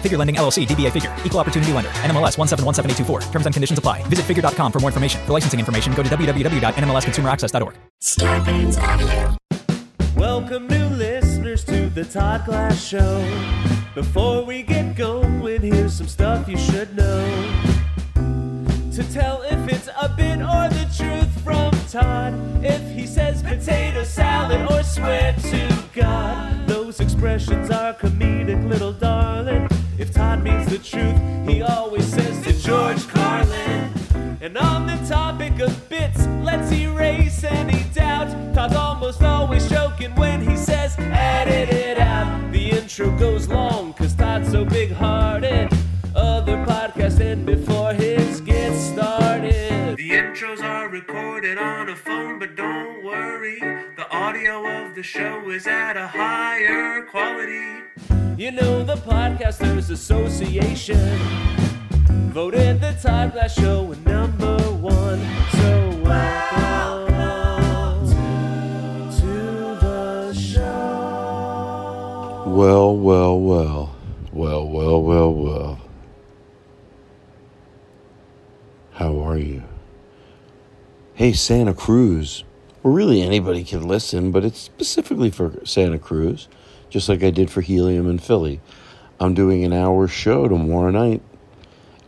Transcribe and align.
Figure 0.00 0.16
Lending 0.16 0.36
LLC, 0.36 0.66
DBA 0.66 0.90
Figure, 0.92 1.14
Equal 1.24 1.40
Opportunity 1.40 1.72
Lender, 1.72 1.90
NMLS 1.90 2.36
1717824. 2.38 3.30
Terms 3.30 3.44
and 3.46 3.54
conditions 3.54 3.78
apply. 3.78 4.02
Visit 4.04 4.24
figure.com 4.24 4.72
for 4.72 4.80
more 4.80 4.88
information. 4.88 5.20
For 5.26 5.32
licensing 5.32 5.60
information, 5.60 5.92
go 5.94 6.02
to 6.02 6.08
www.nmlsconsumeraccess.org. 6.08 7.76
Welcome 10.16 10.66
new 10.68 10.86
listeners 10.88 11.64
to 11.64 11.88
the 11.90 12.04
Todd 12.04 12.44
Glass 12.44 12.82
Show. 12.82 13.24
Before 13.94 14.44
we 14.44 14.62
get 14.62 14.94
going, 14.96 15.62
here's 15.62 15.94
some 15.94 16.08
stuff 16.08 16.48
you 16.48 16.56
should 16.56 16.96
know. 16.96 17.26
To 18.92 19.02
tell 19.12 19.42
if 19.42 19.68
it's 19.68 19.88
a 20.00 20.08
bit 20.08 20.40
or 20.40 20.68
the 20.68 20.86
truth 20.96 21.30
from 21.42 21.70
Todd. 21.88 22.34
If 22.64 22.82
he 22.94 23.06
says 23.06 23.42
potato 23.42 24.04
salad 24.04 24.70
or 24.70 24.82
swear 24.82 25.32
to 25.34 25.84
God. 25.94 26.66
Those 26.68 27.00
expressions 27.00 27.70
are 27.70 27.94
comedic, 27.94 28.68
little 28.68 28.92
darling. 28.92 29.68
If 30.00 30.14
Todd 30.14 30.42
means 30.42 30.66
the 30.66 30.78
truth, 30.78 31.14
he 31.46 31.60
always 31.60 32.06
says 32.06 32.42
to 32.44 32.54
George 32.54 33.06
Carlin. 33.08 33.92
And 34.40 34.56
on 34.56 34.86
the 34.86 34.96
topic 35.06 35.60
of 35.60 35.90
bits, 35.90 36.26
let's 36.42 36.72
erase 36.72 37.44
any 37.44 37.84
doubt. 37.92 38.54
Todd's 38.54 38.74
almost 38.74 39.22
always 39.22 39.68
joking 39.68 40.14
when 40.14 40.40
he 40.40 40.56
says, 40.56 40.96
edit 40.98 41.68
it 41.68 41.98
out. 41.98 42.50
The 42.50 42.70
intro 42.70 43.14
goes 43.18 43.46
long, 43.48 43.92
cause 43.92 44.14
Todd's 44.14 44.50
so 44.50 44.64
big 44.64 44.90
hearted. 44.90 45.68
Other 46.14 46.56
podcasts 46.64 47.20
end 47.20 47.44
before 47.44 47.92
his 47.92 48.40
gets 48.40 48.78
started. 48.78 49.98
The 49.98 50.10
intros 50.12 50.62
are 50.62 50.88
recorded 50.88 51.58
on 51.58 51.90
a 51.90 51.94
phone, 51.94 52.38
but 52.38 52.56
don't 52.56 53.04
worry. 53.04 53.79
The 54.30 54.36
audio 54.36 54.86
of 54.86 54.94
the 54.94 55.02
show 55.02 55.50
is 55.50 55.66
at 55.66 55.96
a 55.96 56.06
higher 56.06 57.02
quality. 57.02 57.82
You 58.36 58.52
know, 58.52 58.84
the 58.84 58.94
Podcasters 58.94 59.90
Association 59.90 61.18
voted 62.30 62.80
the 62.80 62.92
Todd 63.02 63.32
Glass 63.32 63.54
Show 63.54 63.90
a 63.90 63.96
number 64.08 64.56
one. 64.74 65.18
So 65.50 66.00
welcome 66.04 68.06
to 69.18 69.76
the 69.80 70.32
show. 70.32 72.44
Well, 72.46 72.96
well, 72.96 73.40
well. 73.40 73.96
Well, 74.32 74.68
well, 74.68 75.02
well, 75.02 75.34
well. 75.34 75.80
How 78.92 79.18
are 79.22 79.38
you? 79.38 79.64
Hey, 81.14 81.32
Santa 81.32 81.74
Cruz. 81.74 82.44
Well, 82.82 82.94
really, 82.94 83.20
anybody 83.20 83.62
can 83.62 83.86
listen, 83.86 84.30
but 84.30 84.42
it's 84.42 84.58
specifically 84.58 85.30
for 85.30 85.52
Santa 85.66 85.98
Cruz, 85.98 86.48
just 86.88 87.10
like 87.10 87.22
I 87.22 87.30
did 87.30 87.50
for 87.50 87.60
Helium 87.60 88.08
in 88.08 88.18
Philly. 88.18 88.62
I'm 89.20 89.34
doing 89.34 89.64
an 89.64 89.74
hour 89.74 90.08
show 90.08 90.48
tomorrow 90.48 90.90
night. 90.90 91.20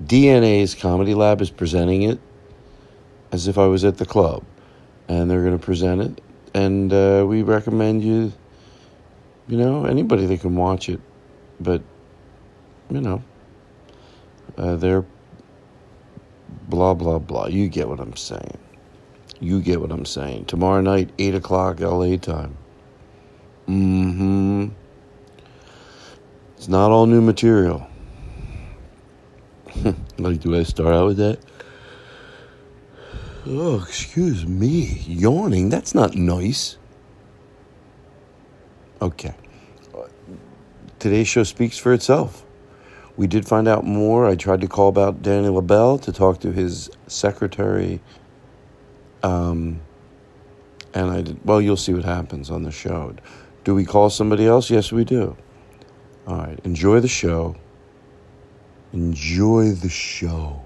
DNA's 0.03 0.75
Comedy 0.75 1.13
Lab 1.13 1.43
is 1.43 1.51
presenting 1.51 2.03
it 2.03 2.19
as 3.33 3.49
if 3.49 3.59
I 3.59 3.67
was 3.67 3.85
at 3.85 3.99
the 3.99 4.07
club, 4.07 4.45
and 5.09 5.31
they're 5.31 5.43
going 5.43 5.59
to 5.59 5.63
present 5.63 6.01
it. 6.01 6.23
And 6.55 6.91
uh, 6.91 7.27
we 7.29 7.43
recommend 7.43 8.03
you, 8.03 8.33
you 9.49 9.59
know, 9.59 9.85
anybody 9.85 10.25
that 10.25 10.41
can 10.41 10.57
watch 10.57 10.89
it, 10.89 11.01
but 11.61 11.83
you 12.91 13.03
know, 13.03 13.23
uh, 14.57 14.77
they're 14.77 15.05
blah 16.69 16.95
blah 16.95 17.19
blah. 17.19 17.49
You 17.49 17.69
get 17.69 17.89
what 17.89 18.01
I'm 18.01 18.17
saying. 18.17 18.59
You 19.43 19.61
get 19.61 19.81
what 19.81 19.91
I'm 19.91 20.05
saying. 20.05 20.45
Tomorrow 20.45 20.83
night, 20.83 21.11
eight 21.19 21.35
o'clock 21.35 21.81
LA 21.81 22.17
time. 22.17 22.57
Mm-hmm. 23.67 24.69
It's 26.57 26.69
not 26.69 26.93
all 26.93 27.07
new 27.07 27.21
material. 27.21 27.85
like, 30.19 30.39
do 30.41 30.57
I 30.57 30.63
start 30.63 30.95
out 30.95 31.07
with 31.07 31.17
that? 31.17 31.41
Oh, 33.45 33.83
excuse 33.83 34.47
me. 34.47 35.03
Yawning. 35.09 35.71
That's 35.71 35.93
not 35.93 36.15
nice. 36.15 36.79
Okay. 39.01 39.35
Today's 41.01 41.27
show 41.27 41.43
speaks 41.43 41.77
for 41.77 41.93
itself. 41.93 42.45
We 43.17 43.27
did 43.27 43.45
find 43.49 43.67
out 43.67 43.85
more. 43.85 44.25
I 44.25 44.37
tried 44.37 44.61
to 44.61 44.69
call 44.69 44.89
about 44.89 45.21
Danny 45.21 45.49
LaBelle 45.49 45.99
to 45.99 46.13
talk 46.13 46.39
to 46.43 46.53
his 46.53 46.89
secretary. 47.09 48.01
Um, 49.23 49.81
and 50.95 51.11
I 51.11 51.23
did, 51.23 51.45
well, 51.45 51.61
you'll 51.61 51.77
see 51.77 51.95
what 51.95 52.05
happens 52.05 52.51
on 52.51 52.63
the 52.63 52.71
show. 52.71 53.15
Do 53.65 53.75
we 53.75 53.85
call 53.85 54.11
somebody 54.11 54.47
else? 54.47 54.71
Yes, 54.71 54.93
we 54.93 55.05
do. 55.05 55.37
All 56.27 56.37
right. 56.37 56.59
Enjoy 56.65 57.01
the 57.01 57.09
show. 57.09 57.57
Enjoy 58.93 59.71
the 59.71 59.89
show. 59.89 60.63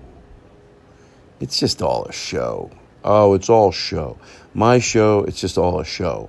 It's 1.39 1.59
just 1.59 1.83
all 1.83 2.07
a 2.07 2.13
show. 2.13 2.71
Oh, 3.05 3.35
it's 3.35 3.49
all 3.49 3.71
show. 3.71 4.19
My 4.53 4.79
show, 4.79 5.21
it's 5.25 5.41
just 5.41 5.59
all 5.59 5.79
a 5.79 5.85
show. 5.85 6.29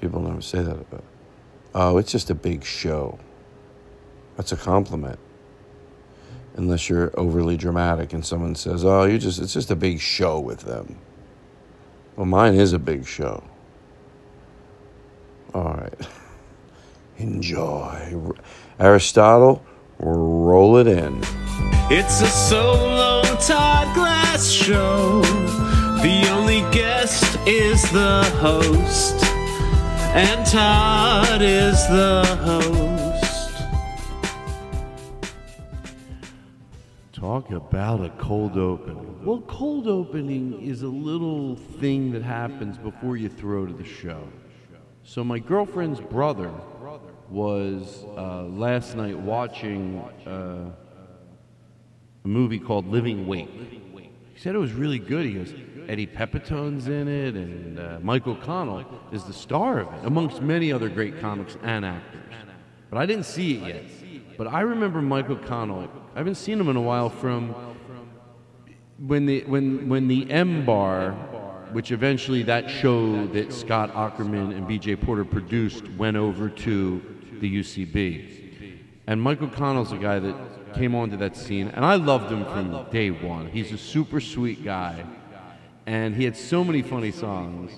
People 0.00 0.20
never 0.22 0.40
say 0.40 0.62
that 0.62 0.80
about. 0.80 1.04
Oh, 1.74 1.98
it's 1.98 2.10
just 2.10 2.30
a 2.30 2.34
big 2.34 2.64
show. 2.64 3.18
That's 4.36 4.52
a 4.52 4.56
compliment. 4.56 5.18
Unless 6.54 6.88
you're 6.88 7.10
overly 7.18 7.56
dramatic 7.56 8.12
and 8.12 8.24
someone 8.24 8.54
says, 8.54 8.84
"Oh, 8.84 9.04
you 9.04 9.18
just 9.18 9.40
it's 9.40 9.54
just 9.54 9.70
a 9.70 9.76
big 9.76 10.00
show 10.00 10.38
with 10.38 10.60
them." 10.60 10.96
Well, 12.16 12.26
mine 12.26 12.54
is 12.54 12.72
a 12.72 12.78
big 12.78 13.06
show. 13.06 13.42
All 15.54 15.74
right. 15.74 15.94
Enjoy. 17.18 18.32
Aristotle, 18.78 19.64
roll 19.98 20.76
it 20.76 20.86
in. 20.86 21.22
It's 21.90 22.20
a 22.20 22.26
solo 22.26 23.22
Todd 23.36 23.94
Glass 23.94 24.50
show. 24.50 25.22
The 26.02 26.28
only 26.30 26.60
guest 26.72 27.38
is 27.46 27.82
the 27.92 28.24
host, 28.40 29.24
and 30.14 30.46
Todd 30.46 31.42
is 31.42 31.86
the 31.88 32.24
host. 32.42 32.81
Talk 37.22 37.52
about 37.52 38.04
a 38.04 38.08
cold 38.18 38.58
opening. 38.58 39.24
Well, 39.24 39.42
cold 39.42 39.86
opening 39.86 40.60
is 40.60 40.82
a 40.82 40.88
little 40.88 41.54
thing 41.54 42.10
that 42.10 42.22
happens 42.22 42.78
before 42.78 43.16
you 43.16 43.28
throw 43.28 43.64
to 43.64 43.72
the 43.72 43.84
show. 43.84 44.26
So, 45.04 45.22
my 45.22 45.38
girlfriend's 45.38 46.00
brother 46.00 46.50
was 47.30 48.04
uh, 48.16 48.42
last 48.46 48.96
night 48.96 49.16
watching 49.16 50.00
uh, 50.26 50.72
a 52.24 52.28
movie 52.28 52.58
called 52.58 52.88
Living 52.88 53.24
Wait. 53.28 53.48
he 53.48 54.10
said 54.34 54.56
it 54.56 54.58
was 54.58 54.72
really 54.72 54.98
good. 54.98 55.24
He 55.24 55.34
goes, 55.34 55.54
Eddie 55.86 56.08
Pepitone's 56.08 56.88
in 56.88 57.06
it, 57.06 57.36
and 57.36 57.78
uh, 57.78 57.98
Michael 58.02 58.34
Connell 58.34 58.84
is 59.12 59.22
the 59.22 59.32
star 59.32 59.78
of 59.78 59.94
it, 59.94 60.06
amongst 60.06 60.42
many 60.42 60.72
other 60.72 60.88
great 60.88 61.20
comics 61.20 61.56
and 61.62 61.84
actors. 61.84 62.20
But 62.90 62.98
I 62.98 63.06
didn't 63.06 63.26
see 63.26 63.58
it 63.58 63.68
yet. 63.68 64.01
But 64.42 64.52
I 64.52 64.62
remember 64.62 65.00
Michael 65.00 65.36
Connell. 65.36 65.88
I 66.16 66.18
haven't 66.18 66.34
seen 66.34 66.58
him 66.58 66.68
in 66.68 66.74
a 66.74 66.80
while 66.80 67.10
from 67.10 67.54
when 68.98 69.24
the 69.24 69.44
when 69.44 69.88
when 69.88 70.08
the 70.08 70.28
M 70.32 70.66
Bar, 70.66 71.12
which 71.70 71.92
eventually 71.92 72.42
that 72.42 72.68
show 72.68 73.24
that 73.28 73.52
Scott 73.52 73.94
Aukerman 73.94 74.50
and 74.50 74.66
B.J. 74.66 74.96
Porter 74.96 75.24
produced, 75.24 75.88
went 75.90 76.16
over 76.16 76.48
to 76.48 77.00
the 77.38 77.60
UCB, 77.60 78.80
and 79.06 79.22
Michael 79.22 79.46
Connell's 79.46 79.92
a 79.92 79.96
guy 79.96 80.18
that 80.18 80.74
came 80.74 80.96
onto 80.96 81.16
that 81.18 81.36
scene, 81.36 81.68
and 81.68 81.84
I 81.84 81.94
loved 81.94 82.28
him 82.32 82.44
from 82.46 82.90
day 82.90 83.12
one. 83.12 83.46
He's 83.46 83.70
a 83.70 83.78
super 83.78 84.18
sweet 84.18 84.64
guy, 84.64 85.04
and 85.86 86.16
he 86.16 86.24
had 86.24 86.36
so 86.36 86.64
many 86.64 86.82
funny 86.82 87.12
songs. 87.12 87.70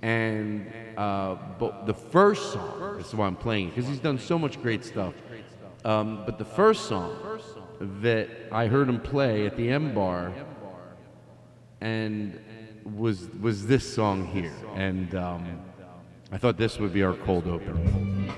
And 0.00 0.72
uh, 0.96 1.36
but 1.58 1.84
the 1.84 1.92
first 1.92 2.54
song 2.54 2.98
is 2.98 3.14
why 3.14 3.26
I'm 3.26 3.36
playing 3.36 3.70
because 3.70 3.86
he's 3.86 3.98
done 3.98 4.18
so 4.18 4.38
much 4.38 4.62
great 4.62 4.86
stuff. 4.86 5.12
Um, 5.88 6.22
but 6.26 6.36
the 6.36 6.44
first 6.44 6.84
song 6.84 7.16
that 8.02 8.28
I 8.52 8.66
heard 8.66 8.90
him 8.90 9.00
play 9.00 9.46
at 9.46 9.56
the 9.56 9.70
M 9.70 9.94
Bar 9.94 10.34
and 11.80 12.38
was 12.84 13.30
was 13.40 13.66
this 13.66 13.90
song 13.94 14.26
here, 14.26 14.52
and 14.74 15.14
um, 15.14 15.62
I 16.30 16.36
thought 16.36 16.58
this 16.58 16.78
would 16.78 16.92
be 16.92 17.02
our 17.02 17.14
cold 17.14 17.46
open. 17.46 18.28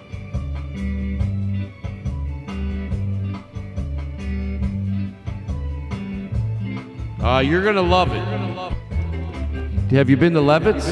Uh, 7.21 7.41
you're 7.41 7.65
gonna 7.65 7.83
love 7.83 8.13
it. 8.13 8.23
Have 9.93 10.09
you 10.09 10.17
been 10.17 10.35
to 10.35 10.41
Levitt's? 10.41 10.87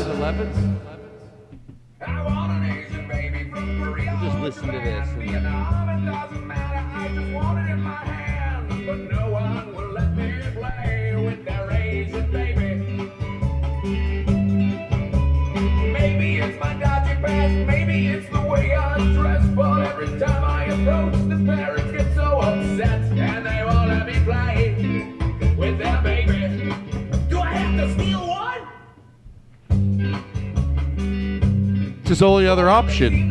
Just 4.21 4.39
listen 4.41 4.67
to 4.73 4.81
this. 4.81 5.18
It's 32.19 32.25
his 32.25 32.27
only 32.27 32.49
other 32.49 32.69
option. 32.69 33.31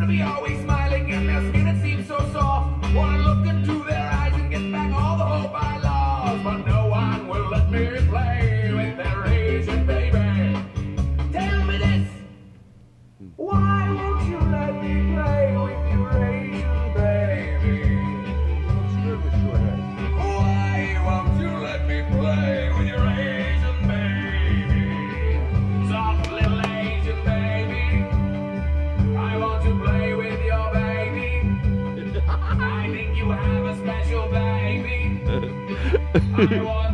I 36.36 36.60
want 36.60 36.87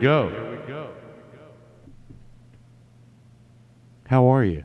go. 0.00 0.46
How 4.08 4.26
are 4.26 4.44
you? 4.44 4.64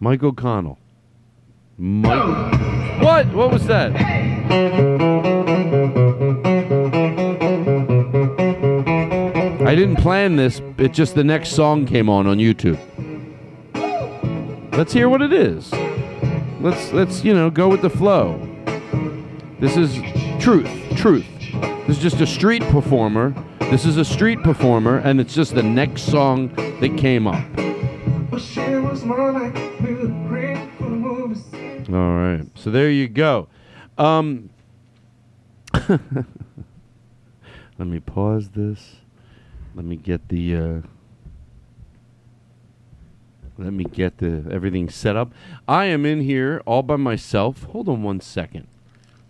Michael 0.00 0.32
Connell. 0.32 0.78
Mike. 1.78 3.00
What? 3.00 3.26
What 3.32 3.52
was 3.52 3.66
that? 3.66 3.94
I 9.66 9.74
didn't 9.76 9.96
plan 9.96 10.34
this. 10.36 10.60
It 10.78 10.92
just 10.92 11.14
the 11.14 11.22
next 11.22 11.50
song 11.50 11.86
came 11.86 12.08
on 12.08 12.26
on 12.26 12.38
YouTube. 12.38 12.78
Let's 14.72 14.92
hear 14.92 15.08
what 15.08 15.22
it 15.22 15.32
is. 15.32 15.72
Let's 16.60 16.92
let's 16.92 17.24
you 17.24 17.34
know 17.34 17.50
go 17.50 17.68
with 17.68 17.82
the 17.82 17.90
flow. 17.90 18.38
This 19.60 19.76
is 19.76 19.94
truth, 20.42 20.68
truth. 20.96 21.26
This 21.86 21.98
is 21.98 22.02
just 22.02 22.20
a 22.20 22.26
street 22.26 22.62
performer. 22.64 23.32
This 23.70 23.84
is 23.84 23.96
a 23.98 24.04
street 24.04 24.42
performer, 24.42 24.98
and 24.98 25.20
it's 25.20 25.32
just 25.32 25.54
the 25.54 25.62
next 25.62 26.02
song 26.02 26.48
that 26.80 26.98
came 26.98 27.28
up. 27.28 27.44
All 31.88 32.14
right. 32.16 32.44
So 32.56 32.72
there 32.72 32.90
you 32.90 33.06
go. 33.06 33.46
Um, 33.96 34.50
let 35.88 35.98
me 37.78 38.00
pause 38.00 38.48
this. 38.48 38.96
Let 39.76 39.84
me 39.84 39.94
get 39.94 40.28
the. 40.28 40.56
Uh, 40.56 40.80
let 43.56 43.72
me 43.72 43.84
get 43.84 44.18
the 44.18 44.48
everything 44.50 44.88
set 44.88 45.14
up. 45.14 45.32
I 45.68 45.84
am 45.84 46.04
in 46.04 46.22
here 46.22 46.60
all 46.66 46.82
by 46.82 46.96
myself. 46.96 47.62
Hold 47.64 47.88
on 47.88 48.02
one 48.02 48.20
second. 48.20 48.66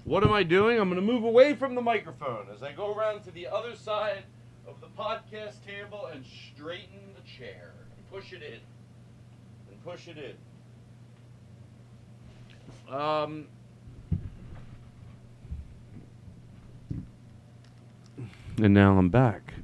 What 0.05 0.25
am 0.25 0.33
I 0.33 0.43
doing? 0.43 0.81
I'm 0.81 0.89
going 0.89 1.01
to 1.01 1.07
move 1.07 1.25
away 1.25 1.55
from 1.55 1.75
the 1.75 1.83
microphone 1.83 2.47
as 2.55 2.63
I 2.63 2.73
go 2.73 2.93
around 2.93 3.23
to 3.25 3.31
the 3.31 3.47
other 3.47 3.77
side 3.77 4.25
of 4.71 4.81
the 4.81 4.87
podcast 4.97 5.65
table 5.67 6.09
and 6.13 6.25
straighten 6.25 7.01
the 7.15 7.29
chair 7.29 7.73
and 7.97 8.11
push 8.11 8.33
it 8.33 8.43
in. 8.43 8.61
And 9.71 9.85
push 9.85 10.07
it 10.09 10.17
in. 12.89 12.95
Um, 12.95 13.47
and 18.63 18.75
now 18.75 18.97
I'm 18.97 19.09
back. 19.09 19.55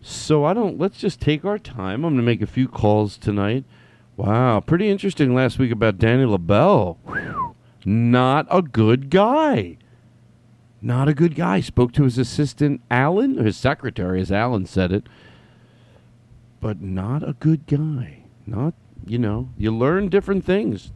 So 0.00 0.44
I 0.44 0.52
don't. 0.52 0.78
Let's 0.78 0.98
just 0.98 1.20
take 1.20 1.44
our 1.44 1.58
time. 1.58 2.04
I'm 2.04 2.14
going 2.14 2.16
to 2.16 2.22
make 2.22 2.42
a 2.42 2.46
few 2.46 2.68
calls 2.68 3.16
tonight. 3.16 3.64
Wow, 4.16 4.60
pretty 4.60 4.90
interesting 4.90 5.34
last 5.34 5.58
week 5.58 5.72
about 5.72 5.98
Danny 5.98 6.24
LaBelle. 6.24 6.98
Whew. 7.06 7.54
Not 7.84 8.46
a 8.50 8.62
good 8.62 9.10
guy. 9.10 9.78
Not 10.84 11.08
a 11.08 11.14
good 11.14 11.34
guy. 11.34 11.60
Spoke 11.60 11.92
to 11.92 12.04
his 12.04 12.18
assistant 12.18 12.82
Alan, 12.90 13.40
or 13.40 13.44
his 13.44 13.56
secretary, 13.56 14.20
as 14.20 14.30
Alan 14.30 14.66
said 14.66 14.92
it. 14.92 15.06
But 16.60 16.82
not 16.82 17.26
a 17.26 17.32
good 17.40 17.66
guy. 17.66 18.24
Not, 18.46 18.74
you 19.06 19.18
know, 19.18 19.48
you 19.56 19.74
learn 19.74 20.10
different 20.10 20.44
things. 20.44 20.92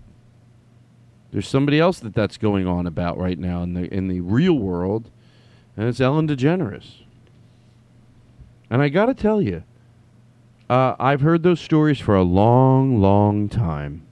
There's 1.32 1.48
somebody 1.48 1.80
else 1.80 2.00
that 2.00 2.14
that's 2.14 2.36
going 2.36 2.66
on 2.66 2.86
about 2.86 3.16
right 3.16 3.38
now 3.38 3.62
in 3.62 3.72
the 3.72 3.92
in 3.92 4.08
the 4.08 4.20
real 4.20 4.58
world, 4.58 5.10
and 5.74 5.88
it's 5.88 6.00
Ellen 6.00 6.28
DeGeneres. 6.28 7.04
And 8.68 8.82
I 8.82 8.90
got 8.90 9.06
to 9.06 9.14
tell 9.14 9.40
you, 9.40 9.62
uh, 10.68 10.96
I've 11.00 11.22
heard 11.22 11.42
those 11.42 11.60
stories 11.60 11.98
for 11.98 12.14
a 12.14 12.22
long, 12.22 13.00
long 13.00 13.48
time. 13.48 14.06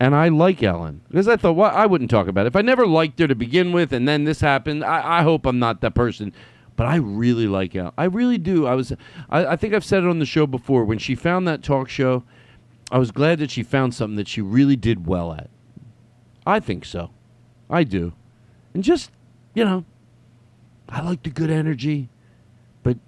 And 0.00 0.14
I 0.14 0.28
like 0.28 0.62
Ellen 0.62 1.02
because 1.08 1.28
I 1.28 1.36
thought, 1.36 1.54
well, 1.54 1.70
I 1.72 1.86
wouldn't 1.86 2.10
talk 2.10 2.26
about 2.26 2.46
it. 2.46 2.48
If 2.48 2.56
I 2.56 2.62
never 2.62 2.86
liked 2.86 3.18
her 3.20 3.28
to 3.28 3.34
begin 3.34 3.72
with 3.72 3.92
and 3.92 4.08
then 4.08 4.24
this 4.24 4.40
happened, 4.40 4.84
I, 4.84 5.20
I 5.20 5.22
hope 5.22 5.46
I'm 5.46 5.58
not 5.58 5.80
that 5.82 5.94
person. 5.94 6.32
But 6.74 6.86
I 6.86 6.96
really 6.96 7.46
like 7.46 7.76
Al. 7.76 7.92
I 7.98 8.04
really 8.04 8.38
do. 8.38 8.66
I 8.66 8.74
was. 8.74 8.92
I, 9.28 9.46
I 9.46 9.56
think 9.56 9.74
I've 9.74 9.84
said 9.84 10.04
it 10.04 10.08
on 10.08 10.18
the 10.18 10.26
show 10.26 10.46
before. 10.46 10.84
When 10.84 10.98
she 10.98 11.14
found 11.14 11.46
that 11.46 11.62
talk 11.62 11.88
show, 11.88 12.24
I 12.90 12.98
was 12.98 13.10
glad 13.10 13.38
that 13.40 13.50
she 13.50 13.62
found 13.62 13.94
something 13.94 14.16
that 14.16 14.26
she 14.26 14.40
really 14.40 14.76
did 14.76 15.06
well 15.06 15.32
at. 15.32 15.50
I 16.46 16.60
think 16.60 16.84
so. 16.84 17.10
I 17.70 17.84
do. 17.84 18.14
And 18.74 18.82
just, 18.82 19.10
you 19.54 19.64
know, 19.64 19.84
I 20.88 21.02
like 21.02 21.22
the 21.22 21.30
good 21.30 21.50
energy, 21.50 22.08
but 22.82 22.98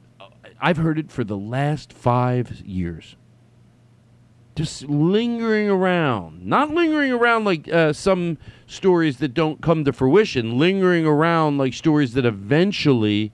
I've 0.60 0.76
heard 0.76 0.98
it 0.98 1.10
for 1.10 1.24
the 1.24 1.36
last 1.36 1.92
five 1.92 2.60
years. 2.60 3.16
Just 4.54 4.84
lingering 4.84 5.68
around. 5.68 6.44
Not 6.46 6.70
lingering 6.70 7.12
around 7.12 7.44
like 7.44 7.68
uh, 7.72 7.92
some 7.92 8.38
stories 8.66 9.16
that 9.18 9.34
don't 9.34 9.60
come 9.60 9.84
to 9.84 9.92
fruition, 9.92 10.58
lingering 10.58 11.06
around 11.06 11.58
like 11.58 11.74
stories 11.74 12.14
that 12.14 12.24
eventually 12.24 13.32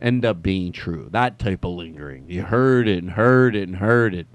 end 0.00 0.24
up 0.24 0.42
being 0.42 0.70
true. 0.70 1.08
That 1.10 1.38
type 1.38 1.64
of 1.64 1.72
lingering. 1.72 2.26
You 2.28 2.42
heard 2.42 2.86
it 2.86 3.02
and 3.02 3.12
heard 3.12 3.56
it 3.56 3.68
and 3.68 3.76
heard 3.76 4.14
it. 4.14 4.26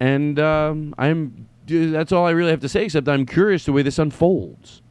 And 0.00 0.38
um, 0.38 0.94
I'm 0.98 1.48
that's 1.66 2.12
all 2.12 2.26
I 2.26 2.30
really 2.30 2.50
have 2.50 2.60
to 2.60 2.68
say, 2.68 2.84
except 2.84 3.08
I'm 3.08 3.26
curious 3.26 3.64
the 3.64 3.72
way 3.72 3.82
this 3.82 3.98
unfolds. 3.98 4.82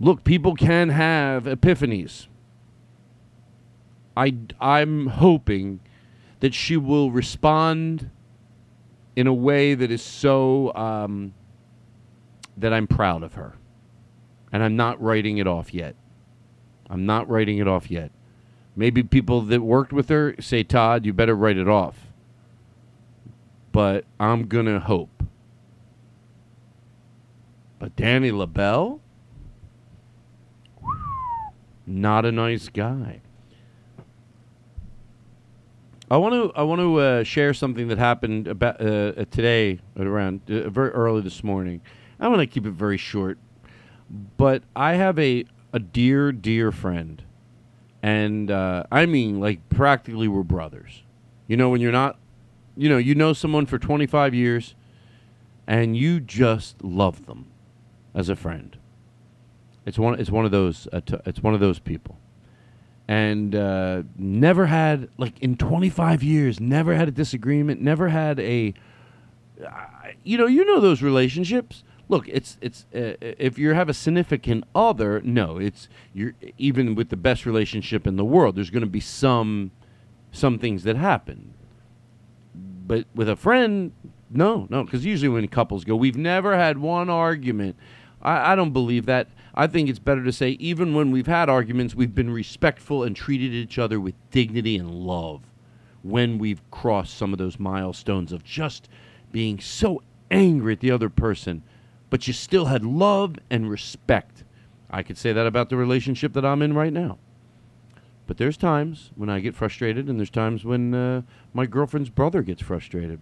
Look, 0.00 0.24
people 0.24 0.54
can 0.56 0.88
have 0.88 1.44
epiphanies. 1.44 2.26
I, 4.16 4.34
I'm 4.60 5.06
hoping 5.06 5.80
that 6.42 6.52
she 6.52 6.76
will 6.76 7.10
respond 7.10 8.10
in 9.16 9.26
a 9.26 9.34
way 9.34 9.74
that 9.74 9.90
is 9.90 10.02
so 10.02 10.72
um, 10.74 11.34
that 12.56 12.72
I'm 12.72 12.86
proud 12.86 13.22
of 13.22 13.34
her. 13.34 13.54
And 14.52 14.62
I'm 14.62 14.76
not 14.76 15.00
writing 15.02 15.38
it 15.38 15.46
off 15.46 15.72
yet. 15.72 15.96
I'm 16.90 17.06
not 17.06 17.28
writing 17.28 17.56
it 17.56 17.66
off 17.66 17.90
yet. 17.90 18.12
Maybe 18.76 19.02
people 19.02 19.40
that 19.40 19.62
worked 19.62 19.92
with 19.92 20.10
her 20.10 20.34
say, 20.38 20.62
Todd, 20.62 21.06
you 21.06 21.12
better 21.12 21.34
write 21.34 21.56
it 21.56 21.68
off 21.68 22.12
but 23.72 24.04
I'm 24.20 24.46
going 24.46 24.66
to 24.66 24.78
hope. 24.78 25.24
But 27.78 27.96
Danny 27.96 28.30
LaBelle, 28.30 29.00
not 31.86 32.24
a 32.24 32.30
nice 32.30 32.68
guy. 32.68 33.21
I 36.12 36.18
want 36.18 36.34
to 36.34 36.52
I 36.54 36.62
want 36.62 36.82
to 36.82 37.00
uh, 37.00 37.24
share 37.24 37.54
something 37.54 37.88
that 37.88 37.96
happened 37.96 38.46
about 38.46 38.82
uh, 38.82 38.84
uh, 39.16 39.24
today 39.30 39.80
around 39.98 40.42
uh, 40.50 40.68
very 40.68 40.90
early 40.90 41.22
this 41.22 41.42
morning. 41.42 41.80
I 42.20 42.28
want 42.28 42.40
to 42.40 42.46
keep 42.46 42.66
it 42.66 42.72
very 42.72 42.98
short, 42.98 43.38
but 44.36 44.62
I 44.76 44.92
have 44.96 45.18
a 45.18 45.46
a 45.72 45.78
dear 45.78 46.30
dear 46.30 46.70
friend, 46.70 47.22
and 48.02 48.50
uh, 48.50 48.82
I 48.92 49.06
mean 49.06 49.40
like 49.40 49.66
practically 49.70 50.28
we're 50.28 50.42
brothers. 50.42 51.02
You 51.46 51.56
know 51.56 51.70
when 51.70 51.80
you're 51.80 51.92
not 51.92 52.18
you 52.76 52.90
know, 52.90 52.98
you 52.98 53.14
know 53.14 53.32
someone 53.32 53.64
for 53.64 53.78
25 53.78 54.34
years 54.34 54.74
and 55.66 55.96
you 55.96 56.20
just 56.20 56.84
love 56.84 57.24
them 57.24 57.46
as 58.14 58.28
a 58.28 58.36
friend. 58.36 58.76
It's 59.86 59.98
one 59.98 60.20
it's 60.20 60.30
one 60.30 60.44
of 60.44 60.50
those 60.50 60.88
uh, 60.92 61.00
t- 61.00 61.16
it's 61.24 61.42
one 61.42 61.54
of 61.54 61.60
those 61.60 61.78
people. 61.78 62.18
And 63.08 63.54
uh, 63.54 64.02
never 64.16 64.66
had 64.66 65.08
like 65.18 65.38
in 65.40 65.56
25 65.56 66.22
years, 66.22 66.60
never 66.60 66.94
had 66.94 67.08
a 67.08 67.10
disagreement, 67.10 67.80
never 67.80 68.08
had 68.08 68.38
a 68.40 68.74
uh, 69.64 69.68
you 70.24 70.38
know, 70.38 70.46
you 70.46 70.64
know 70.64 70.80
those 70.80 71.02
relationships. 71.02 71.84
Look, 72.08 72.28
it's 72.28 72.58
it's 72.60 72.86
uh, 72.94 73.14
if 73.20 73.58
you 73.58 73.74
have 73.74 73.88
a 73.88 73.94
significant 73.94 74.64
other, 74.74 75.20
no, 75.22 75.58
it's 75.58 75.88
you're 76.14 76.34
even 76.58 76.94
with 76.94 77.08
the 77.10 77.16
best 77.16 77.44
relationship 77.44 78.06
in 78.06 78.16
the 78.16 78.24
world, 78.24 78.56
there's 78.56 78.70
going 78.70 78.82
to 78.82 78.90
be 78.90 79.00
some 79.00 79.72
some 80.30 80.58
things 80.58 80.84
that 80.84 80.96
happen 80.96 81.54
but 82.86 83.06
with 83.14 83.28
a 83.28 83.36
friend, 83.36 83.92
no, 84.30 84.66
no, 84.70 84.84
because 84.84 85.04
usually 85.04 85.28
when 85.28 85.46
couples 85.48 85.84
go, 85.84 85.96
we've 85.96 86.16
never 86.16 86.56
had 86.56 86.78
one 86.78 87.08
argument. 87.08 87.76
I, 88.20 88.52
I 88.52 88.54
don't 88.54 88.72
believe 88.72 89.06
that. 89.06 89.28
I 89.54 89.66
think 89.66 89.88
it's 89.88 89.98
better 89.98 90.24
to 90.24 90.32
say, 90.32 90.50
even 90.52 90.94
when 90.94 91.10
we've 91.10 91.26
had 91.26 91.50
arguments, 91.50 91.94
we've 91.94 92.14
been 92.14 92.30
respectful 92.30 93.04
and 93.04 93.14
treated 93.14 93.52
each 93.52 93.78
other 93.78 94.00
with 94.00 94.14
dignity 94.30 94.76
and 94.76 94.90
love 94.90 95.42
when 96.02 96.38
we've 96.38 96.62
crossed 96.70 97.16
some 97.16 97.32
of 97.32 97.38
those 97.38 97.58
milestones 97.58 98.32
of 98.32 98.44
just 98.44 98.88
being 99.30 99.60
so 99.60 100.02
angry 100.30 100.72
at 100.72 100.80
the 100.80 100.90
other 100.90 101.08
person, 101.08 101.62
but 102.10 102.26
you 102.26 102.32
still 102.32 102.66
had 102.66 102.84
love 102.84 103.36
and 103.50 103.70
respect. 103.70 104.44
I 104.90 105.02
could 105.02 105.18
say 105.18 105.32
that 105.32 105.46
about 105.46 105.68
the 105.68 105.76
relationship 105.76 106.32
that 106.32 106.44
I'm 106.44 106.62
in 106.62 106.74
right 106.74 106.92
now. 106.92 107.18
But 108.26 108.38
there's 108.38 108.56
times 108.56 109.10
when 109.16 109.28
I 109.28 109.40
get 109.40 109.54
frustrated, 109.54 110.08
and 110.08 110.18
there's 110.18 110.30
times 110.30 110.64
when 110.64 110.94
uh, 110.94 111.22
my 111.52 111.66
girlfriend's 111.66 112.10
brother 112.10 112.42
gets 112.42 112.62
frustrated. 112.62 113.20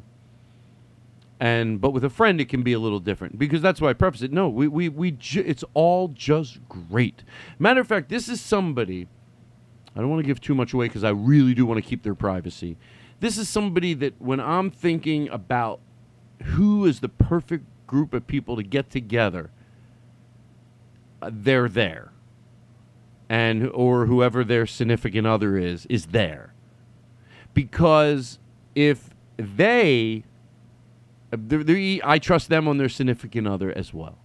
And 1.40 1.80
but 1.80 1.92
with 1.92 2.04
a 2.04 2.11
friend, 2.11 2.38
it 2.38 2.50
can 2.50 2.62
be 2.62 2.75
a 2.75 2.78
little 2.78 3.00
different 3.00 3.38
because 3.38 3.62
that's 3.62 3.80
why 3.80 3.88
I 3.88 3.92
preface 3.94 4.20
it. 4.20 4.30
No, 4.30 4.49
we 4.49 4.68
we 4.68 4.90
we 4.90 5.12
ju- 5.12 5.42
it's 5.44 5.64
all 5.73 6.09
just 6.09 6.61
great. 6.68 7.25
Matter 7.59 7.80
of 7.80 7.88
fact, 7.88 8.11
this 8.11 8.28
is 8.28 8.40
somebody. 8.42 9.09
I 9.97 10.00
don't 10.00 10.11
want 10.11 10.23
to 10.23 10.26
give 10.26 10.40
too 10.40 10.54
much 10.54 10.75
away 10.75 10.87
because 10.87 11.02
I 11.02 11.11
really 11.11 11.54
do 11.54 11.64
want 11.64 11.82
to 11.82 11.88
keep 11.88 12.02
their 12.02 12.14
privacy. 12.14 12.76
This 13.20 13.38
is 13.38 13.49
somebody 13.49 13.94
that 13.94 14.20
when 14.20 14.38
I'm 14.38 14.70
thinking 14.70 15.28
about 15.30 15.80
who 16.44 16.85
is 16.85 17.00
the 17.00 17.09
perfect 17.09 17.64
group 17.87 18.12
of 18.12 18.26
people 18.26 18.56
to 18.56 18.62
get 18.62 18.90
together, 18.90 19.50
uh, 21.23 21.30
they're 21.32 21.68
there 21.68 22.12
and 23.30 23.70
or 23.70 24.06
whoever 24.06 24.44
their 24.44 24.66
significant 24.66 25.26
other 25.26 25.56
is 25.56 25.87
is 25.87 26.06
there 26.06 26.52
because 27.54 28.38
if 28.75 29.11
they 29.37 30.25
they're, 31.30 31.64
they're, 31.64 32.00
i 32.04 32.18
trust 32.18 32.49
them 32.49 32.66
on 32.68 32.78
their 32.78 32.88
significant 32.88 33.46
other 33.46 33.76
as 33.76 33.94
well. 33.94 34.18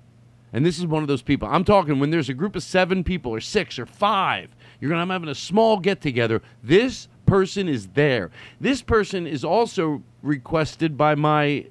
And 0.54 0.66
this 0.66 0.80
is 0.80 0.86
one 0.86 1.02
of 1.02 1.08
those 1.08 1.22
people. 1.22 1.50
I'm 1.50 1.66
talking 1.66 2.00
when 2.00 2.12
there's 2.12 2.30
a 2.30 2.34
group 2.34 2.56
of 2.56 2.64
seven 2.64 3.04
people 3.04 3.34
or 3.34 3.42
six 3.42 3.78
or 3.78 3.86
five 3.86 4.50
you're 4.80 4.90
gonna 4.90 5.02
I'm 5.02 5.10
having 5.10 5.30
a 5.30 5.36
small 5.36 5.80
get 5.80 6.02
together. 6.02 6.42
This 6.64 7.08
person 7.26 7.68
is 7.68 7.88
there. 7.90 8.32
This 8.60 8.82
person 8.82 9.26
is 9.26 9.44
also 9.44 10.04
requested 10.22 10.98
by 10.98 11.16
my 11.16 11.68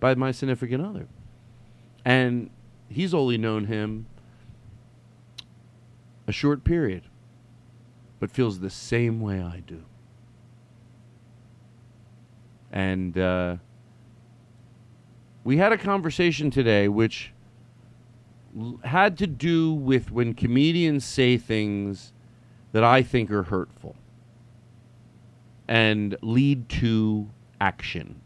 by 0.00 0.14
my 0.14 0.30
significant 0.30 0.84
other. 0.84 1.08
And 2.04 2.50
he's 2.88 3.14
only 3.14 3.38
known 3.38 3.64
him 3.64 4.06
a 6.26 6.32
short 6.32 6.64
period, 6.64 7.04
but 8.20 8.30
feels 8.30 8.60
the 8.60 8.70
same 8.70 9.20
way 9.20 9.40
I 9.40 9.62
do. 9.66 9.84
And 12.70 13.16
uh, 13.16 13.56
we 15.46 15.58
had 15.58 15.70
a 15.70 15.78
conversation 15.78 16.50
today 16.50 16.88
which 16.88 17.32
had 18.82 19.16
to 19.16 19.28
do 19.28 19.72
with 19.72 20.10
when 20.10 20.34
comedians 20.34 21.04
say 21.04 21.38
things 21.38 22.12
that 22.72 22.82
I 22.82 23.04
think 23.04 23.30
are 23.30 23.44
hurtful 23.44 23.94
and 25.68 26.16
lead 26.20 26.68
to 26.70 27.30
action. 27.60 28.20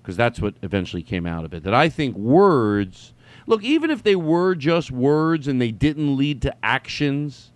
Because 0.00 0.16
that's 0.16 0.40
what 0.40 0.54
eventually 0.62 1.02
came 1.02 1.26
out 1.26 1.44
of 1.44 1.52
it. 1.52 1.62
That 1.62 1.74
I 1.74 1.90
think 1.90 2.16
words 2.16 3.12
Look, 3.46 3.62
even 3.62 3.90
if 3.90 4.02
they 4.02 4.16
were 4.16 4.54
just 4.54 4.90
words 4.90 5.46
and 5.46 5.60
they 5.60 5.70
didn't 5.70 6.16
lead 6.16 6.42
to 6.42 6.54
actions, 6.62 7.50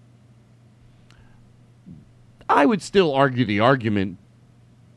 I 2.49 2.67
would 2.67 2.83
still 2.83 3.15
argue 3.15 3.45
the 3.45 3.61
argument, 3.61 4.19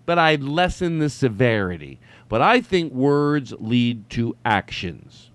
but 0.06 0.18
I'd 0.18 0.44
lessen 0.44 1.00
the 1.00 1.10
severity. 1.10 2.00
But 2.36 2.42
I 2.42 2.60
think 2.60 2.92
words 2.92 3.54
lead 3.60 4.10
to 4.10 4.36
actions. 4.44 5.32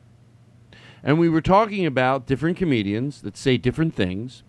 And 1.03 1.19
we 1.19 1.31
were 1.31 1.41
talking 1.41 1.87
about 1.87 2.27
different 2.27 2.59
comedians 2.59 3.23
that 3.23 3.39
say 3.39 3.57
different 3.57 3.95
things. 3.95 4.43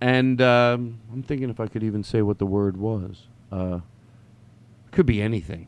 And 0.00 0.40
um, 0.40 1.00
I'm 1.12 1.24
thinking 1.24 1.50
if 1.50 1.58
I 1.58 1.66
could 1.66 1.82
even 1.82 2.04
say 2.04 2.22
what 2.22 2.38
the 2.38 2.46
word 2.46 2.76
was. 2.76 3.26
Uh, 3.50 3.80
could 4.92 5.04
be 5.06 5.20
anything. 5.20 5.66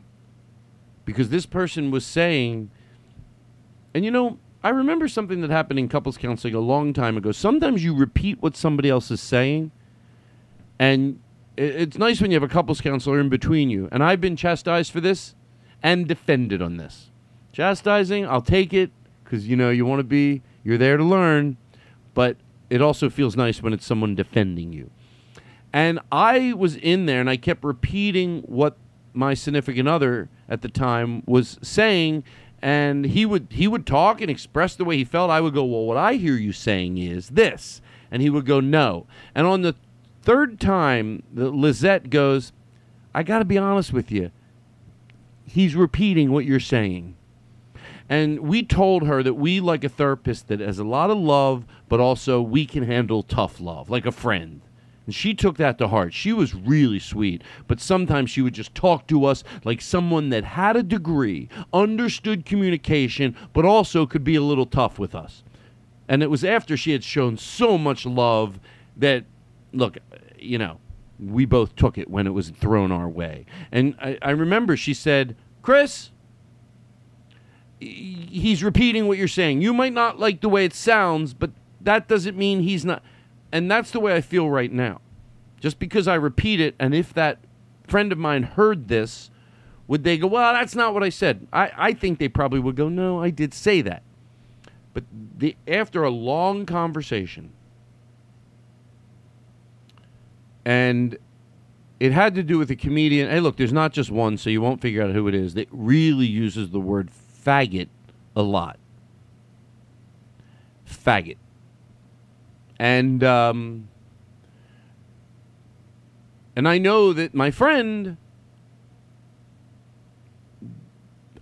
Because 1.03 1.27
this 1.27 1.45
person 1.45 1.91
was 1.91 2.05
saying 2.05 2.71
and 3.93 4.05
you 4.05 4.11
know, 4.11 4.39
I 4.63 4.69
remember 4.69 5.09
something 5.09 5.41
that 5.41 5.49
happened 5.49 5.77
in 5.77 5.89
couples 5.89 6.17
counseling 6.17 6.55
a 6.55 6.61
long 6.61 6.93
time 6.93 7.17
ago. 7.17 7.33
Sometimes 7.33 7.83
you 7.83 7.93
repeat 7.93 8.41
what 8.41 8.55
somebody 8.55 8.89
else 8.89 9.11
is 9.11 9.19
saying, 9.19 9.71
and 10.79 11.19
it's 11.57 11.97
nice 11.97 12.21
when 12.21 12.31
you 12.31 12.35
have 12.35 12.49
a 12.49 12.53
couples 12.53 12.79
counselor 12.79 13.19
in 13.19 13.27
between 13.27 13.69
you. 13.69 13.89
And 13.91 14.01
I've 14.01 14.21
been 14.21 14.37
chastised 14.37 14.93
for 14.93 15.01
this 15.01 15.35
and 15.81 16.07
defended 16.07 16.61
on 16.61 16.77
this. 16.77 17.09
Chastising, 17.51 18.27
I'll 18.27 18.41
take 18.41 18.73
it 18.73 18.91
because 19.23 19.47
you 19.47 19.55
know 19.55 19.69
you 19.69 19.85
want 19.85 19.99
to 19.99 20.03
be, 20.03 20.41
you're 20.63 20.77
there 20.77 20.97
to 20.97 21.03
learn, 21.03 21.57
but 22.13 22.37
it 22.69 22.81
also 22.81 23.09
feels 23.09 23.35
nice 23.35 23.61
when 23.61 23.73
it's 23.73 23.85
someone 23.85 24.15
defending 24.15 24.73
you. 24.73 24.89
And 25.71 25.99
I 26.11 26.53
was 26.53 26.75
in 26.75 27.05
there 27.05 27.19
and 27.19 27.29
I 27.29 27.37
kept 27.37 27.63
repeating 27.63 28.41
what 28.41 28.77
my 29.13 29.33
significant 29.33 29.87
other 29.87 30.29
at 30.47 30.61
the 30.61 30.69
time 30.69 31.23
was 31.25 31.59
saying 31.61 32.23
and 32.61 33.05
he 33.05 33.25
would 33.25 33.47
he 33.51 33.67
would 33.67 33.85
talk 33.85 34.21
and 34.21 34.29
express 34.29 34.75
the 34.75 34.85
way 34.85 34.97
he 34.97 35.05
felt. 35.05 35.31
I 35.31 35.41
would 35.41 35.53
go, 35.53 35.63
"Well, 35.63 35.85
what 35.85 35.97
I 35.97 36.15
hear 36.15 36.35
you 36.35 36.51
saying 36.51 36.97
is 36.97 37.29
this," 37.29 37.81
and 38.11 38.21
he 38.21 38.29
would 38.29 38.45
go, 38.45 38.59
"No." 38.59 39.05
And 39.33 39.47
on 39.47 39.61
the 39.61 39.75
third 40.21 40.59
time, 40.59 41.23
the 41.33 41.49
Lizette 41.49 42.09
goes, 42.09 42.51
"I 43.13 43.23
got 43.23 43.39
to 43.39 43.45
be 43.45 43.57
honest 43.57 43.93
with 43.93 44.11
you. 44.11 44.31
He's 45.51 45.75
repeating 45.75 46.31
what 46.31 46.45
you're 46.45 46.59
saying." 46.59 47.15
And 48.07 48.39
we 48.39 48.63
told 48.63 49.03
her 49.03 49.21
that 49.21 49.35
we 49.35 49.59
like 49.59 49.83
a 49.83 49.89
therapist 49.89 50.47
that 50.47 50.59
has 50.59 50.79
a 50.79 50.83
lot 50.83 51.11
of 51.11 51.17
love, 51.17 51.65
but 51.87 51.99
also 51.99 52.41
we 52.41 52.65
can 52.65 52.83
handle 52.83 53.21
tough 53.21 53.61
love, 53.61 53.89
like 53.89 54.07
a 54.07 54.11
friend. 54.11 54.61
And 55.05 55.13
she 55.13 55.33
took 55.33 55.57
that 55.57 55.77
to 55.77 55.87
heart. 55.87 56.13
She 56.13 56.33
was 56.33 56.55
really 56.55 56.99
sweet, 56.99 57.43
but 57.67 57.79
sometimes 57.79 58.29
she 58.29 58.41
would 58.41 58.53
just 58.53 58.73
talk 58.73 59.07
to 59.07 59.25
us 59.25 59.43
like 59.63 59.81
someone 59.81 60.29
that 60.29 60.43
had 60.43 60.75
a 60.75 60.83
degree, 60.83 61.49
understood 61.73 62.45
communication, 62.45 63.35
but 63.53 63.65
also 63.65 64.05
could 64.05 64.23
be 64.23 64.35
a 64.35 64.41
little 64.41 64.67
tough 64.67 64.97
with 64.97 65.13
us. 65.13 65.43
And 66.07 66.23
it 66.23 66.31
was 66.31 66.43
after 66.43 66.75
she 66.75 66.91
had 66.91 67.03
shown 67.03 67.37
so 67.37 67.77
much 67.77 68.05
love 68.05 68.59
that, 68.97 69.25
look, 69.71 69.97
you 70.39 70.57
know, 70.57 70.79
we 71.19 71.45
both 71.45 71.75
took 71.75 71.97
it 71.97 72.09
when 72.09 72.27
it 72.27 72.31
was 72.31 72.49
thrown 72.49 72.91
our 72.91 73.09
way. 73.09 73.45
And 73.71 73.95
I, 73.99 74.17
I 74.21 74.31
remember 74.31 74.77
she 74.77 74.93
said, 74.93 75.35
Chris, 75.61 76.11
he's 77.79 78.63
repeating 78.63 79.07
what 79.07 79.17
you're 79.17 79.27
saying. 79.27 79.61
You 79.61 79.73
might 79.73 79.93
not 79.93 80.19
like 80.19 80.41
the 80.41 80.49
way 80.49 80.65
it 80.65 80.73
sounds, 80.73 81.33
but 81.33 81.51
that 81.81 82.07
doesn't 82.07 82.37
mean 82.37 82.61
he's 82.61 82.85
not. 82.85 83.03
And 83.51 83.69
that's 83.69 83.91
the 83.91 83.99
way 83.99 84.15
I 84.15 84.21
feel 84.21 84.49
right 84.49 84.71
now. 84.71 85.01
Just 85.59 85.79
because 85.79 86.07
I 86.07 86.15
repeat 86.15 86.61
it, 86.61 86.75
and 86.79 86.93
if 86.93 87.13
that 87.13 87.39
friend 87.87 88.11
of 88.11 88.17
mine 88.17 88.43
heard 88.43 88.87
this, 88.87 89.29
would 89.87 90.03
they 90.03 90.17
go, 90.17 90.27
well, 90.27 90.53
that's 90.53 90.75
not 90.75 90.93
what 90.93 91.03
I 91.03 91.09
said? 91.09 91.47
I, 91.51 91.71
I 91.75 91.93
think 91.93 92.19
they 92.19 92.29
probably 92.29 92.59
would 92.59 92.75
go, 92.75 92.89
no, 92.89 93.21
I 93.21 93.29
did 93.29 93.53
say 93.53 93.81
that. 93.81 94.03
But 94.93 95.03
the, 95.37 95.55
after 95.67 96.03
a 96.03 96.09
long 96.09 96.65
conversation, 96.65 97.51
and 100.69 101.17
it 101.99 102.11
had 102.11 102.35
to 102.35 102.43
do 102.43 102.59
with 102.59 102.69
a 102.69 102.75
comedian. 102.75 103.27
Hey, 103.27 103.39
look, 103.39 103.57
there's 103.57 103.73
not 103.73 103.91
just 103.91 104.11
one, 104.11 104.37
so 104.37 104.51
you 104.51 104.61
won't 104.61 104.81
figure 104.81 105.01
out 105.01 105.15
who 105.15 105.27
it 105.27 105.33
is 105.33 105.55
that 105.55 105.67
really 105.71 106.27
uses 106.27 106.69
the 106.69 106.79
word 106.79 107.09
faggot 107.43 107.87
a 108.35 108.43
lot. 108.43 108.77
Faggot. 110.87 111.37
And 112.77 113.23
um, 113.23 113.89
and 116.55 116.67
I 116.67 116.77
know 116.77 117.13
that 117.13 117.33
my 117.33 117.49
friend 117.49 118.17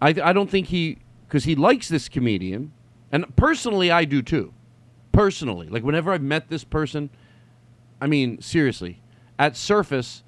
I 0.01 0.15
I 0.23 0.31
don't 0.31 0.49
think 0.49 0.67
he 0.67 0.99
cuz 1.27 1.43
he 1.43 1.53
likes 1.53 1.89
this 1.89 2.07
comedian 2.07 2.71
and 3.11 3.35
personally 3.35 3.91
I 3.91 4.05
do 4.05 4.21
too. 4.21 4.53
Personally, 5.11 5.67
like 5.67 5.83
whenever 5.83 6.13
I've 6.13 6.23
met 6.23 6.47
this 6.47 6.63
person, 6.63 7.09
I 7.99 8.07
mean, 8.07 8.41
seriously, 8.41 9.01
at 9.39 9.55
surface 9.55 10.23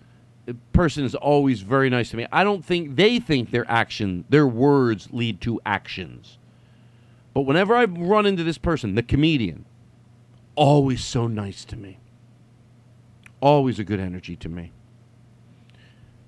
the 0.50 0.56
person 0.74 1.06
is 1.06 1.14
always 1.14 1.62
very 1.62 1.92
nice 1.92 2.10
to 2.10 2.18
me. 2.18 2.26
I 2.32 2.44
don't 2.44 2.66
think 2.66 2.96
they 2.96 3.20
think 3.20 3.52
their 3.52 3.70
action, 3.70 4.26
their 4.30 4.48
words 4.48 5.10
lead 5.12 5.42
to 5.42 5.62
actions. 5.64 6.40
But 7.36 7.42
whenever 7.42 7.76
I 7.76 7.86
run 7.86 8.26
into 8.26 8.44
this 8.44 8.58
person, 8.58 8.96
the 8.96 9.04
comedian, 9.04 9.66
always 10.56 11.06
so 11.06 11.28
nice 11.28 11.66
to 11.66 11.78
me. 11.78 12.00
Always 13.42 13.78
a 13.78 13.84
good 13.84 14.00
energy 14.00 14.36
to 14.38 14.50
me. 14.50 14.72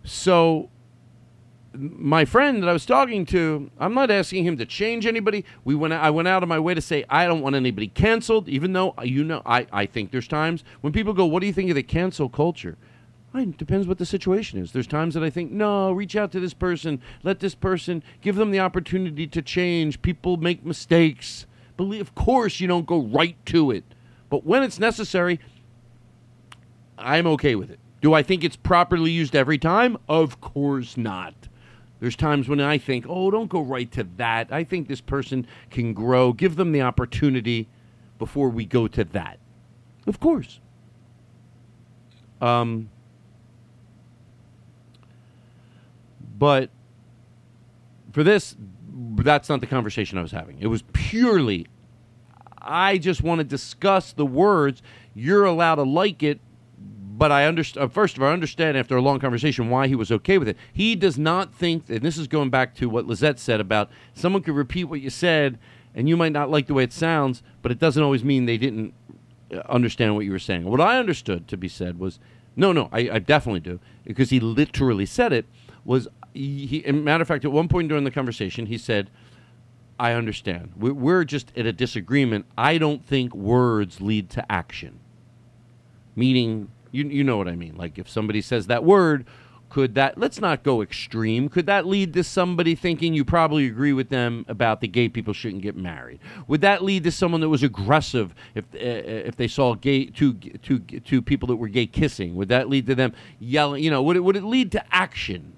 So 0.03 0.69
my 1.73 2.25
friend 2.25 2.61
that 2.61 2.69
I 2.69 2.73
was 2.73 2.85
talking 2.85 3.25
to, 3.27 3.71
I'm 3.79 3.93
not 3.93 4.11
asking 4.11 4.45
him 4.45 4.57
to 4.57 4.65
change 4.65 5.05
anybody. 5.05 5.45
We 5.63 5.75
went 5.75 5.93
I 5.93 6.09
went 6.09 6.27
out 6.27 6.43
of 6.43 6.49
my 6.49 6.59
way 6.59 6.73
to 6.73 6.81
say 6.81 7.05
I 7.09 7.25
don't 7.25 7.41
want 7.41 7.55
anybody 7.55 7.87
canceled, 7.87 8.49
even 8.49 8.73
though 8.73 8.93
uh, 8.97 9.03
you 9.03 9.23
know 9.23 9.41
I, 9.45 9.67
I 9.71 9.85
think 9.85 10.11
there's 10.11 10.27
times 10.27 10.63
when 10.81 10.91
people 10.91 11.13
go, 11.13 11.25
What 11.25 11.39
do 11.39 11.47
you 11.47 11.53
think 11.53 11.69
of 11.69 11.75
the 11.75 11.83
cancel 11.83 12.29
culture? 12.29 12.77
It 13.33 13.57
depends 13.57 13.87
what 13.87 13.97
the 13.97 14.05
situation 14.05 14.59
is. 14.59 14.73
There's 14.73 14.87
times 14.87 15.13
that 15.13 15.23
I 15.23 15.29
think, 15.29 15.51
no, 15.51 15.93
reach 15.93 16.17
out 16.17 16.33
to 16.33 16.41
this 16.41 16.53
person, 16.53 17.01
let 17.23 17.39
this 17.39 17.55
person, 17.55 18.03
give 18.19 18.35
them 18.35 18.51
the 18.51 18.59
opportunity 18.59 19.25
to 19.25 19.41
change. 19.41 20.01
People 20.01 20.35
make 20.35 20.65
mistakes. 20.65 21.45
Believe, 21.77 22.01
of 22.01 22.13
course, 22.13 22.59
you 22.59 22.67
don't 22.67 22.85
go 22.85 22.99
right 22.99 23.37
to 23.45 23.71
it. 23.71 23.85
But 24.29 24.45
when 24.45 24.63
it's 24.63 24.79
necessary, 24.79 25.39
I'm 26.97 27.25
okay 27.27 27.55
with 27.55 27.71
it. 27.71 27.79
Do 28.01 28.13
I 28.13 28.21
think 28.21 28.43
it's 28.43 28.57
properly 28.57 29.11
used 29.11 29.33
every 29.33 29.57
time? 29.57 29.97
Of 30.09 30.41
course 30.41 30.97
not. 30.97 31.47
There's 32.01 32.15
times 32.15 32.49
when 32.49 32.59
I 32.59 32.79
think, 32.79 33.05
oh, 33.07 33.29
don't 33.29 33.47
go 33.47 33.61
right 33.61 33.89
to 33.91 34.03
that. 34.17 34.51
I 34.51 34.63
think 34.63 34.87
this 34.87 35.01
person 35.01 35.45
can 35.69 35.93
grow. 35.93 36.33
Give 36.33 36.55
them 36.55 36.71
the 36.71 36.81
opportunity 36.81 37.69
before 38.17 38.49
we 38.49 38.65
go 38.65 38.87
to 38.87 39.03
that. 39.03 39.37
Of 40.07 40.19
course. 40.19 40.59
Um, 42.41 42.89
but 46.39 46.71
for 48.11 48.23
this, 48.23 48.55
that's 49.17 49.47
not 49.47 49.61
the 49.61 49.67
conversation 49.67 50.17
I 50.17 50.23
was 50.23 50.31
having. 50.31 50.57
It 50.59 50.67
was 50.67 50.83
purely, 50.93 51.67
I 52.59 52.97
just 52.97 53.21
want 53.21 53.39
to 53.39 53.45
discuss 53.45 54.11
the 54.11 54.25
words. 54.25 54.81
You're 55.13 55.45
allowed 55.45 55.75
to 55.75 55.83
like 55.83 56.23
it, 56.23 56.39
but 57.21 57.31
I 57.31 57.45
understand. 57.45 57.93
First 57.93 58.17
of 58.17 58.23
all, 58.23 58.29
I 58.29 58.33
understand 58.33 58.75
after 58.75 58.97
a 58.97 59.01
long 59.01 59.19
conversation 59.19 59.69
why 59.69 59.87
he 59.87 59.93
was 59.93 60.11
okay 60.11 60.39
with 60.39 60.47
it. 60.47 60.57
He 60.73 60.95
does 60.95 61.19
not 61.19 61.53
think, 61.53 61.87
and 61.87 62.01
this 62.01 62.17
is 62.17 62.27
going 62.27 62.49
back 62.49 62.73
to 62.77 62.89
what 62.89 63.05
Lizette 63.05 63.37
said 63.37 63.59
about 63.59 63.91
someone 64.15 64.41
could 64.41 64.55
repeat 64.55 64.85
what 64.85 65.01
you 65.01 65.11
said, 65.11 65.59
and 65.93 66.09
you 66.09 66.17
might 66.17 66.31
not 66.31 66.49
like 66.49 66.65
the 66.65 66.73
way 66.73 66.83
it 66.83 66.91
sounds, 66.91 67.43
but 67.61 67.71
it 67.71 67.77
doesn't 67.77 68.01
always 68.01 68.23
mean 68.23 68.47
they 68.47 68.57
didn't 68.57 68.95
uh, 69.53 69.59
understand 69.69 70.15
what 70.15 70.25
you 70.25 70.31
were 70.31 70.39
saying. 70.39 70.65
What 70.65 70.81
I 70.81 70.97
understood 70.97 71.47
to 71.49 71.57
be 71.57 71.67
said 71.67 71.99
was, 71.99 72.17
no, 72.55 72.71
no, 72.71 72.89
I, 72.91 73.07
I 73.11 73.19
definitely 73.19 73.59
do, 73.59 73.79
because 74.03 74.31
he 74.31 74.39
literally 74.39 75.05
said 75.05 75.31
it. 75.31 75.45
Was 75.85 76.07
he? 76.33 76.65
he 76.65 76.91
matter 76.91 77.21
of 77.21 77.27
fact, 77.27 77.45
at 77.45 77.51
one 77.51 77.67
point 77.67 77.87
during 77.87 78.03
the 78.03 78.09
conversation, 78.09 78.65
he 78.65 78.79
said. 78.79 79.11
I 79.99 80.13
understand. 80.13 80.71
We're 80.75 81.23
just 81.25 81.55
at 81.55 81.67
a 81.67 81.71
disagreement. 81.71 82.47
I 82.57 82.79
don't 82.79 83.05
think 83.05 83.35
words 83.35 84.01
lead 84.01 84.31
to 84.31 84.51
action. 84.51 84.99
Meaning, 86.15 86.69
you, 86.91 87.05
you 87.05 87.23
know 87.23 87.37
what 87.37 87.47
I 87.47 87.55
mean. 87.55 87.75
Like 87.75 87.97
if 87.97 88.09
somebody 88.09 88.41
says 88.41 88.67
that 88.67 88.83
word, 88.83 89.25
could 89.69 89.95
that, 89.95 90.17
let's 90.17 90.41
not 90.41 90.63
go 90.63 90.81
extreme, 90.81 91.47
could 91.47 91.65
that 91.65 91.87
lead 91.87 92.13
to 92.13 92.23
somebody 92.23 92.75
thinking 92.75 93.13
you 93.13 93.23
probably 93.23 93.67
agree 93.67 93.93
with 93.93 94.09
them 94.09 94.45
about 94.49 94.81
the 94.81 94.87
gay 94.87 95.07
people 95.07 95.33
shouldn't 95.33 95.61
get 95.61 95.77
married? 95.77 96.19
Would 96.47 96.61
that 96.61 96.83
lead 96.83 97.05
to 97.05 97.11
someone 97.11 97.39
that 97.39 97.47
was 97.49 97.63
aggressive 97.63 98.35
if, 98.53 98.65
uh, 98.75 98.77
if 98.77 99.37
they 99.37 99.47
saw 99.47 99.75
gay, 99.75 100.05
two, 100.07 100.33
two, 100.33 100.79
two 100.79 101.21
people 101.21 101.47
that 101.47 101.55
were 101.55 101.69
gay 101.69 101.85
kissing? 101.85 102.35
Would 102.35 102.49
that 102.49 102.69
lead 102.69 102.85
to 102.87 102.95
them 102.95 103.13
yelling? 103.39 103.81
You 103.81 103.91
know, 103.91 104.03
would 104.03 104.17
it, 104.17 104.19
would 104.19 104.35
it 104.35 104.43
lead 104.43 104.73
to 104.73 104.83
action? 104.93 105.53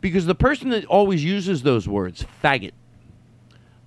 Because 0.00 0.26
the 0.26 0.34
person 0.34 0.70
that 0.70 0.84
always 0.86 1.24
uses 1.24 1.62
those 1.62 1.86
words, 1.86 2.26
faggot, 2.42 2.72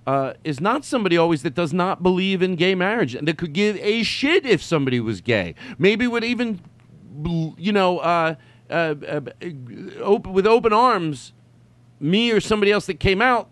uh, 0.06 0.34
is 0.44 0.60
not 0.60 0.84
somebody 0.84 1.18
always 1.18 1.42
that 1.42 1.54
does 1.54 1.72
not 1.72 2.02
believe 2.02 2.40
in 2.40 2.54
gay 2.54 2.74
marriage 2.74 3.14
and 3.14 3.26
that 3.26 3.36
could 3.36 3.52
give 3.52 3.76
a 3.78 4.02
shit 4.04 4.46
if 4.46 4.62
somebody 4.62 5.00
was 5.00 5.20
gay. 5.20 5.54
Maybe 5.78 6.06
would 6.06 6.24
even, 6.24 6.60
you 7.58 7.72
know, 7.72 7.98
uh, 7.98 8.34
uh, 8.70 8.94
uh, 9.06 9.20
open, 10.00 10.32
with 10.32 10.46
open 10.46 10.72
arms, 10.72 11.32
me 12.00 12.30
or 12.30 12.40
somebody 12.40 12.72
else 12.72 12.86
that 12.86 13.00
came 13.00 13.22
out, 13.22 13.48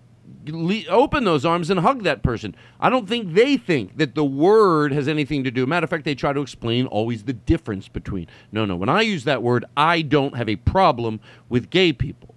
le- 0.47 0.87
open 0.89 1.25
those 1.25 1.45
arms 1.45 1.71
and 1.71 1.81
hug 1.81 2.03
that 2.03 2.23
person. 2.23 2.55
I 2.81 2.91
don't 2.91 3.09
think 3.09 3.35
they 3.35 3.57
think 3.57 3.97
that 3.97 4.15
the 4.15 4.25
word 4.25 4.93
has 4.93 5.09
anything 5.09 5.45
to 5.45 5.51
do. 5.51 5.67
Matter 5.67 5.85
of 5.85 5.91
fact, 5.91 6.05
they 6.05 6.15
try 6.15 6.33
to 6.33 6.41
explain 6.41 6.87
always 6.87 7.25
the 7.25 7.33
difference 7.33 7.89
between. 7.89 8.27
No, 8.53 8.65
no. 8.65 8.77
When 8.77 8.89
I 8.89 9.03
use 9.03 9.25
that 9.25 9.43
word, 9.43 9.65
I 9.77 10.03
don't 10.03 10.37
have 10.37 10.49
a 10.49 10.57
problem 10.57 11.21
with 11.49 11.71
gay 11.71 11.93
people, 11.93 12.35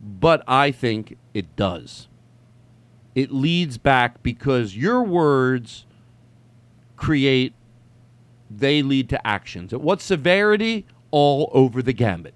but 0.00 0.42
I 0.46 0.70
think 0.70 1.16
it 1.32 1.56
does 1.56 2.08
it 3.14 3.30
leads 3.30 3.78
back 3.78 4.22
because 4.22 4.76
your 4.76 5.02
words 5.02 5.86
create 6.96 7.54
they 8.58 8.82
lead 8.82 9.08
to 9.10 9.26
actions. 9.26 9.72
At 9.72 9.80
what 9.80 10.00
severity? 10.00 10.86
All 11.10 11.50
over 11.52 11.82
the 11.82 11.92
gambit. 11.92 12.34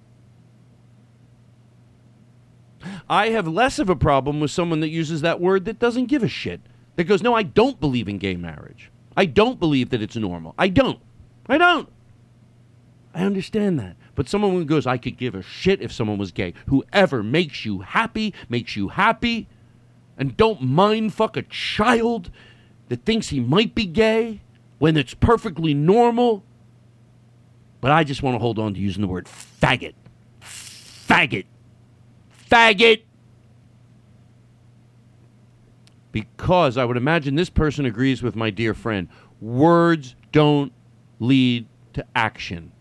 I 3.09 3.29
have 3.29 3.47
less 3.47 3.79
of 3.79 3.89
a 3.89 3.95
problem 3.95 4.39
with 4.39 4.51
someone 4.51 4.79
that 4.79 4.89
uses 4.89 5.21
that 5.21 5.41
word 5.41 5.65
that 5.65 5.79
doesn't 5.79 6.05
give 6.05 6.23
a 6.23 6.29
shit 6.29 6.61
that 6.95 7.03
goes 7.05 7.23
no 7.23 7.33
i 7.33 7.43
don't 7.43 7.79
believe 7.79 8.07
in 8.07 8.17
gay 8.17 8.35
marriage. 8.35 8.91
I 9.17 9.25
don't 9.25 9.59
believe 9.59 9.89
that 9.89 10.01
it's 10.01 10.15
normal. 10.15 10.55
I 10.57 10.69
don't. 10.69 10.99
I 11.47 11.57
don't. 11.57 11.89
I 13.13 13.23
understand 13.23 13.79
that. 13.79 13.97
But 14.15 14.29
someone 14.29 14.51
who 14.51 14.63
goes 14.65 14.87
i 14.87 14.97
could 14.97 15.17
give 15.17 15.35
a 15.35 15.41
shit 15.41 15.81
if 15.81 15.91
someone 15.91 16.17
was 16.17 16.31
gay. 16.31 16.53
Whoever 16.67 17.23
makes 17.23 17.65
you 17.65 17.79
happy 17.79 18.33
makes 18.47 18.75
you 18.75 18.89
happy. 18.89 19.47
And 20.17 20.37
don't 20.37 20.61
mind 20.61 21.13
fuck 21.13 21.35
a 21.37 21.41
child 21.43 22.29
that 22.89 23.05
thinks 23.05 23.29
he 23.29 23.39
might 23.39 23.73
be 23.73 23.85
gay 23.85 24.41
when 24.79 24.97
it's 24.97 25.13
perfectly 25.13 25.73
normal. 25.73 26.43
But 27.81 27.91
I 27.91 28.03
just 28.03 28.23
want 28.23 28.35
to 28.35 28.39
hold 28.39 28.59
on 28.59 28.73
to 28.73 28.79
using 28.79 29.01
the 29.01 29.07
word 29.07 29.27
faggot. 29.27 29.93
Faggot. 30.41 31.45
Faggot. 32.49 33.03
because 36.11 36.77
I 36.77 36.85
would 36.85 36.97
imagine 36.97 37.35
this 37.35 37.49
person 37.49 37.85
agrees 37.85 38.21
with 38.21 38.35
my 38.35 38.49
dear 38.49 38.73
friend. 38.73 39.07
Words 39.39 40.15
don't 40.31 40.73
lead 41.19 41.67
to 41.93 42.05
action. 42.15 42.71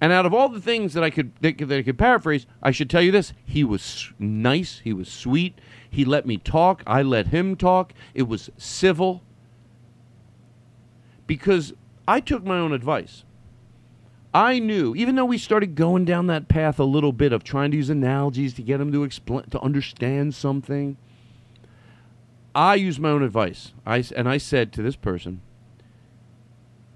And 0.00 0.12
out 0.12 0.26
of 0.26 0.34
all 0.34 0.48
the 0.48 0.60
things 0.60 0.92
that 0.94 1.02
I 1.02 1.10
could 1.10 1.32
that, 1.40 1.56
that 1.58 1.78
I 1.78 1.82
could 1.82 1.98
paraphrase, 1.98 2.46
I 2.62 2.70
should 2.70 2.90
tell 2.90 3.00
you 3.00 3.10
this: 3.10 3.32
he 3.44 3.64
was 3.64 4.12
nice, 4.18 4.80
he 4.84 4.92
was 4.92 5.10
sweet, 5.10 5.58
he 5.96 6.04
let 6.04 6.26
me 6.26 6.36
talk, 6.36 6.82
I 6.86 7.00
let 7.00 7.28
him 7.28 7.56
talk. 7.56 7.94
It 8.12 8.28
was 8.28 8.50
civil 8.58 9.22
because 11.26 11.72
I 12.06 12.20
took 12.20 12.44
my 12.44 12.58
own 12.58 12.74
advice. 12.74 13.24
I 14.34 14.58
knew, 14.58 14.94
even 14.94 15.14
though 15.14 15.24
we 15.24 15.38
started 15.38 15.74
going 15.74 16.04
down 16.04 16.26
that 16.26 16.48
path 16.48 16.78
a 16.78 16.84
little 16.84 17.14
bit 17.14 17.32
of 17.32 17.42
trying 17.42 17.70
to 17.70 17.78
use 17.78 17.88
analogies 17.88 18.52
to 18.54 18.62
get 18.62 18.78
him 18.78 18.92
to 18.92 19.04
explain 19.04 19.44
to 19.44 19.60
understand 19.60 20.34
something, 20.34 20.98
I 22.54 22.74
used 22.74 23.00
my 23.00 23.08
own 23.08 23.22
advice. 23.22 23.72
I 23.86 24.04
and 24.14 24.28
I 24.28 24.36
said 24.36 24.74
to 24.74 24.82
this 24.82 24.96
person, 24.96 25.40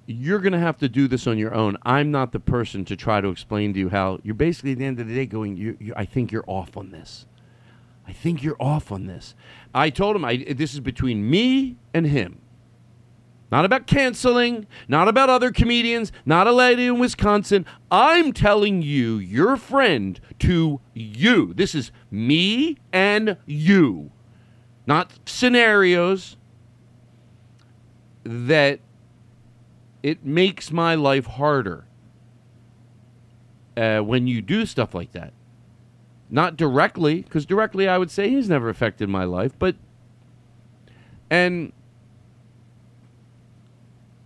"You're 0.04 0.40
going 0.40 0.52
to 0.52 0.58
have 0.58 0.76
to 0.76 0.90
do 0.90 1.08
this 1.08 1.26
on 1.26 1.38
your 1.38 1.54
own. 1.54 1.78
I'm 1.84 2.10
not 2.10 2.32
the 2.32 2.40
person 2.40 2.84
to 2.84 2.96
try 2.96 3.22
to 3.22 3.28
explain 3.28 3.72
to 3.72 3.78
you 3.78 3.88
how 3.88 4.18
you're 4.22 4.34
basically 4.34 4.72
at 4.72 4.78
the 4.78 4.84
end 4.84 5.00
of 5.00 5.08
the 5.08 5.14
day 5.14 5.24
going. 5.24 5.56
You, 5.56 5.78
you, 5.80 5.94
I 5.96 6.04
think 6.04 6.32
you're 6.32 6.44
off 6.46 6.76
on 6.76 6.90
this. 6.90 7.24
I 8.06 8.12
think 8.12 8.42
you're 8.42 8.60
off 8.60 8.90
on 8.90 9.06
this." 9.06 9.34
I 9.74 9.90
told 9.90 10.16
him, 10.16 10.24
I, 10.24 10.36
"This 10.36 10.74
is 10.74 10.80
between 10.80 11.28
me 11.28 11.76
and 11.94 12.06
him." 12.06 12.40
Not 13.52 13.64
about 13.64 13.88
canceling, 13.88 14.66
not 14.86 15.08
about 15.08 15.28
other 15.28 15.50
comedians, 15.50 16.12
not 16.24 16.46
a 16.46 16.52
lady 16.52 16.86
in 16.86 17.00
Wisconsin. 17.00 17.66
I'm 17.90 18.32
telling 18.32 18.80
you, 18.80 19.18
your 19.18 19.56
friend, 19.56 20.20
to 20.38 20.80
you. 20.94 21.52
This 21.54 21.74
is 21.74 21.90
me 22.12 22.78
and 22.92 23.36
you. 23.46 24.12
Not 24.86 25.12
scenarios 25.26 26.36
that 28.22 28.78
it 30.02 30.24
makes 30.24 30.70
my 30.70 30.94
life 30.94 31.26
harder 31.26 31.86
uh, 33.76 33.98
when 34.00 34.28
you 34.28 34.42
do 34.42 34.64
stuff 34.64 34.94
like 34.94 35.10
that. 35.12 35.32
Not 36.30 36.56
directly, 36.56 37.22
because 37.22 37.44
directly 37.44 37.88
I 37.88 37.98
would 37.98 38.10
say 38.10 38.30
he's 38.30 38.48
never 38.48 38.68
affected 38.68 39.08
my 39.08 39.24
life, 39.24 39.52
but. 39.58 39.76
And 41.28 41.72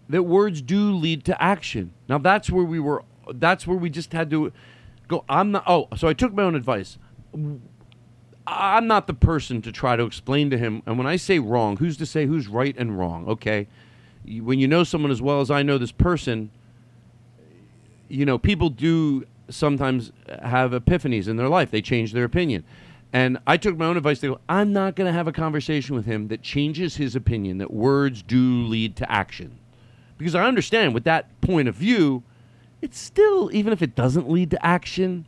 that 0.09 0.23
words 0.25 0.61
do 0.63 0.93
lead 0.93 1.25
to 1.25 1.43
action. 1.43 1.93
Now 2.09 2.19
that's 2.19 2.51
where 2.51 2.65
we 2.65 2.79
were. 2.79 3.03
That's 3.33 3.67
where 3.67 3.77
we 3.77 3.89
just 3.89 4.13
had 4.13 4.31
to 4.31 4.53
go. 5.09 5.25
I'm 5.29 5.53
not. 5.53 5.65
Oh, 5.67 5.89
so 5.97 6.09
I 6.09 6.13
took 6.13 6.35
my 6.35 6.43
own 6.43 6.55
advice. 6.55 6.99
I'm 8.47 8.87
not 8.87 9.07
the 9.07 9.15
person 9.15 9.63
to 9.63 9.73
try 9.73 9.97
to 9.97 10.05
explain 10.05 10.51
to 10.51 10.59
him. 10.59 10.83
And 10.85 10.99
when 10.99 11.07
I 11.07 11.17
say 11.17 11.39
wrong, 11.39 11.79
who's 11.79 11.97
to 11.97 12.07
say 12.07 12.27
who's 12.27 12.49
right 12.49 12.77
and 12.77 12.99
wrong? 12.99 13.27
Okay, 13.29 13.67
when 14.27 14.59
you 14.59 14.69
know 14.69 14.85
someone 14.85 15.11
as 15.11 15.23
well 15.23 15.41
as 15.41 15.51
I 15.51 15.63
know 15.63 15.79
this 15.79 15.93
person, 15.93 16.51
you 18.09 18.27
know 18.27 18.39
people 18.39 18.69
do 18.69 19.25
sometimes 19.49 20.13
have 20.43 20.73
epiphanies 20.73 21.29
in 21.29 21.37
their 21.37 21.49
life. 21.49 21.71
They 21.71 21.83
change 21.83 22.13
their 22.13 22.25
opinion. 22.25 22.65
And 23.13 23.39
I 23.47 23.57
took 23.57 23.77
my 23.77 23.87
own 23.87 23.97
advice 23.97 24.21
go, 24.21 24.41
I'm 24.49 24.73
not 24.73 24.97
going 24.97 25.07
to 25.07 25.13
have 25.13 25.29
a 25.29 25.33
conversation 25.33 25.95
with 25.95 26.05
him 26.05 26.29
that 26.29 26.43
changes 26.43 26.97
his 26.97 27.15
opinion 27.15 27.59
that 27.59 27.73
words 27.73 28.23
do 28.23 28.65
lead 28.67 28.97
to 28.97 29.11
action 29.11 29.59
because 30.19 30.35
I 30.35 30.45
understand 30.45 30.95
with 30.95 31.05
that 31.05 31.41
point 31.41 31.69
of 31.69 31.75
view, 31.75 32.23
it's 32.81 32.99
still 32.99 33.51
even 33.53 33.73
if 33.73 33.83
it 33.83 33.95
doesn't 33.95 34.29
lead 34.29 34.51
to 34.53 34.67
action. 34.67 35.27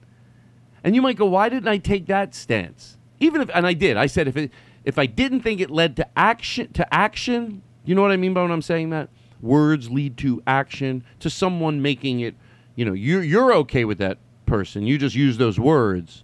And 0.85 0.95
you 0.95 1.03
might 1.03 1.17
go, 1.17 1.27
why 1.27 1.49
didn't 1.49 1.69
I 1.69 1.79
take 1.79 2.07
that 2.07 2.35
stance? 2.35 2.97
Even 3.19 3.41
if, 3.41 3.51
and 3.55 3.67
I 3.67 3.73
did. 3.73 3.97
I 3.97 4.07
said 4.07 4.29
if 4.29 4.37
it, 4.37 4.51
if 4.85 4.99
I 4.99 5.07
didn't 5.07 5.41
think 5.41 5.61
it 5.61 5.71
led 5.71 5.97
to 5.97 6.07
action, 6.17 6.73
to 6.75 6.95
action, 6.95 7.63
you 7.85 7.95
know 7.95 8.03
what 8.03 8.13
I 8.13 8.17
mean 8.17 8.35
by 8.35 8.43
when 8.43 8.51
I'm 8.51 8.63
saying 8.63 8.91
that? 8.91 9.09
Words 9.41 9.91
lead 9.91 10.17
to 10.19 10.43
action 10.47 11.05
to 11.21 11.29
someone 11.29 11.83
making 11.83 12.21
it. 12.21 12.35
You 12.77 12.85
know, 12.85 12.93
you're 12.93 13.23
you're 13.23 13.53
okay 13.55 13.85
with 13.85 13.99
that 13.99 14.19
person. 14.45 14.87
You 14.87 14.99
just 14.99 15.17
use 15.17 15.39
those 15.39 15.59
words, 15.59 16.23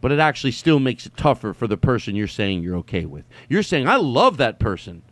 but 0.00 0.12
it 0.12 0.18
actually 0.18 0.52
still 0.52 0.80
makes 0.80 1.06
it 1.06 1.16
tougher 1.16 1.54
for 1.54 1.66
the 1.66 1.76
person 1.76 2.14
you're 2.14 2.26
saying 2.26 2.62
you're 2.62 2.76
okay 2.78 3.06
with. 3.06 3.24
You're 3.48 3.62
saying 3.62 3.88
I 3.88 3.96
love 3.96 4.36
that 4.36 4.58
person, 4.58 5.02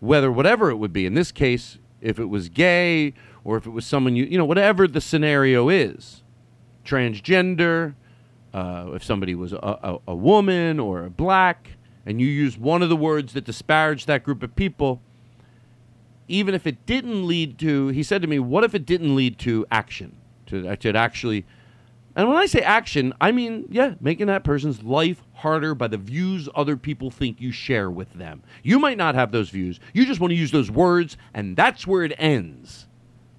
whether 0.00 0.30
whatever 0.30 0.70
it 0.70 0.76
would 0.76 0.92
be. 0.92 1.06
In 1.06 1.14
this 1.14 1.32
case, 1.32 1.78
if 2.00 2.18
it 2.18 2.26
was 2.26 2.48
gay 2.48 3.14
or 3.44 3.56
if 3.56 3.66
it 3.66 3.70
was 3.70 3.86
someone 3.86 4.16
you 4.16 4.24
you 4.24 4.36
know 4.36 4.44
whatever 4.44 4.86
the 4.88 5.00
scenario 5.00 5.68
is, 5.68 6.22
transgender, 6.84 7.94
uh, 8.52 8.90
if 8.92 9.04
somebody 9.04 9.34
was 9.34 9.52
a, 9.52 9.56
a, 9.56 9.98
a 10.08 10.14
woman 10.14 10.80
or 10.80 11.04
a 11.04 11.10
black, 11.10 11.70
and 12.04 12.20
you 12.20 12.26
use 12.26 12.58
one 12.58 12.82
of 12.82 12.88
the 12.88 12.96
words 12.96 13.32
that 13.34 13.44
disparage 13.44 14.06
that 14.06 14.24
group 14.24 14.42
of 14.42 14.54
people, 14.56 15.00
even 16.28 16.54
if 16.54 16.66
it 16.66 16.86
didn't 16.86 17.26
lead 17.26 17.58
to, 17.58 17.88
he 17.88 18.02
said 18.02 18.22
to 18.22 18.28
me, 18.28 18.38
what 18.38 18.64
if 18.64 18.74
it 18.74 18.86
didn't 18.86 19.14
lead 19.14 19.38
to 19.40 19.66
action? 19.70 20.16
To, 20.46 20.68
uh, 20.68 20.76
to 20.76 20.94
actually, 20.94 21.46
and 22.14 22.28
when 22.28 22.36
I 22.36 22.46
say 22.46 22.60
action, 22.60 23.14
I 23.20 23.32
mean, 23.32 23.66
yeah, 23.70 23.94
making 24.00 24.26
that 24.26 24.44
person's 24.44 24.82
life 24.82 25.22
harder 25.34 25.74
by 25.74 25.88
the 25.88 25.96
views 25.96 26.48
other 26.54 26.76
people 26.76 27.10
think 27.10 27.40
you 27.40 27.52
share 27.52 27.90
with 27.90 28.12
them. 28.12 28.42
You 28.62 28.78
might 28.78 28.98
not 28.98 29.14
have 29.14 29.32
those 29.32 29.48
views. 29.50 29.80
You 29.94 30.04
just 30.04 30.20
want 30.20 30.30
to 30.30 30.36
use 30.36 30.50
those 30.50 30.70
words, 30.70 31.16
and 31.32 31.56
that's 31.56 31.86
where 31.86 32.04
it 32.04 32.12
ends. 32.18 32.86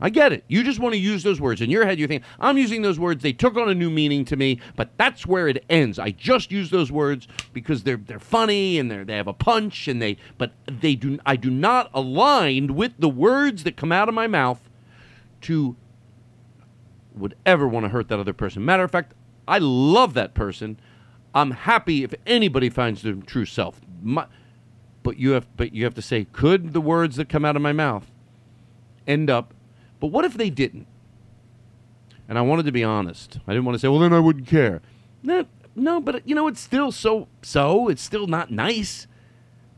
I 0.04 0.10
get 0.10 0.34
it. 0.34 0.44
You 0.50 0.66
just 0.66 0.82
want 0.82 0.94
to 0.94 1.00
use 1.00 1.24
those 1.24 1.40
words. 1.40 1.62
In 1.62 1.70
your 1.70 1.86
head, 1.86 1.98
you 1.98 2.08
think, 2.08 2.24
I'm 2.38 2.58
using 2.58 2.82
those 2.82 3.00
words. 3.00 3.24
They 3.24 3.32
took 3.32 3.56
on 3.56 3.70
a 3.70 3.74
new 3.74 3.90
meaning 3.90 4.26
to 4.26 4.36
me, 4.36 4.60
but 4.76 4.90
that's 4.98 5.26
where 5.26 5.48
it 5.48 5.64
ends. 5.70 5.98
I 5.98 6.12
just 6.12 6.52
use 6.52 6.70
those 6.70 6.92
words 6.92 7.26
because 7.54 7.84
they're 7.84 7.96
they're 7.96 8.20
funny 8.20 8.78
and 8.80 8.92
they 8.92 9.02
they 9.06 9.16
have 9.16 9.30
a 9.30 9.34
punch 9.34 9.88
and 9.88 10.02
they 10.02 10.18
but 10.38 10.52
they 10.68 10.96
do 10.96 11.20
I 11.26 11.38
do 11.38 11.50
not 11.50 11.90
align 11.94 12.76
with 12.76 12.92
the 13.00 13.08
words 13.08 13.64
that 13.64 13.78
come 13.78 13.94
out 13.94 14.10
of 14.10 14.14
my 14.14 14.28
mouth 14.28 14.70
to 15.44 15.78
would 17.16 17.36
ever 17.46 17.66
want 17.66 17.86
to 17.86 17.90
hurt 17.90 18.10
that 18.10 18.20
other 18.20 18.34
person. 18.34 18.66
Matter 18.66 18.84
of 18.84 18.92
fact, 18.92 19.14
I 19.48 19.60
love 19.60 20.16
that 20.16 20.34
person. 20.34 20.82
I'm 21.34 21.52
happy 21.52 22.04
if 22.04 22.14
anybody 22.28 22.70
finds 22.70 23.04
their 23.04 23.14
true 23.14 23.46
self. 23.46 23.80
My, 24.02 24.28
but 25.02 25.16
you 25.16 25.32
have 25.32 25.48
but 25.56 25.74
you 25.74 25.86
have 25.86 25.94
to 25.94 26.02
say, 26.02 26.26
could 26.26 26.74
the 26.74 26.82
words 26.82 27.16
that 27.16 27.30
come 27.30 27.46
out 27.46 27.56
of 27.56 27.62
my 27.62 27.72
mouth 27.72 28.12
end 29.08 29.30
up 29.30 29.54
but 30.04 30.12
what 30.12 30.26
if 30.26 30.34
they 30.34 30.50
didn't? 30.50 30.86
And 32.28 32.38
I 32.38 32.42
wanted 32.42 32.66
to 32.66 32.74
be 32.74 32.84
honest. 32.84 33.40
I 33.48 33.54
didn't 33.54 33.64
want 33.64 33.76
to 33.76 33.80
say, 33.80 33.88
well, 33.88 34.00
then 34.02 34.12
I 34.12 34.20
wouldn't 34.20 34.48
care. 34.48 34.82
No, 35.24 35.46
no, 35.78 36.02
but 36.02 36.28
you 36.28 36.36
know, 36.36 36.50
it's 36.50 36.60
still 36.60 36.92
so 36.92 37.30
so. 37.42 37.88
It's 37.88 38.02
still 38.02 38.28
not 38.28 38.52
nice. 38.52 39.08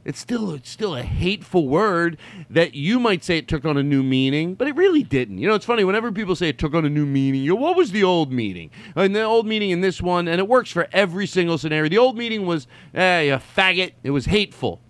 It's 0.03 0.17
still 0.17 0.55
it's 0.55 0.71
still 0.71 0.95
a 0.95 1.03
hateful 1.03 1.67
word 1.67 2.17
that 2.49 2.73
you 2.73 2.99
might 2.99 3.23
say 3.23 3.37
it 3.37 3.47
took 3.47 3.65
on 3.65 3.77
a 3.77 3.83
new 3.83 4.01
meaning, 4.01 4.55
but 4.55 4.67
it 4.67 4.75
really 4.75 5.03
didn't. 5.03 5.37
You 5.37 5.47
know, 5.47 5.53
it's 5.53 5.65
funny 5.65 5.83
whenever 5.83 6.11
people 6.11 6.35
say 6.35 6.49
it 6.49 6.57
took 6.57 6.73
on 6.73 6.85
a 6.85 6.89
new 6.89 7.05
meaning. 7.05 7.43
You 7.43 7.55
what 7.55 7.77
was 7.77 7.91
the 7.91 8.03
old 8.03 8.31
meaning? 8.33 8.71
And 8.95 9.15
the 9.15 9.21
old 9.21 9.45
meaning 9.45 9.69
in 9.69 9.81
this 9.81 10.01
one, 10.01 10.27
and 10.27 10.39
it 10.39 10.47
works 10.47 10.71
for 10.71 10.87
every 10.91 11.27
single 11.27 11.59
scenario. 11.59 11.87
The 11.87 11.99
old 11.99 12.17
meaning 12.17 12.47
was, 12.47 12.65
eh, 12.95 13.21
you 13.21 13.33
faggot. 13.33 13.91
It 14.01 14.09
was 14.09 14.25
hateful. 14.25 14.81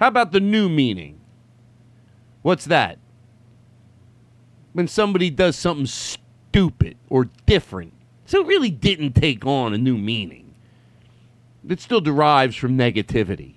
How 0.00 0.08
about 0.08 0.32
the 0.32 0.40
new 0.40 0.68
meaning? 0.68 1.20
What's 2.42 2.64
that? 2.64 2.98
When 4.74 4.88
somebody 4.88 5.30
does 5.30 5.56
something 5.56 5.86
stupid 5.86 6.96
or 7.08 7.30
different. 7.46 7.94
So 8.26 8.42
it 8.42 8.46
really 8.46 8.70
didn't 8.70 9.12
take 9.12 9.46
on 9.46 9.72
a 9.72 9.78
new 9.78 9.96
meaning. 9.96 10.54
It 11.66 11.80
still 11.80 12.00
derives 12.00 12.56
from 12.56 12.76
negativity. 12.76 13.54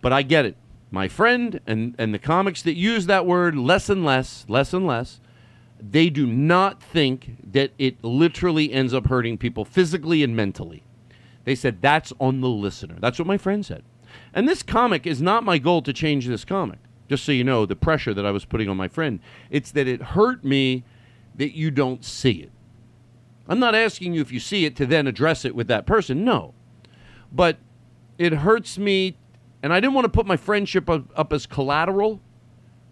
But 0.00 0.12
I 0.12 0.22
get 0.22 0.46
it. 0.46 0.56
My 0.90 1.08
friend 1.08 1.60
and, 1.66 1.94
and 1.98 2.12
the 2.12 2.18
comics 2.18 2.62
that 2.62 2.74
use 2.74 3.06
that 3.06 3.26
word 3.26 3.56
less 3.56 3.88
and 3.88 4.04
less, 4.04 4.44
less 4.48 4.72
and 4.72 4.86
less, 4.86 5.20
they 5.80 6.10
do 6.10 6.26
not 6.26 6.82
think 6.82 7.36
that 7.52 7.72
it 7.78 8.02
literally 8.02 8.72
ends 8.72 8.92
up 8.92 9.06
hurting 9.06 9.38
people 9.38 9.64
physically 9.64 10.22
and 10.22 10.34
mentally. 10.34 10.82
They 11.44 11.54
said 11.54 11.82
that's 11.82 12.12
on 12.20 12.40
the 12.40 12.48
listener. 12.48 12.96
That's 13.00 13.18
what 13.18 13.28
my 13.28 13.38
friend 13.38 13.64
said. 13.64 13.82
And 14.34 14.48
this 14.48 14.62
comic 14.62 15.06
is 15.06 15.20
not 15.20 15.44
my 15.44 15.58
goal 15.58 15.82
to 15.82 15.92
change 15.92 16.26
this 16.26 16.44
comic 16.44 16.78
just 17.12 17.24
so 17.24 17.32
you 17.32 17.44
know 17.44 17.66
the 17.66 17.76
pressure 17.76 18.14
that 18.14 18.24
I 18.24 18.30
was 18.30 18.46
putting 18.46 18.70
on 18.70 18.76
my 18.78 18.88
friend. 18.88 19.20
It's 19.50 19.70
that 19.72 19.86
it 19.86 20.00
hurt 20.00 20.42
me 20.44 20.82
that 21.34 21.54
you 21.54 21.70
don't 21.70 22.02
see 22.02 22.40
it. 22.40 22.50
I'm 23.46 23.58
not 23.58 23.74
asking 23.74 24.14
you 24.14 24.22
if 24.22 24.32
you 24.32 24.40
see 24.40 24.64
it 24.64 24.74
to 24.76 24.86
then 24.86 25.06
address 25.06 25.44
it 25.44 25.54
with 25.54 25.68
that 25.68 25.84
person. 25.84 26.24
No. 26.24 26.54
But 27.30 27.58
it 28.16 28.32
hurts 28.32 28.78
me, 28.78 29.18
and 29.62 29.74
I 29.74 29.80
didn't 29.80 29.92
want 29.92 30.06
to 30.06 30.10
put 30.10 30.24
my 30.24 30.38
friendship 30.38 30.88
up, 30.88 31.04
up 31.14 31.34
as 31.34 31.44
collateral, 31.44 32.22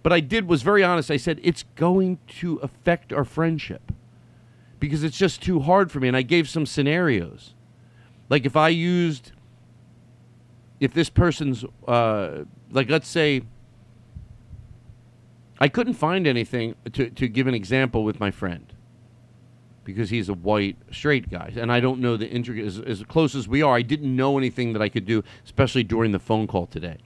but 0.03 0.13
I 0.13 0.21
did, 0.21 0.47
was 0.47 0.61
very 0.61 0.85
honest. 0.85 1.11
I 1.11 1.17
said, 1.17 1.41
it's 1.43 1.65
going 1.77 2.19
to 2.41 2.57
affect 2.59 3.11
our 3.11 3.25
friendship 3.25 3.91
because 4.79 5.03
it's 5.03 5.17
just 5.17 5.41
too 5.41 5.61
hard 5.61 5.91
for 5.91 5.99
me. 5.99 6.09
And 6.09 6.17
I 6.17 6.23
gave 6.23 6.47
some 6.47 6.67
scenarios. 6.67 7.55
Like 8.29 8.45
if 8.45 8.55
I 8.55 8.69
used, 8.69 9.33
if 10.79 10.93
this 10.93 11.09
person's, 11.09 11.65
uh, 11.89 12.45
like 12.71 12.91
let's 12.91 13.09
say, 13.09 13.43
I 15.61 15.69
couldn't 15.69 15.95
find 15.95 16.27
anything 16.27 16.75
to, 16.93 17.11
to 17.11 17.29
give 17.29 17.47
an 17.47 17.55
example 17.55 18.05
with 18.05 18.21
my 18.21 18.31
friend. 18.31 18.73
because 19.85 20.11
he's 20.11 20.29
a 20.29 20.35
white 20.35 20.77
straight 20.93 21.31
guy, 21.31 21.53
and 21.57 21.73
I 21.73 21.81
don't 21.81 22.01
know 22.01 22.17
the 22.17 22.29
intricate 22.29 22.67
as, 22.67 22.79
as 22.81 23.03
close 23.05 23.35
as 23.35 23.49
we 23.49 23.63
are. 23.63 23.77
I 23.77 23.83
didn't 23.83 24.15
know 24.15 24.39
anything 24.39 24.73
that 24.75 24.83
I 24.83 24.89
could 24.89 25.07
do, 25.07 25.25
especially 25.45 25.83
during 25.85 26.13
the 26.13 26.19
phone 26.19 26.47
call 26.47 26.67
today. 26.67 26.99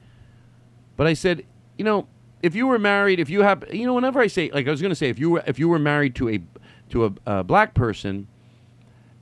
But 0.97 1.07
I 1.07 1.15
said, 1.15 1.45
you 1.79 1.85
know, 1.85 2.09
if 2.43 2.55
you 2.55 2.67
were 2.67 2.79
married, 2.79 3.21
if 3.21 3.31
you 3.31 3.43
have, 3.43 3.65
you 3.73 3.87
know, 3.87 3.95
whenever 3.95 4.21
I 4.21 4.27
say, 4.29 4.51
like 4.53 4.67
I 4.69 4.71
was 4.71 4.81
going 4.83 4.91
to 4.91 4.97
say, 4.97 5.09
if 5.09 5.19
you 5.19 5.31
were 5.31 5.45
if 5.47 5.59
you 5.59 5.69
were 5.69 5.79
married 5.79 6.15
to 6.17 6.29
a 6.31 6.41
to 6.91 7.07
a, 7.07 7.13
a 7.27 7.45
black 7.45 7.75
person, 7.75 8.29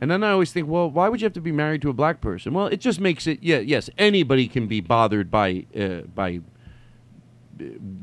and 0.00 0.10
then 0.10 0.24
I 0.24 0.32
always 0.32 0.52
think, 0.52 0.68
well, 0.68 0.90
why 0.90 1.08
would 1.08 1.20
you 1.20 1.26
have 1.26 1.34
to 1.34 1.40
be 1.40 1.52
married 1.52 1.82
to 1.82 1.90
a 1.90 1.94
black 1.94 2.20
person? 2.20 2.54
Well, 2.54 2.66
it 2.66 2.80
just 2.80 3.00
makes 3.00 3.26
it, 3.26 3.42
yeah, 3.42 3.58
yes, 3.60 3.90
anybody 3.98 4.48
can 4.48 4.66
be 4.66 4.80
bothered 4.80 5.30
by 5.30 5.66
uh, 5.78 6.02
by 6.14 6.40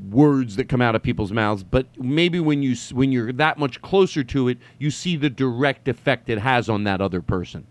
words 0.10 0.56
that 0.56 0.70
come 0.70 0.82
out 0.82 0.96
of 0.96 1.04
people's 1.04 1.32
mouths, 1.32 1.64
but 1.64 1.88
maybe 1.98 2.40
when 2.40 2.62
you 2.64 2.76
when 2.94 3.12
you're 3.12 3.34
that 3.34 3.58
much 3.58 3.82
closer 3.82 4.24
to 4.24 4.48
it, 4.48 4.58
you 4.78 4.92
see 4.92 5.16
the 5.16 5.30
direct 5.30 5.88
effect 5.88 6.30
it 6.30 6.40
has 6.40 6.70
on 6.70 6.84
that 6.84 7.02
other 7.02 7.22
person. 7.22 7.66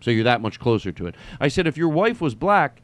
So 0.00 0.10
you're 0.10 0.24
that 0.24 0.40
much 0.40 0.60
closer 0.60 0.92
to 0.92 1.06
it. 1.06 1.14
I 1.40 1.48
said 1.48 1.66
if 1.66 1.76
your 1.76 1.88
wife 1.88 2.20
was 2.20 2.34
black, 2.34 2.82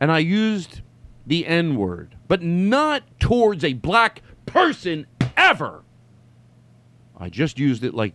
and 0.00 0.10
I 0.10 0.18
used 0.18 0.80
the 1.26 1.46
N 1.46 1.76
word, 1.76 2.16
but 2.28 2.42
not 2.42 3.04
towards 3.20 3.64
a 3.64 3.74
black 3.74 4.22
person 4.46 5.06
ever. 5.36 5.84
I 7.16 7.28
just 7.28 7.58
used 7.58 7.84
it 7.84 7.94
like 7.94 8.14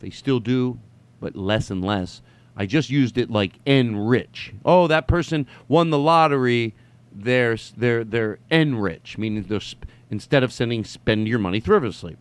they 0.00 0.10
still 0.10 0.40
do, 0.40 0.78
but 1.20 1.34
less 1.34 1.70
and 1.70 1.82
less. 1.82 2.20
I 2.56 2.66
just 2.66 2.90
used 2.90 3.16
it 3.18 3.30
like 3.30 3.58
N 3.66 3.96
rich. 3.96 4.52
Oh, 4.64 4.86
that 4.86 5.08
person 5.08 5.46
won 5.66 5.90
the 5.90 5.98
lottery. 5.98 6.74
They're 7.14 7.56
they're 7.76 8.04
they're 8.04 8.38
enrich, 8.50 9.16
meaning 9.16 9.44
they're 9.44 9.60
sp- 9.62 9.86
instead 10.10 10.42
of 10.42 10.52
sending 10.52 10.84
spend 10.84 11.28
your 11.28 11.38
money 11.38 11.60
frivolously. 11.60 12.16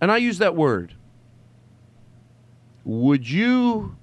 And 0.00 0.10
I 0.10 0.16
use 0.18 0.38
that 0.38 0.56
word. 0.56 0.94
Would 2.84 3.30
you 3.30 3.96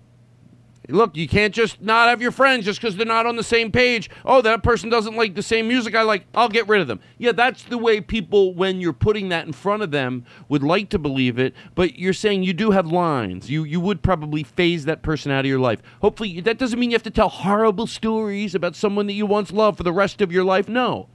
Look, 0.91 1.15
you 1.15 1.27
can't 1.27 1.53
just 1.53 1.81
not 1.81 2.09
have 2.09 2.21
your 2.21 2.31
friends 2.31 2.65
just 2.65 2.81
because 2.81 2.95
they're 2.95 3.05
not 3.05 3.25
on 3.25 3.35
the 3.35 3.43
same 3.43 3.71
page. 3.71 4.09
Oh, 4.25 4.41
that 4.41 4.63
person 4.63 4.89
doesn't 4.89 5.15
like 5.15 5.35
the 5.35 5.43
same 5.43 5.67
music 5.67 5.95
I 5.95 6.03
like. 6.03 6.25
I'll 6.33 6.49
get 6.49 6.67
rid 6.67 6.81
of 6.81 6.87
them. 6.87 6.99
Yeah, 7.17 7.31
that's 7.31 7.63
the 7.63 7.77
way 7.77 8.01
people, 8.01 8.53
when 8.53 8.81
you're 8.81 8.93
putting 8.93 9.29
that 9.29 9.47
in 9.47 9.53
front 9.53 9.83
of 9.83 9.91
them, 9.91 10.25
would 10.49 10.63
like 10.63 10.89
to 10.89 10.99
believe 10.99 11.39
it. 11.39 11.53
But 11.75 11.97
you're 11.97 12.13
saying 12.13 12.43
you 12.43 12.53
do 12.53 12.71
have 12.71 12.87
lines. 12.87 13.49
You 13.49 13.63
you 13.63 13.79
would 13.79 14.01
probably 14.01 14.43
phase 14.43 14.85
that 14.85 15.01
person 15.01 15.31
out 15.31 15.45
of 15.45 15.49
your 15.49 15.59
life. 15.59 15.81
Hopefully, 16.01 16.41
that 16.41 16.57
doesn't 16.57 16.79
mean 16.79 16.91
you 16.91 16.95
have 16.95 17.03
to 17.03 17.09
tell 17.09 17.29
horrible 17.29 17.87
stories 17.87 18.55
about 18.55 18.75
someone 18.75 19.07
that 19.07 19.13
you 19.13 19.25
once 19.25 19.51
loved 19.51 19.77
for 19.77 19.83
the 19.83 19.93
rest 19.93 20.21
of 20.21 20.31
your 20.31 20.43
life. 20.43 20.67
No, 20.67 21.07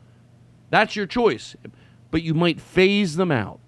that's 0.70 0.96
your 0.96 1.06
choice. 1.06 1.56
But 2.10 2.22
you 2.22 2.34
might 2.34 2.60
phase 2.60 3.16
them 3.16 3.32
out 3.32 3.60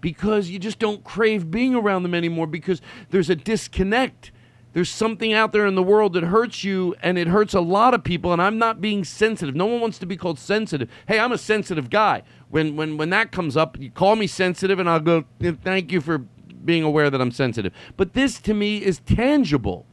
because 0.00 0.48
you 0.48 0.58
just 0.58 0.78
don't 0.78 1.04
crave 1.04 1.50
being 1.50 1.74
around 1.74 2.02
them 2.02 2.14
anymore 2.14 2.46
because 2.46 2.80
there's 3.10 3.30
a 3.30 3.36
disconnect. 3.36 4.32
There's 4.72 4.88
something 4.88 5.32
out 5.32 5.52
there 5.52 5.66
in 5.66 5.74
the 5.74 5.82
world 5.82 6.12
that 6.12 6.22
hurts 6.22 6.62
you 6.62 6.94
and 7.02 7.18
it 7.18 7.26
hurts 7.26 7.54
a 7.54 7.60
lot 7.60 7.92
of 7.92 8.04
people 8.04 8.32
and 8.32 8.40
I'm 8.40 8.56
not 8.56 8.80
being 8.80 9.02
sensitive. 9.02 9.56
No 9.56 9.66
one 9.66 9.80
wants 9.80 9.98
to 9.98 10.06
be 10.06 10.16
called 10.16 10.38
sensitive. 10.38 10.88
Hey, 11.08 11.18
I'm 11.18 11.32
a 11.32 11.38
sensitive 11.38 11.90
guy. 11.90 12.22
When 12.50 12.76
when 12.76 12.96
when 12.96 13.10
that 13.10 13.32
comes 13.32 13.56
up, 13.56 13.78
you 13.80 13.90
call 13.90 14.14
me 14.14 14.28
sensitive 14.28 14.78
and 14.78 14.88
I'll 14.88 15.00
go 15.00 15.24
thank 15.40 15.90
you 15.90 16.00
for 16.00 16.18
being 16.18 16.84
aware 16.84 17.10
that 17.10 17.20
I'm 17.20 17.32
sensitive. 17.32 17.72
But 17.96 18.12
this 18.12 18.40
to 18.42 18.54
me 18.54 18.78
is 18.78 19.00
tangible. 19.00 19.86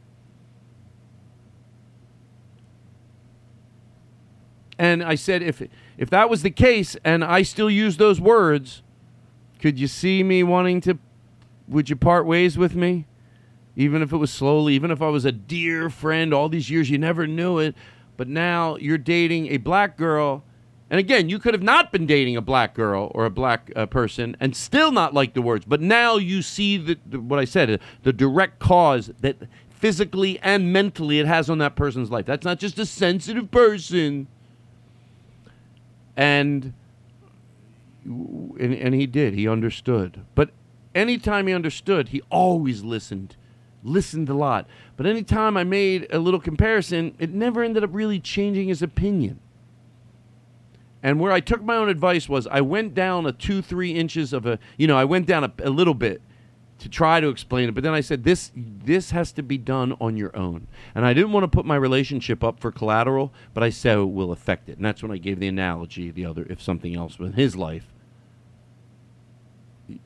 And 4.78 5.02
I 5.02 5.16
said 5.16 5.42
if 5.42 5.60
if 5.96 6.08
that 6.10 6.30
was 6.30 6.42
the 6.42 6.52
case 6.52 6.96
and 7.04 7.24
I 7.24 7.42
still 7.42 7.68
use 7.68 7.96
those 7.96 8.20
words, 8.20 8.82
could 9.58 9.76
you 9.76 9.88
see 9.88 10.22
me 10.22 10.44
wanting 10.44 10.80
to 10.82 11.00
would 11.66 11.90
you 11.90 11.96
part 11.96 12.26
ways 12.26 12.56
with 12.56 12.76
me? 12.76 13.07
Even 13.78 14.02
if 14.02 14.12
it 14.12 14.18
was 14.18 14.30
slowly, 14.30 14.74
even 14.74 14.90
if 14.90 15.00
I 15.00 15.08
was 15.08 15.24
a 15.24 15.32
dear 15.32 15.88
friend 15.88 16.34
all 16.34 16.50
these 16.50 16.68
years 16.68 16.90
you 16.90 16.98
never 16.98 17.26
knew 17.26 17.58
it, 17.58 17.74
but 18.18 18.28
now 18.28 18.76
you're 18.76 18.98
dating 18.98 19.46
a 19.46 19.56
black 19.56 19.96
girl 19.96 20.44
and 20.90 20.98
again, 20.98 21.28
you 21.28 21.38
could 21.38 21.52
have 21.52 21.62
not 21.62 21.92
been 21.92 22.06
dating 22.06 22.36
a 22.36 22.40
black 22.40 22.74
girl 22.74 23.12
or 23.14 23.26
a 23.26 23.30
black 23.30 23.70
uh, 23.76 23.86
person 23.86 24.36
and 24.40 24.56
still 24.56 24.90
not 24.90 25.12
like 25.12 25.34
the 25.34 25.42
words, 25.42 25.66
but 25.66 25.82
now 25.82 26.16
you 26.16 26.40
see 26.40 26.78
the, 26.78 26.98
the 27.04 27.20
what 27.20 27.38
I 27.38 27.44
said, 27.44 27.80
the 28.04 28.12
direct 28.12 28.58
cause 28.58 29.10
that 29.20 29.36
physically 29.68 30.38
and 30.40 30.72
mentally 30.72 31.18
it 31.18 31.26
has 31.26 31.50
on 31.50 31.58
that 31.58 31.76
person's 31.76 32.10
life. 32.10 32.24
That's 32.24 32.44
not 32.44 32.58
just 32.58 32.78
a 32.78 32.86
sensitive 32.86 33.50
person. 33.50 34.28
And 36.16 36.72
and, 38.04 38.74
and 38.74 38.94
he 38.94 39.06
did. 39.06 39.34
He 39.34 39.46
understood. 39.46 40.24
But 40.34 40.50
anytime 40.94 41.46
he 41.46 41.52
understood, 41.52 42.08
he 42.08 42.22
always 42.30 42.82
listened. 42.82 43.36
Listened 43.82 44.28
a 44.28 44.34
lot. 44.34 44.66
But 44.96 45.06
anytime 45.06 45.56
I 45.56 45.64
made 45.64 46.06
a 46.10 46.18
little 46.18 46.40
comparison, 46.40 47.14
it 47.18 47.30
never 47.30 47.62
ended 47.62 47.84
up 47.84 47.90
really 47.92 48.18
changing 48.18 48.68
his 48.68 48.82
opinion. 48.82 49.40
And 51.02 51.20
where 51.20 51.30
I 51.30 51.40
took 51.40 51.62
my 51.62 51.76
own 51.76 51.88
advice 51.88 52.28
was 52.28 52.46
I 52.48 52.60
went 52.60 52.94
down 52.94 53.26
a 53.26 53.32
two, 53.32 53.62
three 53.62 53.92
inches 53.92 54.32
of 54.32 54.46
a, 54.46 54.58
you 54.76 54.86
know, 54.86 54.98
I 54.98 55.04
went 55.04 55.26
down 55.26 55.44
a, 55.44 55.52
a 55.62 55.70
little 55.70 55.94
bit 55.94 56.20
to 56.80 56.88
try 56.88 57.20
to 57.20 57.28
explain 57.28 57.68
it. 57.68 57.74
But 57.74 57.84
then 57.84 57.94
I 57.94 58.00
said, 58.00 58.24
this, 58.24 58.50
this 58.56 59.12
has 59.12 59.32
to 59.32 59.42
be 59.42 59.58
done 59.58 59.94
on 60.00 60.16
your 60.16 60.36
own. 60.36 60.66
And 60.94 61.04
I 61.04 61.12
didn't 61.12 61.32
want 61.32 61.44
to 61.44 61.48
put 61.48 61.64
my 61.64 61.76
relationship 61.76 62.42
up 62.42 62.58
for 62.60 62.72
collateral, 62.72 63.32
but 63.54 63.62
I 63.62 63.70
said 63.70 63.98
it 63.98 64.04
will 64.04 64.32
affect 64.32 64.68
it. 64.68 64.76
And 64.76 64.84
that's 64.84 65.02
when 65.02 65.12
I 65.12 65.18
gave 65.18 65.38
the 65.38 65.48
analogy, 65.48 66.10
the 66.10 66.26
other, 66.26 66.46
if 66.50 66.60
something 66.60 66.96
else 66.96 67.18
in 67.18 67.34
his 67.34 67.54
life 67.54 67.86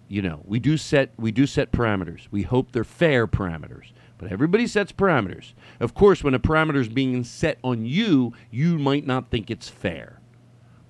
you 0.08 0.22
know, 0.22 0.40
we 0.44 0.58
do 0.58 0.76
set 0.76 1.10
we 1.16 1.32
do 1.32 1.46
set 1.46 1.72
parameters. 1.72 2.28
We 2.30 2.42
hope 2.42 2.72
they're 2.72 2.84
fair 2.84 3.26
parameters. 3.26 3.92
But 4.18 4.30
everybody 4.30 4.68
sets 4.68 4.92
parameters. 4.92 5.52
Of 5.80 5.94
course, 5.94 6.22
when 6.22 6.34
a 6.34 6.38
parameter 6.38 6.76
is 6.76 6.88
being 6.88 7.24
set 7.24 7.58
on 7.64 7.84
you, 7.84 8.32
you 8.52 8.78
might 8.78 9.04
not 9.04 9.30
think 9.30 9.50
it's 9.50 9.68
fair. 9.68 10.20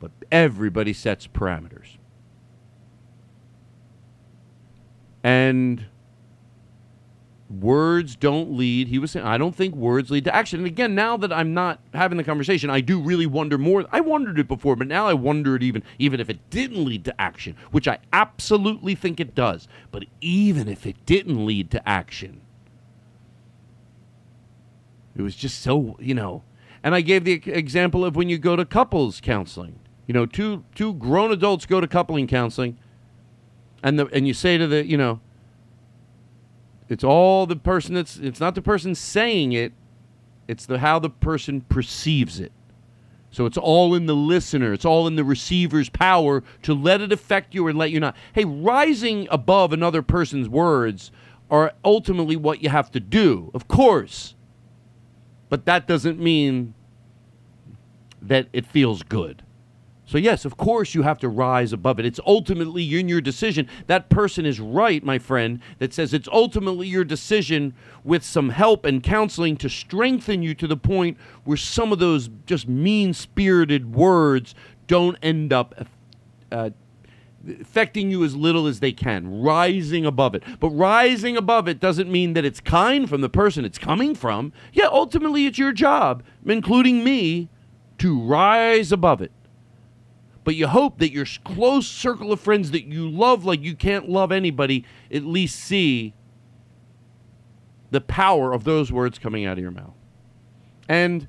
But 0.00 0.10
everybody 0.30 0.92
sets 0.92 1.26
parameters. 1.26 1.96
And 5.24 5.86
words 7.60 8.16
don't 8.16 8.52
lead 8.52 8.88
he 8.88 8.98
was 8.98 9.10
saying 9.10 9.26
i 9.26 9.36
don't 9.36 9.54
think 9.54 9.74
words 9.74 10.10
lead 10.10 10.24
to 10.24 10.34
action. 10.34 10.60
And 10.60 10.66
again 10.66 10.94
now 10.94 11.16
that 11.18 11.32
i'm 11.32 11.52
not 11.52 11.80
having 11.92 12.16
the 12.16 12.24
conversation 12.24 12.70
i 12.70 12.80
do 12.80 13.00
really 13.00 13.26
wonder 13.26 13.58
more. 13.58 13.84
I 13.92 14.00
wondered 14.00 14.38
it 14.38 14.48
before 14.48 14.76
but 14.76 14.86
now 14.86 15.06
i 15.06 15.12
wonder 15.12 15.56
it 15.56 15.62
even 15.62 15.82
even 15.98 16.20
if 16.20 16.30
it 16.30 16.38
didn't 16.50 16.84
lead 16.84 17.04
to 17.04 17.20
action 17.20 17.56
which 17.70 17.86
i 17.86 17.98
absolutely 18.12 18.94
think 18.94 19.20
it 19.20 19.34
does. 19.34 19.68
But 19.90 20.04
even 20.20 20.68
if 20.68 20.86
it 20.86 21.04
didn't 21.04 21.44
lead 21.44 21.70
to 21.72 21.88
action 21.88 22.40
it 25.14 25.22
was 25.22 25.36
just 25.36 25.60
so 25.60 25.96
you 26.00 26.14
know. 26.14 26.42
And 26.82 26.94
i 26.94 27.00
gave 27.00 27.24
the 27.24 27.42
example 27.46 28.04
of 28.04 28.16
when 28.16 28.28
you 28.28 28.38
go 28.38 28.56
to 28.56 28.64
couples 28.64 29.20
counseling. 29.20 29.78
You 30.06 30.14
know 30.14 30.26
two 30.26 30.64
two 30.74 30.94
grown 30.94 31.30
adults 31.30 31.66
go 31.66 31.80
to 31.80 31.86
coupling 31.86 32.26
counseling 32.26 32.78
and 33.82 33.98
the 33.98 34.06
and 34.06 34.26
you 34.26 34.34
say 34.34 34.56
to 34.58 34.66
the 34.66 34.86
you 34.86 34.96
know 34.96 35.20
it's 36.92 37.04
all 37.04 37.46
the 37.46 37.56
person 37.56 37.94
that's 37.94 38.18
it's 38.18 38.38
not 38.38 38.54
the 38.54 38.62
person 38.62 38.94
saying 38.94 39.52
it, 39.52 39.72
it's 40.46 40.66
the 40.66 40.78
how 40.78 40.98
the 40.98 41.10
person 41.10 41.62
perceives 41.62 42.38
it. 42.38 42.52
So 43.30 43.46
it's 43.46 43.56
all 43.56 43.94
in 43.94 44.04
the 44.04 44.14
listener, 44.14 44.74
it's 44.74 44.84
all 44.84 45.06
in 45.06 45.16
the 45.16 45.24
receiver's 45.24 45.88
power 45.88 46.42
to 46.62 46.74
let 46.74 47.00
it 47.00 47.10
affect 47.10 47.54
you 47.54 47.66
or 47.66 47.72
let 47.72 47.90
you 47.90 47.98
not. 47.98 48.14
Hey, 48.34 48.44
rising 48.44 49.26
above 49.30 49.72
another 49.72 50.02
person's 50.02 50.50
words 50.50 51.10
are 51.50 51.72
ultimately 51.82 52.36
what 52.36 52.62
you 52.62 52.68
have 52.68 52.90
to 52.90 53.00
do, 53.00 53.50
of 53.54 53.68
course. 53.68 54.34
But 55.48 55.64
that 55.64 55.86
doesn't 55.86 56.18
mean 56.18 56.74
that 58.20 58.48
it 58.52 58.66
feels 58.66 59.02
good. 59.02 59.42
So, 60.12 60.18
yes, 60.18 60.44
of 60.44 60.58
course, 60.58 60.94
you 60.94 61.00
have 61.00 61.18
to 61.20 61.28
rise 61.30 61.72
above 61.72 61.98
it. 61.98 62.04
It's 62.04 62.20
ultimately 62.26 62.98
in 62.98 63.08
your 63.08 63.22
decision. 63.22 63.66
That 63.86 64.10
person 64.10 64.44
is 64.44 64.60
right, 64.60 65.02
my 65.02 65.18
friend, 65.18 65.58
that 65.78 65.94
says 65.94 66.12
it's 66.12 66.28
ultimately 66.30 66.86
your 66.86 67.02
decision 67.02 67.72
with 68.04 68.22
some 68.22 68.50
help 68.50 68.84
and 68.84 69.02
counseling 69.02 69.56
to 69.56 69.70
strengthen 69.70 70.42
you 70.42 70.54
to 70.56 70.66
the 70.66 70.76
point 70.76 71.16
where 71.44 71.56
some 71.56 71.94
of 71.94 71.98
those 71.98 72.28
just 72.44 72.68
mean 72.68 73.14
spirited 73.14 73.94
words 73.94 74.54
don't 74.86 75.16
end 75.22 75.50
up 75.50 75.86
uh, 76.50 76.68
affecting 77.62 78.10
you 78.10 78.22
as 78.22 78.36
little 78.36 78.66
as 78.66 78.80
they 78.80 78.92
can, 78.92 79.40
rising 79.40 80.04
above 80.04 80.34
it. 80.34 80.42
But 80.60 80.72
rising 80.72 81.38
above 81.38 81.68
it 81.68 81.80
doesn't 81.80 82.12
mean 82.12 82.34
that 82.34 82.44
it's 82.44 82.60
kind 82.60 83.08
from 83.08 83.22
the 83.22 83.30
person 83.30 83.64
it's 83.64 83.78
coming 83.78 84.14
from. 84.14 84.52
Yeah, 84.74 84.88
ultimately, 84.92 85.46
it's 85.46 85.56
your 85.56 85.72
job, 85.72 86.22
including 86.44 87.02
me, 87.02 87.48
to 87.96 88.20
rise 88.20 88.92
above 88.92 89.22
it 89.22 89.32
but 90.44 90.54
you 90.54 90.66
hope 90.66 90.98
that 90.98 91.12
your 91.12 91.26
close 91.44 91.86
circle 91.86 92.32
of 92.32 92.40
friends 92.40 92.70
that 92.72 92.84
you 92.84 93.08
love 93.08 93.44
like 93.44 93.62
you 93.62 93.76
can't 93.76 94.08
love 94.08 94.32
anybody 94.32 94.84
at 95.10 95.24
least 95.24 95.58
see 95.58 96.14
the 97.90 98.00
power 98.00 98.52
of 98.52 98.64
those 98.64 98.90
words 98.90 99.18
coming 99.18 99.44
out 99.44 99.58
of 99.58 99.62
your 99.62 99.70
mouth. 99.70 99.94
And 100.88 101.28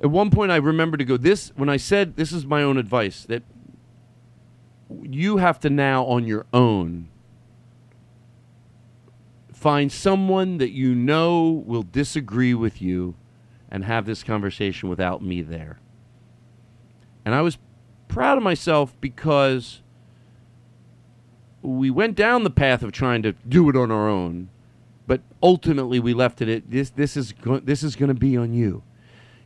at 0.00 0.10
one 0.10 0.30
point 0.30 0.52
I 0.52 0.56
remember 0.56 0.96
to 0.96 1.04
go 1.04 1.16
this 1.16 1.52
when 1.56 1.68
I 1.68 1.76
said 1.76 2.16
this 2.16 2.32
is 2.32 2.46
my 2.46 2.62
own 2.62 2.78
advice 2.78 3.24
that 3.24 3.42
you 5.02 5.36
have 5.36 5.60
to 5.60 5.70
now 5.70 6.04
on 6.04 6.26
your 6.26 6.46
own 6.52 7.08
find 9.52 9.90
someone 9.90 10.58
that 10.58 10.70
you 10.70 10.94
know 10.94 11.64
will 11.66 11.82
disagree 11.82 12.54
with 12.54 12.80
you 12.80 13.16
and 13.68 13.84
have 13.84 14.06
this 14.06 14.22
conversation 14.22 14.88
without 14.88 15.20
me 15.20 15.42
there. 15.42 15.80
And 17.28 17.34
I 17.34 17.42
was 17.42 17.58
proud 18.08 18.38
of 18.38 18.42
myself 18.42 18.98
because 19.02 19.82
we 21.60 21.90
went 21.90 22.14
down 22.14 22.42
the 22.42 22.48
path 22.48 22.82
of 22.82 22.90
trying 22.90 23.20
to 23.20 23.32
do 23.46 23.68
it 23.68 23.76
on 23.76 23.90
our 23.90 24.08
own, 24.08 24.48
but 25.06 25.20
ultimately 25.42 26.00
we 26.00 26.14
left 26.14 26.40
it 26.40 26.48
at 26.48 26.70
this 26.70 26.88
this 26.88 27.18
is 27.18 27.32
go- 27.32 27.60
this 27.60 27.82
is 27.82 27.96
going 27.96 28.08
to 28.08 28.14
be 28.14 28.34
on 28.34 28.54
you. 28.54 28.82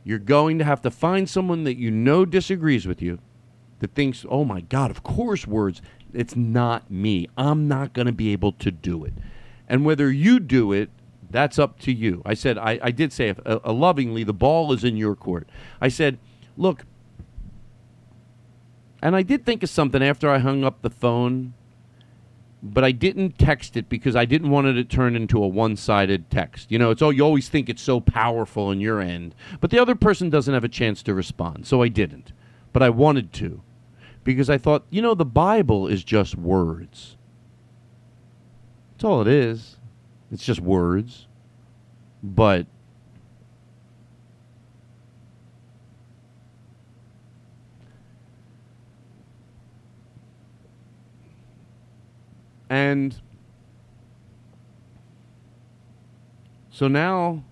You're 0.05 0.17
going 0.17 0.59
to 0.59 0.63
have 0.63 0.81
to 0.83 0.89
find 0.89 1.29
someone 1.29 1.65
that 1.65 1.75
you 1.75 1.91
know 1.91 2.23
disagrees 2.23 2.87
with 2.87 3.01
you 3.01 3.19
that 3.79 3.93
thinks, 3.93 4.25
"Oh 4.29 4.45
my 4.45 4.61
god, 4.61 4.89
of 4.89 5.03
course 5.03 5.45
words, 5.45 5.81
it's 6.13 6.37
not 6.37 6.89
me. 6.89 7.27
I'm 7.35 7.67
not 7.67 7.91
going 7.91 8.07
to 8.07 8.13
be 8.13 8.31
able 8.31 8.53
to 8.53 8.71
do 8.71 9.03
it." 9.03 9.13
And 9.67 9.83
whether 9.83 10.09
you 10.09 10.39
do 10.39 10.71
it, 10.71 10.89
that's 11.29 11.59
up 11.59 11.79
to 11.79 11.91
you. 11.91 12.21
I 12.25 12.33
said 12.33 12.57
I, 12.57 12.79
I 12.81 12.91
did 12.91 13.11
say 13.11 13.35
uh, 13.45 13.59
uh, 13.61 13.73
lovingly 13.73 14.23
the 14.23 14.31
ball 14.31 14.71
is 14.71 14.85
in 14.85 14.95
your 14.95 15.17
court. 15.17 15.49
I 15.81 15.89
said, 15.89 16.17
"Look, 16.55 16.85
and 19.03 19.17
I 19.17 19.21
did 19.21 19.45
think 19.45 19.63
of 19.63 19.69
something 19.69 20.01
after 20.01 20.29
I 20.29 20.37
hung 20.39 20.63
up 20.63 20.81
the 20.81 20.89
phone, 20.89 21.53
but 22.63 22.85
I 22.85 22.93
didn't 22.93 23.37
text 23.37 23.75
it 23.75 23.89
because 23.89 24.15
I 24.15 24.23
didn't 24.23 24.49
want 24.49 24.67
it 24.67 24.73
to 24.75 24.85
turn 24.85 25.17
into 25.17 25.43
a 25.43 25.47
one-sided 25.47 26.31
text. 26.31 26.71
You 26.71 26.79
know, 26.79 26.89
it's 26.89 27.01
all 27.01 27.11
you 27.11 27.21
always 27.21 27.49
think 27.49 27.67
it's 27.67 27.81
so 27.81 27.99
powerful 27.99 28.67
on 28.67 28.79
your 28.79 29.01
end, 29.01 29.35
but 29.59 29.71
the 29.71 29.79
other 29.79 29.93
person 29.93 30.29
doesn't 30.29 30.53
have 30.53 30.63
a 30.63 30.69
chance 30.69 31.03
to 31.03 31.13
respond. 31.13 31.67
So 31.67 31.81
I 31.81 31.89
didn't. 31.89 32.31
But 32.71 32.81
I 32.81 32.89
wanted 32.89 33.33
to 33.33 33.61
because 34.23 34.49
I 34.49 34.57
thought, 34.57 34.85
you 34.89 35.01
know, 35.01 35.15
the 35.15 35.25
Bible 35.25 35.85
is 35.85 36.05
just 36.05 36.37
words. 36.37 37.17
That's 38.93 39.03
all 39.03 39.19
it 39.19 39.27
is. 39.27 39.79
It's 40.31 40.45
just 40.45 40.61
words. 40.61 41.27
But 42.23 42.67
And 52.73 53.21
so 56.71 56.87
now, 56.87 57.43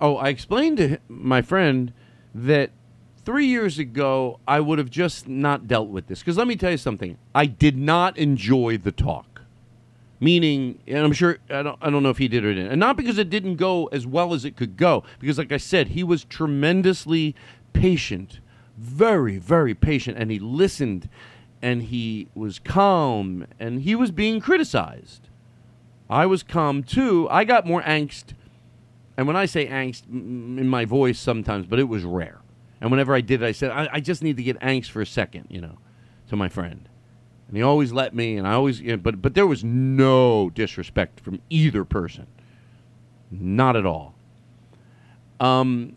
oh, 0.00 0.16
I 0.16 0.30
explained 0.30 0.78
to 0.78 0.96
my 1.08 1.42
friend 1.42 1.92
that 2.34 2.70
three 3.26 3.44
years 3.44 3.78
ago 3.78 4.40
I 4.48 4.60
would 4.60 4.78
have 4.78 4.88
just 4.88 5.28
not 5.28 5.68
dealt 5.68 5.90
with 5.90 6.06
this. 6.06 6.20
Because 6.20 6.38
let 6.38 6.46
me 6.46 6.56
tell 6.56 6.70
you 6.70 6.78
something, 6.78 7.18
I 7.34 7.44
did 7.44 7.76
not 7.76 8.16
enjoy 8.16 8.78
the 8.78 8.92
talk. 8.92 9.42
Meaning, 10.20 10.78
and 10.86 11.00
I'm 11.00 11.12
sure 11.12 11.36
I 11.50 11.62
don't, 11.62 11.78
I 11.82 11.90
don't 11.90 12.02
know 12.02 12.08
if 12.08 12.16
he 12.16 12.28
did 12.28 12.46
or 12.46 12.54
didn't, 12.54 12.70
and 12.70 12.80
not 12.80 12.96
because 12.96 13.18
it 13.18 13.28
didn't 13.28 13.56
go 13.56 13.88
as 13.88 14.06
well 14.06 14.32
as 14.32 14.46
it 14.46 14.56
could 14.56 14.78
go. 14.78 15.04
Because, 15.20 15.36
like 15.36 15.52
I 15.52 15.58
said, 15.58 15.88
he 15.88 16.02
was 16.02 16.24
tremendously 16.24 17.36
patient, 17.74 18.40
very, 18.78 19.36
very 19.36 19.74
patient, 19.74 20.16
and 20.16 20.30
he 20.30 20.38
listened, 20.38 21.10
and 21.66 21.82
he 21.82 22.28
was 22.32 22.60
calm, 22.60 23.44
and 23.58 23.82
he 23.82 23.96
was 23.96 24.12
being 24.12 24.38
criticized. 24.38 25.28
I 26.08 26.24
was 26.24 26.44
calm 26.44 26.84
too. 26.84 27.26
I 27.28 27.42
got 27.42 27.66
more 27.66 27.82
angst, 27.82 28.34
and 29.16 29.26
when 29.26 29.34
I 29.34 29.46
say 29.46 29.66
angst, 29.66 30.08
in 30.08 30.68
my 30.68 30.84
voice 30.84 31.18
sometimes, 31.18 31.66
but 31.66 31.80
it 31.80 31.88
was 31.88 32.04
rare. 32.04 32.38
And 32.80 32.92
whenever 32.92 33.16
I 33.16 33.20
did 33.20 33.42
it, 33.42 33.46
I 33.46 33.50
said, 33.50 33.72
I, 33.72 33.88
I 33.94 33.98
just 33.98 34.22
need 34.22 34.36
to 34.36 34.44
get 34.44 34.60
angst 34.60 34.90
for 34.90 35.02
a 35.02 35.06
second, 35.06 35.46
you 35.50 35.60
know, 35.60 35.78
to 36.28 36.36
my 36.36 36.48
friend. 36.48 36.88
And 37.48 37.56
he 37.56 37.64
always 37.64 37.90
let 37.90 38.14
me, 38.14 38.36
and 38.36 38.46
I 38.46 38.52
always, 38.52 38.80
you 38.80 38.92
know, 38.92 38.98
but 38.98 39.20
but 39.20 39.34
there 39.34 39.48
was 39.48 39.64
no 39.64 40.50
disrespect 40.50 41.18
from 41.18 41.40
either 41.50 41.84
person, 41.84 42.28
not 43.28 43.74
at 43.74 43.84
all. 43.84 44.14
Um, 45.40 45.96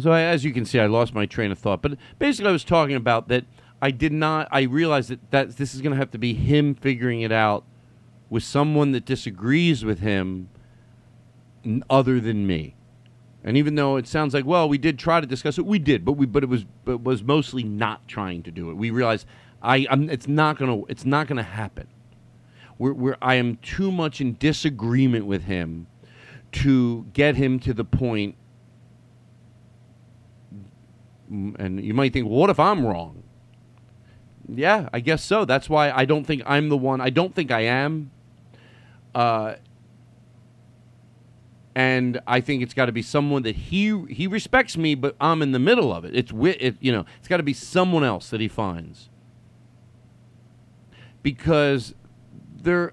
So 0.00 0.12
as 0.12 0.44
you 0.44 0.52
can 0.52 0.64
see, 0.64 0.80
I 0.80 0.86
lost 0.86 1.14
my 1.14 1.26
train 1.26 1.52
of 1.52 1.58
thought. 1.58 1.82
But 1.82 1.98
basically, 2.18 2.48
I 2.48 2.52
was 2.52 2.64
talking 2.64 2.96
about 2.96 3.28
that. 3.28 3.44
I 3.80 3.90
did 3.90 4.12
not. 4.12 4.48
I 4.50 4.62
realized 4.62 5.10
that 5.10 5.30
that 5.30 5.56
this 5.56 5.74
is 5.74 5.80
going 5.80 5.92
to 5.92 5.98
have 5.98 6.10
to 6.12 6.18
be 6.18 6.34
him 6.34 6.74
figuring 6.74 7.20
it 7.22 7.32
out 7.32 7.64
with 8.30 8.42
someone 8.42 8.92
that 8.92 9.04
disagrees 9.04 9.84
with 9.84 9.98
him, 9.98 10.48
other 11.90 12.20
than 12.20 12.46
me. 12.46 12.74
And 13.44 13.56
even 13.56 13.74
though 13.74 13.96
it 13.96 14.06
sounds 14.06 14.34
like, 14.34 14.46
well, 14.46 14.68
we 14.68 14.78
did 14.78 14.98
try 14.98 15.20
to 15.20 15.26
discuss 15.26 15.58
it, 15.58 15.66
we 15.66 15.78
did, 15.78 16.04
but 16.04 16.12
we, 16.12 16.26
but 16.26 16.42
it 16.42 16.48
was, 16.48 16.64
but 16.84 17.02
was 17.02 17.22
mostly 17.22 17.64
not 17.64 18.06
trying 18.06 18.42
to 18.44 18.50
do 18.50 18.70
it. 18.70 18.74
We 18.74 18.90
realized, 18.90 19.26
I, 19.62 19.86
I'm, 19.90 20.08
it's 20.08 20.28
not 20.28 20.58
gonna, 20.58 20.82
it's 20.88 21.04
not 21.04 21.26
gonna 21.26 21.42
happen. 21.42 21.88
We're, 22.78 22.92
we're, 22.92 23.16
I 23.20 23.34
am 23.34 23.56
too 23.56 23.90
much 23.90 24.20
in 24.20 24.36
disagreement 24.38 25.26
with 25.26 25.44
him 25.44 25.88
to 26.52 27.06
get 27.12 27.34
him 27.34 27.58
to 27.60 27.74
the 27.74 27.84
point 27.84 28.36
and 31.32 31.82
you 31.82 31.94
might 31.94 32.12
think, 32.12 32.28
well, 32.28 32.38
what 32.38 32.50
if 32.50 32.60
I'm 32.60 32.84
wrong? 32.84 33.22
Yeah, 34.48 34.88
I 34.92 35.00
guess 35.00 35.24
so. 35.24 35.44
That's 35.44 35.70
why 35.70 35.90
I 35.90 36.04
don't 36.04 36.24
think 36.24 36.42
I'm 36.44 36.68
the 36.68 36.76
one. 36.76 37.00
I 37.00 37.10
don't 37.10 37.34
think 37.34 37.50
I 37.50 37.60
am. 37.60 38.10
Uh, 39.14 39.54
and 41.74 42.20
I 42.26 42.40
think 42.40 42.62
it's 42.62 42.74
got 42.74 42.86
to 42.86 42.92
be 42.92 43.02
someone 43.02 43.42
that 43.44 43.56
he 43.56 44.04
he 44.06 44.26
respects 44.26 44.76
me, 44.76 44.94
but 44.94 45.16
I'm 45.20 45.40
in 45.40 45.52
the 45.52 45.58
middle 45.58 45.92
of 45.92 46.04
it. 46.04 46.14
It's 46.14 46.32
it, 46.32 46.76
you 46.80 46.92
know, 46.92 47.06
it's 47.18 47.28
got 47.28 47.38
to 47.38 47.42
be 47.42 47.54
someone 47.54 48.04
else 48.04 48.28
that 48.30 48.40
he 48.40 48.48
finds 48.48 49.08
because 51.22 51.94
there. 52.54 52.92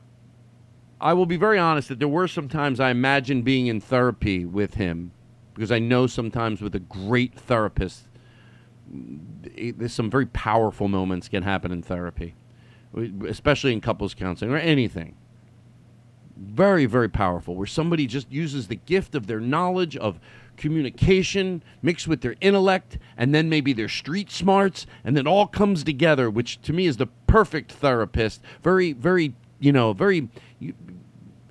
I 1.01 1.13
will 1.13 1.25
be 1.25 1.37
very 1.37 1.57
honest 1.57 1.87
that 1.87 1.99
there 1.99 2.09
were 2.09 2.27
some 2.27 2.49
times 2.49 2.77
I 2.81 2.89
imagined 2.89 3.45
being 3.45 3.67
in 3.67 3.79
therapy 3.79 4.43
with 4.43 4.73
him 4.73 5.13
because 5.53 5.71
I 5.71 5.79
know 5.79 6.07
sometimes 6.07 6.61
with 6.61 6.75
a 6.75 6.79
great 6.79 7.39
therapist 7.39 8.08
there's 8.91 9.93
some 9.93 10.09
very 10.09 10.25
powerful 10.25 10.87
moments 10.87 11.27
can 11.27 11.43
happen 11.43 11.71
in 11.71 11.81
therapy, 11.81 12.35
especially 13.27 13.73
in 13.73 13.81
couples 13.81 14.13
counseling 14.13 14.51
or 14.51 14.57
anything. 14.57 15.15
Very, 16.37 16.85
very 16.85 17.09
powerful, 17.09 17.55
where 17.55 17.67
somebody 17.67 18.07
just 18.07 18.31
uses 18.31 18.67
the 18.67 18.75
gift 18.75 19.13
of 19.13 19.27
their 19.27 19.41
knowledge 19.41 19.97
of 19.97 20.19
communication 20.55 21.63
mixed 21.81 22.07
with 22.07 22.21
their 22.21 22.35
intellect 22.41 22.97
and 23.17 23.33
then 23.33 23.49
maybe 23.49 23.73
their 23.73 23.89
street 23.89 24.31
smarts, 24.31 24.85
and 25.03 25.15
then 25.15 25.27
all 25.27 25.47
comes 25.47 25.83
together, 25.83 26.29
which 26.29 26.61
to 26.61 26.73
me 26.73 26.85
is 26.85 26.97
the 26.97 27.07
perfect 27.27 27.71
therapist. 27.71 28.41
Very, 28.63 28.93
very, 28.93 29.33
you 29.59 29.71
know, 29.71 29.93
very, 29.93 30.29
you, 30.59 30.73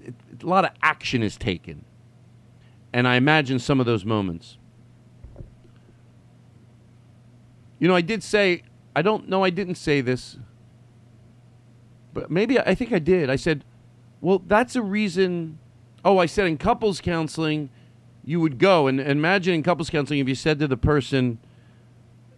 it, 0.03 0.15
a 0.43 0.47
lot 0.47 0.65
of 0.65 0.71
action 0.83 1.23
is 1.23 1.37
taken. 1.37 1.85
And 2.93 3.07
I 3.07 3.17
imagine 3.17 3.59
some 3.59 3.81
of 3.81 3.87
those 3.87 4.05
moments. 4.05 4.58
You 7.79 7.89
know, 7.89 7.95
I 7.95 8.01
did 8.01 8.23
say, 8.23 8.63
I 8.97 9.03
don't 9.03 9.29
know, 9.29 9.45
I 9.45 9.51
didn't 9.51 9.77
say 9.77 10.01
this, 10.01 10.39
but 12.13 12.31
maybe 12.31 12.59
I 12.59 12.75
think 12.75 12.93
I 12.93 12.99
did. 12.99 13.31
I 13.31 13.37
said, 13.37 13.65
well, 14.21 14.43
that's 14.45 14.75
a 14.75 14.83
reason. 14.83 15.59
Oh, 16.05 16.19
I 16.19 16.27
said 16.27 16.47
in 16.47 16.59
couples 16.59 17.01
counseling, 17.01 17.71
you 18.25 18.41
would 18.41 18.59
go. 18.59 18.87
And, 18.87 18.99
and 18.99 19.11
imagine 19.11 19.55
in 19.55 19.63
couples 19.63 19.91
counseling, 19.91 20.19
if 20.21 20.29
you 20.29 20.35
said 20.35 20.59
to 20.59 20.67
the 20.67 20.77
person, 20.77 21.39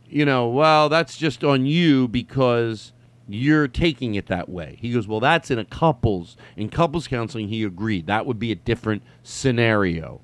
you 0.07 0.25
know, 0.25 0.49
well, 0.49 0.89
that's 0.89 1.17
just 1.17 1.43
on 1.45 1.65
you 1.67 2.09
because 2.09 2.93
you're 3.29 3.69
taking 3.69 4.17
it 4.17 4.27
that 4.27 4.49
way. 4.49 4.77
He 4.81 4.93
goes, 4.93 5.07
well, 5.07 5.21
that's 5.21 5.51
in 5.51 5.59
a 5.59 5.65
couples. 5.65 6.37
In 6.57 6.69
couples 6.69 7.07
counseling, 7.07 7.49
he 7.49 7.63
agreed. 7.63 8.07
That 8.07 8.27
would 8.27 8.39
be 8.39 8.53
a 8.53 8.57
different 8.57 9.03
scenario 9.23 10.21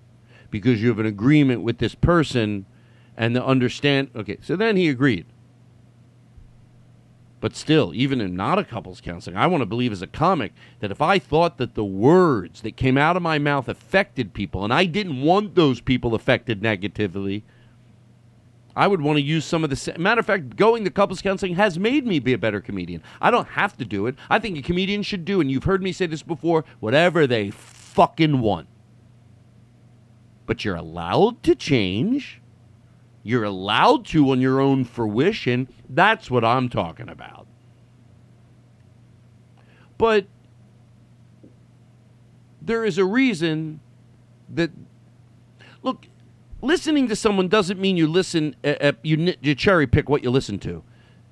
because 0.51 0.83
you 0.83 0.89
have 0.89 0.99
an 0.99 1.07
agreement 1.07 1.63
with 1.63 1.79
this 1.79 1.95
person 1.95 2.67
and 3.17 3.35
the 3.35 3.45
understand. 3.45 4.11
Okay, 4.15 4.39
so 4.43 4.57
then 4.57 4.77
he 4.77 4.89
agreed. 4.89 5.27
But 7.41 7.55
still, 7.55 7.93
even 7.95 8.21
in 8.21 8.35
not 8.35 8.59
a 8.59 8.65
couples 8.65 9.01
counseling, 9.01 9.37
I 9.37 9.47
want 9.47 9.61
to 9.61 9.67
believe 9.67 9.93
as 9.93 10.03
a 10.03 10.07
comic 10.07 10.53
that 10.81 10.91
if 10.91 11.01
I 11.03 11.19
thought 11.19 11.59
that 11.59 11.75
the 11.75 11.85
words 11.85 12.63
that 12.63 12.77
came 12.77 12.97
out 12.97 13.17
of 13.17 13.23
my 13.23 13.39
mouth 13.39 13.69
affected 13.69 14.33
people, 14.33 14.65
and 14.65 14.73
I 14.73 14.87
didn't 14.87 15.23
want 15.23 15.55
those 15.55 15.81
people 15.81 16.15
affected 16.15 16.63
negatively, 16.63 17.45
I 18.75 18.87
would 18.87 19.01
want 19.01 19.17
to 19.17 19.23
use 19.23 19.45
some 19.45 19.65
of 19.65 19.71
the. 19.71 19.99
Matter 19.99 20.21
of 20.21 20.27
fact, 20.27 20.57
going 20.57 20.85
to 20.85 20.91
couples 20.91 21.23
counseling 21.23 21.55
has 21.55 21.79
made 21.79 22.07
me 22.07 22.19
be 22.19 22.33
a 22.33 22.39
better 22.39 22.61
comedian. 22.61 23.03
I 23.21 23.31
don't 23.31 23.49
have 23.49 23.77
to 23.79 23.85
do 23.85 24.07
it. 24.07 24.17
I 24.29 24.39
think 24.39 24.59
a 24.59 24.63
comedian 24.63 25.03
should 25.03 25.25
do, 25.25 25.41
and 25.41 25.51
you've 25.51 25.65
heard 25.65 25.83
me 25.83 25.93
say 25.93 26.07
this 26.07 26.23
before, 26.23 26.65
whatever 26.81 27.27
they 27.27 27.51
fucking 27.51 28.41
want. 28.41 28.69
But 30.45 30.65
you're 30.65 30.77
allowed 30.77 31.43
to 31.45 31.55
change. 31.55 32.43
You're 33.27 33.43
allowed 33.43 34.07
to 34.07 34.31
on 34.31 34.41
your 34.41 34.61
own 34.61 34.85
fruition. 34.85 35.67
That's 35.89 36.31
what 36.31 36.45
I'm 36.45 36.69
talking 36.69 37.09
about. 37.09 37.49
But 39.99 40.29
there 42.63 42.85
is 42.85 42.99
a 42.99 43.05
reason 43.05 43.81
that 44.51 44.71
look 45.83 46.07
listening 46.63 47.09
to 47.09 47.17
someone 47.17 47.49
doesn't 47.49 47.81
mean 47.81 47.97
you 47.97 48.07
listen. 48.07 48.55
Uh, 48.63 48.75
uh, 48.81 48.93
you, 49.03 49.35
you 49.43 49.57
cherry 49.57 49.89
pick 49.89 50.09
what 50.09 50.23
you 50.23 50.31
listen 50.31 50.61
to. 50.61 50.85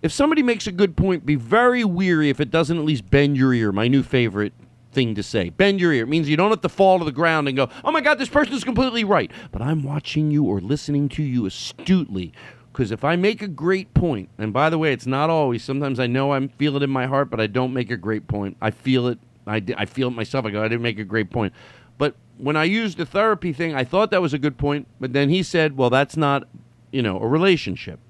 If 0.03 0.11
somebody 0.11 0.43
makes 0.43 0.67
a 0.67 0.73
good 0.73 0.97
point, 0.97 1.25
be 1.25 1.37
very 1.37 1.85
weary 1.85 2.29
if 2.29 2.41
it 2.41 2.51
doesn't 2.51 2.77
at 2.77 2.85
least 2.85 3.09
bend 3.09 3.37
your 3.37 3.55
ear. 3.55 3.71
My 3.71 3.87
new 3.87 4.03
favorite 4.03 4.53
thing 4.95 5.15
to 5.17 5.23
say. 5.23 5.51
Bend 5.51 5.81
your 5.81 5.93
ear. 5.93 6.05
It 6.05 6.09
means 6.09 6.29
you 6.29 6.37
don't 6.37 6.51
have 6.51 6.61
to 6.63 6.69
fall 6.69 6.99
to 6.99 7.05
the 7.05 7.13
ground 7.13 7.49
and 7.49 7.57
go, 7.57 7.69
oh 7.85 7.91
my 7.91 8.01
God, 8.01 8.19
this 8.19 8.29
person 8.29 8.55
is 8.55 8.65
completely 8.65 9.05
right. 9.05 9.31
But 9.53 9.61
I'm 9.61 9.83
watching 9.83 10.31
you 10.31 10.45
or 10.45 10.61
listening 10.61 11.09
to 11.11 11.23
you 11.23 11.47
astutely. 11.47 12.33
Because 12.73 12.91
if 12.91 13.05
I 13.05 13.15
make 13.15 13.41
a 13.41 13.49
great 13.49 13.95
point, 13.95 14.31
and 14.37 14.53
by 14.53 14.69
the 14.69 14.79
way, 14.79 14.93
it's 14.93 15.07
not 15.07 15.31
always, 15.31 15.63
sometimes 15.63 16.01
I 16.01 16.09
know 16.09 16.33
I 16.33 16.47
feel 16.49 16.77
it 16.77 16.83
in 16.83 16.91
my 16.91 17.07
heart, 17.07 17.31
but 17.31 17.41
I 17.41 17.47
don't 17.47 17.73
make 17.73 17.91
a 17.91 17.97
great 17.97 18.27
point. 18.27 18.57
I 18.61 18.71
feel 18.71 19.07
it. 19.07 19.19
I, 19.47 19.63
I 19.77 19.85
feel 19.85 20.09
it 20.09 20.13
myself. 20.13 20.45
I 20.45 20.51
go, 20.51 20.61
I 20.61 20.69
didn't 20.69 20.83
make 20.83 20.99
a 20.99 21.05
great 21.05 21.31
point. 21.31 21.53
But 21.99 22.17
when 22.39 22.57
I 22.57 22.65
used 22.65 22.99
the 22.99 23.07
therapy 23.07 23.53
thing, 23.53 23.75
I 23.75 23.85
thought 23.85 24.11
that 24.11 24.21
was 24.21 24.35
a 24.35 24.39
good 24.39 24.59
point. 24.59 24.89
But 24.99 25.13
then 25.13 25.29
he 25.29 25.43
said, 25.43 25.77
well, 25.77 25.91
that's 25.91 26.17
not, 26.17 26.49
you 26.91 27.03
know, 27.03 27.21
a 27.21 27.27
relationship. 27.27 28.01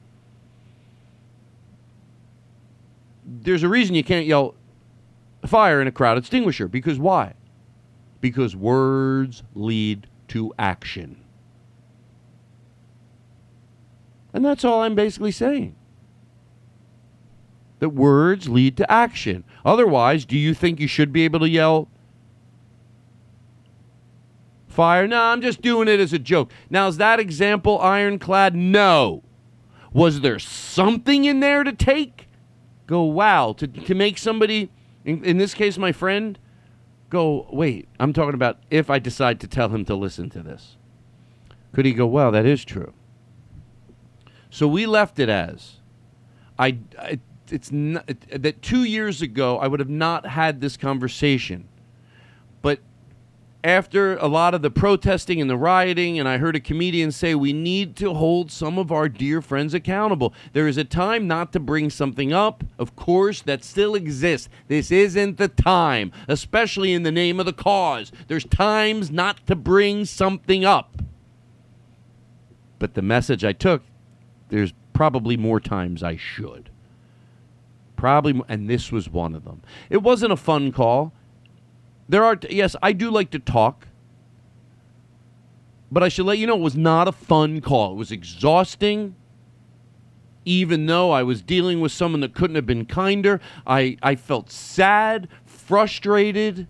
There's 3.26 3.62
a 3.62 3.68
reason 3.68 3.94
you 3.94 4.04
can't 4.04 4.26
yell 4.26 4.54
fire 5.46 5.80
in 5.80 5.86
a 5.86 5.92
crowd 5.92 6.18
extinguisher. 6.18 6.68
Because 6.68 6.98
why? 6.98 7.34
Because 8.20 8.56
words 8.56 9.42
lead 9.54 10.06
to 10.28 10.52
action. 10.58 11.24
And 14.32 14.44
that's 14.44 14.64
all 14.64 14.82
I'm 14.82 14.94
basically 14.94 15.30
saying. 15.30 15.76
That 17.78 17.90
words 17.90 18.48
lead 18.48 18.76
to 18.78 18.90
action. 18.90 19.44
Otherwise, 19.64 20.24
do 20.24 20.36
you 20.36 20.54
think 20.54 20.80
you 20.80 20.88
should 20.88 21.12
be 21.12 21.22
able 21.22 21.40
to 21.40 21.48
yell 21.48 21.88
fire? 24.66 25.06
No, 25.06 25.20
I'm 25.20 25.40
just 25.40 25.62
doing 25.62 25.86
it 25.86 26.00
as 26.00 26.12
a 26.12 26.18
joke. 26.18 26.50
Now, 26.68 26.88
is 26.88 26.96
that 26.96 27.20
example 27.20 27.78
ironclad? 27.78 28.54
No. 28.54 29.22
Was 29.92 30.20
there 30.20 30.40
something 30.40 31.24
in 31.24 31.38
there 31.40 31.62
to 31.62 31.72
take? 31.72 32.28
Go, 32.86 33.02
wow, 33.02 33.52
to, 33.52 33.66
to 33.66 33.94
make 33.94 34.18
somebody, 34.18 34.70
in, 35.04 35.24
in 35.24 35.38
this 35.38 35.54
case, 35.54 35.78
my 35.78 35.92
friend, 35.92 36.38
go, 37.10 37.46
wait, 37.52 37.88
I'm 38.00 38.12
talking 38.12 38.34
about 38.34 38.58
if 38.70 38.90
I 38.90 38.98
decide 38.98 39.40
to 39.40 39.46
tell 39.46 39.68
him 39.68 39.84
to 39.84 39.94
listen 39.94 40.30
to 40.30 40.42
this. 40.42 40.76
Could 41.72 41.86
he 41.86 41.92
go, 41.92 42.06
well, 42.06 42.30
that 42.32 42.46
is 42.46 42.64
true? 42.64 42.92
So 44.50 44.68
we 44.68 44.86
left 44.86 45.18
it 45.18 45.28
as 45.28 45.80
I, 46.58 46.78
I 46.98 47.18
it's 47.50 47.72
not, 47.72 48.08
it, 48.08 48.42
that 48.42 48.62
2 48.62 48.84
years 48.84 49.20
ago 49.20 49.58
I 49.58 49.66
would 49.66 49.80
have 49.80 49.90
not 49.90 50.26
had 50.26 50.60
this 50.60 50.76
conversation. 50.76 51.68
But 52.62 52.78
after 53.64 54.16
a 54.18 54.26
lot 54.26 54.54
of 54.54 54.60
the 54.60 54.70
protesting 54.70 55.40
and 55.40 55.48
the 55.48 55.56
rioting 55.56 56.18
and 56.18 56.28
I 56.28 56.36
heard 56.36 56.54
a 56.54 56.60
comedian 56.60 57.10
say 57.10 57.34
we 57.34 57.54
need 57.54 57.96
to 57.96 58.12
hold 58.12 58.52
some 58.52 58.78
of 58.78 58.92
our 58.92 59.08
dear 59.08 59.40
friends 59.40 59.72
accountable. 59.72 60.34
There 60.52 60.68
is 60.68 60.76
a 60.76 60.84
time 60.84 61.26
not 61.26 61.50
to 61.54 61.60
bring 61.60 61.88
something 61.88 62.30
up. 62.30 62.62
Of 62.78 62.94
course, 62.94 63.40
that 63.42 63.64
still 63.64 63.94
exists. 63.94 64.50
This 64.68 64.92
isn't 64.92 65.38
the 65.38 65.48
time, 65.48 66.12
especially 66.28 66.92
in 66.92 67.04
the 67.04 67.10
name 67.10 67.40
of 67.40 67.46
the 67.46 67.54
cause. 67.54 68.12
There's 68.28 68.44
times 68.44 69.10
not 69.10 69.46
to 69.46 69.56
bring 69.56 70.04
something 70.04 70.66
up. 70.66 70.98
But 72.78 72.92
the 72.92 73.02
message 73.02 73.44
I 73.44 73.54
took 73.54 73.82
there's 74.50 74.74
probably 74.92 75.38
more 75.38 75.58
times 75.58 76.02
I 76.02 76.16
should. 76.16 76.68
Probably, 77.96 78.42
and 78.46 78.68
this 78.68 78.92
was 78.92 79.08
one 79.08 79.34
of 79.34 79.44
them. 79.44 79.62
It 79.88 80.02
wasn't 80.02 80.32
a 80.32 80.36
fun 80.36 80.70
call. 80.70 81.14
There 82.08 82.24
are, 82.24 82.38
yes, 82.48 82.76
I 82.82 82.92
do 82.92 83.10
like 83.10 83.30
to 83.30 83.38
talk, 83.38 83.88
but 85.90 86.02
I 86.02 86.08
should 86.08 86.26
let 86.26 86.38
you 86.38 86.46
know 86.46 86.56
it 86.56 86.60
was 86.60 86.76
not 86.76 87.08
a 87.08 87.12
fun 87.12 87.60
call. 87.60 87.92
It 87.92 87.96
was 87.96 88.12
exhausting. 88.12 89.14
Even 90.46 90.84
though 90.84 91.10
I 91.10 91.22
was 91.22 91.40
dealing 91.40 91.80
with 91.80 91.90
someone 91.90 92.20
that 92.20 92.34
couldn't 92.34 92.56
have 92.56 92.66
been 92.66 92.84
kinder, 92.84 93.40
I, 93.66 93.96
I 94.02 94.14
felt 94.14 94.50
sad, 94.50 95.28
frustrated 95.46 96.66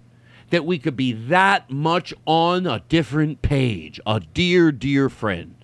that 0.51 0.65
we 0.65 0.79
could 0.79 0.95
be 0.95 1.13
that 1.13 1.69
much 1.71 2.15
on 2.25 2.69
a 2.69 2.85
different 2.89 3.43
page. 3.43 3.99
A 4.07 4.21
dear, 4.21 4.71
dear 4.71 5.09
friend 5.09 5.57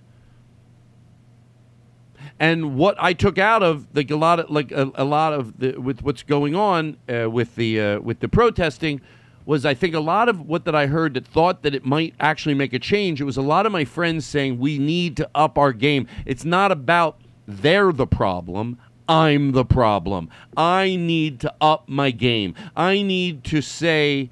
and 2.41 2.75
what 2.75 2.95
I 2.97 3.13
took 3.13 3.37
out 3.37 3.61
of 3.61 3.87
like 3.93 4.09
a 4.09 4.15
lot 4.15 4.39
of 4.39 4.49
like 4.49 4.71
a, 4.71 4.91
a 4.95 5.05
lot 5.05 5.31
of 5.31 5.59
the 5.59 5.77
with 5.77 6.01
what's 6.01 6.23
going 6.23 6.55
on 6.55 6.97
uh, 7.07 7.29
with 7.29 7.55
the 7.55 7.79
uh, 7.79 7.99
with 7.99 8.19
the 8.19 8.27
protesting 8.27 8.99
was 9.45 9.65
I 9.65 9.73
think 9.73 9.95
a 9.95 9.99
lot 9.99 10.29
of 10.29 10.41
what 10.41 10.65
that 10.65 10.75
I 10.75 10.87
heard 10.87 11.13
that 11.15 11.25
thought 11.25 11.63
that 11.63 11.75
it 11.75 11.85
might 11.85 12.13
actually 12.19 12.53
make 12.53 12.73
a 12.73 12.79
change. 12.79 13.21
It 13.21 13.25
was 13.25 13.37
a 13.37 13.41
lot 13.41 13.65
of 13.65 13.71
my 13.71 13.85
friends 13.85 14.25
saying 14.25 14.59
we 14.59 14.77
need 14.77 15.17
to 15.17 15.29
up 15.33 15.57
our 15.57 15.73
game. 15.73 16.07
It's 16.25 16.45
not 16.45 16.71
about 16.71 17.19
they're 17.47 17.91
the 17.91 18.07
problem. 18.07 18.77
I'm 19.09 19.51
the 19.51 19.65
problem. 19.65 20.29
I 20.55 20.95
need 20.95 21.39
to 21.41 21.53
up 21.59 21.89
my 21.89 22.11
game. 22.11 22.55
I 22.75 23.01
need 23.01 23.43
to 23.45 23.61
say 23.61 24.29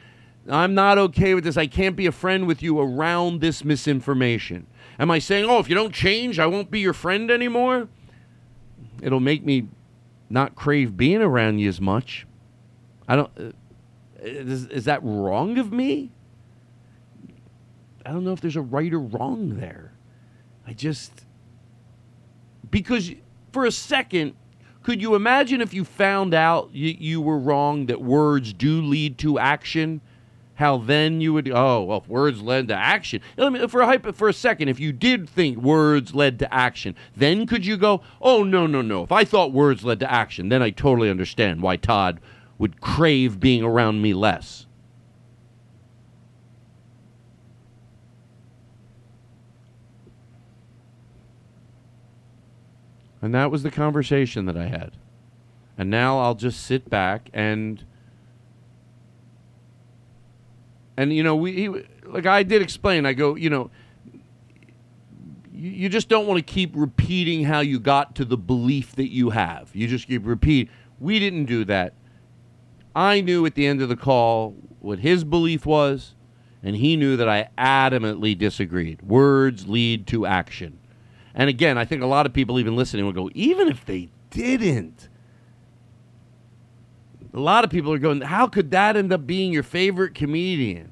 I'm 0.50 0.74
not 0.74 0.98
okay 0.98 1.34
with 1.34 1.44
this. 1.44 1.58
I 1.58 1.68
can't 1.68 1.96
be 1.96 2.06
a 2.06 2.12
friend 2.12 2.48
with 2.48 2.64
you 2.64 2.80
around 2.80 3.42
this 3.42 3.64
misinformation. 3.64 4.68
Am 4.98 5.12
I 5.12 5.20
saying, 5.20 5.46
oh, 5.50 5.60
if 5.60 5.70
you 5.70 5.76
don't 5.76 5.94
change, 5.94 6.40
I 6.40 6.48
won't 6.48 6.72
be 6.72 6.80
your 6.80 6.94
friend 6.94 7.30
anymore? 7.30 7.88
It'll 9.02 9.20
make 9.20 9.46
me 9.46 9.68
not 10.30 10.56
crave 10.56 10.98
being 10.98 11.22
around 11.22 11.60
you 11.60 11.70
as 11.70 11.80
much. 11.80 12.26
I 13.08 13.16
don't. 13.16 13.32
Uh, 13.38 13.52
Is, 14.22 14.66
is 14.68 14.86
that 14.86 15.04
wrong 15.04 15.58
of 15.58 15.72
me? 15.72 16.12
I 18.06 18.12
don't 18.12 18.24
know 18.24 18.32
if 18.32 18.42
there's 18.42 18.56
a 18.56 18.62
right 18.62 18.94
or 18.94 19.00
wrong 19.00 19.60
there. 19.60 19.94
I 20.66 20.74
just. 20.74 21.26
Because 22.70 23.12
for 23.52 23.66
a 23.66 23.72
second, 23.72 24.36
could 24.84 25.02
you 25.02 25.16
imagine 25.16 25.62
if 25.62 25.74
you 25.74 25.84
found 25.84 26.34
out 26.34 26.70
you, 26.74 26.96
you 26.98 27.22
were 27.22 27.38
wrong 27.38 27.88
that 27.88 28.02
words 28.02 28.54
do 28.54 28.82
lead 28.82 29.18
to 29.20 29.40
action? 29.40 30.02
How 30.56 30.78
then 30.78 31.22
you 31.22 31.32
would 31.34 31.50
oh 31.50 31.84
well 31.84 32.00
if 32.00 32.08
words 32.10 32.42
led 32.42 32.68
to 32.68 32.76
action. 32.76 33.22
Let 33.38 33.54
me 33.54 33.66
for 33.68 33.82
a 33.82 34.14
for 34.14 34.28
a 34.28 34.34
second 34.34 34.68
if 34.68 34.78
you 34.78 34.92
did 34.92 35.30
think 35.30 35.58
words 35.58 36.14
led 36.14 36.38
to 36.40 36.54
action, 36.54 36.96
then 37.16 37.48
could 37.48 37.66
you 37.66 37.78
go 37.78 38.02
oh 38.22 38.44
no 38.44 38.68
no 38.68 38.82
no 38.82 39.04
if 39.04 39.12
I 39.12 39.24
thought 39.24 39.54
words 39.54 39.86
led 39.86 40.02
to 40.02 40.12
action 40.12 40.50
then 40.50 40.62
I 40.62 40.72
totally 40.72 41.10
understand 41.10 41.62
why 41.62 41.78
Todd 41.78 42.20
would 42.60 42.80
crave 42.82 43.40
being 43.40 43.64
around 43.64 44.02
me 44.02 44.14
less. 44.14 44.68
And 53.22 53.34
that 53.34 53.50
was 53.50 53.64
the 53.64 53.72
conversation 53.72 54.46
that 54.46 54.56
I 54.56 54.68
had. 54.68 54.92
And 55.78 55.90
now 55.90 56.20
I'll 56.20 56.36
just 56.36 56.66
sit 56.66 56.90
back 56.90 57.30
and 57.34 57.84
and 60.98 61.14
you 61.14 61.24
know 61.24 61.36
we 61.36 61.54
he, 61.54 61.70
like 62.06 62.26
I 62.26 62.44
did 62.44 62.62
explain. 62.62 63.06
I 63.06 63.14
go, 63.14 63.36
you 63.36 63.50
know, 63.50 63.72
you, 65.52 65.70
you 65.70 65.90
just 65.90 66.10
don't 66.10 66.28
want 66.28 66.46
to 66.46 66.54
keep 66.54 66.72
repeating 66.76 67.46
how 67.46 67.62
you 67.62 67.80
got 67.80 68.16
to 68.16 68.26
the 68.26 68.38
belief 68.38 68.96
that 68.96 69.10
you 69.10 69.30
have. 69.30 69.70
You 69.74 69.88
just 69.88 70.08
keep 70.08 70.26
repeat. 70.26 70.70
We 71.00 71.20
didn't 71.20 71.46
do 71.46 71.64
that. 71.66 71.94
I 72.96 73.22
knew 73.22 73.46
at 73.46 73.56
the 73.56 73.68
end 73.68 73.82
of 73.82 73.90
the 73.90 73.96
call 73.96 74.56
what 74.80 75.00
his 75.00 75.24
belief 75.24 75.66
was, 75.66 76.16
and 76.64 76.76
he 76.76 76.96
knew 76.96 77.16
that 77.18 77.30
I 77.30 77.50
adamantly 77.58 78.38
disagreed. 78.38 79.02
Words 79.02 79.68
lead 79.68 80.08
to 80.08 80.26
action. 80.26 80.80
And 81.34 81.50
again, 81.50 81.78
I 81.78 81.86
think 81.86 82.02
a 82.02 82.08
lot 82.08 82.26
of 82.26 82.34
people 82.34 82.60
even 82.60 82.76
listening 82.76 83.06
will 83.06 83.14
go, 83.14 83.30
even 83.34 83.68
if 83.68 83.86
they 83.86 84.10
didn't. 84.30 85.08
A 87.34 87.40
lot 87.40 87.64
of 87.64 87.70
people 87.70 87.94
are 87.94 88.00
going, 88.00 88.22
how 88.22 88.48
could 88.48 88.72
that 88.72 88.98
end 88.98 89.14
up 89.14 89.28
being 89.28 89.54
your 89.54 89.64
favorite 89.64 90.16
comedian? 90.16 90.92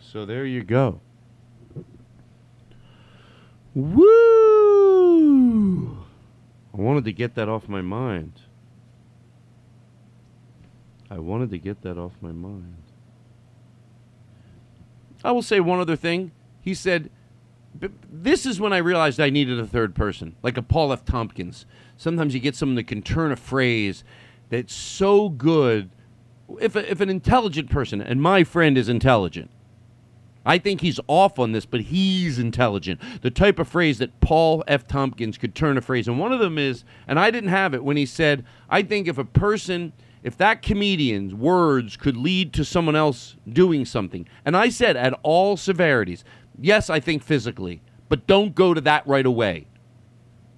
So 0.00 0.26
there 0.26 0.44
you 0.44 0.64
go. 0.64 1.00
Woo! 3.76 4.06
I 6.72 6.80
wanted 6.80 7.04
to 7.04 7.12
get 7.12 7.34
that 7.34 7.46
off 7.46 7.68
my 7.68 7.82
mind. 7.82 8.40
I 11.10 11.18
wanted 11.18 11.50
to 11.50 11.58
get 11.58 11.82
that 11.82 11.98
off 11.98 12.12
my 12.22 12.32
mind. 12.32 12.76
I 15.22 15.32
will 15.32 15.42
say 15.42 15.60
one 15.60 15.78
other 15.78 15.94
thing. 15.94 16.32
He 16.62 16.72
said, 16.72 17.10
This 18.10 18.46
is 18.46 18.58
when 18.58 18.72
I 18.72 18.78
realized 18.78 19.20
I 19.20 19.28
needed 19.28 19.60
a 19.60 19.66
third 19.66 19.94
person, 19.94 20.36
like 20.42 20.56
a 20.56 20.62
Paul 20.62 20.90
F. 20.90 21.04
Tompkins. 21.04 21.66
Sometimes 21.98 22.32
you 22.32 22.40
get 22.40 22.56
someone 22.56 22.76
that 22.76 22.86
can 22.86 23.02
turn 23.02 23.30
a 23.30 23.36
phrase 23.36 24.04
that's 24.48 24.72
so 24.72 25.28
good. 25.28 25.90
If, 26.60 26.76
a, 26.76 26.90
if 26.90 27.02
an 27.02 27.10
intelligent 27.10 27.68
person, 27.68 28.00
and 28.00 28.22
my 28.22 28.42
friend 28.42 28.78
is 28.78 28.88
intelligent, 28.88 29.50
I 30.46 30.58
think 30.58 30.80
he's 30.80 31.00
off 31.08 31.38
on 31.38 31.52
this, 31.52 31.66
but 31.66 31.82
he's 31.82 32.38
intelligent. 32.38 33.00
The 33.20 33.30
type 33.30 33.58
of 33.58 33.68
phrase 33.68 33.98
that 33.98 34.18
Paul 34.20 34.64
F. 34.68 34.86
Tompkins 34.86 35.36
could 35.36 35.54
turn 35.54 35.76
a 35.76 35.82
phrase. 35.82 36.08
And 36.08 36.18
one 36.18 36.32
of 36.32 36.40
them 36.40 36.56
is, 36.56 36.84
and 37.06 37.18
I 37.18 37.30
didn't 37.30 37.50
have 37.50 37.74
it 37.74 37.84
when 37.84 37.96
he 37.96 38.06
said, 38.06 38.44
I 38.70 38.82
think 38.82 39.08
if 39.08 39.18
a 39.18 39.24
person 39.24 39.92
if 40.26 40.36
that 40.38 40.60
comedian's 40.60 41.32
words 41.32 41.96
could 41.96 42.16
lead 42.16 42.52
to 42.54 42.64
someone 42.64 42.96
else 42.96 43.36
doing 43.48 43.84
something, 43.84 44.26
and 44.44 44.56
I 44.56 44.70
said 44.70 44.96
at 44.96 45.16
all 45.22 45.56
severities, 45.56 46.24
yes, 46.60 46.90
I 46.90 46.98
think 46.98 47.22
physically, 47.22 47.80
but 48.08 48.26
don't 48.26 48.52
go 48.52 48.74
to 48.74 48.80
that 48.80 49.06
right 49.06 49.24
away. 49.24 49.68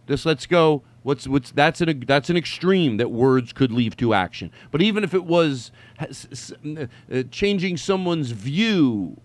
Just 0.06 0.24
let's 0.24 0.46
go. 0.46 0.84
What's 1.02 1.28
what's 1.28 1.50
that's 1.50 1.82
an 1.82 2.02
that's 2.06 2.30
an 2.30 2.36
extreme 2.38 2.96
that 2.96 3.10
words 3.10 3.52
could 3.52 3.70
lead 3.70 3.98
to 3.98 4.14
action. 4.14 4.50
But 4.70 4.80
even 4.80 5.04
if 5.04 5.12
it 5.12 5.26
was 5.26 5.70
uh, 6.00 7.22
changing 7.30 7.76
someone's 7.76 8.30
view 8.30 9.20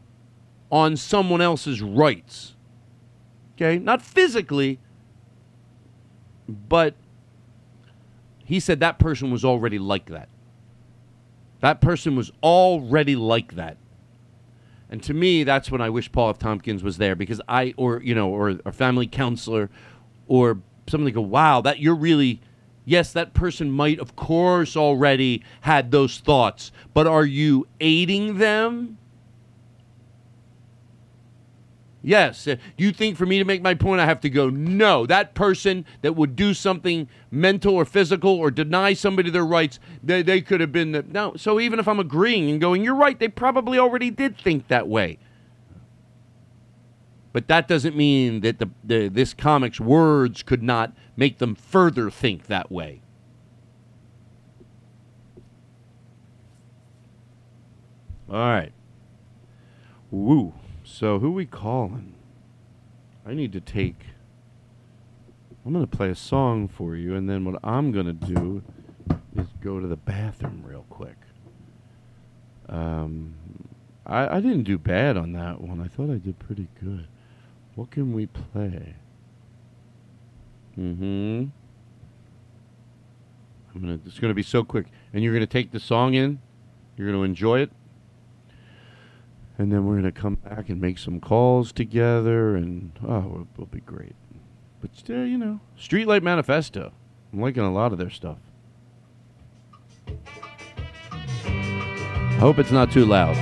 on 0.74 0.98
someone 0.98 1.40
else's 1.40 1.84
rights, 1.84 2.56
okay, 3.56 3.78
not 3.78 4.02
physically, 4.02 4.80
but 6.50 6.96
he 8.44 8.60
said 8.60 8.80
that 8.80 8.98
person 8.98 9.30
was 9.30 9.46
already 9.46 9.78
like 9.78 10.08
that. 10.08 10.30
That 11.60 11.80
person 11.80 12.16
was 12.16 12.32
already 12.42 13.16
like 13.16 13.54
that. 13.54 13.78
And 14.90 15.04
to 15.04 15.14
me, 15.14 15.44
that's 15.44 15.70
when 15.70 15.80
I 15.80 15.92
wish 15.92 16.12
Paul 16.12 16.32
F. 16.32 16.40
Tompkins 16.40 16.82
was 16.82 16.98
there 16.98 17.16
because 17.16 17.40
I, 17.48 17.76
or 17.78 18.02
you 18.02 18.16
know, 18.16 18.30
or 18.30 18.58
a 18.66 18.72
family 18.72 19.06
counselor, 19.06 19.70
or 20.28 20.58
something. 20.88 21.14
Go, 21.14 21.22
wow, 21.22 21.62
that 21.62 21.82
you're 21.82 21.94
really, 21.94 22.42
yes, 22.84 23.14
that 23.14 23.36
person 23.36 23.72
might, 23.72 24.00
of 24.00 24.16
course, 24.16 24.76
already 24.76 25.44
had 25.62 25.92
those 25.92 26.18
thoughts, 26.18 26.72
but 26.96 27.06
are 27.06 27.26
you 27.26 27.68
aiding 27.80 28.40
them? 28.40 28.98
Yes. 32.06 32.46
Uh, 32.48 32.58
Do 32.78 32.84
you 32.84 32.92
think 32.92 33.18
for 33.18 33.26
me 33.26 33.40
to 33.40 33.46
make 33.46 33.62
my 33.62 33.74
point, 33.74 34.02
I 34.02 34.06
have 34.06 34.20
to 34.22 34.30
go, 34.30 34.50
no, 34.50 35.06
that 35.06 35.34
person 35.34 35.86
that 36.02 36.16
would 36.16 36.36
do 36.36 36.54
something 36.54 37.08
mental 37.32 37.74
or 37.76 37.86
physical 37.86 38.32
or 38.32 38.52
deny 38.52 38.94
somebody 38.94 39.30
their 39.30 39.46
rights, 39.46 39.80
they, 40.04 40.22
they 40.22 40.42
could 40.42 40.60
have 40.60 40.74
been 40.74 40.92
the. 40.92 41.04
No. 41.04 41.34
So 41.38 41.62
even 41.62 41.80
if 41.80 41.88
I'm 41.88 42.00
agreeing 42.00 42.52
and 42.52 42.60
going, 42.60 42.84
you're 42.84 42.94
right, 42.94 43.18
they 43.18 43.30
probably 43.30 43.80
already 43.80 44.12
did 44.12 44.38
think 44.38 44.68
that 44.68 44.88
way. 44.88 45.18
But 47.32 47.48
that 47.48 47.68
doesn't 47.68 47.96
mean 47.96 48.42
that 48.42 48.60
the, 48.60 48.70
the 48.84 49.08
this 49.08 49.34
comic's 49.34 49.80
words 49.80 50.44
could 50.44 50.62
not 50.62 50.94
make 51.16 51.40
them 51.40 51.56
further 51.56 52.12
think 52.12 52.46
that 52.46 52.72
way. 52.72 53.02
All 58.30 58.36
right. 58.36 58.72
Woo. 60.12 60.54
So 60.94 61.18
who 61.18 61.32
we 61.32 61.48
calling? 61.48 62.14
I 63.26 63.34
need 63.34 63.52
to 63.54 63.60
take. 63.60 64.06
I'm 65.66 65.74
gonna 65.74 65.88
play 65.88 66.12
a 66.12 66.16
song 66.16 66.68
for 66.68 66.96
you, 66.96 67.16
and 67.16 67.28
then 67.28 67.46
what 67.46 67.60
I'm 67.64 67.92
gonna 67.92 68.14
do 68.14 68.62
is 69.36 69.48
go 69.60 69.80
to 69.80 69.88
the 69.88 69.96
bathroom 69.96 70.64
real 70.64 70.86
quick. 70.92 71.16
Um, 72.70 73.34
I 74.06 74.38
I 74.38 74.40
didn't 74.40 74.66
do 74.66 74.78
bad 74.78 75.18
on 75.18 75.34
that 75.34 75.62
one. 75.62 75.82
I 75.82 75.88
thought 75.88 76.12
I 76.12 76.20
did 76.20 76.38
pretty 76.38 76.68
good. 76.80 77.08
What 77.74 77.90
can 77.90 78.14
we 78.14 78.28
play? 78.28 78.94
Mm-hmm. 80.78 81.46
I'm 83.74 83.82
gonna. 83.82 84.00
It's 84.06 84.20
gonna 84.20 84.36
be 84.36 84.44
so 84.44 84.64
quick, 84.64 84.86
and 85.12 85.24
you're 85.24 85.34
gonna 85.34 85.48
take 85.48 85.72
the 85.72 85.80
song 85.80 86.14
in. 86.14 86.40
You're 86.96 87.12
gonna 87.12 87.24
enjoy 87.24 87.62
it 87.62 87.72
and 89.58 89.72
then 89.72 89.86
we're 89.86 89.94
going 89.94 90.04
to 90.04 90.12
come 90.12 90.36
back 90.36 90.70
and 90.70 90.82
make 90.82 90.98
some 90.98 91.20
calls 91.20 91.72
together 91.72 92.56
and 92.56 92.92
oh 93.08 93.18
it'll, 93.18 93.48
it'll 93.54 93.66
be 93.68 93.82
great. 93.82 94.16
But 94.82 94.96
still 94.96 95.26
you 95.26 95.38
know 95.38 95.60
streetlight 95.78 96.24
manifesto. 96.24 96.92
I'm 97.32 97.42
liking 97.42 97.64
a 97.64 97.72
lot 97.72 97.92
of 97.92 97.98
their 97.98 98.10
stuff. 98.10 98.38
I 102.34 102.38
hope 102.40 102.60
it's 102.60 102.72
not 102.72 102.92
too 102.92 103.06
loud. 103.06 103.38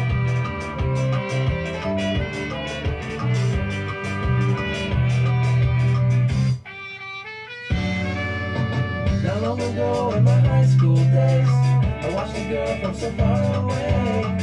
Not 9.24 9.42
long 9.42 9.62
ago 9.62 10.14
in 10.16 10.24
my 10.24 10.40
high 10.40 10.66
school 10.66 10.96
days, 10.96 11.48
I 11.48 12.12
watched 12.14 12.38
a 12.38 12.50
girl 12.50 12.80
from 12.80 12.96
so 12.96 13.12
far 13.12 13.64
away. 13.64 14.41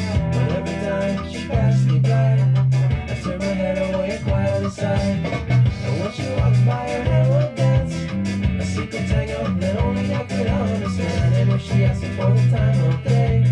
Passed 1.48 1.86
me 1.86 1.98
by, 1.98 2.34
I 3.08 3.20
turn 3.22 3.38
my 3.38 3.44
head 3.46 3.78
away 3.78 4.10
and 4.10 4.24
quietly 4.24 4.68
sighed. 4.70 5.24
And 5.24 6.00
when 6.00 6.12
she 6.12 6.28
walked 6.36 6.66
by, 6.66 6.88
her 6.90 7.02
hair 7.02 7.26
would 7.32 7.54
dance. 7.56 7.94
A 8.60 8.64
secret 8.66 9.08
tango 9.08 9.48
that 9.60 9.76
only 9.82 10.14
I 10.14 10.24
could 10.24 10.46
understand. 10.46 11.34
And 11.34 11.52
if 11.52 11.62
she 11.62 11.84
asked 11.84 12.02
me 12.02 12.10
for 12.10 12.30
the 12.30 12.50
time 12.50 12.84
of 12.84 13.02
day, 13.02 13.44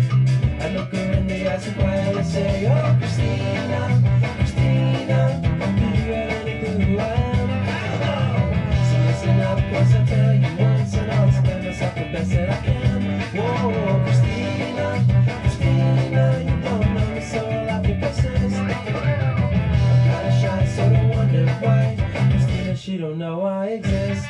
I'd 0.61 0.73
look 0.73 0.93
her 0.93 1.11
in 1.13 1.27
the 1.27 1.51
eyes 1.51 1.65
and 1.65 1.75
quietly 1.75 2.23
say, 2.23 2.67
Oh, 2.67 2.95
Christina, 2.99 3.81
Christina, 4.37 5.41
do 5.41 5.85
you 5.85 6.13
have 6.13 6.31
any 6.45 6.59
clue 6.59 6.85
who 6.85 6.99
I 6.99 7.01
am? 7.07 7.49
So 8.89 8.95
listen 9.07 9.39
up, 9.39 9.59
cause 9.71 9.95
I'll 9.95 10.05
tell 10.05 10.33
you 10.35 10.55
once 10.63 10.93
and 10.93 11.11
I'll 11.11 11.27
explain 11.29 11.65
myself 11.65 11.95
the 11.95 12.01
best 12.13 12.29
that 12.29 12.49
I 12.49 12.57
can. 12.63 13.21
Whoa, 13.35 14.03
Christina, 14.05 14.87
Christina, 15.41 16.56
she 22.87 22.95
don't 22.95 23.17
know 23.17 23.41
I 23.41 23.65
exist. 23.67 24.25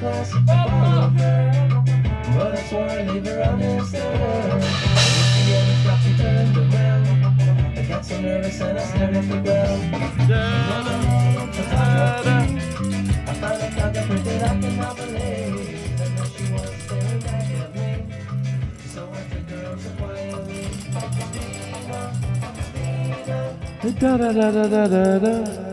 Class. 0.00 0.32
But 0.34 0.52
I 2.52 2.62
swore 2.68 2.84
I'd 2.84 3.08
leave 3.08 3.24
her. 3.24 3.40
If 3.40 3.88
she 3.88 3.96
ever 5.54 5.74
stopped, 5.80 6.02
she 6.04 6.12
turned 6.18 6.56
around. 6.58 7.04
I 7.78 7.82
got 7.88 8.04
so 8.04 8.20
nervous 8.20 8.60
and 8.60 8.78
I 8.78 8.80
stared 8.84 9.16
at 9.16 9.28
the 9.28 9.38
ground. 9.40 9.94
I 13.26 13.32
found 13.40 13.94
the 13.94 14.02
print 14.06 14.24
that 14.26 14.42
I 14.42 14.60
could 14.60 14.76
not 14.76 14.96
believe. 14.96 15.77
Da 23.82 24.18
da 24.18 24.32
da 24.32 24.50
da 24.50 24.68
da 24.68 24.88
da 24.88 25.18
da 25.18 25.68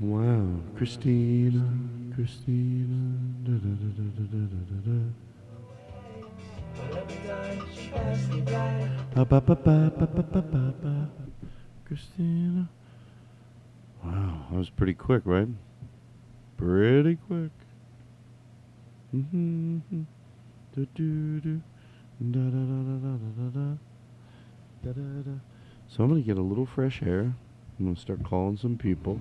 Wow, 0.00 0.60
Christina, 0.76 1.64
Christina. 2.14 2.98
Da, 3.44 3.52
da, 3.52 3.70
da, 3.80 3.88
da, 3.96 4.04
da, 4.18 4.24
da, 4.32 4.60
da, 4.68 4.78
da. 4.84 4.98
Ba, 9.14 9.24
ba, 9.24 9.40
ba, 9.40 9.54
ba, 9.54 9.90
ba, 9.96 10.22
ba, 10.22 10.42
ba, 10.42 10.74
ba. 10.82 11.08
Christina. 11.86 12.81
Wow, 14.04 14.46
that 14.50 14.58
was 14.58 14.70
pretty 14.70 14.94
quick, 14.94 15.22
right? 15.24 15.48
Pretty 16.56 17.16
quick. 17.16 17.50
So 19.12 19.18
I'm 26.02 26.08
going 26.08 26.22
to 26.22 26.26
get 26.26 26.38
a 26.38 26.42
little 26.42 26.66
fresh 26.66 27.02
air. 27.02 27.34
I'm 27.78 27.84
going 27.84 27.94
to 27.94 28.00
start 28.00 28.24
calling 28.24 28.56
some 28.56 28.76
people. 28.78 29.20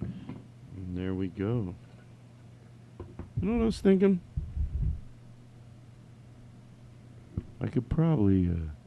And 0.00 0.96
there 0.96 1.14
we 1.14 1.28
go. 1.28 1.74
You 3.40 3.48
know 3.48 3.56
what 3.56 3.62
I 3.62 3.66
was 3.66 3.80
thinking? 3.80 4.20
I 7.60 7.68
could 7.68 7.88
probably. 7.88 8.48
Uh, 8.48 8.77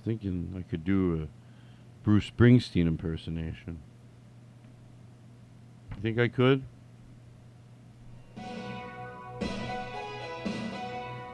was 0.00 0.04
thinking 0.04 0.54
I 0.56 0.62
could 0.62 0.84
do 0.84 1.22
a 1.22 1.28
Bruce 2.04 2.30
Springsteen 2.30 2.86
impersonation. 2.86 3.78
You 5.96 6.02
think 6.02 6.18
I 6.18 6.28
could? 6.28 6.62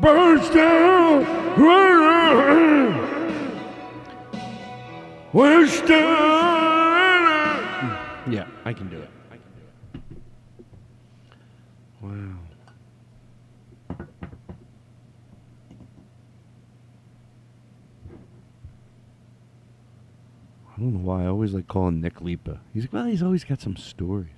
Burns 0.00 0.50
down! 0.50 1.24
Yeah, 8.28 8.48
I 8.64 8.72
can 8.72 8.88
do 8.88 8.96
it. 8.96 9.10
I 9.30 9.36
can 9.36 9.42
do 9.54 9.62
it. 10.10 10.18
Wow. 12.02 12.46
I 20.76 20.80
don't 20.80 20.92
know 20.92 20.98
why. 21.00 21.24
I 21.24 21.28
always 21.28 21.54
like 21.54 21.68
calling 21.68 22.02
Nick 22.02 22.20
Lipa. 22.20 22.60
He's 22.74 22.82
like, 22.84 22.92
well, 22.92 23.06
he's 23.06 23.22
always 23.22 23.44
got 23.44 23.62
some 23.62 23.76
stories. 23.76 24.28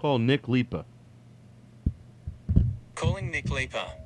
Call 0.00 0.18
Nick 0.18 0.48
Lipa. 0.48 0.86
Calling 2.94 3.30
Nick 3.30 3.50
Leaper. 3.50 3.99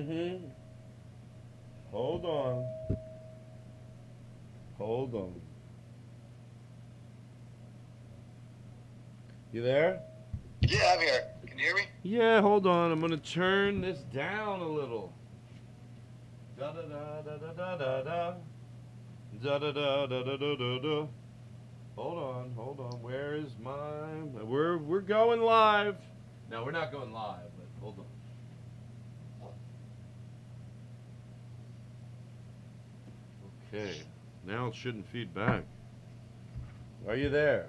Mm-hmm. 0.00 0.46
Hold 1.90 2.24
on. 2.24 2.66
Hold 4.78 5.14
on. 5.14 5.34
You 9.52 9.62
there? 9.62 10.00
Yeah, 10.62 10.94
I'm 10.94 11.00
here. 11.00 11.24
Can 11.46 11.58
you 11.58 11.64
hear 11.66 11.74
me? 11.74 11.82
Yeah, 12.02 12.40
hold 12.40 12.66
on. 12.66 12.90
I'm 12.90 13.00
gonna 13.00 13.18
turn 13.18 13.82
this 13.82 13.98
down 14.14 14.60
a 14.60 14.68
little. 14.68 15.12
Da 16.58 16.72
da 16.72 16.82
da 16.82 17.20
da 17.22 17.36
da 17.36 17.52
da 17.52 17.76
da 17.76 18.02
da. 18.02 18.34
Da 19.42 19.58
da 19.58 19.72
da 19.72 20.06
da 20.06 20.22
da 20.22 20.36
da 20.36 20.56
da 20.56 20.78
da. 20.78 21.06
Hold 21.96 22.18
on, 22.18 22.52
hold 22.56 22.80
on. 22.80 23.02
Where 23.02 23.34
is 23.34 23.54
my? 23.62 24.22
We're 24.44 24.78
we're 24.78 25.00
going 25.00 25.42
live. 25.42 25.96
No, 26.50 26.64
we're 26.64 26.70
not 26.70 26.90
going 26.90 27.12
live, 27.12 27.50
but 27.58 27.66
hold 27.82 27.98
on. 27.98 28.09
Okay, 33.72 33.94
now 34.46 34.66
it 34.66 34.74
shouldn't 34.74 35.06
feed 35.08 35.32
back. 35.32 35.62
Are 37.06 37.14
you 37.16 37.28
there? 37.28 37.66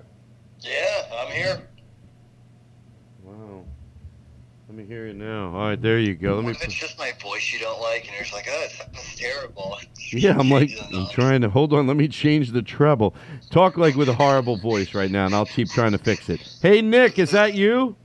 Yeah, 0.59 1.03
I'm 1.15 1.31
here. 1.31 1.61
Wow. 3.23 3.63
Let 4.67 4.77
me 4.77 4.85
hear 4.85 5.05
you 5.07 5.13
now. 5.13 5.53
All 5.53 5.67
right, 5.67 5.81
there 5.81 5.99
you 5.99 6.15
go. 6.15 6.35
Let 6.35 6.41
me. 6.41 6.45
What 6.47 6.55
if 6.57 6.63
it's 6.63 6.73
just 6.73 6.97
my 6.97 7.11
voice 7.21 7.51
you 7.53 7.59
don't 7.59 7.81
like, 7.81 8.05
and 8.05 8.13
you're 8.13 8.23
just 8.23 8.33
like, 8.33 8.47
oh, 8.49 8.63
it 8.63 8.71
sounds 8.71 9.15
terrible. 9.15 9.77
Yeah, 10.13 10.37
I'm 10.37 10.49
like, 10.49 10.69
I'm 10.93 11.07
trying 11.07 11.39
to 11.39 11.49
hold 11.49 11.71
on. 11.71 11.87
Let 11.87 11.95
me 11.95 12.09
change 12.09 12.51
the 12.51 12.61
treble. 12.61 13.15
Talk 13.49 13.77
like 13.77 13.95
with 13.95 14.09
a 14.09 14.13
horrible 14.13 14.57
voice 14.57 14.93
right 14.93 15.09
now, 15.09 15.25
and 15.25 15.33
I'll 15.33 15.45
keep 15.45 15.69
trying 15.69 15.93
to 15.93 15.97
fix 15.97 16.27
it. 16.27 16.41
Hey, 16.61 16.81
Nick, 16.81 17.17
is 17.17 17.31
that 17.31 17.53
you? 17.53 17.95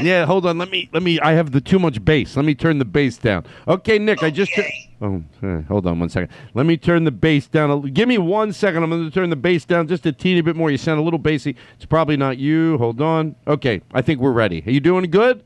Yeah, 0.00 0.24
hold 0.24 0.46
on. 0.46 0.56
Let 0.56 0.70
me, 0.70 0.88
let 0.94 1.02
me. 1.02 1.20
I 1.20 1.32
have 1.32 1.52
the 1.52 1.60
too 1.60 1.78
much 1.78 2.02
bass. 2.02 2.36
Let 2.36 2.46
me 2.46 2.54
turn 2.54 2.78
the 2.78 2.86
bass 2.86 3.18
down. 3.18 3.44
Okay, 3.68 3.98
Nick, 3.98 4.22
I 4.22 4.30
just. 4.30 4.54
tur- 4.54 4.64
oh, 5.02 5.22
eh, 5.42 5.62
hold 5.62 5.86
on 5.86 5.98
one 5.98 6.08
second. 6.08 6.30
Let 6.54 6.66
me 6.66 6.76
turn 6.76 7.04
the 7.04 7.10
bass 7.10 7.46
down. 7.46 7.70
a 7.70 7.90
Give 7.90 8.08
me 8.08 8.18
one 8.18 8.52
second. 8.52 8.82
I'm 8.82 8.90
going 8.90 9.04
to 9.04 9.10
turn 9.10 9.30
the 9.30 9.36
bass 9.36 9.64
down 9.64 9.88
just 9.88 10.06
a 10.06 10.12
teeny 10.12 10.40
bit 10.40 10.56
more. 10.56 10.70
You 10.70 10.78
sound 10.78 11.00
a 11.00 11.02
little 11.02 11.18
bassy. 11.18 11.56
It's 11.76 11.84
probably 11.84 12.16
not 12.16 12.38
you. 12.38 12.78
Hold 12.78 13.00
on. 13.00 13.34
Okay, 13.46 13.82
I 13.92 14.02
think 14.02 14.20
we're 14.20 14.32
ready. 14.32 14.62
Are 14.66 14.70
you 14.70 14.80
doing 14.80 15.10
good? 15.10 15.42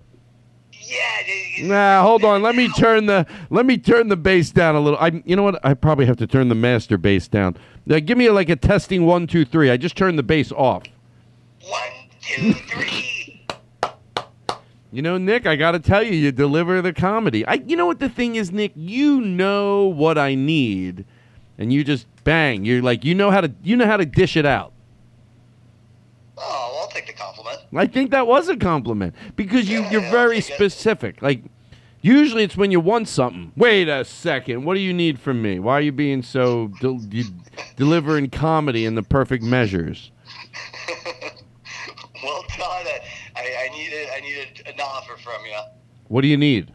Yeah. 0.73 1.67
Nah, 1.67 2.03
hold 2.07 2.25
on. 2.25 2.43
Let 2.43 2.55
me 2.55 2.69
turn 2.69 3.07
the 3.07 3.27
let 3.51 3.67
me 3.67 3.79
turn 3.79 4.09
the 4.09 4.17
bass 4.17 4.51
down 4.51 4.75
a 4.75 4.81
little. 4.81 4.99
I 4.99 5.23
you 5.25 5.37
know 5.37 5.43
what? 5.43 5.65
I 5.65 5.75
probably 5.75 6.07
have 6.07 6.17
to 6.19 6.27
turn 6.27 6.49
the 6.49 6.55
master 6.55 6.99
bass 6.99 7.29
down. 7.29 7.57
Now, 7.87 7.99
give 7.99 8.19
me 8.19 8.31
like 8.31 8.49
a 8.49 8.57
testing 8.57 9.07
one 9.07 9.27
two 9.27 9.45
three. 9.45 9.71
I 9.71 9.77
just 9.77 9.97
turned 9.97 10.19
the 10.19 10.23
bass 10.23 10.53
off. 10.53 10.85
One 11.63 11.81
two 12.21 12.53
three. 12.53 13.16
You 14.97 15.03
know, 15.03 15.19
Nick, 15.19 15.47
I 15.47 15.57
got 15.57 15.73
to 15.73 15.79
tell 15.79 16.03
you, 16.03 16.13
you 16.13 16.33
deliver 16.33 16.81
the 16.81 16.95
comedy. 16.95 17.47
I, 17.47 17.63
you 17.67 17.77
know 17.77 17.85
what 17.85 17.99
the 17.99 18.09
thing 18.09 18.37
is, 18.37 18.51
Nick? 18.51 18.73
You 18.75 19.21
know 19.21 19.89
what 19.89 20.17
I 20.17 20.35
need, 20.35 21.05
and 21.59 21.71
you 21.71 21.85
just 21.85 22.07
bang. 22.25 22.65
You're 22.65 22.81
like, 22.81 23.05
you 23.05 23.15
know 23.15 23.31
how 23.31 23.43
to, 23.43 23.53
you 23.63 23.77
know 23.77 23.85
how 23.85 23.99
to 23.99 24.07
dish 24.07 24.39
it 24.39 24.47
out. 24.47 24.73
Oh, 26.39 26.71
well, 26.73 26.81
I'll 26.85 26.89
take 26.89 27.07
the 27.09 27.13
compliment. 27.13 27.59
I 27.75 27.87
think 27.87 28.11
that 28.13 28.27
was 28.27 28.49
a 28.49 28.57
compliment 28.57 29.15
because 29.37 29.69
you, 29.69 29.85
you're 29.91 30.01
very 30.01 30.41
specific. 30.41 31.21
Like, 31.21 31.43
usually 32.01 32.45
it's 32.45 32.57
when 32.57 32.71
you 32.71 32.81
want 32.81 33.07
something. 33.07 33.53
Wait 33.55 33.91
a 33.91 34.03
second. 34.03 34.65
What 34.65 34.77
do 34.77 34.81
you 34.81 34.95
need 34.95 35.21
from 35.21 35.43
me? 35.43 35.59
Why 35.59 35.75
are 35.75 35.83
you 35.83 35.93
being 35.93 36.23
so 36.23 36.69
del- 36.81 37.03
you 37.11 37.25
delivering 37.77 38.31
comedy 38.31 38.87
in 38.87 38.95
the 38.95 39.03
perfect 39.03 39.45
measures? 39.45 40.11
Well 42.25 42.45
done. 42.59 42.87
I, 43.47 43.67
I, 43.67 43.77
needed, 43.77 44.09
I 44.15 44.21
needed 44.21 44.63
an 44.67 44.81
offer 44.81 45.17
from 45.17 45.45
you. 45.45 45.59
What 46.09 46.23
do 46.23 46.29
you 46.29 46.37
need? 46.37 46.73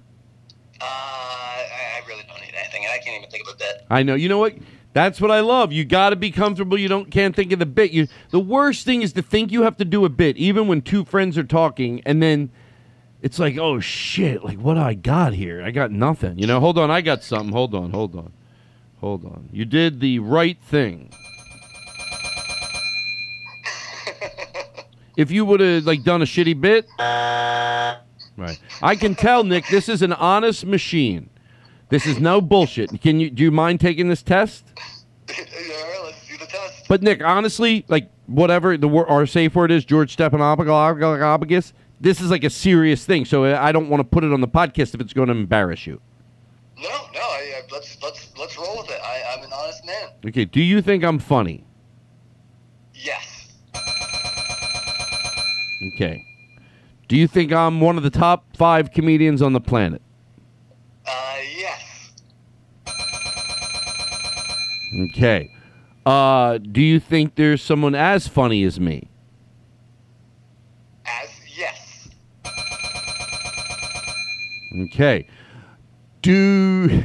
Uh, 0.79 0.83
I, 0.83 2.01
I 2.01 2.07
really 2.07 2.23
don't 2.27 2.41
need 2.41 2.53
anything, 2.57 2.85
and 2.85 2.93
I 2.93 2.97
can't 2.97 3.17
even 3.17 3.29
think 3.29 3.47
of 3.47 3.55
a 3.55 3.57
bit. 3.57 3.85
I 3.89 4.03
know. 4.03 4.15
You 4.15 4.29
know 4.29 4.39
what? 4.39 4.55
That's 4.93 5.21
what 5.21 5.31
I 5.31 5.39
love. 5.39 5.71
You 5.71 5.85
got 5.85 6.09
to 6.09 6.15
be 6.15 6.31
comfortable. 6.31 6.77
You 6.77 6.89
don't 6.89 7.11
can't 7.11 7.35
think 7.35 7.51
of 7.51 7.59
the 7.59 7.65
bit. 7.65 7.91
You 7.91 8.07
the 8.31 8.39
worst 8.39 8.85
thing 8.85 9.01
is 9.01 9.13
to 9.13 9.21
think 9.21 9.51
you 9.51 9.61
have 9.61 9.77
to 9.77 9.85
do 9.85 10.05
a 10.05 10.09
bit, 10.09 10.37
even 10.37 10.67
when 10.67 10.81
two 10.81 11.05
friends 11.05 11.37
are 11.37 11.43
talking, 11.43 12.01
and 12.05 12.21
then 12.21 12.51
it's 13.21 13.39
like, 13.39 13.57
oh 13.57 13.79
shit! 13.79 14.43
Like 14.43 14.57
what 14.57 14.73
do 14.73 14.81
I 14.81 14.95
got 14.95 15.33
here? 15.33 15.63
I 15.63 15.71
got 15.71 15.91
nothing. 15.91 16.39
You 16.39 16.47
know. 16.47 16.59
Hold 16.59 16.77
on, 16.77 16.91
I 16.91 17.01
got 17.01 17.23
something. 17.23 17.53
Hold 17.53 17.73
on, 17.73 17.91
hold 17.91 18.15
on, 18.15 18.33
hold 18.99 19.23
on. 19.23 19.49
You 19.51 19.65
did 19.65 20.01
the 20.01 20.19
right 20.19 20.61
thing. 20.61 21.13
If 25.21 25.31
you 25.31 25.45
would 25.45 25.59
have 25.59 25.85
like 25.85 26.03
done 26.03 26.21
a 26.21 26.25
shitty 26.25 26.59
bit, 26.59 26.87
right? 26.97 28.59
I 28.81 28.95
can 28.95 29.15
tell, 29.15 29.43
Nick. 29.43 29.67
This 29.67 29.87
is 29.87 30.01
an 30.01 30.13
honest 30.13 30.65
machine. 30.65 31.29
This 31.89 32.05
is 32.05 32.19
no 32.19 32.41
bullshit. 32.41 33.01
Can 33.01 33.19
you 33.19 33.29
do 33.29 33.43
you 33.43 33.51
mind 33.51 33.79
taking 33.79 34.09
this 34.09 34.23
test? 34.23 34.65
But 36.89 37.01
Nick, 37.03 37.23
honestly, 37.23 37.85
like 37.87 38.09
whatever 38.25 38.77
the 38.77 38.89
our 38.89 39.25
safe 39.25 39.55
word 39.55 39.71
is, 39.71 39.85
George 39.85 40.15
Stephanopoulos, 40.17 41.73
this 42.01 42.19
is 42.19 42.31
like 42.31 42.43
a 42.43 42.49
serious 42.49 43.05
thing. 43.05 43.25
So 43.25 43.45
I 43.55 43.71
don't 43.71 43.89
want 43.89 44.01
to 44.01 44.03
put 44.03 44.23
it 44.23 44.33
on 44.33 44.41
the 44.41 44.47
podcast 44.47 44.93
if 44.95 45.01
it's 45.01 45.13
going 45.13 45.27
to 45.27 45.33
embarrass 45.33 45.85
you. 45.85 46.01
No, 46.77 46.89
no. 47.13 47.19
I, 47.19 47.53
I, 47.57 47.61
let's 47.71 48.01
let's 48.01 48.31
let's 48.37 48.57
roll 48.57 48.79
with 48.79 48.89
it. 48.89 48.99
I, 49.03 49.35
I'm 49.37 49.43
an 49.43 49.51
honest 49.53 49.85
man. 49.85 50.09
Okay. 50.25 50.45
Do 50.45 50.61
you 50.61 50.81
think 50.81 51.03
I'm 51.03 51.19
funny? 51.19 51.63
Yes. 52.93 53.53
Okay. 56.01 56.25
Do 57.07 57.15
you 57.15 57.27
think 57.27 57.53
I'm 57.53 57.79
one 57.79 57.95
of 57.95 58.01
the 58.01 58.09
top 58.09 58.57
five 58.57 58.91
comedians 58.91 59.39
on 59.39 59.53
the 59.53 59.59
planet? 59.59 60.01
Uh, 61.05 61.37
yes. 61.55 62.11
Okay. 65.11 65.53
Uh, 66.03 66.57
do 66.57 66.81
you 66.81 66.99
think 66.99 67.35
there's 67.35 67.61
someone 67.61 67.93
as 67.93 68.27
funny 68.27 68.63
as 68.63 68.79
me? 68.79 69.09
As 71.05 71.29
yes. 71.55 72.09
Okay. 74.75 75.27
Do 76.23 77.03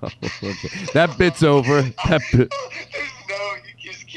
okay. 0.02 0.68
that 0.94 1.14
bit's 1.18 1.42
over. 1.42 1.82
That 1.82 2.22
bit. 2.32 2.54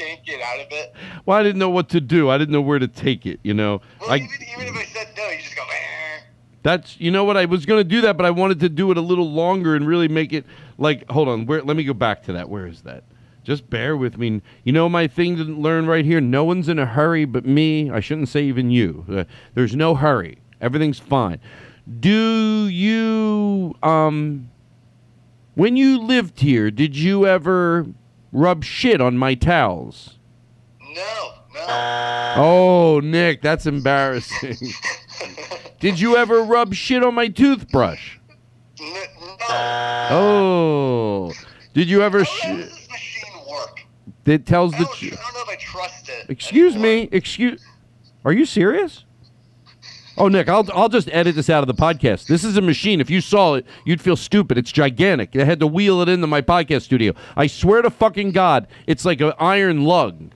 No, 0.02 0.08
you 0.08 0.14
just 0.16 0.24
can't 0.24 0.26
get 0.26 0.40
out 0.40 0.60
of 0.60 0.66
it. 0.70 0.94
Well, 1.26 1.38
I 1.38 1.42
didn't 1.42 1.58
know 1.58 1.70
what 1.70 1.88
to 1.90 2.00
do. 2.00 2.30
I 2.30 2.38
didn't 2.38 2.52
know 2.52 2.60
where 2.60 2.78
to 2.78 2.88
take 2.88 3.26
it. 3.26 3.40
You 3.42 3.54
know, 3.54 3.80
I 4.08 4.16
Even 4.16 4.28
if 4.30 4.76
I 4.76 4.84
said 4.84 5.08
no, 5.16 5.28
you 5.28 5.42
just 5.42 5.56
go. 5.56 5.62
"Eh." 5.62 6.20
that's 6.62 7.00
you 7.00 7.10
know 7.10 7.24
what 7.24 7.36
I 7.36 7.44
was 7.44 7.66
gonna 7.66 7.84
do 7.84 8.00
that, 8.02 8.16
but 8.16 8.24
I 8.24 8.30
wanted 8.30 8.60
to 8.60 8.68
do 8.68 8.90
it 8.90 8.96
a 8.96 9.00
little 9.00 9.30
longer 9.30 9.74
and 9.74 9.86
really 9.86 10.08
make 10.08 10.32
it 10.32 10.44
like. 10.78 11.08
Hold 11.10 11.28
on, 11.28 11.46
where? 11.46 11.62
Let 11.62 11.76
me 11.76 11.84
go 11.84 11.94
back 11.94 12.22
to 12.24 12.32
that. 12.34 12.48
Where 12.48 12.66
is 12.66 12.82
that? 12.82 13.04
Just 13.44 13.68
bear 13.68 13.96
with 13.96 14.18
me. 14.18 14.40
You 14.62 14.72
know 14.72 14.88
my 14.88 15.08
thing 15.08 15.36
to 15.36 15.42
learn 15.42 15.86
right 15.86 16.04
here. 16.04 16.20
No 16.20 16.44
one's 16.44 16.68
in 16.68 16.78
a 16.78 16.86
hurry 16.86 17.24
but 17.24 17.44
me. 17.44 17.90
I 17.90 17.98
shouldn't 17.98 18.28
say 18.28 18.44
even 18.44 18.70
you. 18.70 19.04
Uh, 19.10 19.24
there's 19.54 19.74
no 19.74 19.96
hurry. 19.96 20.38
Everything's 20.60 21.00
fine. 21.00 21.40
Do 21.98 22.68
you 22.68 23.74
um 23.82 24.48
when 25.54 25.76
you 25.76 26.00
lived 26.00 26.40
here, 26.40 26.70
did 26.70 26.96
you 26.96 27.26
ever 27.26 27.86
rub 28.32 28.64
shit 28.64 29.00
on 29.00 29.16
my 29.16 29.34
towels? 29.34 30.18
No, 30.80 31.32
no. 31.54 32.34
Oh, 32.36 33.00
Nick, 33.02 33.42
that's 33.42 33.66
embarrassing. 33.66 34.56
did 35.80 36.00
you 36.00 36.16
ever 36.16 36.42
rub 36.42 36.74
shit 36.74 37.04
on 37.04 37.14
my 37.14 37.28
toothbrush? 37.28 38.18
No. 38.80 39.02
Oh. 40.10 41.32
Did 41.74 41.88
you 41.88 42.02
ever 42.02 42.24
sh- 42.24 42.46
This 42.46 42.88
machine 42.90 43.32
work. 43.50 43.80
It 44.26 44.46
tells 44.46 44.74
I 44.74 44.78
the 44.78 44.84
tr- 44.86 45.04
I 45.06 45.08
don't 45.10 45.34
know 45.34 45.42
if 45.42 45.48
I 45.48 45.56
trust 45.56 46.08
it. 46.08 46.26
Excuse 46.28 46.76
me. 46.76 47.08
Excuse 47.12 47.64
Are 48.24 48.32
you 48.32 48.44
serious? 48.46 49.04
Oh, 50.18 50.28
Nick, 50.28 50.48
I'll 50.48 50.66
I'll 50.74 50.90
just 50.90 51.08
edit 51.10 51.34
this 51.36 51.48
out 51.48 51.62
of 51.62 51.66
the 51.68 51.82
podcast. 51.82 52.26
This 52.26 52.44
is 52.44 52.56
a 52.56 52.60
machine. 52.60 53.00
If 53.00 53.08
you 53.08 53.20
saw 53.20 53.54
it, 53.54 53.66
you'd 53.86 54.00
feel 54.00 54.16
stupid. 54.16 54.58
It's 54.58 54.70
gigantic. 54.70 55.34
I 55.36 55.44
had 55.44 55.60
to 55.60 55.66
wheel 55.66 56.02
it 56.02 56.08
into 56.08 56.26
my 56.26 56.42
podcast 56.42 56.82
studio. 56.82 57.14
I 57.34 57.46
swear 57.46 57.80
to 57.82 57.90
fucking 57.90 58.32
God, 58.32 58.68
it's 58.86 59.04
like 59.04 59.20
an 59.22 59.32
iron 59.38 59.84
lug. 59.84 60.32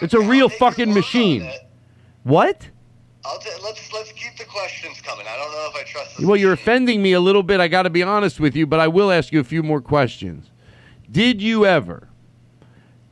It's 0.00 0.14
a 0.14 0.20
real 0.20 0.48
fucking 0.48 0.92
machine. 0.94 1.50
What? 2.22 2.68
I'll 3.24 3.38
t- 3.38 3.50
let's 3.62 3.92
let's 3.92 4.12
keep 4.12 4.36
the 4.38 4.44
questions 4.44 5.00
coming. 5.02 5.26
I 5.26 5.36
don't 5.36 5.52
know 5.52 5.68
if 5.70 5.76
I 5.76 5.82
trust 5.84 6.16
this. 6.16 6.26
Well, 6.26 6.36
you're 6.36 6.52
offending 6.54 7.02
me 7.02 7.12
a 7.12 7.20
little 7.20 7.42
bit. 7.42 7.60
I 7.60 7.68
got 7.68 7.82
to 7.82 7.90
be 7.90 8.02
honest 8.02 8.40
with 8.40 8.56
you, 8.56 8.66
but 8.66 8.80
I 8.80 8.88
will 8.88 9.10
ask 9.10 9.32
you 9.32 9.40
a 9.40 9.44
few 9.44 9.62
more 9.62 9.80
questions. 9.80 10.50
Did 11.10 11.40
you 11.42 11.64
ever 11.64 12.08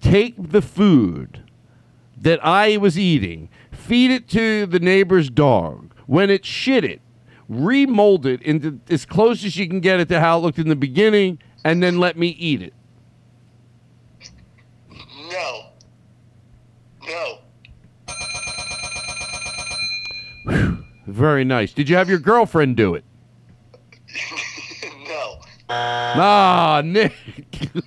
take 0.00 0.34
the 0.36 0.62
food 0.62 1.42
that 2.16 2.44
I 2.44 2.76
was 2.76 2.98
eating, 2.98 3.48
feed 3.92 4.10
it 4.10 4.26
to 4.26 4.64
the 4.64 4.80
neighbor's 4.80 5.28
dog, 5.28 5.92
when 6.06 6.30
it 6.30 6.46
shit 6.46 6.82
it, 6.82 7.02
remold 7.46 8.24
it 8.24 8.40
into 8.40 8.80
as 8.88 9.04
close 9.04 9.44
as 9.44 9.58
you 9.58 9.68
can 9.68 9.80
get 9.80 10.00
it 10.00 10.08
to 10.08 10.18
how 10.18 10.38
it 10.38 10.40
looked 10.40 10.58
in 10.58 10.70
the 10.70 10.74
beginning, 10.74 11.38
and 11.62 11.82
then 11.82 11.98
let 11.98 12.16
me 12.16 12.28
eat 12.28 12.62
it? 12.62 12.72
No. 15.30 15.66
No. 17.06 17.38
Very 21.06 21.44
nice. 21.44 21.74
Did 21.74 21.90
you 21.90 21.96
have 21.96 22.08
your 22.08 22.18
girlfriend 22.18 22.78
do 22.78 22.94
it? 22.94 23.04
no. 25.06 25.38
Ah, 25.68 26.80
Nick. 26.82 27.12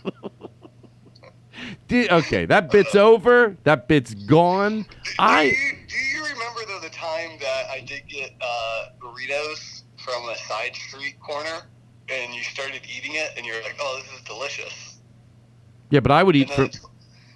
Did, 1.88 2.12
okay, 2.12 2.46
that 2.46 2.72
bit's 2.72 2.96
over. 2.96 3.58
That 3.64 3.88
bit's 3.88 4.16
gone. 4.16 4.86
I. 5.20 5.54
Do 5.88 5.96
you 5.96 6.24
remember 6.24 6.62
though 6.68 6.80
the 6.80 6.90
time 7.16 7.38
that 7.40 7.70
I 7.70 7.80
did 7.82 8.08
get 8.08 8.34
uh, 8.42 8.86
burritos 9.00 9.84
from 9.98 10.30
a 10.30 10.38
side 10.38 10.76
street 10.76 11.20
corner, 11.20 11.64
and 12.10 12.34
you 12.34 12.44
started 12.44 12.82
eating 12.96 13.16
it, 13.16 13.32
and 13.38 13.46
you're 13.46 13.62
like, 13.64 13.78
"Oh, 13.80 14.02
this 14.02 14.20
is 14.20 14.26
delicious." 14.26 15.00
Yeah, 15.90 16.00
but 16.00 16.12
I 16.12 16.24
would 16.24 16.36
eat 16.36 16.50
for. 16.52 16.70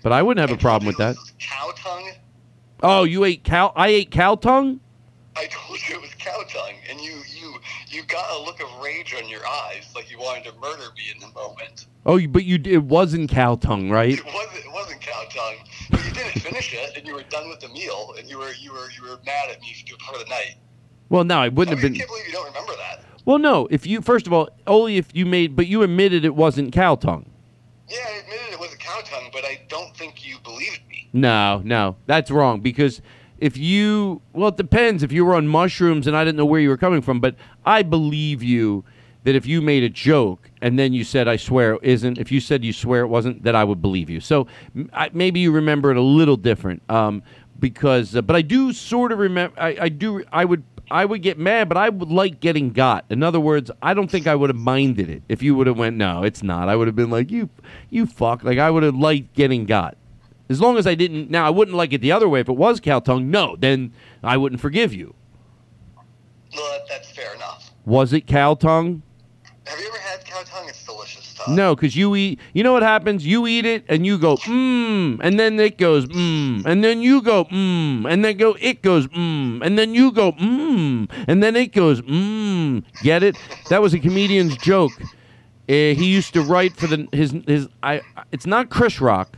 But 0.01 0.13
I 0.13 0.21
wouldn't 0.21 0.47
have 0.47 0.57
a 0.57 0.61
problem 0.61 0.87
with 0.87 0.97
that. 0.97 1.17
Cow 1.39 1.71
tongue. 1.75 2.11
Oh, 2.81 3.03
you 3.03 3.25
ate 3.25 3.43
cow? 3.43 3.73
I 3.75 3.89
ate 3.89 4.11
cow 4.11 4.35
tongue. 4.35 4.79
I 5.35 5.47
told 5.47 5.79
you 5.87 5.95
it 5.95 6.01
was 6.01 6.13
cow 6.15 6.41
tongue, 6.49 6.75
and 6.89 6.99
you 6.99 7.21
you 7.35 7.59
you 7.89 8.03
got 8.03 8.29
a 8.31 8.43
look 8.43 8.61
of 8.61 8.69
rage 8.81 9.13
on 9.15 9.27
your 9.27 9.45
eyes, 9.45 9.89
like 9.95 10.09
you 10.11 10.17
wanted 10.17 10.45
to 10.45 10.53
murder 10.59 10.85
me 10.95 11.03
in 11.13 11.19
the 11.19 11.33
moment. 11.33 11.87
Oh, 12.05 12.19
but 12.27 12.45
you 12.45 12.59
it 12.65 12.83
wasn't 12.83 13.29
cow 13.29 13.55
tongue, 13.55 13.89
right? 13.89 14.17
It 14.17 14.25
wasn't 14.25 14.65
it 14.65 14.71
wasn't 14.71 15.01
cow 15.01 15.23
tongue, 15.29 15.57
didn't 16.23 16.41
finish 16.41 16.73
it, 16.73 16.97
and 16.97 17.07
you 17.07 17.13
were 17.15 17.23
done 17.23 17.49
with 17.49 17.59
the 17.59 17.69
meal, 17.69 18.13
and 18.17 18.29
you 18.29 18.37
were 18.37 18.51
you 18.59 18.71
were 18.71 18.89
you 18.91 19.03
were 19.09 19.19
mad 19.25 19.49
at 19.51 19.61
me 19.61 19.73
for 20.11 20.17
the 20.17 20.25
night. 20.29 20.55
Well, 21.09 21.23
no, 21.23 21.39
I 21.39 21.47
wouldn't 21.49 21.77
I 21.77 21.79
have 21.81 21.83
mean, 21.91 21.91
I 21.91 21.93
been. 21.93 21.99
can't 21.99 22.09
believe 22.09 22.27
you 22.27 22.33
don't 22.33 22.47
remember 22.47 22.73
that. 22.73 23.03
Well, 23.25 23.39
no. 23.39 23.67
If 23.71 23.85
you 23.85 24.01
first 24.01 24.27
of 24.27 24.33
all, 24.33 24.49
only 24.67 24.97
if 24.97 25.07
you 25.13 25.25
made, 25.25 25.55
but 25.55 25.67
you 25.67 25.81
admitted 25.83 26.23
it 26.25 26.35
wasn't 26.35 26.71
cow 26.73 26.95
tongue. 26.95 27.29
Yeah, 27.87 27.97
I 28.07 28.17
admitted 28.19 28.53
it 28.53 28.59
wasn't 28.59 28.79
cow 28.79 29.01
tongue, 29.03 29.29
but 29.33 29.43
I 29.45 29.61
don't 29.67 29.95
think 29.95 30.25
you 30.25 30.37
believed 30.43 30.81
me. 30.89 31.09
No, 31.13 31.61
no, 31.63 31.95
that's 32.05 32.29
wrong 32.29 32.59
because 32.61 33.01
if 33.39 33.57
you, 33.57 34.21
well, 34.33 34.49
it 34.49 34.57
depends. 34.57 35.01
If 35.01 35.11
you 35.11 35.25
were 35.25 35.33
on 35.33 35.47
mushrooms 35.47 36.05
and 36.07 36.15
I 36.15 36.23
didn't 36.23 36.37
know 36.37 36.45
where 36.45 36.59
you 36.59 36.69
were 36.69 36.77
coming 36.77 37.01
from, 37.01 37.19
but 37.19 37.35
I 37.65 37.81
believe 37.81 38.43
you 38.43 38.83
that 39.23 39.35
if 39.35 39.45
you 39.45 39.61
made 39.61 39.83
a 39.83 39.89
joke 39.89 40.49
and 40.61 40.77
then 40.79 40.93
you 40.93 41.03
said, 41.03 41.27
"I 41.27 41.35
swear 41.35 41.73
it 41.73 41.79
isn't," 41.83 42.17
if 42.17 42.31
you 42.31 42.39
said 42.39 42.63
you 42.63 42.73
swear 42.73 43.01
it 43.01 43.07
wasn't, 43.07 43.43
that 43.43 43.55
I 43.55 43.63
would 43.63 43.81
believe 43.81 44.09
you. 44.09 44.19
So 44.19 44.47
I, 44.93 45.09
maybe 45.13 45.39
you 45.39 45.51
remember 45.51 45.91
it 45.91 45.97
a 45.97 46.01
little 46.01 46.37
different, 46.37 46.81
um, 46.89 47.23
because, 47.59 48.15
uh, 48.15 48.21
but 48.21 48.35
I 48.35 48.41
do 48.41 48.73
sort 48.73 49.11
of 49.11 49.19
remember. 49.19 49.59
I, 49.59 49.77
I 49.81 49.89
do. 49.89 50.23
I 50.31 50.45
would. 50.45 50.63
I 50.91 51.05
would 51.05 51.21
get 51.21 51.37
mad, 51.37 51.69
but 51.69 51.77
I 51.77 51.89
would 51.89 52.09
like 52.09 52.39
getting 52.39 52.71
got. 52.71 53.05
In 53.11 53.21
other 53.21 53.39
words, 53.39 53.69
I 53.79 53.93
don't 53.93 54.09
think 54.09 54.25
I 54.25 54.33
would 54.33 54.49
have 54.49 54.57
minded 54.57 55.07
it 55.07 55.21
if 55.29 55.43
you 55.43 55.53
would 55.53 55.67
have 55.67 55.77
went, 55.77 55.97
no, 55.97 56.23
it's 56.23 56.41
not. 56.41 56.67
I 56.67 56.75
would 56.75 56.87
have 56.87 56.95
been 56.95 57.11
like, 57.11 57.29
you, 57.29 57.49
you 57.91 58.07
fuck. 58.07 58.43
Like 58.43 58.57
I 58.57 58.71
would 58.71 58.81
have 58.81 58.95
liked 58.95 59.35
getting 59.35 59.65
got. 59.65 59.97
As 60.49 60.59
long 60.59 60.77
as 60.77 60.87
I 60.87 60.95
didn't. 60.95 61.29
Now 61.29 61.45
I 61.45 61.51
wouldn't 61.51 61.77
like 61.77 61.93
it 61.93 62.01
the 62.01 62.11
other 62.11 62.27
way. 62.27 62.39
If 62.39 62.49
it 62.49 62.53
was 62.53 62.79
cow 62.79 62.99
tongue, 62.99 63.29
no, 63.29 63.55
then 63.55 63.93
I 64.23 64.35
wouldn't 64.37 64.61
forgive 64.61 64.91
you. 64.91 65.13
Well, 66.55 66.79
that's 66.89 67.11
fair 67.11 67.35
enough. 67.35 67.71
Was 67.85 68.11
it 68.11 68.25
cow 68.25 68.55
tongue? 68.55 69.03
Have 69.69 69.79
you 69.79 69.87
ever 69.87 69.97
had 69.99 70.25
cow 70.25 70.41
tongue? 70.45 70.67
It's 70.67 70.83
delicious 70.83 71.25
stuff. 71.25 71.47
No, 71.47 71.75
because 71.75 71.95
you 71.95 72.15
eat. 72.15 72.39
You 72.53 72.63
know 72.63 72.73
what 72.73 72.81
happens? 72.81 73.25
You 73.25 73.45
eat 73.45 73.65
it 73.65 73.85
and 73.87 74.03
you 74.05 74.17
go 74.17 74.37
mmm, 74.37 75.19
and 75.21 75.39
then 75.39 75.59
it 75.59 75.77
goes 75.77 76.07
mmm, 76.07 76.65
and 76.65 76.83
then 76.83 77.01
you 77.01 77.21
go 77.21 77.45
mmm, 77.45 78.11
and 78.11 78.25
then 78.25 78.37
go 78.37 78.57
it 78.59 78.81
goes 78.81 79.07
mmm, 79.07 79.63
and 79.63 79.77
then 79.77 79.93
you 79.93 80.11
go 80.11 80.31
mmm, 80.33 81.07
and 81.27 81.43
then 81.43 81.55
it 81.55 81.71
goes 81.71 82.01
mmm. 82.01 82.83
Get 83.03 83.21
it? 83.21 83.35
That 83.69 83.81
was 83.81 83.93
a 83.93 83.99
comedian's 83.99 84.57
joke. 84.57 84.91
Uh, 85.69 85.93
he 85.93 86.05
used 86.11 86.33
to 86.33 86.41
write 86.41 86.75
for 86.75 86.87
the 86.87 87.07
his 87.11 87.35
his. 87.45 87.67
I. 87.83 88.01
It's 88.31 88.47
not 88.47 88.69
Chris 88.71 88.99
Rock. 88.99 89.37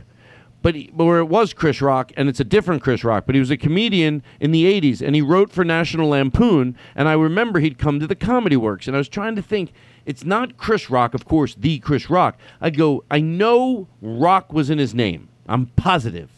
but 0.62 0.74
he, 0.74 0.90
or 0.96 1.18
it 1.18 1.26
was 1.26 1.52
Chris 1.52 1.82
Rock, 1.82 2.10
and 2.16 2.28
it's 2.30 2.40
a 2.40 2.44
different 2.44 2.82
Chris 2.82 3.04
Rock. 3.04 3.26
But 3.26 3.34
he 3.34 3.38
was 3.40 3.50
a 3.50 3.56
comedian 3.58 4.22
in 4.40 4.50
the 4.52 4.64
'80s, 4.64 5.02
and 5.02 5.14
he 5.14 5.20
wrote 5.20 5.50
for 5.52 5.62
National 5.62 6.08
Lampoon. 6.08 6.74
And 6.94 7.06
I 7.08 7.12
remember 7.14 7.60
he'd 7.60 7.78
come 7.78 8.00
to 8.00 8.06
the 8.06 8.14
Comedy 8.14 8.56
Works, 8.56 8.86
and 8.86 8.96
I 8.96 8.98
was 8.98 9.10
trying 9.10 9.36
to 9.36 9.42
think. 9.42 9.72
It's 10.06 10.24
not 10.24 10.56
Chris 10.56 10.90
Rock, 10.90 11.14
of 11.14 11.24
course, 11.24 11.54
the 11.54 11.78
Chris 11.78 12.10
Rock. 12.10 12.36
I 12.60 12.70
go, 12.70 13.04
I 13.10 13.20
know 13.20 13.88
Rock 14.00 14.52
was 14.52 14.70
in 14.70 14.78
his 14.78 14.94
name. 14.94 15.28
I'm 15.46 15.66
positive. 15.66 16.30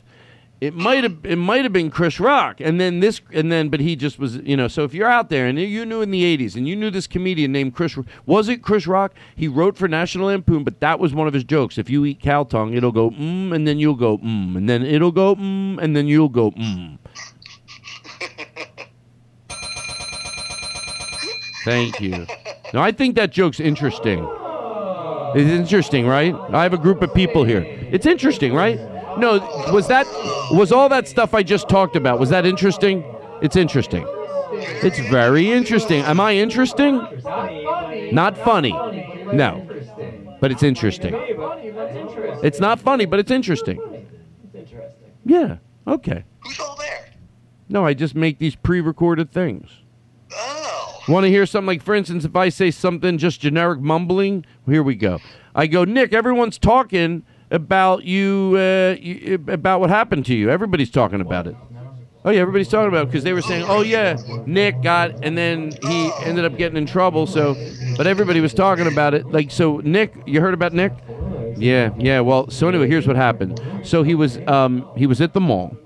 It 0.60 0.74
might 0.74 1.02
have 1.02 1.18
it 1.24 1.36
might 1.36 1.64
have 1.64 1.74
been 1.74 1.90
Chris 1.90 2.18
Rock, 2.18 2.60
and 2.60 2.80
then 2.80 3.00
this, 3.00 3.20
and 3.32 3.52
then, 3.52 3.68
but 3.68 3.80
he 3.80 3.96
just 3.96 4.18
was, 4.18 4.36
you 4.36 4.56
know. 4.56 4.66
So 4.66 4.84
if 4.84 4.94
you're 4.94 5.10
out 5.10 5.28
there 5.28 5.46
and 5.46 5.58
you 5.58 5.84
knew 5.84 6.00
in 6.00 6.10
the 6.10 6.38
'80s, 6.38 6.56
and 6.56 6.66
you 6.66 6.74
knew 6.74 6.90
this 6.90 7.06
comedian 7.06 7.52
named 7.52 7.74
Chris, 7.74 7.98
was 8.24 8.48
it 8.48 8.62
Chris 8.62 8.86
Rock? 8.86 9.12
He 9.36 9.46
wrote 9.46 9.76
for 9.76 9.88
National 9.88 10.28
Lampoon, 10.28 10.64
but 10.64 10.80
that 10.80 10.98
was 10.98 11.12
one 11.12 11.26
of 11.26 11.34
his 11.34 11.44
jokes. 11.44 11.76
If 11.76 11.90
you 11.90 12.06
eat 12.06 12.20
cow 12.20 12.44
tongue, 12.44 12.72
it'll 12.72 12.92
go 12.92 13.10
mmm, 13.10 13.54
and 13.54 13.68
then 13.68 13.78
you'll 13.78 13.94
go 13.94 14.16
mmm, 14.18 14.56
and 14.56 14.66
then 14.66 14.86
it'll 14.86 15.12
go 15.12 15.34
mmm, 15.34 15.82
and 15.82 15.94
then 15.94 16.06
you'll 16.06 16.30
go 16.30 16.52
mmm. 16.52 16.98
Thank 21.64 22.00
you. 22.00 22.26
No, 22.74 22.82
I 22.82 22.90
think 22.90 23.14
that 23.14 23.30
joke's 23.30 23.60
interesting. 23.60 24.28
It's 25.36 25.48
interesting, 25.48 26.08
right? 26.08 26.34
I 26.52 26.64
have 26.64 26.72
a 26.72 26.78
group 26.78 27.02
of 27.02 27.14
people 27.14 27.44
here. 27.44 27.62
It's 27.92 28.04
interesting, 28.04 28.52
right? 28.52 28.80
No, 29.16 29.38
was 29.72 29.86
that 29.86 30.06
was 30.50 30.72
all 30.72 30.88
that 30.88 31.06
stuff 31.06 31.34
I 31.34 31.44
just 31.44 31.68
talked 31.68 31.94
about? 31.94 32.18
Was 32.18 32.30
that 32.30 32.44
interesting? 32.44 33.04
It's 33.40 33.54
interesting. 33.54 34.04
It's 34.82 34.98
very 35.08 35.52
interesting. 35.52 36.02
Am 36.02 36.18
I 36.18 36.34
interesting? 36.34 36.96
Not 38.12 38.36
funny. 38.38 38.72
No. 39.32 39.64
But 40.40 40.50
it's 40.50 40.64
interesting. 40.64 41.14
It's 42.42 42.58
not 42.58 42.80
funny, 42.80 43.06
but 43.06 43.20
it's 43.20 43.30
interesting. 43.30 43.78
Yeah. 45.24 45.58
Okay. 45.86 46.24
Who's 46.40 46.58
all 46.58 46.76
there? 46.76 47.08
No, 47.68 47.86
I 47.86 47.94
just 47.94 48.16
make 48.16 48.40
these 48.40 48.56
pre-recorded 48.56 49.30
things. 49.30 49.83
Want 51.08 51.24
to 51.24 51.30
hear 51.30 51.44
something 51.44 51.66
like, 51.66 51.82
for 51.82 51.94
instance, 51.94 52.24
if 52.24 52.34
I 52.34 52.48
say 52.48 52.70
something 52.70 53.18
just 53.18 53.40
generic 53.40 53.80
mumbling, 53.80 54.44
here 54.66 54.82
we 54.82 54.94
go. 54.94 55.20
I 55.54 55.66
go, 55.66 55.84
Nick, 55.84 56.12
everyone's 56.12 56.58
talking 56.58 57.24
about 57.50 58.04
you, 58.04 58.54
uh, 58.56 58.96
you 58.98 59.44
about 59.48 59.80
what 59.80 59.90
happened 59.90 60.24
to 60.26 60.34
you. 60.34 60.50
Everybody's 60.50 60.90
talking 60.90 61.20
about 61.20 61.46
it. 61.46 61.56
Oh 62.26 62.30
yeah, 62.30 62.40
everybody's 62.40 62.68
talking 62.68 62.88
about 62.88 63.02
it 63.02 63.06
because 63.08 63.22
they 63.22 63.34
were 63.34 63.42
saying, 63.42 63.66
"Oh 63.68 63.82
yeah, 63.82 64.16
Nick 64.46 64.80
got," 64.80 65.22
and 65.22 65.36
then 65.36 65.72
he 65.82 66.10
ended 66.22 66.46
up 66.46 66.56
getting 66.56 66.78
in 66.78 66.86
trouble. 66.86 67.26
So, 67.26 67.54
but 67.98 68.06
everybody 68.06 68.40
was 68.40 68.54
talking 68.54 68.86
about 68.86 69.12
it. 69.12 69.30
Like, 69.30 69.50
so 69.50 69.78
Nick, 69.84 70.14
you 70.24 70.40
heard 70.40 70.54
about 70.54 70.72
Nick? 70.72 70.92
Yeah, 71.58 71.90
yeah. 71.98 72.20
Well, 72.20 72.48
so 72.48 72.66
anyway, 72.66 72.88
here's 72.88 73.06
what 73.06 73.16
happened. 73.16 73.60
So 73.82 74.02
he 74.02 74.14
was, 74.14 74.38
um, 74.46 74.88
he 74.96 75.06
was 75.06 75.20
at 75.20 75.34
the 75.34 75.40
mall, 75.40 75.76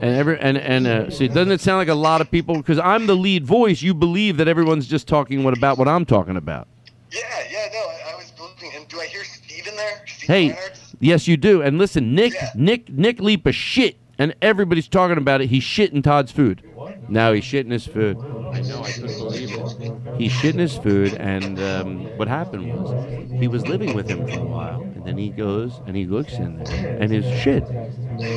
and 0.00 0.16
every 0.16 0.38
and 0.40 0.56
and 0.58 0.86
uh, 0.86 1.10
see, 1.10 1.28
doesn't 1.28 1.52
it 1.52 1.60
sound 1.60 1.78
like 1.78 1.88
a 1.88 1.94
lot 1.94 2.20
of 2.20 2.30
people? 2.30 2.56
Because 2.56 2.78
I'm 2.78 3.06
the 3.06 3.14
lead 3.16 3.44
voice, 3.44 3.82
you 3.82 3.94
believe 3.94 4.36
that 4.38 4.48
everyone's 4.48 4.86
just 4.86 5.06
talking 5.08 5.42
what 5.44 5.56
about 5.56 5.78
what 5.78 5.88
I'm 5.88 6.04
talking 6.04 6.36
about. 6.36 6.68
Yeah, 7.10 7.20
yeah, 7.50 7.66
no, 7.72 7.78
I, 7.78 8.12
I 8.12 8.16
was 8.16 8.30
believing. 8.32 8.70
And 8.76 8.88
do 8.88 9.00
I 9.00 9.06
hear 9.06 9.24
Steve 9.24 9.66
in 9.66 9.76
there? 9.76 10.02
Steve 10.06 10.28
Hey, 10.28 10.48
Leonard? 10.48 10.72
yes, 11.00 11.26
you 11.28 11.36
do. 11.36 11.62
And 11.62 11.78
listen, 11.78 12.14
Nick, 12.14 12.34
Nick, 12.54 12.88
Nick 12.88 13.20
Leap 13.20 13.46
a 13.46 13.52
shit, 13.52 13.96
and 14.18 14.34
everybody's 14.40 14.88
talking 14.88 15.16
about 15.18 15.40
it. 15.40 15.48
He's 15.48 15.64
shitting 15.64 16.02
Todd's 16.04 16.30
food. 16.32 16.62
No, 17.10 17.32
he's 17.32 17.44
shitting 17.44 17.72
his 17.72 17.86
food. 17.86 18.18
I 18.52 18.62
know, 18.62 18.82
I 18.82 18.92
couldn't 18.92 19.18
believe 19.18 19.52
it. 19.52 19.90
He's 20.16 20.32
shitting 20.32 20.60
his 20.60 20.76
food, 20.76 21.14
and 21.14 21.58
um, 21.60 22.12
what 22.16 22.28
happened 22.28 22.68
was 22.68 22.94
he 23.40 23.48
was 23.48 23.66
living 23.66 23.94
with 23.94 24.08
him 24.08 24.24
for 24.24 24.38
a 24.38 24.44
while, 24.44 24.86
and 24.94 25.04
then 25.04 25.18
he 25.18 25.30
goes 25.30 25.80
and 25.86 25.96
he 25.96 26.06
looks 26.06 26.38
in 26.38 26.56
there, 26.56 26.84
and 26.96 27.12
his 27.12 27.26
shit, 27.26 27.64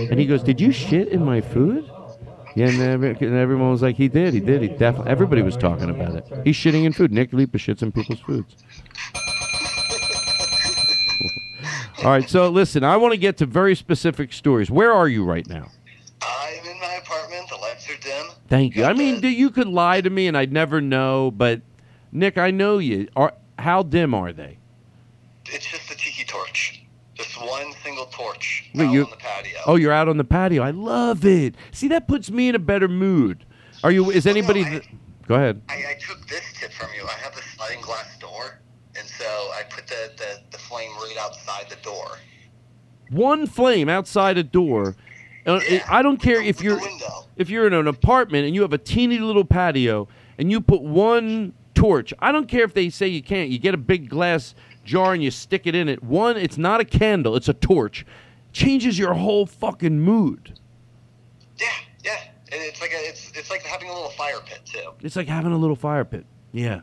and 0.09 0.19
he 0.19 0.25
goes, 0.25 0.41
"Did 0.43 0.59
you 0.59 0.71
shit 0.71 1.07
in 1.09 1.23
my 1.23 1.39
food?" 1.41 1.91
Yeah, 2.55 2.67
and, 2.67 2.81
every, 2.81 3.09
and 3.11 3.35
everyone 3.35 3.69
was 3.71 3.81
like, 3.83 3.97
"He 3.97 4.07
did, 4.07 4.33
he 4.33 4.41
did, 4.41 4.61
he 4.63 4.69
definitely." 4.69 5.11
Everybody 5.11 5.41
was 5.43 5.55
talking 5.57 5.89
about 5.89 6.15
it. 6.15 6.25
He's 6.43 6.55
shitting 6.55 6.83
in 6.85 6.93
food. 6.93 7.11
Nick 7.11 7.31
Leapa 7.31 7.57
shits 7.57 7.81
in 7.83 7.91
people's 7.91 8.21
foods. 8.21 8.55
All 12.03 12.09
right, 12.11 12.27
so 12.29 12.49
listen, 12.49 12.83
I 12.83 12.97
want 12.97 13.13
to 13.13 13.17
get 13.17 13.37
to 13.37 13.45
very 13.45 13.75
specific 13.75 14.33
stories. 14.33 14.69
Where 14.71 14.91
are 14.91 15.07
you 15.07 15.23
right 15.23 15.47
now? 15.47 15.69
I'm 16.21 16.65
in 16.65 16.79
my 16.79 16.93
apartment. 16.95 17.47
The 17.49 17.55
lights 17.57 17.89
are 17.89 17.97
dim. 17.97 18.27
Thank 18.47 18.75
you. 18.75 18.85
I 18.85 18.93
mean, 18.93 19.21
you 19.23 19.49
could 19.49 19.67
lie 19.67 20.01
to 20.01 20.09
me 20.09 20.27
and 20.27 20.37
I'd 20.37 20.51
never 20.51 20.81
know, 20.81 21.31
but 21.31 21.61
Nick, 22.11 22.37
I 22.37 22.51
know 22.51 22.77
you. 22.77 23.07
Are 23.15 23.33
how 23.59 23.83
dim 23.83 24.13
are 24.13 24.33
they? 24.33 24.57
It's 25.45 25.65
just 25.65 25.91
a 25.91 25.95
tiki 25.95 26.23
torch. 26.25 26.83
Just 27.15 27.39
one 27.39 27.73
single 27.83 28.05
torch 28.05 28.69
Wait, 28.73 28.87
out 28.87 29.05
on 29.05 29.09
the 29.11 29.15
patio. 29.17 29.59
Oh, 29.67 29.75
you're 29.75 29.91
out 29.91 30.09
on 30.09 30.17
the 30.17 30.23
patio. 30.23 30.63
I 30.63 30.71
love 30.71 31.25
it. 31.25 31.55
See, 31.71 31.87
that 31.89 32.07
puts 32.07 32.31
me 32.31 32.49
in 32.49 32.55
a 32.55 32.59
better 32.59 32.87
mood. 32.87 33.45
Are 33.83 33.91
you? 33.91 34.09
Is 34.09 34.25
anybody? 34.25 34.63
th- 34.63 34.89
Go 35.27 35.35
ahead. 35.35 35.61
I, 35.69 35.73
I 35.73 35.97
took 35.99 36.27
this 36.27 36.43
tip 36.59 36.71
from 36.73 36.89
you. 36.95 37.05
I 37.05 37.13
have 37.13 37.35
a 37.37 37.41
sliding 37.41 37.81
glass 37.81 38.17
door, 38.19 38.59
and 38.97 39.07
so 39.07 39.25
I 39.25 39.63
put 39.69 39.87
the, 39.87 40.11
the, 40.17 40.39
the 40.51 40.57
flame 40.57 40.91
right 40.97 41.15
outside 41.19 41.69
the 41.69 41.77
door. 41.77 42.17
One 43.09 43.47
flame 43.47 43.89
outside 43.89 44.37
a 44.37 44.43
door. 44.43 44.95
Uh, 45.45 45.59
it- 45.63 45.83
I 45.89 46.01
don't 46.01 46.17
care 46.21 46.41
if 46.41 46.61
you're 46.61 46.79
if 47.35 47.49
you're 47.49 47.67
in 47.67 47.73
an 47.73 47.87
apartment 47.87 48.45
and 48.45 48.55
you 48.55 48.61
have 48.61 48.73
a 48.73 48.77
teeny 48.77 49.19
little 49.19 49.43
patio 49.45 50.07
and 50.37 50.49
you 50.51 50.61
put 50.61 50.81
one 50.81 51.53
torch. 51.73 52.13
I 52.19 52.31
don't 52.31 52.47
care 52.47 52.63
if 52.63 52.73
they 52.73 52.89
say 52.89 53.07
you 53.07 53.21
can't. 53.23 53.49
You 53.49 53.59
get 53.59 53.73
a 53.73 53.77
big 53.77 54.09
glass 54.09 54.55
jar 54.85 55.13
and 55.13 55.23
you 55.23 55.31
stick 55.31 55.65
it 55.67 55.75
in 55.75 55.89
it. 55.89 56.03
One, 56.03 56.37
it's 56.37 56.57
not 56.57 56.79
a 56.79 56.85
candle; 56.85 57.35
it's 57.35 57.49
a 57.49 57.53
torch. 57.53 58.05
Changes 58.51 58.97
your 58.99 59.13
whole 59.15 59.45
fucking 59.45 59.99
mood. 59.99 60.53
Yeah, 61.57 61.67
yeah, 62.03 62.17
and 62.51 62.61
it's 62.61 62.79
like 62.81 62.91
a, 62.91 62.97
it's 63.09 63.31
it's 63.35 63.49
like 63.49 63.63
having 63.63 63.89
a 63.89 63.93
little 63.93 64.11
fire 64.11 64.39
pit 64.45 64.61
too. 64.65 64.91
It's 65.01 65.15
like 65.15 65.27
having 65.27 65.51
a 65.51 65.57
little 65.57 65.75
fire 65.75 66.05
pit. 66.05 66.25
Yeah. 66.51 66.81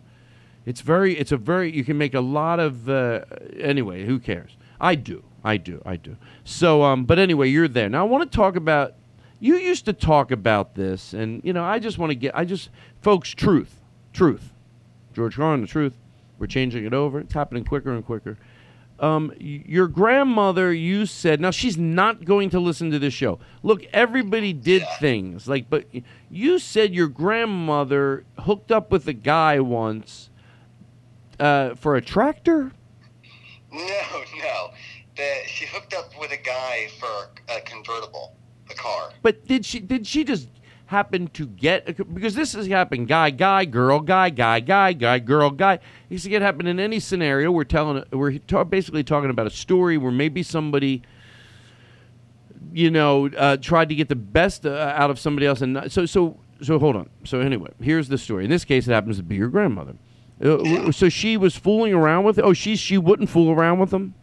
It's 0.66 0.82
very, 0.82 1.16
it's 1.18 1.32
a 1.32 1.36
very, 1.38 1.74
you 1.74 1.84
can 1.84 1.96
make 1.96 2.12
a 2.12 2.20
lot 2.20 2.60
of, 2.60 2.88
uh, 2.88 3.20
anyway, 3.58 4.04
who 4.04 4.18
cares? 4.18 4.56
I 4.78 4.94
do. 4.94 5.24
I 5.44 5.56
do. 5.56 5.82
I 5.84 5.96
do. 5.96 6.16
So, 6.44 6.82
um, 6.82 7.04
but 7.04 7.18
anyway, 7.18 7.48
you're 7.48 7.68
there. 7.68 7.88
Now, 7.88 8.00
I 8.04 8.08
want 8.08 8.30
to 8.30 8.36
talk 8.36 8.56
about, 8.56 8.94
you 9.38 9.56
used 9.56 9.86
to 9.86 9.92
talk 9.92 10.30
about 10.30 10.74
this, 10.74 11.12
and, 11.14 11.40
you 11.44 11.52
know, 11.52 11.64
I 11.64 11.78
just 11.78 11.98
want 11.98 12.10
to 12.10 12.14
get, 12.14 12.36
I 12.36 12.44
just, 12.44 12.70
folks, 13.00 13.30
truth. 13.30 13.80
Truth. 14.12 14.52
George 15.14 15.36
Carlin, 15.36 15.62
the 15.62 15.66
truth. 15.66 15.94
We're 16.38 16.46
changing 16.46 16.84
it 16.84 16.94
over. 16.94 17.20
It's 17.20 17.34
happening 17.34 17.64
quicker 17.64 17.92
and 17.92 18.04
quicker. 18.04 18.38
Um, 18.98 19.32
your 19.38 19.88
grandmother, 19.88 20.74
you 20.74 21.06
said, 21.06 21.40
now 21.40 21.50
she's 21.50 21.78
not 21.78 22.26
going 22.26 22.50
to 22.50 22.60
listen 22.60 22.90
to 22.90 22.98
this 22.98 23.14
show. 23.14 23.38
Look, 23.62 23.82
everybody 23.94 24.52
did 24.52 24.84
things 24.98 25.48
like, 25.48 25.70
but 25.70 25.86
you 26.30 26.58
said 26.58 26.94
your 26.94 27.08
grandmother 27.08 28.24
hooked 28.40 28.70
up 28.70 28.90
with 28.90 29.08
a 29.08 29.14
guy 29.14 29.58
once 29.58 30.28
uh, 31.38 31.74
for 31.76 31.96
a 31.96 32.02
tractor. 32.02 32.72
No, 33.72 34.24
no. 34.42 34.70
The, 35.20 35.46
she 35.46 35.66
hooked 35.66 35.92
up 35.92 36.18
with 36.18 36.30
a 36.32 36.38
guy 36.38 36.88
for 36.98 37.28
a 37.54 37.60
convertible, 37.60 38.34
a 38.70 38.74
car. 38.74 39.10
But 39.20 39.46
did 39.46 39.66
she? 39.66 39.78
Did 39.78 40.06
she 40.06 40.24
just 40.24 40.48
happen 40.86 41.28
to 41.28 41.46
get? 41.46 41.86
A, 41.90 42.04
because 42.04 42.34
this 42.34 42.54
has 42.54 42.66
happened. 42.66 43.06
Guy, 43.06 43.28
guy, 43.28 43.66
girl, 43.66 44.00
guy, 44.00 44.30
guy, 44.30 44.60
guy, 44.60 44.94
guy, 44.94 45.18
girl, 45.18 45.50
guy. 45.50 45.74
It 45.74 45.80
used 46.08 46.24
to 46.24 46.30
get 46.30 46.40
happen 46.40 46.66
in 46.66 46.80
any 46.80 47.00
scenario. 47.00 47.52
We're 47.52 47.64
telling. 47.64 48.02
We're 48.10 48.38
ta- 48.38 48.64
basically 48.64 49.04
talking 49.04 49.28
about 49.28 49.46
a 49.46 49.50
story 49.50 49.98
where 49.98 50.10
maybe 50.10 50.42
somebody. 50.42 51.02
You 52.72 52.90
know, 52.90 53.28
uh, 53.36 53.58
tried 53.58 53.90
to 53.90 53.94
get 53.94 54.08
the 54.08 54.16
best 54.16 54.64
uh, 54.64 54.94
out 54.96 55.10
of 55.10 55.18
somebody 55.18 55.46
else, 55.46 55.60
and 55.60 55.74
not, 55.74 55.92
so 55.92 56.06
so 56.06 56.38
so. 56.62 56.78
Hold 56.78 56.96
on. 56.96 57.10
So 57.24 57.40
anyway, 57.40 57.72
here's 57.82 58.08
the 58.08 58.16
story. 58.16 58.44
In 58.44 58.50
this 58.50 58.64
case, 58.64 58.88
it 58.88 58.92
happens 58.92 59.18
to 59.18 59.22
be 59.22 59.36
your 59.36 59.48
grandmother. 59.48 59.96
Uh, 60.42 60.92
So 60.92 61.10
she 61.10 61.36
was 61.36 61.56
fooling 61.56 61.92
around 61.92 62.24
with. 62.24 62.38
Oh, 62.38 62.54
she 62.54 62.74
she 62.76 62.96
wouldn't 62.96 63.28
fool 63.28 63.50
around 63.50 63.80
with 63.80 63.92
him. 63.92 64.14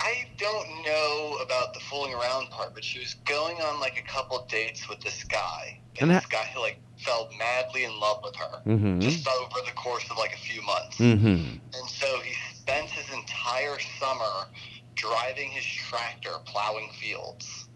I 0.00 0.24
don't 0.38 0.68
know 0.84 1.38
about 1.44 1.74
the 1.74 1.80
fooling 1.80 2.14
around 2.14 2.50
part, 2.50 2.74
but 2.74 2.82
she 2.82 2.98
was 3.00 3.14
going 3.26 3.56
on 3.60 3.80
like 3.80 3.98
a 3.98 4.10
couple 4.10 4.46
dates 4.50 4.88
with 4.88 5.00
this 5.00 5.24
guy, 5.24 5.78
and, 6.00 6.10
And 6.10 6.18
this 6.18 6.26
guy 6.26 6.44
who 6.54 6.60
like 6.60 6.78
fell 6.98 7.28
madly 7.38 7.84
in 7.84 7.98
love 8.00 8.20
with 8.24 8.34
her 8.36 8.62
Mhm. 8.66 9.00
just 9.00 9.26
over 9.28 9.60
the 9.66 9.72
course 9.72 10.04
of 10.10 10.16
like 10.16 10.34
a 10.34 10.38
few 10.38 10.62
months. 10.62 10.96
Mm-hmm. 10.98 11.58
And 11.74 11.88
so 11.90 12.20
he 12.20 12.34
spent 12.54 12.88
his 12.90 13.12
entire 13.12 13.78
summer 13.98 14.48
driving 14.94 15.50
his 15.50 15.64
tractor 15.64 16.30
plowing 16.46 16.90
fields 17.00 17.68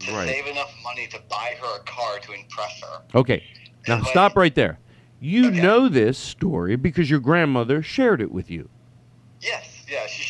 to 0.00 0.12
Right. 0.12 0.28
save 0.28 0.46
enough 0.46 0.74
money 0.82 1.06
to 1.08 1.18
buy 1.30 1.56
her 1.60 1.76
a 1.80 1.84
car 1.84 2.18
to 2.20 2.32
impress 2.32 2.80
her. 2.82 3.02
Okay. 3.14 3.42
Now 3.88 4.02
stop 4.02 4.36
right 4.36 4.54
there. 4.54 4.78
You 5.20 5.50
know 5.50 5.88
this 5.88 6.18
story 6.18 6.76
because 6.76 7.08
your 7.08 7.20
grandmother 7.20 7.82
shared 7.82 8.20
it 8.20 8.30
with 8.30 8.50
you. 8.50 8.68
Yes, 9.40 9.75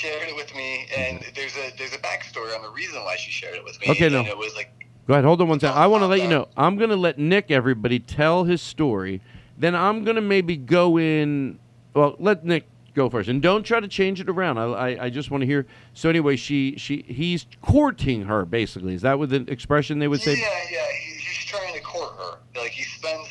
shared 0.06 0.28
it 0.28 0.36
with 0.36 0.54
me, 0.54 0.86
and 0.96 1.24
there's 1.34 1.56
a 1.56 1.72
there's 1.76 1.92
a 1.92 1.98
backstory 1.98 2.54
on 2.54 2.62
the 2.62 2.70
reason 2.70 3.02
why 3.04 3.16
she 3.16 3.30
shared 3.30 3.56
it 3.56 3.64
with 3.64 3.80
me. 3.80 3.90
Okay, 3.90 4.06
and 4.06 4.14
no. 4.14 4.24
it 4.24 4.36
was 4.36 4.54
like 4.54 4.86
Go 5.06 5.14
ahead. 5.14 5.24
Hold 5.24 5.40
on 5.40 5.48
one 5.48 5.60
second. 5.60 5.78
I 5.78 5.86
want 5.86 6.02
to 6.02 6.06
let 6.06 6.20
you 6.20 6.28
know. 6.28 6.48
I'm 6.56 6.76
going 6.76 6.90
to 6.90 6.96
let 6.96 7.16
Nick, 7.16 7.50
everybody, 7.52 8.00
tell 8.00 8.42
his 8.42 8.60
story. 8.60 9.20
Then 9.56 9.74
I'm 9.74 10.02
going 10.02 10.16
to 10.16 10.20
maybe 10.20 10.56
go 10.56 10.98
in. 10.98 11.60
Well, 11.94 12.16
let 12.18 12.44
Nick 12.44 12.66
go 12.92 13.08
first, 13.08 13.28
and 13.28 13.40
don't 13.40 13.62
try 13.62 13.78
to 13.78 13.86
change 13.86 14.20
it 14.20 14.28
around. 14.28 14.58
I, 14.58 14.64
I, 14.64 15.04
I 15.04 15.10
just 15.10 15.30
want 15.30 15.42
to 15.42 15.46
hear. 15.46 15.66
So 15.94 16.08
anyway, 16.08 16.34
she 16.34 16.76
she 16.76 17.04
he's 17.06 17.46
courting 17.62 18.22
her. 18.22 18.44
Basically, 18.44 18.94
is 18.94 19.02
that 19.02 19.18
what 19.18 19.30
the 19.30 19.44
expression 19.48 20.00
they 20.00 20.08
would 20.08 20.20
say? 20.20 20.34
Yeah, 20.34 20.48
yeah. 20.72 20.86
He, 21.04 21.14
he's 21.14 21.44
trying 21.44 21.72
to 21.74 21.80
court 21.80 22.12
her. 22.16 22.38
Like 22.60 22.72
he 22.72 22.82
spends 22.82 23.28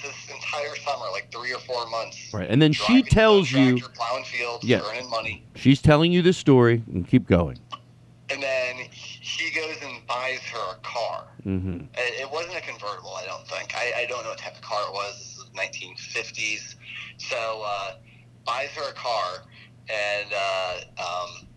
entire 0.58 0.76
summer, 0.78 1.06
like 1.12 1.32
three 1.32 1.54
or 1.54 1.60
four 1.60 1.88
months, 1.90 2.34
Right, 2.34 2.50
and 2.50 2.62
then 2.62 2.72
she 2.74 3.02
tells 3.04 3.52
you. 3.52 3.80
plowing 3.94 4.24
fields, 4.26 4.64
Yeah. 4.64 4.82
earning 4.90 5.10
money, 5.10 5.44
She's 5.56 5.82
telling 5.82 6.12
you 6.12 6.22
this 6.22 6.38
story, 6.38 6.84
and 6.94 7.08
keep 7.08 7.28
going. 7.28 7.58
and 8.30 8.42
then 8.42 8.78
he 8.92 9.52
goes 9.52 9.76
and 9.84 10.06
buys 10.08 10.40
her 10.40 10.72
a 10.74 10.80
car. 10.82 11.28
Mm-hmm. 11.46 11.82
It, 11.94 12.22
it 12.22 12.32
wasn't 12.32 12.58
a 12.58 12.62
convertible, 12.62 13.14
I 13.16 13.26
don't 13.26 13.48
think. 13.48 13.76
I, 13.76 13.94
I 14.02 14.06
don't 14.08 14.24
know 14.24 14.30
what 14.30 14.40
type 14.40 14.56
of 14.56 14.62
car 14.62 14.82
it 14.88 14.94
was. 14.94 15.16
This 15.20 15.38
was 15.38 15.50
1950s. 15.54 16.76
So 17.18 17.64
uh, 17.66 17.94
buys 18.46 18.70
her 18.72 18.90
a 18.90 18.94
car, 18.94 19.44
and 19.90 20.28
uh, 20.34 21.02
um, 21.04 21.48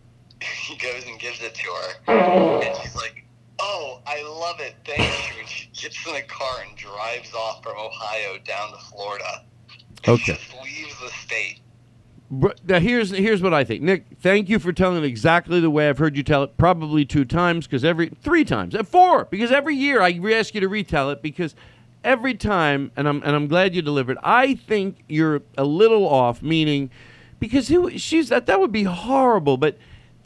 he 0.67 0.75
goes 0.77 1.05
and 1.07 1.19
gives 1.19 1.41
it 1.41 1.55
to 1.55 1.67
her, 1.67 2.61
and 2.61 2.75
she's 2.83 2.95
like, 2.95 3.25
"Oh, 3.59 4.01
I 4.05 4.21
love 4.23 4.59
it, 4.59 4.75
thank 4.85 4.99
you." 4.99 5.45
She 5.47 5.67
gets 5.73 6.05
in 6.07 6.15
a 6.15 6.21
car 6.23 6.63
and 6.67 6.77
drives 6.77 7.33
off 7.33 7.63
from 7.63 7.77
Ohio 7.77 8.37
down 8.45 8.71
to 8.71 8.77
Florida. 8.77 9.45
Okay. 10.07 10.33
Just 10.33 10.53
leaves 10.63 10.99
the 10.99 11.09
state. 11.09 11.59
Now 12.31 12.79
here's 12.79 13.09
here's 13.09 13.41
what 13.41 13.55
I 13.55 13.63
think, 13.63 13.81
Nick. 13.81 14.05
Thank 14.21 14.49
you 14.49 14.59
for 14.59 14.71
telling 14.71 15.03
it 15.03 15.07
exactly 15.07 15.59
the 15.59 15.71
way 15.71 15.89
I've 15.89 15.97
heard 15.97 16.15
you 16.15 16.21
tell 16.21 16.43
it. 16.43 16.57
Probably 16.57 17.03
two 17.03 17.25
times 17.25 17.65
because 17.65 17.83
every 17.83 18.09
three 18.21 18.45
times, 18.45 18.75
uh, 18.75 18.83
four 18.83 19.25
because 19.25 19.51
every 19.51 19.75
year 19.75 19.99
I 19.99 20.19
ask 20.31 20.53
you 20.53 20.61
to 20.61 20.67
retell 20.67 21.09
it 21.09 21.23
because 21.23 21.55
every 22.03 22.35
time, 22.35 22.91
and 22.95 23.07
I'm 23.07 23.23
and 23.23 23.35
I'm 23.35 23.47
glad 23.47 23.73
you 23.73 23.81
delivered. 23.81 24.19
I 24.23 24.53
think 24.53 25.03
you're 25.07 25.41
a 25.57 25.63
little 25.63 26.07
off, 26.07 26.43
meaning 26.43 26.91
because 27.39 27.67
who 27.67 27.97
she's 27.97 28.29
that 28.29 28.45
that 28.45 28.59
would 28.59 28.71
be 28.71 28.83
horrible. 28.83 29.57
But 29.57 29.77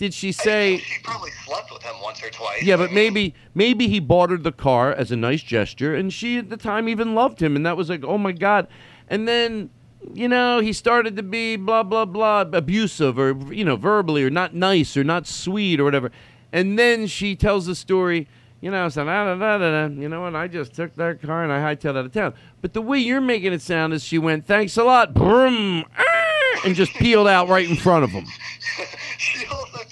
did 0.04 0.14
she 0.14 0.34
say? 0.34 0.80
She 0.80 1.02
probably 1.02 1.32
slept 1.46 1.72
with 1.72 1.82
him 1.82 1.96
once 2.02 2.22
or 2.22 2.30
twice. 2.30 2.62
Yeah, 2.62 2.76
but 2.76 2.92
maybe 2.92 3.34
maybe 3.56 3.88
he 3.88 4.02
bought 4.02 4.32
her 4.32 4.38
the 4.38 4.52
car 4.52 4.92
as 4.92 5.14
a 5.14 5.16
nice 5.16 5.42
gesture, 5.42 5.96
and 5.96 6.12
she 6.12 6.40
at 6.40 6.50
the 6.50 6.58
time 6.58 6.90
even 6.90 7.16
loved 7.16 7.42
him, 7.42 7.56
and 7.56 7.66
that 7.66 7.78
was 7.78 7.90
like, 7.90 8.04
oh 8.04 8.18
my 8.18 8.34
god. 8.34 8.68
And 9.08 9.30
then, 9.30 9.70
you 10.14 10.28
know, 10.28 10.60
he 10.60 10.74
started 10.74 11.16
to 11.16 11.24
be 11.24 11.56
blah 11.56 11.84
blah 11.84 12.04
blah 12.04 12.42
abusive, 12.42 13.18
or 13.18 13.32
you 13.54 13.64
know, 13.64 13.78
verbally, 13.78 14.26
or 14.26 14.30
not 14.30 14.54
nice, 14.54 14.98
or 14.98 15.06
not 15.06 15.26
sweet, 15.26 15.80
or 15.80 15.86
whatever. 15.86 16.12
And 16.52 16.78
then 16.78 17.08
she 17.08 17.38
tells 17.38 17.66
the 17.66 17.76
story. 17.76 18.28
You 18.60 18.72
know, 18.72 18.88
so 18.88 19.04
da, 19.04 19.36
da, 19.36 19.58
da, 19.58 19.86
you 19.88 20.08
know 20.08 20.22
what? 20.22 20.36
I 20.36 20.48
just 20.48 20.74
took 20.74 20.96
that 20.96 21.22
car 21.22 21.44
and 21.44 21.52
I 21.52 21.60
hightailed 21.60 21.98
out 21.98 22.06
of 22.06 22.14
town. 22.14 22.34
But 22.62 22.72
the 22.72 22.82
way 22.82 22.98
you're 22.98 23.20
making 23.20 23.52
it 23.52 23.62
sound 23.62 23.94
is 23.94 24.04
she 24.04 24.18
went, 24.18 24.48
"Thanks 24.48 24.76
a 24.76 24.84
lot," 24.84 25.14
brum, 25.14 25.86
ah, 25.98 26.62
and 26.66 26.76
just 26.76 26.94
peeled 26.94 27.28
out 27.28 27.48
right 27.48 27.70
in 27.70 27.78
front 27.78 28.04
of 28.04 28.10
him. 28.12 28.26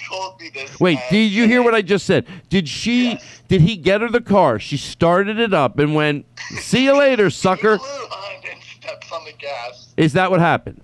told 0.08 0.40
me 0.40 0.50
this. 0.50 0.78
Wait, 0.80 0.98
did 1.10 1.30
you 1.32 1.46
hear 1.46 1.62
what 1.62 1.74
I 1.74 1.82
just 1.82 2.06
said? 2.06 2.26
Did 2.48 2.68
she? 2.68 3.18
Did 3.48 3.60
he 3.60 3.76
get 3.76 4.00
her 4.00 4.08
the 4.08 4.20
car? 4.20 4.58
She 4.58 4.76
started 4.76 5.38
it 5.38 5.52
up 5.52 5.78
and 5.78 5.94
went, 5.94 6.26
"See 6.58 6.84
you 6.84 6.96
later, 6.96 7.30
sucker." 7.30 7.78
steps 8.82 9.12
on 9.12 9.24
the 9.24 9.32
gas. 9.32 9.92
Is 9.96 10.12
that 10.14 10.30
what 10.30 10.40
happened? 10.40 10.80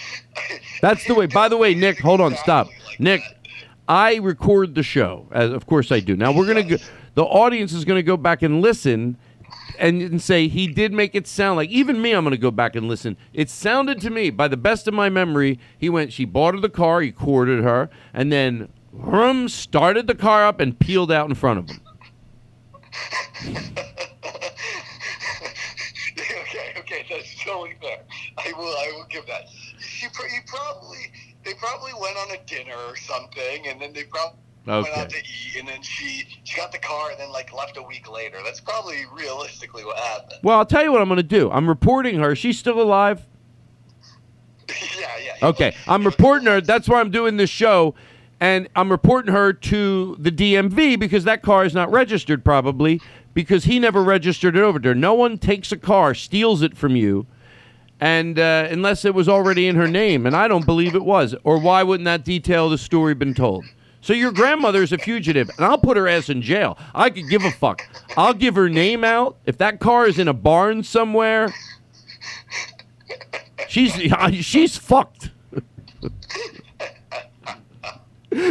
That's 0.82 1.06
the 1.06 1.14
way. 1.14 1.26
By 1.26 1.48
the 1.48 1.56
way, 1.56 1.74
Nick, 1.74 1.98
hold 1.98 2.20
on, 2.20 2.36
stop, 2.36 2.68
Nick. 2.98 3.22
I 3.88 4.16
record 4.16 4.74
the 4.74 4.82
show, 4.82 5.28
as 5.30 5.52
of 5.52 5.66
course 5.66 5.92
I 5.92 6.00
do. 6.00 6.16
Now 6.16 6.32
we're 6.32 6.46
gonna 6.46 6.62
go. 6.62 6.76
The 7.14 7.24
audience 7.24 7.72
is 7.72 7.84
gonna 7.84 8.02
go 8.02 8.16
back 8.16 8.42
and 8.42 8.60
listen. 8.60 9.16
And, 9.78 10.00
and 10.02 10.22
say 10.22 10.48
he 10.48 10.66
did 10.66 10.92
make 10.92 11.14
it 11.14 11.26
sound 11.26 11.56
like 11.56 11.70
even 11.70 12.00
me. 12.00 12.12
I'm 12.12 12.24
going 12.24 12.32
to 12.32 12.38
go 12.38 12.50
back 12.50 12.76
and 12.76 12.88
listen. 12.88 13.16
It 13.32 13.50
sounded 13.50 14.00
to 14.02 14.10
me, 14.10 14.30
by 14.30 14.48
the 14.48 14.56
best 14.56 14.88
of 14.88 14.94
my 14.94 15.08
memory, 15.08 15.58
he 15.78 15.88
went. 15.88 16.12
She 16.12 16.24
bought 16.24 16.54
her 16.54 16.60
the 16.60 16.68
car. 16.68 17.00
He 17.00 17.12
courted 17.12 17.62
her, 17.62 17.90
and 18.14 18.32
then 18.32 18.68
vroom, 18.92 19.48
started 19.48 20.06
the 20.06 20.14
car 20.14 20.46
up 20.46 20.60
and 20.60 20.78
peeled 20.78 21.12
out 21.12 21.28
in 21.28 21.34
front 21.34 21.58
of 21.58 21.68
him. 21.68 21.80
okay, 26.18 26.74
okay, 26.78 27.06
that's 27.08 27.44
totally 27.44 27.74
fair. 27.80 27.98
I 28.38 28.52
will, 28.56 28.64
I 28.64 28.92
will 28.94 29.06
give 29.10 29.26
that. 29.26 29.44
She, 29.78 30.06
he 30.06 30.40
probably, 30.46 31.12
they 31.44 31.54
probably 31.54 31.92
went 32.00 32.16
on 32.16 32.30
a 32.32 32.38
dinner 32.46 32.76
or 32.88 32.96
something, 32.96 33.66
and 33.66 33.80
then 33.80 33.92
they 33.92 34.04
probably 34.04 34.40
Went 34.66 34.88
Okay. 34.88 35.00
out 35.00 35.10
to 35.10 35.16
eat, 35.18 35.56
and 35.60 35.68
then 35.68 35.80
she 35.82 36.26
she 36.42 36.56
got 36.56 36.72
the 36.72 36.78
car, 36.78 37.10
and 37.10 37.20
then 37.20 37.30
like 37.30 37.52
left 37.52 37.76
a 37.76 37.82
week 37.82 38.10
later. 38.10 38.38
That's 38.44 38.60
probably 38.60 39.04
realistically 39.14 39.84
what 39.84 39.96
happened. 39.96 40.40
Well, 40.42 40.58
I'll 40.58 40.66
tell 40.66 40.82
you 40.82 40.90
what 40.90 41.00
I'm 41.00 41.08
going 41.08 41.18
to 41.18 41.22
do. 41.22 41.50
I'm 41.52 41.68
reporting 41.68 42.18
her. 42.18 42.34
She's 42.34 42.58
still 42.58 42.80
alive. 42.80 43.24
yeah, 44.68 45.06
yeah. 45.40 45.48
Okay, 45.48 45.76
I'm 45.86 46.04
reporting 46.04 46.46
her. 46.48 46.60
That's 46.60 46.88
why 46.88 46.98
I'm 47.00 47.10
doing 47.12 47.36
this 47.36 47.50
show, 47.50 47.94
and 48.40 48.68
I'm 48.74 48.90
reporting 48.90 49.32
her 49.32 49.52
to 49.52 50.16
the 50.18 50.32
DMV 50.32 50.98
because 50.98 51.22
that 51.24 51.42
car 51.42 51.64
is 51.64 51.72
not 51.74 51.90
registered, 51.92 52.44
probably 52.44 53.00
because 53.34 53.64
he 53.64 53.78
never 53.78 54.02
registered 54.02 54.56
it 54.56 54.62
over 54.62 54.80
to 54.80 54.88
her. 54.88 54.94
No 54.94 55.14
one 55.14 55.38
takes 55.38 55.70
a 55.70 55.76
car, 55.76 56.14
steals 56.14 56.62
it 56.62 56.76
from 56.76 56.96
you, 56.96 57.26
and 58.00 58.38
uh, 58.38 58.66
unless 58.68 59.04
it 59.04 59.14
was 59.14 59.28
already 59.28 59.68
in 59.68 59.76
her 59.76 59.86
name, 59.86 60.26
and 60.26 60.34
I 60.34 60.48
don't 60.48 60.66
believe 60.66 60.96
it 60.96 61.04
was. 61.04 61.36
Or 61.44 61.60
why 61.60 61.84
wouldn't 61.84 62.06
that 62.06 62.24
detail 62.24 62.64
of 62.64 62.72
the 62.72 62.78
story 62.78 63.14
been 63.14 63.34
told? 63.34 63.64
So 64.06 64.12
your 64.12 64.30
grandmother 64.30 64.84
is 64.84 64.92
a 64.92 64.98
fugitive, 64.98 65.50
and 65.56 65.66
I'll 65.66 65.78
put 65.78 65.96
her 65.96 66.06
ass 66.06 66.28
in 66.28 66.40
jail. 66.40 66.78
I 66.94 67.10
could 67.10 67.28
give 67.28 67.44
a 67.44 67.50
fuck. 67.50 67.82
I'll 68.16 68.34
give 68.34 68.54
her 68.54 68.68
name 68.68 69.02
out 69.02 69.36
if 69.46 69.58
that 69.58 69.80
car 69.80 70.06
is 70.06 70.20
in 70.20 70.28
a 70.28 70.32
barn 70.32 70.84
somewhere. 70.84 71.52
She's 73.66 73.94
she's 74.46 74.76
fucked. 74.76 75.30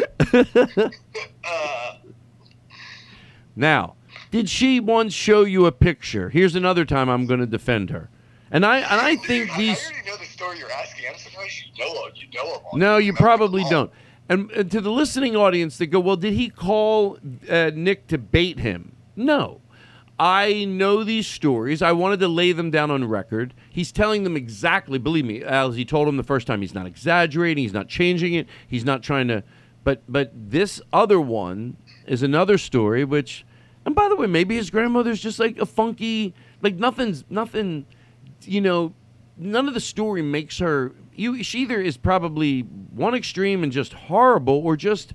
now, 3.55 3.95
did 4.31 4.49
she 4.49 4.81
once 4.81 5.13
show 5.13 5.45
you 5.45 5.67
a 5.67 5.71
picture? 5.71 6.27
Here's 6.31 6.57
another 6.57 6.83
time 6.83 7.07
I'm 7.07 7.25
going 7.25 7.39
to 7.39 7.45
defend 7.45 7.91
her. 7.91 8.09
And 8.51 8.65
I 8.65 8.79
and 8.79 8.99
I 8.99 9.15
think 9.15 9.55
these 9.55 9.79
I 9.79 9.85
already 9.85 10.09
know 10.09 10.17
the 10.17 10.25
story 10.25 10.59
you're 10.59 10.69
asking. 10.69 11.05
I'm 11.09 11.17
surprised 11.17 11.63
you 11.73 11.85
know 11.85 12.09
you 12.13 12.27
know. 12.33 12.61
No, 12.73 12.97
you 12.97 13.13
probably 13.13 13.63
don't. 13.69 13.89
And, 14.27 14.49
and 14.51 14.71
to 14.71 14.81
the 14.81 14.91
listening 14.91 15.35
audience, 15.35 15.77
they 15.77 15.85
go, 15.85 15.99
"Well, 15.99 16.15
did 16.15 16.33
he 16.33 16.49
call 16.49 17.19
uh, 17.49 17.71
Nick 17.73 18.07
to 18.07 18.17
bait 18.17 18.59
him?" 18.59 18.95
No. 19.15 19.61
I 20.17 20.63
know 20.63 21.03
these 21.03 21.27
stories. 21.27 21.81
I 21.81 21.91
wanted 21.91 22.21
to 22.21 22.29
lay 22.29 22.53
them 22.53 22.71
down 22.71 22.89
on 22.89 23.03
record. 23.03 23.53
He's 23.69 23.91
telling 23.91 24.23
them 24.23 24.37
exactly. 24.37 24.97
Believe 24.97 25.25
me, 25.25 25.43
as 25.43 25.75
he 25.75 25.83
told 25.83 26.07
him 26.07 26.15
the 26.15 26.23
first 26.23 26.47
time, 26.47 26.61
he's 26.61 26.73
not 26.73 26.85
exaggerating. 26.85 27.63
He's 27.63 27.73
not 27.73 27.89
changing 27.89 28.33
it. 28.33 28.47
He's 28.67 28.85
not 28.85 29.03
trying 29.03 29.27
to. 29.27 29.43
But 29.83 30.03
but 30.07 30.31
this 30.33 30.81
other 30.93 31.19
one 31.19 31.75
is 32.07 32.23
another 32.23 32.57
story. 32.57 33.03
Which, 33.03 33.45
and 33.85 33.93
by 33.93 34.07
the 34.07 34.15
way, 34.15 34.25
maybe 34.25 34.55
his 34.55 34.69
grandmother's 34.69 35.19
just 35.19 35.37
like 35.37 35.57
a 35.59 35.65
funky, 35.65 36.33
like 36.61 36.75
nothing's 36.75 37.25
nothing. 37.29 37.85
You 38.43 38.61
know, 38.61 38.93
none 39.37 39.67
of 39.67 39.73
the 39.73 39.81
story 39.81 40.21
makes 40.21 40.59
her. 40.59 40.93
You 41.15 41.43
she 41.43 41.59
either 41.61 41.79
is 41.81 41.97
probably 41.97 42.61
one 42.61 43.15
extreme 43.15 43.63
and 43.63 43.71
just 43.71 43.93
horrible, 43.93 44.55
or 44.65 44.75
just 44.75 45.13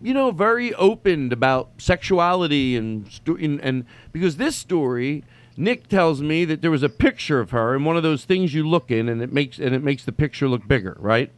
you 0.00 0.12
know, 0.12 0.32
very 0.32 0.74
open 0.74 1.32
about 1.32 1.70
sexuality 1.78 2.76
and, 2.76 3.08
sto- 3.10 3.36
and 3.36 3.60
and 3.60 3.84
because 4.12 4.36
this 4.36 4.56
story, 4.56 5.22
Nick 5.56 5.86
tells 5.88 6.20
me 6.20 6.44
that 6.44 6.60
there 6.60 6.72
was 6.72 6.82
a 6.82 6.88
picture 6.88 7.38
of 7.38 7.50
her 7.50 7.76
in 7.76 7.84
one 7.84 7.96
of 7.96 8.02
those 8.02 8.24
things 8.24 8.52
you 8.52 8.68
look 8.68 8.90
in, 8.90 9.08
and 9.08 9.22
it 9.22 9.32
makes 9.32 9.58
and 9.58 9.74
it 9.74 9.82
makes 9.82 10.04
the 10.04 10.12
picture 10.12 10.48
look 10.48 10.66
bigger, 10.66 10.96
right? 10.98 11.30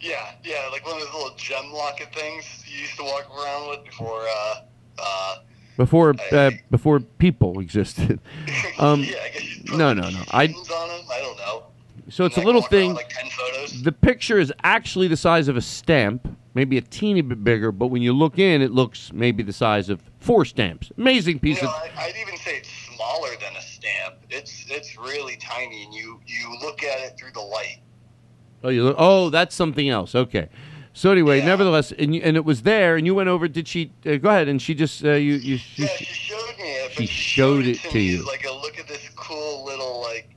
Yeah, 0.00 0.30
yeah, 0.44 0.68
like 0.72 0.86
one 0.86 0.94
of 0.96 1.02
those 1.02 1.12
little 1.14 1.36
gem 1.36 1.72
locket 1.72 2.14
things 2.14 2.64
you 2.66 2.80
used 2.80 2.96
to 2.96 3.02
walk 3.02 3.26
around 3.36 3.68
with 3.70 3.84
before. 3.84 4.22
Uh, 4.22 4.54
uh, 4.98 5.34
Before 5.76 6.14
uh, 6.32 6.50
before 6.70 7.00
people 7.00 7.58
existed. 7.60 8.20
Um, 8.78 9.00
yeah, 9.02 9.16
I 9.22 9.28
guess 9.30 9.56
you 9.58 9.64
put 9.64 9.76
no, 9.78 9.92
no, 9.92 10.08
no. 10.08 10.22
I 10.30 10.46
genes 10.46 10.70
on 10.70 10.90
'em? 10.90 11.04
I 11.12 11.18
don't 11.20 11.36
know. 11.36 11.64
So 12.10 12.24
it's 12.24 12.36
a 12.36 12.40
little 12.42 12.62
thing. 12.62 12.94
like. 12.94 13.12
The 13.82 13.92
picture 13.92 14.38
is 14.38 14.52
actually 14.64 15.08
the 15.08 15.16
size 15.16 15.48
of 15.48 15.56
a 15.56 15.60
stamp, 15.60 16.28
maybe 16.54 16.76
a 16.76 16.80
teeny 16.80 17.20
bit 17.22 17.42
bigger, 17.44 17.72
but 17.72 17.86
when 17.88 18.02
you 18.02 18.12
look 18.12 18.38
in, 18.38 18.60
it 18.62 18.72
looks 18.72 19.12
maybe 19.12 19.42
the 19.42 19.52
size 19.52 19.88
of 19.88 20.00
four 20.18 20.44
stamps. 20.44 20.90
Amazing 20.98 21.38
piece 21.38 21.60
You 21.62 21.68
know, 21.68 21.74
of. 21.74 21.82
I, 21.96 22.04
I'd 22.04 22.14
even 22.20 22.36
say 22.38 22.56
it's 22.58 22.68
smaller 22.94 23.30
than 23.40 23.54
a 23.56 23.62
stamp. 23.62 24.16
It's 24.28 24.66
it's 24.68 24.98
really 24.98 25.36
tiny, 25.36 25.84
and 25.84 25.94
you 25.94 26.20
you 26.26 26.56
look 26.60 26.82
at 26.82 27.00
it 27.00 27.16
through 27.18 27.32
the 27.32 27.40
light. 27.40 27.78
Oh, 28.62 28.68
you 28.68 28.84
look, 28.84 28.96
oh, 28.98 29.30
that's 29.30 29.54
something 29.54 29.88
else. 29.88 30.14
Okay. 30.14 30.48
So 30.92 31.12
anyway, 31.12 31.38
Yeah. 31.38 31.46
nevertheless, 31.46 31.92
and, 31.92 32.14
you, 32.14 32.20
and 32.22 32.36
it 32.36 32.44
was 32.44 32.62
there, 32.62 32.96
and 32.96 33.06
you 33.06 33.14
went 33.14 33.28
over. 33.28 33.46
Did 33.46 33.68
she 33.68 33.92
uh, 34.04 34.16
go 34.16 34.28
ahead? 34.28 34.48
And 34.48 34.60
she 34.60 34.74
just 34.74 35.04
uh, 35.04 35.12
you 35.12 35.34
you 35.34 35.56
she, 35.56 35.82
Yeah, 35.84 35.88
she 35.96 36.04
showed 36.04 36.56
me 36.58 36.64
it. 36.64 36.90
she 36.92 37.02
but 37.04 37.08
showed 37.08 37.64
it 37.66 37.78
to 37.90 37.98
you. 38.00 38.26
Like 38.26 38.44
a 38.44 38.52
look 38.52 38.78
at 38.78 38.88
this 38.88 39.08
cool 39.14 39.64
little 39.64 40.00
like 40.02 40.28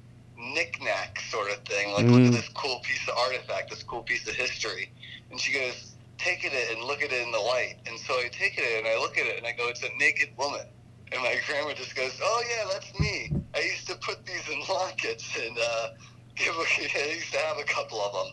knick-knack 0.53 1.19
sort 1.29 1.51
of 1.51 1.59
thing. 1.65 1.91
Like 1.93 2.05
Mm. 2.05 2.11
look 2.13 2.25
at 2.25 2.33
this 2.33 2.49
cool 2.49 2.79
piece 2.79 3.07
of 3.07 3.15
artifact, 3.17 3.69
this 3.69 3.83
cool 3.83 4.03
piece 4.03 4.27
of 4.27 4.35
history. 4.35 4.91
And 5.31 5.39
she 5.39 5.53
goes, 5.53 5.95
take 6.17 6.43
it 6.43 6.53
and 6.71 6.83
look 6.85 7.01
at 7.01 7.11
it 7.11 7.21
in 7.25 7.31
the 7.31 7.39
light. 7.39 7.75
And 7.87 7.99
so 7.99 8.13
I 8.13 8.29
take 8.31 8.57
it 8.57 8.77
and 8.79 8.87
I 8.87 8.97
look 8.99 9.17
at 9.17 9.25
it 9.25 9.37
and 9.37 9.45
I 9.47 9.51
go, 9.51 9.67
it's 9.67 9.83
a 9.83 9.89
naked 9.99 10.29
woman. 10.37 10.65
And 11.11 11.21
my 11.21 11.35
grandma 11.47 11.73
just 11.73 11.95
goes, 11.95 12.17
oh 12.21 12.43
yeah, 12.49 12.69
that's 12.71 12.97
me. 12.99 13.31
I 13.55 13.59
used 13.61 13.87
to 13.87 13.95
put 13.95 14.25
these 14.25 14.47
in 14.49 14.59
lockets 14.69 15.37
and 15.37 15.57
uh, 15.57 15.87
give. 16.35 16.53
I 16.57 17.11
used 17.13 17.31
to 17.33 17.39
have 17.39 17.57
a 17.59 17.63
couple 17.65 17.99
of 18.01 18.11
them. 18.13 18.29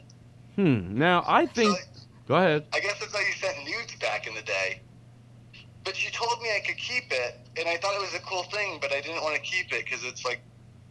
hmm. 0.91 0.99
Now 0.99 1.25
I 1.27 1.47
think. 1.47 1.77
Go 2.29 2.37
ahead. 2.37 2.67
I 2.73 2.81
guess 2.81 2.99
that's 3.01 3.13
how 3.13 3.21
you 3.21 3.33
sent 3.35 3.57
nudes 3.65 3.97
back 4.01 4.27
in 4.29 4.35
the 4.35 4.43
day. 4.43 4.81
But 5.85 5.97
she 5.97 6.11
told 6.11 6.41
me 6.43 6.49
I 6.55 6.61
could 6.65 6.77
keep 6.77 7.05
it, 7.11 7.41
and 7.59 7.67
I 7.69 7.77
thought 7.79 7.95
it 7.97 8.01
was 8.01 8.15
a 8.15 8.21
cool 8.21 8.45
thing, 8.45 8.79
but 8.81 8.93
I 8.93 9.01
didn't 9.01 9.23
want 9.23 9.35
to 9.35 9.41
keep 9.43 9.73
it 9.73 9.85
because 9.85 10.05
it's 10.05 10.25
like 10.25 10.41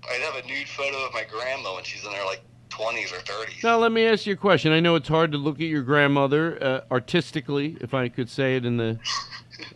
I'd 0.10 0.22
have 0.22 0.36
a 0.43 0.47
nude 0.47 0.68
photo 0.68 1.06
of 1.06 1.14
my 1.14 1.24
grandma 1.24 1.76
when 1.76 1.84
she's 1.84 2.06
in 2.06 2.12
her 2.12 2.26
like 2.26 2.41
20s 2.70 3.12
or 3.12 3.22
30s. 3.24 3.64
Now 3.64 3.78
let 3.78 3.91
me 3.91 4.06
ask 4.06 4.26
you 4.26 4.34
a 4.34 4.38
question. 4.38 4.72
I 4.72 4.80
know 4.80 4.95
it's 4.95 5.08
hard 5.10 5.32
to 5.32 5.38
look 5.38 5.56
at 5.56 5.68
your 5.68 5.82
grandmother 5.82 6.58
uh, 6.64 6.82
artistically, 6.91 7.78
if 7.82 7.93
I 7.93 8.10
could 8.10 8.30
say 8.30 8.56
it 8.56 8.66
in 8.66 8.78
the 8.78 9.00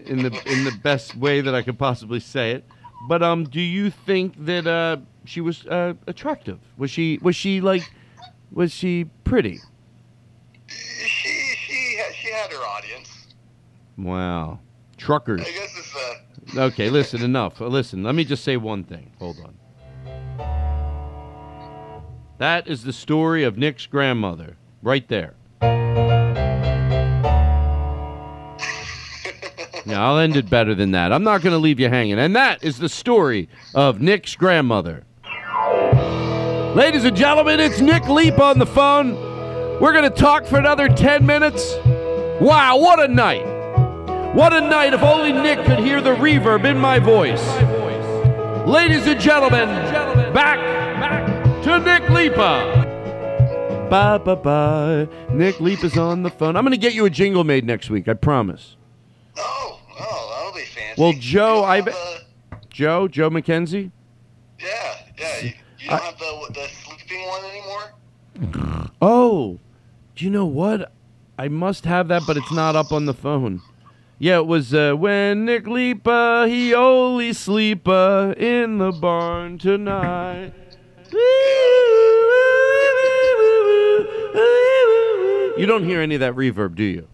in 0.05 0.23
the 0.23 0.31
in 0.45 0.63
the 0.63 0.73
best 0.81 1.15
way 1.15 1.41
that 1.41 1.53
I 1.53 1.61
could 1.61 1.77
possibly 1.77 2.19
say 2.19 2.51
it. 2.51 2.63
But 3.07 3.21
um, 3.21 3.43
do 3.43 3.59
you 3.59 3.89
think 3.89 4.33
that 4.45 4.65
uh, 4.65 4.97
she 5.25 5.41
was 5.41 5.65
uh, 5.65 5.93
attractive? 6.07 6.59
Was 6.77 6.89
she 6.91 7.19
was 7.21 7.35
she 7.35 7.59
like 7.59 7.83
was 8.51 8.71
she 8.71 9.05
pretty? 9.23 9.59
She 10.67 11.55
she 11.57 11.99
she 12.15 12.31
had 12.31 12.51
her 12.51 12.65
audience. 12.65 13.27
Wow, 13.97 14.59
truckers. 14.97 15.41
I 15.41 15.51
guess 15.51 15.77
it's 15.77 15.95
uh, 15.95 16.13
Okay, 16.55 16.89
listen, 16.89 17.23
enough. 17.23 17.59
Listen, 17.59 18.03
let 18.03 18.15
me 18.15 18.23
just 18.23 18.43
say 18.43 18.57
one 18.57 18.83
thing. 18.83 19.11
Hold 19.19 19.39
on. 19.39 19.57
That 22.37 22.67
is 22.67 22.83
the 22.83 22.93
story 22.93 23.43
of 23.43 23.57
Nick's 23.57 23.85
grandmother, 23.85 24.57
right 24.81 25.07
there. 25.07 25.33
Yeah, 29.85 30.01
I'll 30.01 30.17
end 30.17 30.37
it 30.37 30.49
better 30.49 30.73
than 30.73 30.91
that. 30.91 31.11
I'm 31.11 31.25
not 31.25 31.41
going 31.41 31.51
to 31.51 31.57
leave 31.57 31.77
you 31.77 31.89
hanging. 31.89 32.17
And 32.17 32.37
that 32.37 32.63
is 32.63 32.79
the 32.79 32.87
story 32.87 33.49
of 33.75 33.99
Nick's 33.99 34.33
grandmother. 34.33 35.03
Ladies 36.73 37.03
and 37.03 37.17
gentlemen, 37.17 37.59
it's 37.59 37.81
Nick 37.81 38.07
Leap 38.07 38.39
on 38.39 38.59
the 38.59 38.65
phone. 38.65 39.15
We're 39.81 39.91
going 39.91 40.09
to 40.09 40.15
talk 40.15 40.45
for 40.45 40.57
another 40.57 40.87
10 40.87 41.25
minutes. 41.25 41.75
Wow, 42.39 42.77
what 42.77 42.99
a 43.01 43.09
night! 43.09 43.45
What 44.33 44.53
a 44.53 44.61
night 44.61 44.93
if 44.93 45.03
only 45.03 45.33
Nick 45.33 45.65
could 45.65 45.79
hear 45.79 46.01
the 46.01 46.15
reverb 46.15 46.65
in 46.65 46.77
my 46.77 46.97
voice. 46.97 47.45
Ladies 48.65 49.05
and 49.05 49.19
gentlemen, 49.19 49.67
back 50.33 50.82
to 51.73 51.85
Nick 51.85 52.07
Lipa. 52.09 53.87
Bye, 53.89 54.17
bye, 54.19 54.35
bye. 54.35 55.07
Nick 55.31 55.59
Lipa's 55.59 55.97
on 55.97 56.23
the 56.23 56.29
phone. 56.29 56.55
I'm 56.55 56.63
going 56.63 56.71
to 56.71 56.77
get 56.77 56.93
you 56.93 57.05
a 57.05 57.09
jingle 57.09 57.43
made 57.43 57.65
next 57.65 57.89
week, 57.89 58.07
I 58.07 58.13
promise. 58.13 58.75
oh 59.37 59.79
oh 59.99 60.35
that'll 60.35 60.53
be 60.53 60.65
fancy. 60.65 61.01
Well, 61.01 61.13
Joe, 61.17 61.61
don't 61.61 61.69
I 61.69 61.75
have 61.77 61.85
bet. 61.85 62.23
Joe, 62.69 63.07
Joe 63.07 63.29
McKenzie? 63.29 63.91
yeah 64.59 64.95
yeah 65.17 65.39
you, 65.41 65.53
you 65.79 65.89
don't 65.89 66.01
have 66.01 66.17
the 66.17 66.51
the 66.53 66.67
sleeping 66.67 67.25
one 67.27 67.43
anymore. 67.45 68.89
Oh, 69.01 69.59
do 70.15 70.25
you 70.25 70.31
know 70.31 70.45
what? 70.45 70.91
I 71.37 71.47
must 71.47 71.85
have 71.85 72.07
that, 72.09 72.23
but 72.27 72.37
it's 72.37 72.51
not 72.51 72.75
up 72.75 72.91
on 72.91 73.05
the 73.05 73.13
phone. 73.13 73.61
Yeah, 74.19 74.37
it 74.37 74.45
was 74.47 74.73
uh, 74.73 74.93
when 74.93 75.45
Nick 75.45 75.67
Lipa, 75.67 76.45
he 76.47 76.73
only 76.73 77.33
sleep 77.33 77.87
uh, 77.87 78.33
in 78.37 78.77
the 78.77 78.91
barn 78.91 79.57
tonight. 79.57 80.53
You 85.55 85.65
don't 85.67 85.83
hear 85.85 86.01
any 86.01 86.15
of 86.15 86.21
that 86.21 86.33
reverb, 86.33 86.75
do 86.75 86.83
you? 86.83 87.07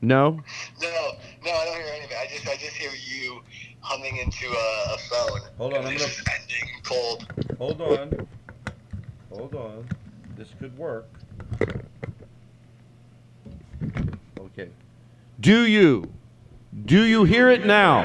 No? 0.00 0.40
No 0.80 0.88
no 1.44 1.50
I 1.50 1.64
don't 1.64 1.76
hear 1.76 1.86
any 1.94 2.04
of 2.04 2.10
it. 2.10 2.16
I 2.20 2.26
just 2.32 2.46
I 2.46 2.54
just 2.56 2.76
hear 2.76 2.90
you 2.92 3.40
humming 3.80 4.18
into 4.18 4.46
a, 4.46 4.94
a 4.94 4.98
phone. 4.98 5.40
Hold 5.56 5.72
on, 5.72 5.78
and 5.80 5.88
I'm 5.88 5.96
gonna- 5.96 6.12
ending 6.40 6.68
cold. 6.84 7.26
Hold 7.58 7.80
on. 7.80 8.28
Hold 9.30 9.54
on. 9.54 9.88
This 10.36 10.48
could 10.60 10.76
work. 10.78 11.08
Okay. 14.38 14.68
Do 15.40 15.66
you? 15.66 16.12
Do 16.84 17.02
you 17.02 17.24
hear 17.24 17.48
it 17.48 17.64
now? 17.66 18.02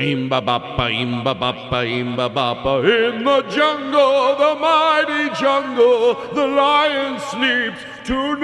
Imba 0.00 0.40
bappa, 0.40 0.88
imba 0.90 1.34
bappa, 1.34 1.84
imba 1.84 2.28
bappa. 2.32 2.80
In 2.82 3.22
the 3.22 3.42
jungle, 3.50 4.34
the 4.34 4.54
mighty 4.58 5.28
jungle, 5.38 6.14
the 6.32 6.46
lion 6.46 7.20
sleeps 7.20 7.84
tonight. 8.04 8.40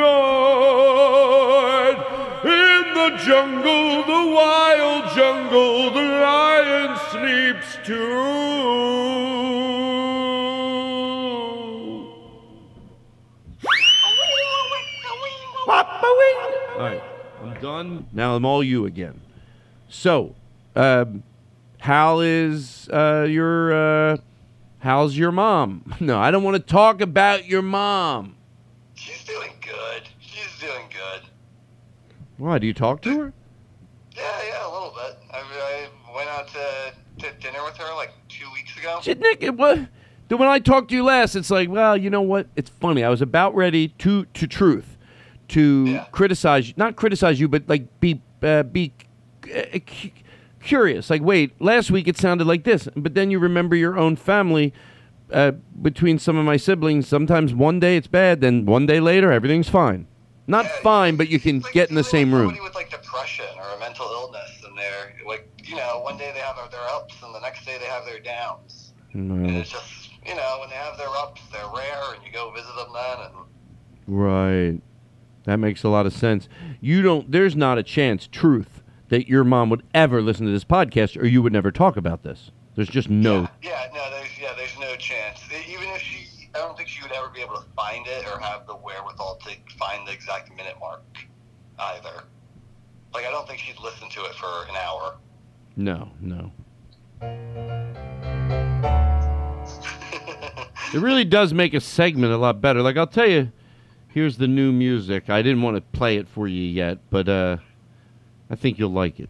In 2.44 2.92
the 2.92 3.16
jungle, 3.24 4.04
the 4.04 4.22
wild 4.34 5.08
jungle, 5.16 5.90
the 5.92 6.02
lion 6.02 6.98
sleeps 7.10 7.78
too. 7.86 8.12
All 16.76 16.82
right, 16.82 17.02
I'm 17.40 17.54
done. 17.62 18.06
Now 18.12 18.36
I'm 18.36 18.44
all 18.44 18.62
you 18.62 18.84
again. 18.84 19.22
So, 19.88 20.34
um, 20.74 21.22
how 21.86 22.18
is 22.18 22.88
uh, 22.92 23.24
your 23.30 23.72
uh, 23.72 24.16
how's 24.80 25.16
your 25.16 25.30
mom? 25.30 25.94
No, 26.00 26.18
I 26.18 26.32
don't 26.32 26.42
want 26.42 26.56
to 26.56 26.62
talk 26.62 27.00
about 27.00 27.46
your 27.46 27.62
mom. 27.62 28.34
She's 28.94 29.22
doing 29.24 29.52
good. 29.60 30.02
She's 30.18 30.58
doing 30.60 30.86
good. 30.90 31.22
Why 32.38 32.58
do 32.58 32.66
you 32.66 32.74
talk 32.74 33.02
to 33.02 33.18
her? 33.18 33.32
Yeah, 34.16 34.22
yeah, 34.48 34.66
a 34.66 34.72
little 34.72 34.94
bit. 34.94 35.18
I, 35.30 35.40
I 36.10 36.16
went 36.16 36.30
out 36.30 36.48
to, 36.48 36.94
to 37.18 37.38
dinner 37.38 37.62
with 37.62 37.76
her 37.76 37.94
like 37.94 38.12
two 38.30 38.50
weeks 38.54 38.74
ago. 38.78 38.98
Shit, 39.02 39.20
Nick, 39.20 39.42
it, 39.42 39.54
what? 39.54 39.78
Then 40.28 40.38
when 40.38 40.48
I 40.48 40.58
talked 40.58 40.88
to 40.88 40.94
you 40.94 41.04
last, 41.04 41.36
it's 41.36 41.50
like, 41.50 41.68
well, 41.68 41.98
you 41.98 42.08
know 42.08 42.22
what? 42.22 42.46
It's 42.56 42.70
funny. 42.70 43.04
I 43.04 43.10
was 43.10 43.20
about 43.20 43.54
ready 43.54 43.88
to 43.88 44.24
to 44.24 44.46
truth, 44.46 44.96
to 45.48 46.00
criticize, 46.12 46.74
not 46.78 46.96
criticize 46.96 47.38
you, 47.38 47.46
but 47.46 47.68
like 47.68 48.00
be 48.00 48.22
uh, 48.42 48.62
be 48.62 48.94
uh, 49.54 49.78
curious. 50.66 51.08
Like, 51.08 51.22
wait, 51.22 51.60
last 51.60 51.90
week 51.90 52.08
it 52.08 52.18
sounded 52.18 52.46
like 52.46 52.64
this, 52.64 52.88
but 52.96 53.14
then 53.14 53.30
you 53.30 53.38
remember 53.38 53.74
your 53.76 53.96
own 53.98 54.16
family. 54.16 54.72
Uh, 55.32 55.50
between 55.82 56.20
some 56.20 56.36
of 56.36 56.44
my 56.44 56.56
siblings, 56.56 57.08
sometimes 57.08 57.52
one 57.52 57.80
day 57.80 57.96
it's 57.96 58.06
bad, 58.06 58.40
then 58.40 58.64
one 58.64 58.86
day 58.86 59.00
later 59.00 59.32
everything's 59.32 59.68
fine. 59.68 60.06
Not 60.46 60.70
fine, 60.82 61.16
but 61.16 61.28
you 61.28 61.40
can 61.40 61.64
get 61.72 61.88
in 61.88 61.96
the 61.96 62.04
same 62.04 62.32
room. 62.32 62.50
Somebody 62.50 62.60
with 62.62 62.76
like 62.76 62.90
depression 62.90 63.46
or 63.58 63.76
a 63.76 63.80
mental 63.80 64.06
illness, 64.06 64.62
and 64.64 64.78
they're 64.78 65.16
like, 65.26 65.48
you 65.64 65.74
know, 65.74 66.00
one 66.04 66.16
day 66.16 66.30
they 66.32 66.38
have 66.38 66.54
their 66.70 66.80
ups, 66.94 67.16
and 67.24 67.34
the 67.34 67.40
next 67.40 67.66
day 67.66 67.76
they 67.80 67.86
have 67.86 68.04
their 68.04 68.20
downs. 68.20 68.92
And 69.14 69.28
No. 69.28 69.58
it's 69.58 69.70
just, 69.70 70.10
you 70.24 70.36
know, 70.36 70.58
when 70.60 70.70
they 70.70 70.76
have 70.76 70.96
their 70.96 71.08
ups, 71.08 71.40
they're 71.52 71.66
rare, 71.74 72.14
and 72.14 72.24
you 72.24 72.30
go 72.32 72.52
visit 72.52 72.74
them 72.76 72.92
then, 72.94 73.26
and 73.26 73.34
Right. 74.06 74.80
That 75.44 75.56
makes 75.58 75.82
a 75.82 75.88
lot 75.88 76.06
of 76.06 76.12
sense. 76.12 76.48
You 76.80 77.02
don't 77.02 77.30
there's 77.32 77.56
not 77.56 77.78
a 77.78 77.82
chance, 77.82 78.28
truth, 78.30 78.82
that 79.08 79.28
your 79.28 79.44
mom 79.44 79.70
would 79.70 79.82
ever 79.94 80.20
listen 80.22 80.46
to 80.46 80.52
this 80.52 80.64
podcast 80.64 81.20
or 81.20 81.26
you 81.26 81.42
would 81.42 81.52
never 81.52 81.70
talk 81.70 81.96
about 81.96 82.22
this. 82.22 82.50
There's 82.74 82.88
just 82.88 83.08
no 83.08 83.48
yeah, 83.62 83.86
no, 83.94 84.10
there's 84.10 84.38
yeah, 84.40 84.52
there's 84.56 84.78
no 84.78 84.94
chance. 84.96 85.40
Even 85.68 85.88
if 85.90 86.02
she, 86.02 86.48
I 86.54 86.58
don't 86.58 86.76
think 86.76 86.88
she 86.88 87.02
would 87.02 87.12
ever 87.12 87.28
be 87.28 87.40
able 87.40 87.54
to 87.56 87.64
find 87.74 88.06
it 88.06 88.24
or 88.26 88.38
have 88.38 88.66
the 88.66 88.74
wherewithal 88.74 89.38
to 89.44 89.50
find 89.78 90.06
the 90.06 90.12
exact 90.12 90.50
minute 90.54 90.74
mark 90.80 91.02
either. 91.78 92.24
Like, 93.14 93.24
I 93.24 93.30
don't 93.30 93.46
think 93.48 93.60
she'd 93.60 93.78
listen 93.82 94.10
to 94.10 94.24
it 94.24 94.34
for 94.34 94.66
an 94.68 94.76
hour. 94.76 95.16
no, 95.76 96.10
no. 96.20 96.52
It 100.94 101.00
really 101.00 101.24
does 101.24 101.52
make 101.52 101.74
a 101.74 101.80
segment 101.80 102.32
a 102.32 102.36
lot 102.36 102.60
better. 102.60 102.80
Like 102.80 102.96
I'll 102.96 103.06
tell 103.08 103.28
you, 103.28 103.50
here's 104.08 104.38
the 104.38 104.46
new 104.46 104.70
music. 104.72 105.28
I 105.28 105.42
didn't 105.42 105.62
want 105.62 105.76
to 105.76 105.80
play 105.80 106.16
it 106.16 106.28
for 106.28 106.46
you 106.46 106.62
yet, 106.62 106.98
but 107.10 107.28
uh 107.28 107.56
I 108.48 108.54
think 108.54 108.78
you'll 108.78 108.90
like 108.90 109.18
it. 109.18 109.28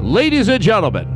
Ladies 0.00 0.48
and 0.48 0.62
gentlemen, 0.62 1.06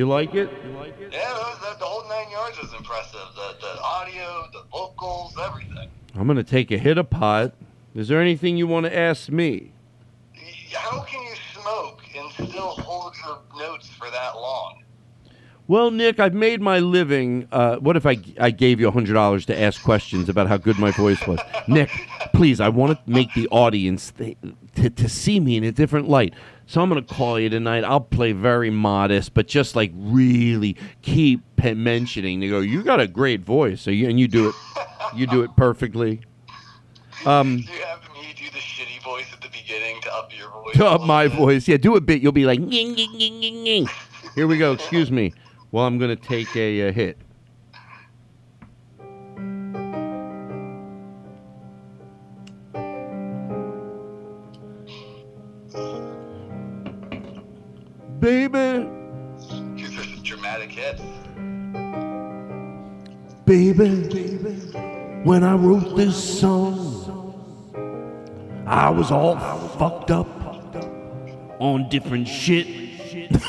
You 0.00 0.08
like 0.08 0.34
it? 0.34 0.50
You 0.64 0.70
like 0.78 0.98
it? 0.98 1.12
Yeah, 1.12 1.18
that, 1.62 1.78
the 1.78 1.84
whole 1.84 2.08
nine 2.08 2.30
yards 2.30 2.58
was 2.58 2.72
impressive. 2.72 3.20
The, 3.34 3.54
the 3.60 3.82
audio, 3.82 4.46
the 4.50 4.62
vocals, 4.72 5.36
everything. 5.38 5.90
I'm 6.14 6.24
going 6.24 6.38
to 6.38 6.42
take 6.42 6.70
a 6.70 6.78
hit 6.78 6.96
of 6.96 7.10
pot. 7.10 7.52
Is 7.94 8.08
there 8.08 8.18
anything 8.18 8.56
you 8.56 8.66
want 8.66 8.86
to 8.86 8.96
ask 8.96 9.28
me? 9.28 9.72
How 10.72 11.02
can 11.02 11.22
you 11.22 11.34
smoke 11.52 12.00
and 12.16 12.32
still 12.32 12.70
hold 12.70 13.14
your 13.22 13.40
notes 13.58 13.90
for 13.90 14.10
that 14.10 14.36
long? 14.36 14.84
Well, 15.68 15.90
Nick, 15.90 16.18
I've 16.18 16.32
made 16.32 16.62
my 16.62 16.78
living. 16.78 17.46
Uh, 17.52 17.76
what 17.76 17.94
if 17.94 18.06
I, 18.06 18.16
I 18.40 18.52
gave 18.52 18.80
you 18.80 18.90
$100 18.90 19.44
to 19.44 19.60
ask 19.60 19.82
questions 19.82 20.30
about 20.30 20.48
how 20.48 20.56
good 20.56 20.78
my 20.78 20.92
voice 20.92 21.24
was? 21.26 21.40
Nick, 21.68 21.90
please, 22.32 22.58
I 22.58 22.70
want 22.70 22.98
to 22.98 23.10
make 23.10 23.34
the 23.34 23.48
audience 23.48 24.12
th- 24.12 24.38
to, 24.76 24.88
to 24.88 25.08
see 25.10 25.40
me 25.40 25.58
in 25.58 25.64
a 25.64 25.72
different 25.72 26.08
light. 26.08 26.32
So 26.70 26.80
I'm 26.80 26.88
going 26.88 27.04
to 27.04 27.14
call 27.14 27.40
you 27.40 27.48
tonight. 27.48 27.82
I'll 27.82 28.00
play 28.00 28.30
very 28.30 28.70
modest, 28.70 29.34
but 29.34 29.48
just 29.48 29.74
like 29.74 29.90
really 29.92 30.76
keep 31.02 31.40
mentioning. 31.60 32.38
They 32.38 32.48
go, 32.48 32.60
you 32.60 32.84
got 32.84 33.00
a 33.00 33.08
great 33.08 33.40
voice, 33.40 33.80
so 33.80 33.90
you, 33.90 34.08
and 34.08 34.20
you 34.20 34.28
do 34.28 34.50
it, 34.50 34.54
you 35.16 35.26
do 35.26 35.42
it 35.42 35.50
perfectly. 35.56 36.20
Um, 37.26 37.56
Do 37.56 37.72
you 37.72 37.82
have 37.86 38.02
me 38.14 38.32
do 38.36 38.44
the 38.52 38.58
shitty 38.58 39.02
voice 39.02 39.26
at 39.32 39.40
the 39.40 39.48
beginning 39.48 40.00
to 40.02 40.14
up 40.14 40.30
your 40.38 40.48
voice? 40.48 40.76
to 40.76 40.86
up 40.86 41.00
my 41.00 41.26
voice. 41.26 41.66
Yeah, 41.66 41.76
do 41.76 41.96
a 41.96 42.00
bit. 42.00 42.22
You'll 42.22 42.30
be 42.30 42.46
like, 42.46 42.60
here 42.60 44.46
we 44.46 44.56
go. 44.56 44.70
Excuse 44.74 45.10
me. 45.10 45.32
Well, 45.72 45.86
I'm 45.86 45.98
going 45.98 46.16
to 46.16 46.22
take 46.24 46.54
a, 46.54 46.88
uh 46.88 46.92
hit. 46.92 47.18
Baby, 58.20 58.86
These 59.76 59.98
are 59.98 60.02
some 60.02 60.22
dramatic 60.22 60.76
baby, 63.46 64.50
when 65.24 65.42
I 65.42 65.54
wrote 65.54 65.96
this 65.96 66.38
song, 66.38 67.32
I 68.66 68.90
was 68.90 69.10
all 69.10 69.38
fucked 69.78 70.10
up 70.10 70.28
on 71.60 71.88
different 71.88 72.28
shit. 72.28 72.66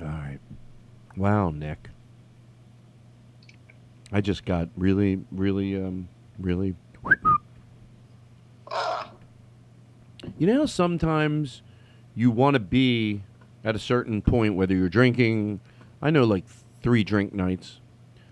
all 0.00 0.06
right. 0.06 0.38
Wow, 1.16 1.50
Nick. 1.50 1.90
I 4.12 4.20
just 4.20 4.44
got 4.44 4.68
really, 4.76 5.24
really, 5.32 5.74
um, 5.74 6.08
really. 6.38 6.76
You 10.44 10.52
know, 10.52 10.66
sometimes 10.66 11.62
you 12.14 12.30
want 12.30 12.52
to 12.52 12.60
be 12.60 13.22
at 13.64 13.74
a 13.74 13.78
certain 13.78 14.20
point, 14.20 14.56
whether 14.56 14.74
you're 14.74 14.90
drinking. 14.90 15.60
I 16.02 16.10
know, 16.10 16.24
like 16.24 16.44
three 16.82 17.02
drink 17.02 17.32
nights. 17.32 17.80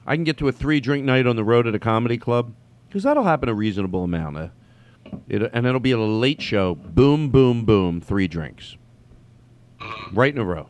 I 0.07 0.15
can 0.17 0.23
get 0.23 0.37
to 0.37 0.49
a 0.49 0.53
three 0.53 0.79
drink 0.79 1.07
night 1.07 1.27
on 1.27 1.37
the 1.37 1.43
road 1.43 1.67
at 1.67 1.75
a 1.75 1.79
comedy 1.79 2.19
club 2.19 2.53
because 2.87 3.05
that'll 3.05 3.25
happen 3.25 3.49
a 3.49 3.55
reasonable 3.55 4.05
amount. 4.05 4.37
Uh, 4.37 4.49
it, 5.27 5.51
and 5.55 5.65
it'll 5.67 5.81
be 5.81 5.93
a 5.93 5.99
late 5.99 6.43
show. 6.43 6.75
Boom, 6.75 7.31
boom, 7.31 7.65
boom. 7.65 8.03
Three 8.03 8.29
drinks, 8.29 8.77
right 10.13 10.35
in 10.35 10.39
a 10.39 10.45
row. 10.45 10.69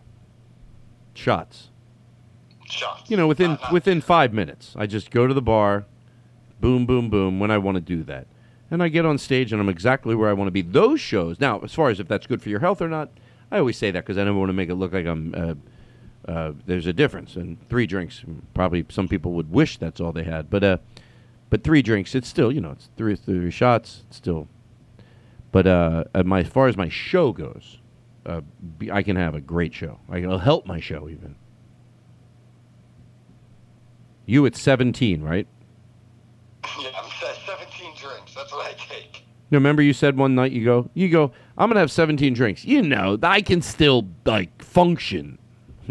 Shots. 1.13 1.71
Shots. 2.67 3.11
You 3.11 3.17
know, 3.17 3.27
within 3.27 3.59
within 3.73 4.01
five 4.01 4.33
minutes, 4.33 4.77
I 4.79 4.87
just 4.87 5.11
go 5.11 5.27
to 5.27 5.35
the 5.35 5.43
bar. 5.43 5.87
Boom, 6.61 6.87
boom, 6.87 7.11
boom. 7.11 7.41
When 7.41 7.51
I 7.51 7.59
want 7.59 7.75
to 7.75 7.81
do 7.81 8.05
that, 8.05 8.29
and 8.73 8.83
I 8.83 8.89
get 8.89 9.05
on 9.05 9.19
stage 9.19 9.53
and 9.53 9.61
I'm 9.61 9.69
exactly 9.69 10.15
where 10.15 10.31
I 10.31 10.33
want 10.33 10.49
to 10.49 10.53
be. 10.53 10.63
Those 10.63 10.99
shows. 10.99 11.39
Now, 11.39 11.61
as 11.61 11.75
far 11.75 11.91
as 11.91 12.01
if 12.01 12.09
that's 12.09 12.27
good 12.27 12.43
for 12.43 12.49
your 12.49 12.61
health 12.61 12.81
or 12.81 12.89
not, 12.89 13.11
I 13.51 13.59
always 13.59 13.77
say 13.77 13.91
that 13.91 14.03
because 14.03 14.17
I 14.17 14.25
never 14.25 14.39
want 14.39 14.49
to 14.49 14.55
make 14.55 14.71
it 14.71 14.75
look 14.75 14.95
like 14.95 15.07
I'm. 15.07 15.35
Uh, 15.37 15.55
uh, 16.27 16.53
there's 16.67 16.87
a 16.87 16.93
difference, 16.93 17.37
and 17.37 17.59
three 17.69 17.87
drinks. 17.87 18.25
Probably 18.55 18.87
some 18.89 19.09
people 19.09 19.33
would 19.33 19.51
wish 19.51 19.77
that's 19.77 20.01
all 20.01 20.13
they 20.13 20.23
had, 20.23 20.49
but 20.49 20.65
uh, 20.65 20.77
but 21.51 21.65
three 21.65 21.83
drinks, 21.83 22.15
it's 22.15 22.29
still 22.29 22.51
you 22.51 22.61
know 22.61 22.71
it's 22.71 22.89
three 22.97 23.15
three 23.15 23.51
shots, 23.51 24.05
it's 24.09 24.17
still. 24.17 24.49
But 25.51 25.67
uh, 25.67 26.05
my 26.25 26.41
as 26.41 26.47
far 26.47 26.69
as 26.69 26.77
my 26.77 26.89
show 26.89 27.33
goes, 27.33 27.79
uh, 28.25 28.41
be, 28.79 28.91
I 28.91 29.03
can 29.03 29.17
have 29.17 29.35
a 29.35 29.41
great 29.41 29.75
show. 29.75 29.99
I 30.09 30.15
can, 30.15 30.25
it'll 30.25 30.39
help 30.39 30.65
my 30.65 30.81
show 30.81 31.09
even. 31.11 31.35
You 34.25 34.47
at 34.47 34.55
17, 34.55 35.21
right? 35.21 35.47
Yeah, 36.81 36.91
I'm 36.97 37.11
se- 37.21 37.43
17 37.45 37.97
drinks. 37.97 38.35
That's 38.35 38.53
what 38.53 38.63
You 38.89 38.97
know, 38.97 39.13
remember 39.57 39.83
you 39.83 39.93
said 39.93 40.17
one 40.17 40.35
night 40.35 40.53
you 40.53 40.65
go, 40.65 40.89
you 40.95 41.09
go, 41.09 41.33
I'm 41.59 41.69
gonna 41.69 41.81
have 41.81 41.91
17 41.91 42.35
drinks. 42.35 42.65
You 42.65 42.83
know, 42.83 43.19
I 43.23 43.43
can 43.43 43.63
still 43.63 44.09
like 44.25 44.63
function. 44.63 45.39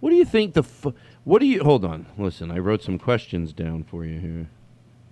what 0.00 0.10
do 0.10 0.16
you 0.16 0.24
think 0.24 0.54
the? 0.54 0.62
Fu- 0.62 0.94
what 1.24 1.38
do 1.40 1.46
you? 1.46 1.62
Hold 1.62 1.84
on, 1.84 2.06
listen. 2.18 2.50
I 2.50 2.58
wrote 2.58 2.82
some 2.82 2.98
questions 2.98 3.52
down 3.52 3.84
for 3.84 4.04
you 4.04 4.18
here. 4.18 4.48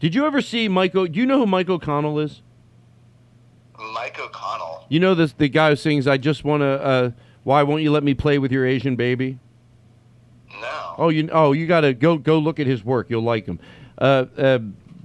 Did 0.00 0.14
you 0.14 0.26
ever 0.26 0.40
see 0.40 0.66
Michael? 0.68 1.06
Do 1.06 1.18
you 1.18 1.26
know 1.26 1.38
who 1.38 1.46
Mike 1.46 1.68
O'Connell 1.68 2.18
is? 2.18 2.42
Mike 3.92 4.18
O'Connell. 4.18 4.86
You 4.88 5.00
know 5.00 5.14
this 5.14 5.32
the 5.32 5.48
guy 5.48 5.70
who 5.70 5.76
sings 5.76 6.06
"I 6.06 6.16
just 6.16 6.44
want 6.44 6.62
to." 6.62 6.66
Uh, 6.66 7.10
Why 7.44 7.62
won't 7.62 7.82
you 7.82 7.90
let 7.92 8.02
me 8.02 8.14
play 8.14 8.38
with 8.38 8.52
your 8.52 8.66
Asian 8.66 8.96
baby? 8.96 9.38
No. 10.60 10.94
Oh, 10.98 11.08
you 11.08 11.28
oh 11.32 11.52
you 11.52 11.66
got 11.66 11.82
to 11.82 11.94
go 11.94 12.18
go 12.18 12.38
look 12.38 12.58
at 12.60 12.66
his 12.66 12.84
work. 12.84 13.08
You'll 13.08 13.22
like 13.22 13.46
him. 13.46 13.60
Uh, 13.98 14.26
uh, 14.36 14.58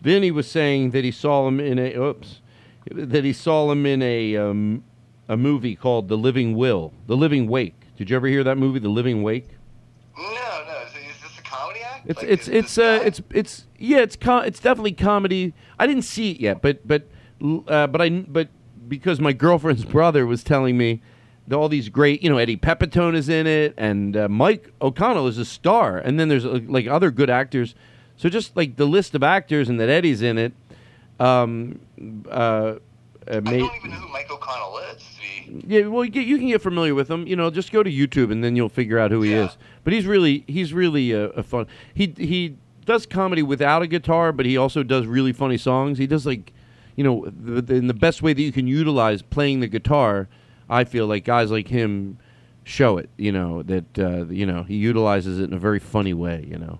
Vinny 0.05 0.29
was 0.29 0.49
saying 0.49 0.91
that 0.91 1.03
he 1.03 1.09
saw 1.09 1.47
him 1.47 1.59
in 1.59 1.79
a 1.79 1.95
oops, 1.95 2.39
that 2.91 3.23
he 3.23 3.33
saw 3.33 3.71
him 3.71 3.87
in 3.87 4.03
a 4.03 4.37
um, 4.37 4.83
a 5.27 5.35
movie 5.35 5.75
called 5.75 6.09
The 6.09 6.15
Living 6.15 6.55
Will, 6.55 6.93
The 7.07 7.17
Living 7.17 7.47
Wake. 7.47 7.73
Did 7.97 8.11
you 8.11 8.15
ever 8.15 8.27
hear 8.27 8.43
that 8.43 8.55
movie, 8.59 8.77
The 8.77 8.87
Living 8.89 9.23
Wake? 9.23 9.47
No, 10.15 10.23
no. 10.23 10.83
Is, 10.85 10.91
is 10.91 11.21
this 11.23 11.39
a 11.39 11.41
comedy 11.41 11.79
act? 11.81 12.05
It's 12.07 12.21
Like, 12.21 12.31
it's 12.31 12.47
it's 12.47 12.77
uh 12.77 12.99
guy- 12.99 13.05
it's 13.05 13.21
it's 13.33 13.65
yeah 13.79 13.97
it's 13.97 14.15
com- 14.15 14.45
it's 14.45 14.59
definitely 14.59 14.91
comedy. 14.91 15.55
I 15.79 15.87
didn't 15.87 16.03
see 16.03 16.29
it 16.29 16.39
yet, 16.39 16.61
but 16.61 16.87
but 16.87 17.07
uh, 17.67 17.87
but 17.87 17.99
I 17.99 18.09
but 18.09 18.49
because 18.87 19.19
my 19.19 19.33
girlfriend's 19.45 19.85
brother 19.85 20.27
was 20.27 20.43
telling 20.43 20.77
me 20.77 21.01
that 21.47 21.55
all 21.55 21.67
these 21.67 21.89
great 21.89 22.21
you 22.21 22.29
know 22.29 22.37
Eddie 22.37 22.57
Pepitone 22.57 23.15
is 23.15 23.27
in 23.27 23.47
it 23.47 23.73
and 23.75 24.15
uh, 24.15 24.29
Mike 24.29 24.71
O'Connell 24.83 25.25
is 25.25 25.39
a 25.39 25.45
star, 25.45 25.97
and 25.97 26.19
then 26.19 26.27
there's 26.29 26.45
uh, 26.45 26.59
like 26.67 26.85
other 26.85 27.09
good 27.09 27.31
actors. 27.31 27.73
So 28.17 28.29
just 28.29 28.55
like 28.55 28.75
the 28.77 28.85
list 28.85 29.13
of 29.15 29.23
actors 29.23 29.69
and 29.69 29.79
that 29.79 29.89
Eddie's 29.89 30.21
in 30.21 30.37
it, 30.37 30.53
um, 31.19 31.79
uh, 32.29 32.31
uh, 32.31 32.77
I 33.27 33.39
don't 33.39 33.47
even 33.53 33.89
know 33.91 33.95
who 33.97 34.07
Mike 34.13 34.29
O'Connell 34.31 34.77
is. 34.95 35.03
Yeah, 35.67 35.87
well, 35.87 36.03
you, 36.05 36.11
get, 36.11 36.25
you 36.25 36.37
can 36.37 36.47
get 36.47 36.61
familiar 36.61 36.95
with 36.95 37.09
him. 37.09 37.27
You 37.27 37.35
know, 37.35 37.49
just 37.49 37.71
go 37.71 37.83
to 37.83 37.89
YouTube 37.91 38.31
and 38.31 38.43
then 38.43 38.55
you'll 38.55 38.69
figure 38.69 38.97
out 38.99 39.11
who 39.11 39.21
he 39.21 39.31
Yeah. 39.31 39.45
is. 39.45 39.57
But 39.83 39.93
he's 39.93 40.05
really, 40.05 40.43
he's 40.47 40.73
really 40.73 41.11
a, 41.11 41.25
a 41.29 41.43
fun. 41.43 41.67
He 41.93 42.13
he 42.17 42.55
does 42.85 43.05
comedy 43.05 43.41
without 43.43 43.81
a 43.81 43.87
guitar, 43.87 44.31
but 44.31 44.45
he 44.45 44.57
also 44.57 44.83
does 44.83 45.05
really 45.07 45.33
funny 45.33 45.57
songs. 45.57 45.97
He 45.97 46.07
does 46.07 46.25
like, 46.25 46.51
you 46.95 47.03
know, 47.03 47.25
the, 47.25 47.61
the, 47.61 47.75
in 47.75 47.87
the 47.87 47.93
best 47.93 48.21
way 48.21 48.33
that 48.33 48.41
you 48.41 48.51
can 48.51 48.67
utilize 48.67 49.21
playing 49.21 49.59
the 49.59 49.67
guitar. 49.67 50.27
I 50.69 50.83
feel 50.83 51.05
like 51.07 51.25
guys 51.25 51.51
like 51.51 51.67
him 51.67 52.17
show 52.63 52.97
it. 52.97 53.09
You 53.17 53.31
know 53.31 53.61
that 53.63 53.99
uh, 53.99 54.25
you 54.25 54.45
know 54.45 54.63
he 54.63 54.75
utilizes 54.75 55.39
it 55.39 55.43
in 55.45 55.53
a 55.53 55.59
very 55.59 55.79
funny 55.79 56.13
way. 56.13 56.45
You 56.49 56.57
know, 56.57 56.79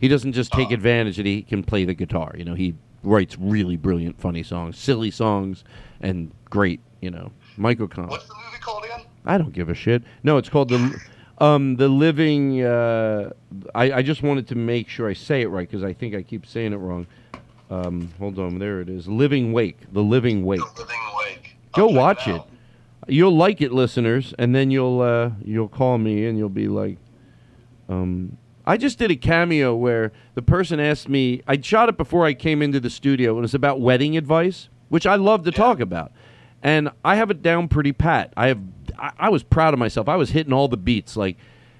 he 0.00 0.08
doesn't 0.08 0.32
just 0.32 0.52
take 0.52 0.70
advantage 0.70 1.16
that 1.16 1.26
he 1.26 1.42
can 1.42 1.62
play 1.62 1.84
the 1.84 1.94
guitar. 1.94 2.34
You 2.36 2.44
know, 2.44 2.54
he 2.54 2.74
writes 3.02 3.36
really 3.38 3.76
brilliant, 3.76 4.20
funny 4.20 4.42
songs, 4.42 4.78
silly 4.78 5.10
songs, 5.10 5.64
and 6.00 6.32
great. 6.50 6.80
You 7.00 7.10
know, 7.10 7.30
Michael 7.56 7.84
O'Connell. 7.84 8.10
what's 8.10 8.26
the 8.26 8.34
movie 8.34 8.58
called 8.60 8.84
again? 8.84 9.02
I 9.24 9.38
don't 9.38 9.52
give 9.52 9.68
a 9.68 9.74
shit. 9.74 10.02
No, 10.22 10.36
it's 10.38 10.48
called 10.48 10.68
the 10.68 11.00
um 11.38 11.76
the 11.76 11.88
living. 11.88 12.62
Uh, 12.62 13.30
I 13.74 13.92
I 13.92 14.02
just 14.02 14.22
wanted 14.22 14.48
to 14.48 14.54
make 14.54 14.88
sure 14.88 15.08
I 15.08 15.12
say 15.12 15.42
it 15.42 15.48
right 15.48 15.68
because 15.68 15.84
I 15.84 15.92
think 15.92 16.14
I 16.14 16.22
keep 16.22 16.46
saying 16.46 16.72
it 16.72 16.76
wrong. 16.76 17.06
Um, 17.70 18.12
hold 18.18 18.38
on, 18.38 18.58
there 18.58 18.80
it 18.80 18.88
is. 18.88 19.08
Living 19.08 19.52
Wake. 19.52 19.78
The 19.92 20.02
Living 20.02 20.44
Wake. 20.44 20.60
The 20.60 20.82
Living 20.82 21.00
Wake. 21.18 21.56
Go 21.72 21.86
watch 21.86 22.28
it. 22.28 22.36
out. 22.36 22.48
You'll 23.08 23.36
like 23.36 23.60
it, 23.60 23.72
listeners, 23.72 24.34
and 24.38 24.54
then 24.54 24.70
you'll 24.70 25.00
uh, 25.00 25.30
you'll 25.44 25.68
call 25.68 25.98
me 25.98 26.26
and 26.26 26.38
you'll 26.38 26.48
be 26.48 26.68
like, 26.68 26.98
um, 27.88 28.36
I 28.66 28.76
just 28.76 28.98
did 28.98 29.10
a 29.10 29.16
cameo 29.16 29.74
where 29.74 30.12
the 30.34 30.42
person 30.42 30.80
asked 30.80 31.08
me. 31.08 31.42
I 31.46 31.60
shot 31.60 31.88
it 31.88 31.96
before 31.96 32.26
I 32.26 32.34
came 32.34 32.62
into 32.62 32.80
the 32.80 32.90
studio, 32.90 33.32
and 33.32 33.38
it 33.38 33.42
was 33.42 33.54
about 33.54 33.80
wedding 33.80 34.16
advice, 34.16 34.68
which 34.88 35.06
I 35.06 35.14
love 35.14 35.44
to 35.44 35.52
talk 35.52 35.80
about, 35.80 36.12
and 36.62 36.90
I 37.04 37.16
have 37.16 37.30
it 37.30 37.42
down 37.42 37.68
pretty 37.68 37.92
pat. 37.92 38.32
I 38.36 38.48
have. 38.48 38.60
I, 38.98 39.12
I 39.18 39.28
was 39.28 39.42
proud 39.42 39.74
of 39.74 39.78
myself. 39.78 40.08
I 40.08 40.16
was 40.16 40.30
hitting 40.30 40.52
all 40.52 40.68
the 40.68 40.76
beats, 40.76 41.16
like. 41.16 41.36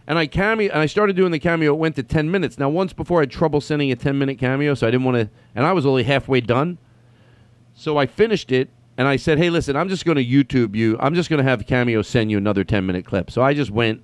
And 0.08 0.20
I 0.20 0.28
cameo, 0.28 0.70
and 0.70 0.80
I 0.80 0.86
started 0.86 1.16
doing 1.16 1.32
the 1.32 1.40
cameo. 1.40 1.74
It 1.74 1.78
went 1.78 1.96
to 1.96 2.04
ten 2.04 2.30
minutes. 2.30 2.58
Now, 2.60 2.68
once 2.68 2.92
before, 2.92 3.18
I 3.18 3.22
had 3.22 3.30
trouble 3.32 3.60
sending 3.60 3.90
a 3.90 3.96
ten 3.96 4.16
minute 4.16 4.38
cameo, 4.38 4.74
so 4.74 4.86
I 4.86 4.92
didn't 4.92 5.02
want 5.04 5.16
to. 5.16 5.28
And 5.56 5.66
I 5.66 5.72
was 5.72 5.84
only 5.84 6.04
halfway 6.04 6.40
done. 6.40 6.78
So 7.74 7.98
I 7.98 8.06
finished 8.06 8.52
it 8.52 8.70
and 8.96 9.06
I 9.06 9.16
said, 9.16 9.38
"Hey, 9.38 9.50
listen, 9.50 9.76
I'm 9.76 9.88
just 9.88 10.04
going 10.04 10.16
to 10.16 10.24
YouTube 10.24 10.74
you. 10.74 10.96
I'm 11.00 11.14
just 11.14 11.28
going 11.28 11.38
to 11.38 11.48
have 11.48 11.66
Cameo 11.66 12.02
send 12.02 12.30
you 12.30 12.38
another 12.38 12.64
10 12.64 12.86
minute 12.86 13.04
clip." 13.04 13.30
So 13.30 13.42
I 13.42 13.52
just 13.54 13.70
went. 13.70 14.02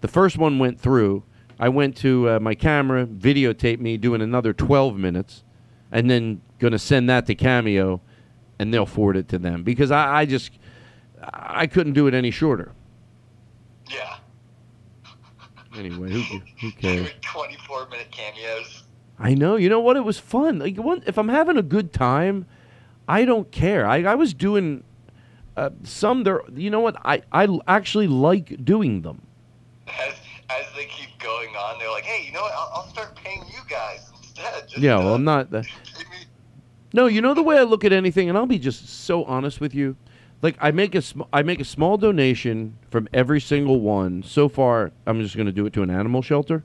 The 0.00 0.08
first 0.08 0.38
one 0.38 0.58
went 0.58 0.80
through. 0.80 1.24
I 1.58 1.68
went 1.68 1.96
to 1.98 2.28
uh, 2.28 2.40
my 2.40 2.54
camera, 2.54 3.06
videotaped 3.06 3.80
me 3.80 3.96
doing 3.96 4.22
another 4.22 4.52
12 4.52 4.96
minutes, 4.96 5.44
and 5.90 6.10
then 6.10 6.40
going 6.58 6.72
to 6.72 6.78
send 6.78 7.08
that 7.10 7.26
to 7.26 7.34
Cameo, 7.34 8.00
and 8.58 8.72
they'll 8.72 8.86
forward 8.86 9.16
it 9.16 9.28
to 9.28 9.38
them 9.38 9.62
because 9.62 9.90
I, 9.90 10.20
I 10.20 10.26
just 10.26 10.52
I 11.22 11.66
couldn't 11.66 11.94
do 11.94 12.06
it 12.06 12.14
any 12.14 12.30
shorter. 12.30 12.72
Yeah. 13.90 14.16
Anyway, 15.76 16.10
who, 16.10 16.40
who 16.60 16.70
cares? 16.80 17.10
24 17.22 17.88
minute 17.88 18.10
cameos. 18.10 18.84
I 19.18 19.34
know. 19.34 19.56
You 19.56 19.68
know 19.68 19.80
what? 19.80 19.96
It 19.96 20.04
was 20.04 20.18
fun. 20.18 20.58
Like 20.58 20.76
if 21.06 21.18
I'm 21.18 21.28
having 21.28 21.56
a 21.56 21.62
good 21.62 21.92
time, 21.92 22.46
I 23.08 23.24
don't 23.24 23.50
care. 23.50 23.86
I, 23.86 24.02
I 24.02 24.14
was 24.14 24.32
doing 24.34 24.84
uh, 25.56 25.70
some 25.82 26.22
there. 26.22 26.42
You 26.54 26.70
know 26.70 26.80
what? 26.80 26.96
I, 27.04 27.22
I 27.32 27.48
actually 27.66 28.06
like 28.06 28.64
doing 28.64 29.02
them. 29.02 29.22
As, 29.88 30.14
as 30.50 30.66
they 30.74 30.86
keep 30.86 31.18
going 31.18 31.50
on, 31.56 31.78
they're 31.78 31.90
like, 31.90 32.04
hey, 32.04 32.26
you 32.26 32.32
know 32.32 32.42
what? 32.42 32.52
I'll, 32.52 32.70
I'll 32.74 32.88
start 32.88 33.14
paying 33.16 33.44
you 33.48 33.60
guys 33.68 34.10
instead. 34.16 34.68
Just, 34.68 34.78
Yeah. 34.78 34.98
Well, 34.98 35.12
uh, 35.12 35.14
I'm 35.14 35.24
not. 35.24 35.48
No, 36.92 37.06
you 37.06 37.20
know 37.20 37.34
the 37.34 37.42
way 37.42 37.58
I 37.58 37.62
look 37.64 37.84
at 37.84 37.92
anything, 37.92 38.28
and 38.28 38.38
I'll 38.38 38.46
be 38.46 38.58
just 38.58 38.88
so 38.88 39.24
honest 39.24 39.60
with 39.60 39.74
you. 39.74 39.96
Like 40.40 40.56
I 40.60 40.70
make 40.70 40.94
a 40.94 41.02
sm- 41.02 41.22
I 41.32 41.42
make 41.42 41.60
a 41.60 41.64
small 41.64 41.96
donation 41.98 42.78
from 42.90 43.08
every 43.12 43.40
single 43.40 43.80
one. 43.80 44.22
So 44.22 44.48
far, 44.48 44.92
I'm 45.06 45.20
just 45.20 45.36
going 45.36 45.46
to 45.46 45.52
do 45.52 45.66
it 45.66 45.72
to 45.74 45.82
an 45.82 45.90
animal 45.90 46.22
shelter. 46.22 46.62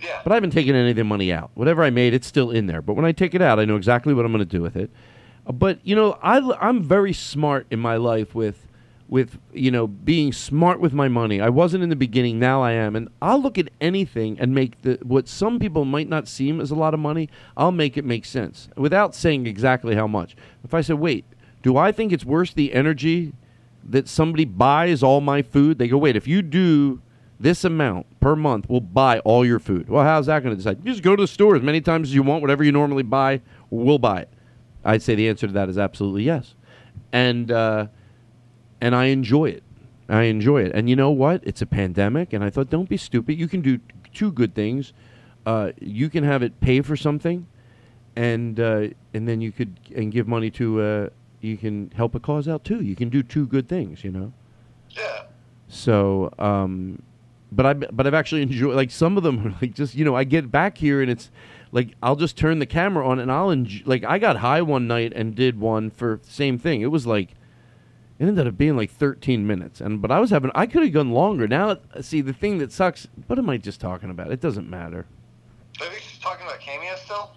Yeah. 0.00 0.20
But 0.24 0.32
I 0.32 0.34
haven't 0.36 0.50
taken 0.50 0.74
any 0.74 0.90
of 0.90 0.96
the 0.96 1.04
money 1.04 1.32
out. 1.32 1.50
Whatever 1.54 1.84
I 1.84 1.90
made, 1.90 2.14
it's 2.14 2.26
still 2.26 2.50
in 2.50 2.66
there. 2.66 2.82
But 2.82 2.94
when 2.94 3.04
I 3.04 3.12
take 3.12 3.34
it 3.34 3.42
out, 3.42 3.58
I 3.58 3.64
know 3.64 3.76
exactly 3.76 4.14
what 4.14 4.24
I'm 4.24 4.32
going 4.32 4.44
to 4.46 4.56
do 4.56 4.62
with 4.62 4.76
it. 4.76 4.90
But 5.46 5.78
you 5.84 5.94
know, 5.94 6.18
I, 6.22 6.38
I'm 6.60 6.82
very 6.82 7.12
smart 7.12 7.66
in 7.70 7.78
my 7.78 7.96
life 7.96 8.34
with, 8.34 8.65
with 9.08 9.38
you 9.52 9.70
know, 9.70 9.86
being 9.86 10.32
smart 10.32 10.80
with 10.80 10.92
my 10.92 11.08
money. 11.08 11.40
I 11.40 11.48
wasn't 11.48 11.84
in 11.84 11.90
the 11.90 11.96
beginning. 11.96 12.38
Now 12.38 12.62
I 12.62 12.72
am, 12.72 12.96
and 12.96 13.08
I'll 13.22 13.40
look 13.40 13.58
at 13.58 13.70
anything 13.80 14.38
and 14.40 14.54
make 14.54 14.82
the 14.82 14.98
what 15.02 15.28
some 15.28 15.58
people 15.58 15.84
might 15.84 16.08
not 16.08 16.26
seem 16.28 16.60
as 16.60 16.70
a 16.70 16.74
lot 16.74 16.94
of 16.94 17.00
money. 17.00 17.28
I'll 17.56 17.72
make 17.72 17.96
it 17.96 18.04
make 18.04 18.24
sense 18.24 18.68
without 18.76 19.14
saying 19.14 19.46
exactly 19.46 19.94
how 19.94 20.06
much. 20.06 20.36
If 20.64 20.74
I 20.74 20.80
said, 20.80 20.96
wait, 20.96 21.24
do 21.62 21.76
I 21.76 21.92
think 21.92 22.12
it's 22.12 22.24
worth 22.24 22.54
the 22.54 22.72
energy 22.72 23.32
that 23.88 24.08
somebody 24.08 24.44
buys 24.44 25.02
all 25.02 25.20
my 25.20 25.42
food? 25.42 25.78
They 25.78 25.88
go, 25.88 25.98
wait, 25.98 26.16
if 26.16 26.26
you 26.26 26.42
do 26.42 27.00
this 27.38 27.64
amount 27.64 28.06
per 28.20 28.34
month, 28.34 28.68
we'll 28.68 28.80
buy 28.80 29.20
all 29.20 29.44
your 29.44 29.58
food. 29.58 29.88
Well, 29.88 30.02
how's 30.02 30.26
that 30.26 30.42
going 30.42 30.52
to 30.52 30.56
decide? 30.56 30.78
You 30.78 30.90
just 30.90 31.02
go 31.02 31.14
to 31.14 31.22
the 31.22 31.28
store 31.28 31.54
as 31.54 31.62
many 31.62 31.80
times 31.80 32.08
as 32.08 32.14
you 32.14 32.22
want, 32.22 32.40
whatever 32.40 32.64
you 32.64 32.72
normally 32.72 33.02
buy, 33.02 33.40
we'll 33.70 33.98
buy 33.98 34.22
it. 34.22 34.28
I'd 34.84 35.02
say 35.02 35.14
the 35.14 35.28
answer 35.28 35.46
to 35.46 35.52
that 35.52 35.68
is 35.68 35.78
absolutely 35.78 36.22
yes, 36.22 36.54
and 37.12 37.50
uh, 37.50 37.88
and 38.80 38.94
I 38.94 39.06
enjoy 39.06 39.46
it. 39.46 39.62
I 40.08 40.24
enjoy 40.24 40.62
it, 40.62 40.72
and 40.74 40.88
you 40.88 40.94
know 40.94 41.10
what? 41.10 41.42
It's 41.44 41.62
a 41.62 41.66
pandemic, 41.66 42.32
and 42.32 42.44
I 42.44 42.50
thought, 42.50 42.70
don't 42.70 42.88
be 42.88 42.96
stupid. 42.96 43.38
You 43.38 43.48
can 43.48 43.60
do 43.60 43.80
two 44.14 44.30
good 44.30 44.54
things. 44.54 44.92
Uh, 45.44 45.72
you 45.80 46.08
can 46.08 46.22
have 46.22 46.42
it 46.42 46.60
pay 46.60 46.80
for 46.80 46.96
something, 46.96 47.46
and 48.14 48.60
uh, 48.60 48.88
and 49.14 49.28
then 49.28 49.40
you 49.40 49.50
could 49.50 49.78
and 49.94 50.12
give 50.12 50.28
money 50.28 50.50
to. 50.52 50.80
Uh, 50.80 51.08
you 51.40 51.56
can 51.56 51.92
help 51.94 52.14
a 52.14 52.20
cause 52.20 52.48
out 52.48 52.64
too. 52.64 52.82
You 52.82 52.96
can 52.96 53.08
do 53.08 53.22
two 53.22 53.46
good 53.46 53.68
things. 53.68 54.04
You 54.04 54.12
know. 54.12 54.32
Yeah. 54.90 55.24
So, 55.68 56.32
um, 56.38 57.02
but 57.52 57.66
I 57.66 57.74
but 57.74 58.06
I've 58.06 58.14
actually 58.14 58.42
enjoyed 58.50 58.76
like 58.76 58.90
some 58.90 59.16
of 59.16 59.22
them 59.22 59.56
like 59.60 59.74
just 59.74 59.94
you 59.94 60.04
know 60.04 60.14
I 60.14 60.24
get 60.24 60.50
back 60.50 60.78
here 60.78 61.02
and 61.02 61.10
it's 61.10 61.30
like 61.72 61.94
I'll 62.02 62.16
just 62.16 62.36
turn 62.36 62.58
the 62.58 62.66
camera 62.66 63.06
on 63.06 63.18
and 63.18 63.30
I'll 63.30 63.50
enjoy, 63.50 63.82
like 63.86 64.04
I 64.04 64.18
got 64.18 64.36
high 64.36 64.62
one 64.62 64.86
night 64.86 65.12
and 65.14 65.34
did 65.34 65.58
one 65.58 65.90
for 65.90 66.20
same 66.22 66.58
thing. 66.58 66.80
It 66.80 66.90
was 66.90 67.06
like 67.06 67.30
it 68.18 68.26
ended 68.26 68.46
up 68.46 68.56
being 68.56 68.76
like 68.76 68.90
13 68.90 69.46
minutes 69.46 69.80
and 69.80 70.00
but 70.00 70.10
I 70.10 70.20
was 70.20 70.30
having 70.30 70.50
I 70.54 70.66
could 70.66 70.82
have 70.82 70.92
gone 70.92 71.10
longer. 71.12 71.46
Now 71.46 71.78
see 72.00 72.20
the 72.20 72.32
thing 72.32 72.58
that 72.58 72.72
sucks. 72.72 73.06
What 73.26 73.38
am 73.38 73.48
I 73.50 73.56
just 73.58 73.80
talking 73.80 74.10
about? 74.10 74.30
It 74.32 74.40
doesn't 74.40 74.68
matter. 74.68 75.06
Are 75.80 75.86
we 75.90 75.96
talking 76.20 76.46
about 76.46 76.60
cameo 76.60 76.94
still? 76.96 77.30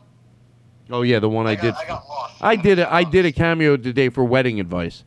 Oh 0.92 1.02
yeah, 1.04 1.20
the 1.20 1.30
one 1.30 1.46
I, 1.46 1.52
I 1.52 1.56
got- 1.56 1.62
did. 1.62 1.74
I 1.76 1.88
got 1.88 2.08
lost. 2.08 2.36
I 2.42 2.56
did. 2.56 2.80
A, 2.80 2.92
I 2.94 3.04
did 3.04 3.26
a 3.26 3.32
cameo 3.32 3.78
today 3.78 4.10
for 4.10 4.24
wedding 4.24 4.60
advice, 4.60 5.04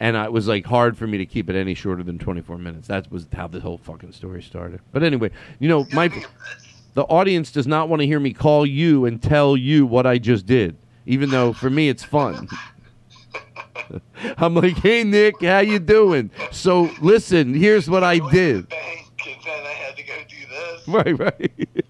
and 0.00 0.16
it 0.16 0.32
was 0.32 0.48
like 0.48 0.64
hard 0.64 0.96
for 0.96 1.06
me 1.06 1.18
to 1.18 1.26
keep 1.26 1.50
it 1.50 1.56
any 1.56 1.74
shorter 1.74 2.02
than 2.02 2.18
24 2.18 2.56
minutes. 2.58 2.88
That 2.88 3.10
was 3.10 3.26
how 3.34 3.46
the 3.48 3.60
whole 3.60 3.76
fucking 3.76 4.12
story 4.12 4.42
started. 4.42 4.80
But 4.92 5.02
anyway, 5.02 5.30
you 5.58 5.68
know, 5.68 5.86
my 5.92 6.08
the 6.94 7.02
audience 7.04 7.50
does 7.50 7.66
not 7.66 7.88
want 7.90 8.00
to 8.00 8.06
hear 8.06 8.18
me 8.20 8.32
call 8.32 8.64
you 8.64 9.04
and 9.04 9.20
tell 9.22 9.56
you 9.58 9.84
what 9.84 10.06
I 10.06 10.16
just 10.16 10.46
did, 10.46 10.76
even 11.04 11.28
though 11.30 11.52
for 11.52 11.68
me 11.68 11.88
it's 11.90 12.04
fun. 12.04 12.48
I'm 14.38 14.54
like, 14.54 14.76
hey 14.78 15.04
Nick, 15.04 15.42
how 15.42 15.58
you 15.60 15.78
doing? 15.78 16.30
So 16.52 16.90
listen, 17.00 17.54
here's 17.54 17.88
what 17.88 18.04
I 18.04 18.18
did. 18.30 18.68
Bank, 18.68 19.12
and 19.26 19.36
then 19.44 19.64
I 19.66 19.72
had 19.72 19.96
to 19.96 20.02
go 20.02 20.14
do 20.28 20.36
this. 20.48 20.88
Right, 20.88 21.18
right. 21.18 21.68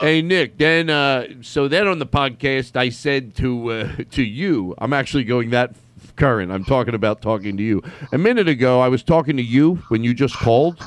Hey 0.00 0.20
Nick, 0.20 0.58
then 0.58 0.90
uh, 0.90 1.26
so 1.42 1.66
then 1.68 1.86
on 1.88 1.98
the 1.98 2.06
podcast 2.06 2.76
I 2.76 2.88
said 2.90 3.34
to 3.36 3.70
uh, 3.72 3.88
to 4.10 4.22
you, 4.22 4.74
I'm 4.78 4.92
actually 4.92 5.24
going 5.24 5.50
that 5.50 5.70
f- 6.02 6.14
current. 6.16 6.52
I'm 6.52 6.64
talking 6.64 6.94
about 6.94 7.22
talking 7.22 7.56
to 7.56 7.62
you. 7.62 7.82
A 8.12 8.18
minute 8.18 8.48
ago 8.48 8.80
I 8.80 8.88
was 8.88 9.02
talking 9.02 9.36
to 9.38 9.42
you 9.42 9.76
when 9.88 10.04
you 10.04 10.12
just 10.12 10.34
called. 10.36 10.78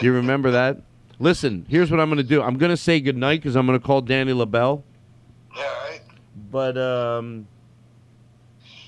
you 0.00 0.12
remember 0.12 0.50
that? 0.50 0.78
Listen, 1.18 1.66
here's 1.68 1.90
what 1.90 2.00
I'm 2.00 2.08
going 2.08 2.16
to 2.18 2.22
do. 2.24 2.42
I'm 2.42 2.58
going 2.58 2.70
to 2.70 2.76
say 2.76 3.00
goodnight 3.00 3.40
because 3.40 3.56
I'm 3.56 3.66
going 3.66 3.78
to 3.78 3.84
call 3.84 4.00
Danny 4.00 4.32
LaBelle. 4.32 4.82
Yeah, 5.56 5.62
right. 5.88 6.00
But 6.50 6.76
um, 6.78 7.46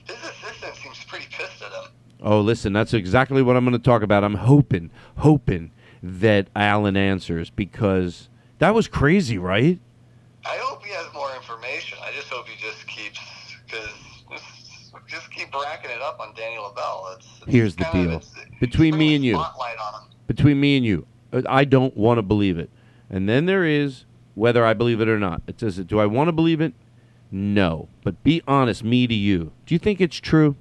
His 0.07 0.17
assistant 0.17 0.75
seems 0.77 1.05
pretty 1.05 1.27
pissed 1.31 1.63
at 1.63 1.71
him. 1.71 1.91
Oh, 2.23 2.41
listen, 2.41 2.73
that's 2.73 2.95
exactly 2.95 3.43
what 3.43 3.57
I'm 3.57 3.65
going 3.65 3.73
to 3.77 3.79
talk 3.83 4.03
about. 4.03 4.25
I'm 4.25 4.35
hoping, 4.35 4.91
hoping 5.19 5.71
that 6.03 6.49
Alan 6.57 6.97
answers 6.97 7.51
because 7.51 8.29
that 8.59 8.75
was 8.75 8.89
crazy, 8.89 9.39
right? 9.39 9.79
I 10.47 10.57
hope 10.61 10.85
he 10.85 10.93
has 10.93 11.07
more 11.15 11.35
information. 11.37 11.99
I 12.03 12.13
just 12.13 12.29
hope 12.29 12.47
he 12.49 12.61
just 12.63 12.87
keeps 12.87 13.21
because 13.67 13.89
just, 14.31 14.45
just 15.07 15.31
keep 15.31 15.55
racking 15.55 15.91
it 15.91 16.01
up 16.03 16.19
on 16.21 16.35
Danny 16.35 16.59
LaBelle. 16.59 17.15
It's, 17.17 17.27
it's 17.43 17.53
Here's 17.53 17.77
the 17.77 17.85
kind 17.85 17.99
of- 17.99 18.05
deal. 18.09 18.17
it's- 18.19 18.59
Between 18.61 18.97
me 18.99 19.15
and 19.15 19.25
you. 19.25 19.35
Spotlight 19.35 19.77
on 19.79 20.03
him. 20.03 20.09
Between 20.27 20.59
me 20.59 20.77
and 20.79 20.85
you, 20.87 21.07
I 21.49 21.65
don't 21.65 21.97
want 21.97 22.19
to 22.19 22.23
believe 22.23 22.59
it. 22.59 22.71
And 23.11 23.29
then 23.29 23.47
there 23.47 23.65
is 23.65 24.05
whether 24.35 24.65
I 24.65 24.75
believe 24.75 25.01
it 25.01 25.09
or 25.09 25.19
not. 25.19 25.43
It 25.47 25.61
says, 25.61 25.77
do 25.79 26.01
I 26.01 26.07
want 26.07 26.29
to 26.29 26.33
believe 26.33 26.61
it? 26.61 26.75
No. 27.31 27.89
But 28.03 28.23
be 28.23 28.43
honest, 28.47 28.85
me 28.85 29.07
to 29.07 29.15
you. 29.15 29.53
Do 29.67 29.75
you 29.75 29.79
think 29.79 30.01
it's 30.01 30.17
true? 30.17 30.57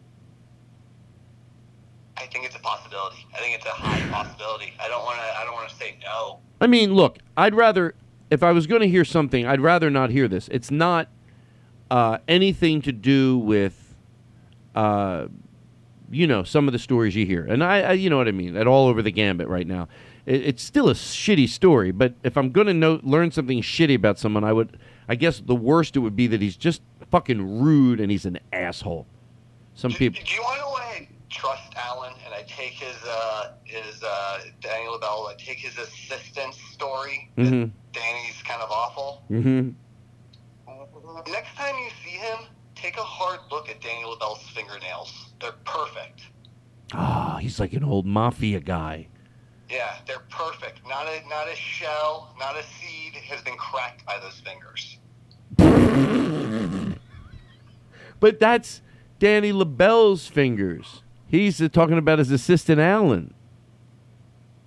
I 2.17 2.25
think 2.27 2.45
it's 2.45 2.55
a 2.55 2.59
possibility. 2.59 3.25
I 3.33 3.39
think 3.39 3.55
it's 3.55 3.65
a 3.65 3.69
high 3.69 3.99
possibility. 4.09 4.73
I 4.79 4.87
don't 4.87 5.03
want 5.03 5.17
to. 5.17 5.39
I 5.39 5.43
don't 5.43 5.53
want 5.53 5.69
to 5.69 5.75
say 5.75 5.97
no. 6.03 6.39
I 6.61 6.67
mean, 6.67 6.93
look, 6.93 7.19
I'd 7.35 7.53
rather, 7.53 7.95
if 8.29 8.43
I 8.43 8.51
was 8.51 8.67
going 8.67 8.81
to 8.81 8.87
hear 8.87 9.03
something, 9.03 9.45
I'd 9.45 9.61
rather 9.61 9.89
not 9.89 10.09
hear 10.09 10.27
this. 10.27 10.47
It's 10.49 10.71
not 10.71 11.09
uh, 11.91 12.19
anything 12.27 12.81
to 12.83 12.91
do 12.91 13.37
with, 13.37 13.95
uh, 14.75 15.27
you 16.09 16.27
know, 16.27 16.43
some 16.43 16.67
of 16.67 16.71
the 16.71 16.79
stories 16.79 17.15
you 17.15 17.25
hear. 17.25 17.43
And 17.43 17.63
I, 17.63 17.81
I 17.81 17.91
you 17.93 18.09
know 18.09 18.17
what 18.17 18.27
I 18.27 18.31
mean, 18.31 18.55
at 18.55 18.67
all 18.67 18.87
over 18.87 19.01
the 19.01 19.11
gambit 19.11 19.47
right 19.47 19.67
now. 19.67 19.89
It, 20.25 20.41
it's 20.45 20.63
still 20.63 20.89
a 20.89 20.93
shitty 20.93 21.49
story, 21.49 21.91
but 21.91 22.13
if 22.23 22.37
I'm 22.37 22.51
going 22.51 22.67
to 22.67 22.73
know, 22.73 22.99
learn 23.03 23.31
something 23.31 23.61
shitty 23.61 23.95
about 23.95 24.19
someone, 24.19 24.43
I 24.43 24.53
would, 24.53 24.77
I 25.07 25.15
guess 25.15 25.39
the 25.39 25.55
worst 25.55 25.95
it 25.95 25.99
would 25.99 26.15
be 26.15 26.27
that 26.27 26.41
he's 26.41 26.55
just 26.57 26.81
fucking 27.11 27.61
rude 27.61 27.99
and 27.99 28.09
he's 28.11 28.25
an 28.25 28.39
asshole. 28.51 29.05
Some 29.75 29.91
people. 29.91 30.21
Do 30.23 30.33
you 30.33 30.41
want 30.41 30.55
to 30.55 30.61
know 30.61 30.69
why 30.69 30.81
I 31.01 31.07
trust 31.29 31.73
Alan 31.75 32.13
and 32.25 32.33
I 32.33 32.43
take 32.43 32.73
his 32.73 32.95
uh, 33.07 33.53
his 33.63 34.03
uh, 34.03 34.39
Danny 34.61 34.87
LaBelle? 34.87 35.27
I 35.27 35.35
take 35.37 35.57
his 35.57 35.77
assistant's 35.77 36.59
story. 36.71 37.31
hmm 37.35 37.65
Danny's 37.91 38.41
kind 38.43 38.61
of 38.61 38.69
awful. 38.69 39.23
hmm 39.27 39.69
Next 41.27 41.55
time 41.55 41.75
you 41.75 41.89
see 42.03 42.17
him, 42.17 42.39
take 42.75 42.97
a 42.97 43.01
hard 43.03 43.39
look 43.51 43.69
at 43.69 43.81
Danny 43.81 44.03
LaBelle's 44.05 44.43
fingernails. 44.49 45.29
They're 45.41 45.51
perfect. 45.65 46.21
Ah, 46.93 47.37
he's 47.41 47.59
like 47.59 47.73
an 47.73 47.83
old 47.83 48.05
mafia 48.05 48.59
guy. 48.59 49.07
Yeah, 49.69 49.95
they're 50.07 50.19
perfect. 50.29 50.79
Not 50.87 51.07
a 51.07 51.27
not 51.27 51.47
a 51.47 51.55
shell, 51.55 52.35
not 52.39 52.55
a 52.57 52.63
seed 52.63 53.13
has 53.15 53.41
been 53.41 53.57
cracked 53.57 54.05
by 54.05 54.19
those 54.19 54.39
fingers. 54.41 54.97
But 58.19 58.39
that's 58.39 58.81
Danny 59.19 59.51
LaBelle's 59.51 60.27
fingers. 60.27 61.03
He's 61.27 61.57
talking 61.71 61.97
about 61.97 62.19
his 62.19 62.31
assistant 62.31 62.79
Alan. 62.79 63.33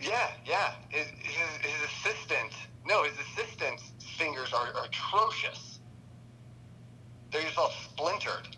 Yeah, 0.01 0.31
yeah. 0.45 0.75
His, 0.89 1.07
his, 1.23 1.49
his 1.63 1.83
assistant, 1.85 2.53
no, 2.87 3.05
his 3.05 3.15
assistant's 3.19 3.93
fingers 4.19 4.53
are, 4.53 4.75
are 4.75 4.85
atrocious. 4.85 5.79
They're 7.31 7.43
just 7.43 7.57
all 7.57 7.73
splintered. 7.85 8.57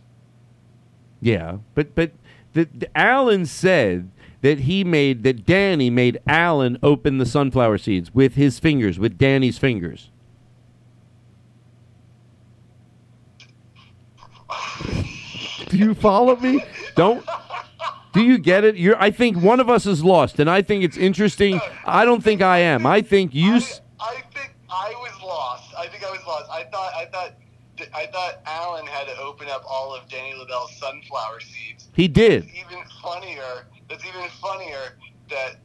Yeah, 1.20 1.58
but 1.74 1.94
but 1.94 2.12
the, 2.52 2.68
the 2.74 2.96
Alan 2.96 3.46
said 3.46 4.10
that 4.40 4.60
he 4.60 4.84
made 4.84 5.22
that 5.24 5.44
Danny 5.44 5.90
made 5.90 6.18
Alan 6.26 6.78
open 6.82 7.18
the 7.18 7.26
sunflower 7.26 7.78
seeds 7.78 8.14
with 8.14 8.34
his 8.34 8.58
fingers, 8.58 8.98
with 8.98 9.18
Danny's 9.18 9.58
fingers. 9.58 10.10
Do 15.68 15.76
you 15.76 15.94
follow 15.94 16.36
me? 16.36 16.62
Don't. 16.94 17.24
Do 18.12 18.22
you 18.22 18.38
get 18.38 18.64
it? 18.64 18.76
You're. 18.76 19.00
I 19.00 19.10
think 19.10 19.36
one 19.42 19.60
of 19.60 19.68
us 19.68 19.84
is 19.86 20.02
lost, 20.02 20.38
and 20.40 20.48
I 20.48 20.62
think 20.62 20.82
it's 20.82 20.96
interesting. 20.96 21.60
I 21.84 22.04
don't 22.04 22.22
think 22.24 22.40
I 22.40 22.58
am. 22.58 22.86
I 22.86 23.02
think 23.02 23.34
you. 23.34 23.54
s- 23.56 23.80
I 24.00 24.22
think 24.34 24.54
I 24.70 24.90
was 24.96 25.12
lost. 25.22 25.74
I 25.78 25.86
think 25.88 26.04
I 26.04 26.10
was 26.10 26.20
lost. 26.26 26.50
I 26.50 26.64
thought 26.64 26.92
I 26.94 27.04
thought 27.06 27.34
I 27.94 28.06
thought 28.06 28.40
Alan 28.46 28.86
had 28.86 29.06
to 29.08 29.18
open 29.20 29.48
up 29.48 29.62
all 29.68 29.94
of 29.94 30.08
Danny 30.08 30.34
LaBelle's 30.38 30.74
sunflower 30.78 31.40
seeds. 31.40 31.88
He 31.94 32.08
did. 32.08 32.44
It's 32.44 32.54
even 32.58 32.82
funnier. 33.02 33.66
That's 33.88 34.04
even 34.04 34.28
funnier 34.42 34.96
that 35.30 35.56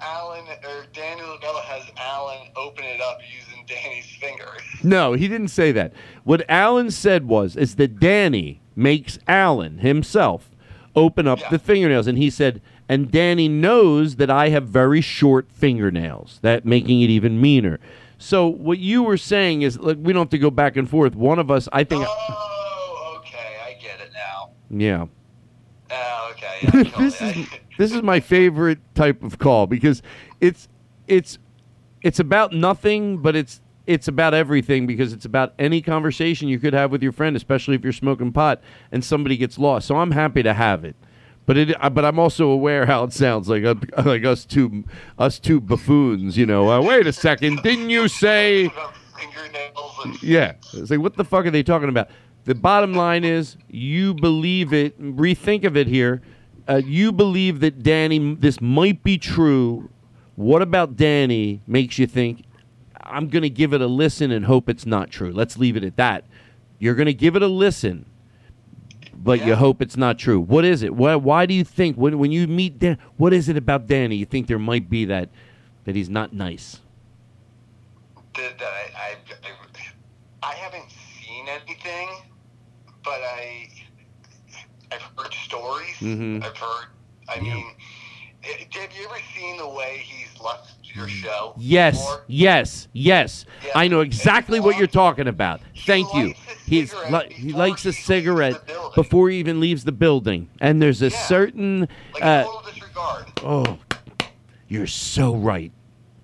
Alan 0.00 0.46
or 0.64 0.86
Danny 0.94 1.20
LaBelle 1.20 1.60
has 1.60 1.82
Alan 1.98 2.48
open 2.56 2.84
it 2.84 3.00
up 3.02 3.18
using 3.36 3.64
Danny's 3.66 4.06
fingers. 4.20 4.60
No, 4.82 5.12
he 5.12 5.28
didn't 5.28 5.48
say 5.48 5.72
that. 5.72 5.92
What 6.24 6.42
Alan 6.48 6.90
said 6.90 7.28
was 7.28 7.54
is 7.54 7.74
that 7.76 8.00
Danny 8.00 8.62
makes 8.74 9.18
Alan 9.28 9.78
himself 9.78 10.50
open 10.96 11.28
up 11.28 11.38
the 11.50 11.58
fingernails 11.58 12.06
and 12.06 12.16
he 12.16 12.30
said 12.30 12.62
and 12.88 13.10
Danny 13.12 13.46
knows 13.46 14.16
that 14.16 14.30
I 14.30 14.48
have 14.48 14.66
very 14.68 15.00
short 15.02 15.48
fingernails, 15.52 16.38
that 16.42 16.64
making 16.64 17.02
it 17.02 17.10
even 17.10 17.40
meaner. 17.40 17.78
So 18.18 18.48
what 18.48 18.78
you 18.78 19.02
were 19.02 19.18
saying 19.18 19.62
is 19.62 19.78
look, 19.78 19.98
we 20.00 20.12
don't 20.14 20.22
have 20.22 20.30
to 20.30 20.38
go 20.38 20.50
back 20.50 20.76
and 20.78 20.88
forth. 20.88 21.14
One 21.14 21.38
of 21.38 21.50
us, 21.50 21.68
I 21.74 21.84
think 21.84 22.04
Oh, 22.08 23.16
okay, 23.18 23.56
I 23.66 23.74
get 23.82 24.00
it 24.00 24.12
now. 24.14 24.50
yeah. 24.70 25.06
Oh, 25.92 26.32
okay. 26.32 26.58
Yeah, 26.62 26.70
totally- 26.84 27.04
this 27.04 27.20
is 27.22 27.46
this 27.78 27.92
is 27.92 28.02
my 28.02 28.20
favorite 28.20 28.78
type 28.94 29.22
of 29.22 29.38
call 29.38 29.66
because 29.66 30.02
it's 30.40 30.68
it's 31.06 31.38
it's 32.02 32.18
about 32.20 32.52
nothing, 32.52 33.18
but 33.18 33.34
it's 33.36 33.60
it's 33.86 34.06
about 34.08 34.34
everything 34.34 34.86
because 34.86 35.12
it's 35.12 35.24
about 35.24 35.52
any 35.58 35.80
conversation 35.82 36.48
you 36.48 36.58
could 36.58 36.72
have 36.74 36.90
with 36.92 37.02
your 37.02 37.12
friend, 37.12 37.34
especially 37.36 37.74
if 37.74 37.82
you're 37.82 37.92
smoking 37.92 38.32
pot 38.32 38.62
and 38.92 39.04
somebody 39.04 39.36
gets 39.36 39.58
lost. 39.58 39.88
So 39.88 39.96
I'm 39.96 40.12
happy 40.12 40.42
to 40.44 40.54
have 40.54 40.84
it. 40.84 40.94
But 41.46 41.56
it, 41.56 41.82
uh, 41.82 41.90
but 41.90 42.04
I'm 42.04 42.18
also 42.18 42.48
aware 42.50 42.86
how 42.86 43.02
it 43.04 43.12
sounds 43.12 43.48
like 43.48 43.64
uh, 43.64 43.74
like 44.04 44.24
us 44.24 44.44
two 44.44 44.84
us 45.18 45.38
two 45.40 45.60
buffoons. 45.60 46.36
You 46.36 46.46
know, 46.46 46.70
uh, 46.70 46.80
wait 46.82 47.06
a 47.06 47.12
second, 47.12 47.62
didn't 47.62 47.90
you 47.90 48.06
say? 48.06 48.70
Yeah, 50.22 50.52
it's 50.74 50.90
like 50.90 51.00
what 51.00 51.16
the 51.16 51.24
fuck 51.24 51.44
are 51.46 51.50
they 51.50 51.62
talking 51.62 51.88
about? 51.88 52.08
The 52.44 52.54
bottom 52.54 52.94
line 52.94 53.24
is 53.24 53.56
you 53.68 54.14
believe 54.14 54.72
it. 54.72 55.00
Rethink 55.00 55.64
of 55.64 55.76
it 55.76 55.86
here. 55.86 56.22
Uh, 56.68 56.76
you 56.76 57.12
believe 57.12 57.60
that 57.60 57.82
Danny, 57.82 58.34
this 58.34 58.60
might 58.60 59.02
be 59.02 59.18
true. 59.18 59.90
What 60.36 60.62
about 60.62 60.96
Danny 60.96 61.60
makes 61.66 61.98
you 61.98 62.06
think 62.06 62.44
I'm 63.02 63.28
going 63.28 63.42
to 63.42 63.50
give 63.50 63.72
it 63.72 63.80
a 63.80 63.86
listen 63.86 64.30
and 64.30 64.46
hope 64.46 64.68
it's 64.68 64.86
not 64.86 65.10
true? 65.10 65.32
Let's 65.32 65.58
leave 65.58 65.76
it 65.76 65.84
at 65.84 65.96
that. 65.96 66.24
You're 66.78 66.94
going 66.94 67.06
to 67.06 67.14
give 67.14 67.36
it 67.36 67.42
a 67.42 67.48
listen, 67.48 68.06
but 69.12 69.44
you 69.44 69.54
hope 69.54 69.82
it's 69.82 69.96
not 69.96 70.18
true. 70.18 70.40
What 70.40 70.64
is 70.64 70.82
it? 70.82 70.94
Why, 70.94 71.16
why 71.16 71.44
do 71.44 71.52
you 71.52 71.64
think 71.64 71.96
when 71.96 72.18
when 72.18 72.32
you 72.32 72.46
meet 72.46 72.78
Dan, 72.78 72.98
what 73.16 73.32
is 73.34 73.48
it 73.48 73.56
about 73.56 73.86
Danny? 73.86 74.16
You 74.16 74.24
think 74.24 74.46
there 74.46 74.58
might 74.58 74.88
be 74.88 75.04
that 75.06 75.28
that 75.84 75.94
he's 75.94 76.08
not 76.08 76.32
nice? 76.32 76.80
that, 78.34 78.58
that 78.58 78.66
I, 78.66 79.16
I, 80.42 80.48
I 80.50 80.54
haven't 80.54 80.90
seen 80.90 81.46
anything, 81.48 82.08
but 83.04 83.20
I 83.22 83.68
I've 84.92 85.02
heard 85.16 85.32
stories. 85.34 85.96
Mhm. 86.00 86.42
I've 86.44 86.56
heard. 86.56 86.86
I 87.28 87.40
mean, 87.40 87.64
eh, 88.42 88.48
have 88.72 88.92
you 88.92 89.04
ever 89.06 89.18
seen 89.36 89.56
the 89.58 89.68
way 89.68 90.02
he's 90.04 90.40
left 90.40 90.72
your 90.82 91.06
show? 91.08 91.54
Yes, 91.56 91.98
before? 92.00 92.24
yes, 92.26 92.88
yes. 92.92 93.44
I 93.74 93.86
know 93.86 94.00
exactly 94.00 94.58
what 94.58 94.76
you're 94.78 94.88
talking 94.88 95.28
about. 95.28 95.60
Thank 95.86 96.12
you. 96.14 96.34
He's 96.66 96.92
li- 97.10 97.32
he 97.32 97.52
likes 97.52 97.86
a 97.86 97.92
cigarette 97.92 98.60
before 98.94 99.30
he 99.30 99.38
even 99.38 99.60
leaves 99.60 99.84
the 99.84 99.92
building, 99.92 100.48
and 100.60 100.82
there's 100.82 101.02
a 101.02 101.10
certain. 101.10 101.88
Uh, 102.20 102.44
oh, 103.44 103.78
you're 104.68 104.86
so 104.88 105.36
right. 105.36 105.70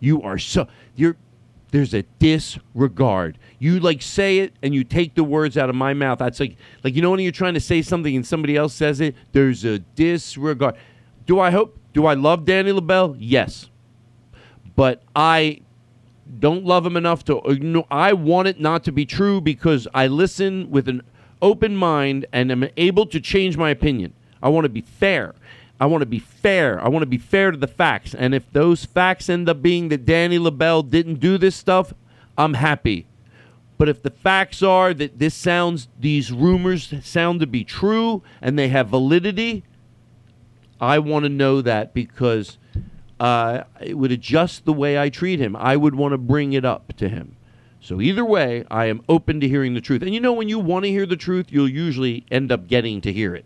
You 0.01 0.23
are 0.23 0.39
so 0.39 0.67
you're. 0.97 1.17
There's 1.71 1.95
a 1.95 2.03
disregard. 2.19 3.39
You 3.59 3.81
like 3.81 4.03
say 4.03 4.39
it, 4.39 4.55
and 4.63 4.75
you 4.75 4.85
take 4.85 5.15
the 5.15 5.25
words 5.25 5.57
out 5.57 5.71
of 5.71 5.77
my 5.77 5.95
mouth. 5.95 6.19
That's 6.19 6.41
like 6.41 6.57
like 6.85 6.95
you 6.95 7.03
know 7.03 7.11
when 7.11 7.21
you're 7.21 7.33
trying 7.33 7.55
to 7.55 7.61
say 7.61 7.83
something 7.83 8.15
and 8.15 8.27
somebody 8.27 8.57
else 8.57 8.75
says 8.75 9.01
it. 9.01 9.15
There's 9.33 9.65
a 9.65 9.79
disregard. 9.79 10.77
Do 11.27 11.41
I 11.41 11.51
hope? 11.51 11.79
Do 11.93 12.07
I 12.07 12.15
love 12.15 12.45
Danny 12.45 12.73
LaBelle? 12.73 13.17
Yes 13.19 13.71
but 14.77 15.03
I 15.17 15.63
don't 16.39 16.65
love 16.65 16.87
him 16.87 16.97
enough 16.97 17.25
to. 17.25 17.39
Uh, 17.39 17.55
igno- 17.55 17.87
I 17.91 18.13
want 18.13 18.47
it 18.47 18.61
not 18.61 18.85
to 18.85 18.93
be 18.93 19.07
true 19.07 19.41
because 19.41 19.89
I 19.95 20.07
listen 20.07 20.71
with 20.71 20.87
an 20.87 21.03
open 21.43 21.75
mind 21.75 22.27
and 22.33 22.53
am 22.53 22.69
able 22.77 23.07
to 23.07 23.21
change 23.21 23.57
my 23.57 23.71
opinion. 23.71 24.13
I 24.43 24.51
want 24.51 24.65
to 24.65 24.69
be 24.69 24.83
fair. 24.83 25.35
I 25.81 25.87
want 25.87 26.03
to 26.03 26.07
be 26.07 26.19
fair. 26.19 26.83
I 26.83 26.89
want 26.89 27.03
to 27.03 27.07
be 27.07 27.19
fair 27.19 27.51
to 27.51 27.57
the 27.57 27.67
facts. 27.67 28.15
And 28.15 28.35
if 28.35 28.51
those 28.53 28.85
facts 28.85 29.29
end 29.29 29.49
up 29.49 29.61
being 29.61 29.89
that 29.89 30.05
Danny 30.05 30.39
LaBelle 30.39 30.83
didn't 30.83 31.21
do 31.21 31.37
this 31.37 31.57
stuff, 31.57 31.93
I'm 32.39 32.55
happy. 32.55 33.07
But 33.79 33.89
if 33.89 34.03
the 34.03 34.11
facts 34.11 34.63
are 34.63 34.95
that 34.95 35.19
this 35.19 35.35
sounds, 35.35 35.89
these 35.99 36.33
rumors 36.33 36.95
sound 37.03 37.41
to 37.41 37.47
be 37.47 37.65
true 37.65 38.23
and 38.41 38.59
they 38.59 38.69
have 38.69 38.89
validity, 38.89 39.65
I 40.81 40.99
want 40.99 41.25
to 41.25 41.29
know 41.29 41.61
that 41.63 41.93
because 41.93 42.59
uh, 43.21 43.65
it 43.81 43.99
would 43.99 44.13
adjust 44.13 44.65
the 44.65 44.73
way 44.73 44.99
I 44.99 45.09
treat 45.09 45.41
him. 45.41 45.57
I 45.57 45.77
would 45.77 45.95
want 45.95 46.13
to 46.13 46.19
bring 46.19 46.53
it 46.53 46.65
up 46.65 46.97
to 46.97 47.09
him. 47.09 47.37
So 47.81 48.01
either 48.01 48.25
way, 48.25 48.65
I 48.71 48.87
am 48.87 49.03
open 49.09 49.41
to 49.41 49.49
hearing 49.49 49.75
the 49.75 49.81
truth. 49.81 50.03
And 50.03 50.13
you 50.13 50.21
know, 50.21 50.33
when 50.33 50.49
you 50.49 50.59
want 50.59 50.85
to 50.85 50.91
hear 50.91 51.07
the 51.07 51.17
truth, 51.17 51.47
you'll 51.51 51.69
usually 51.69 52.27
end 52.31 52.51
up 52.51 52.67
getting 52.67 53.01
to 53.03 53.13
hear 53.13 53.35
it. 53.35 53.45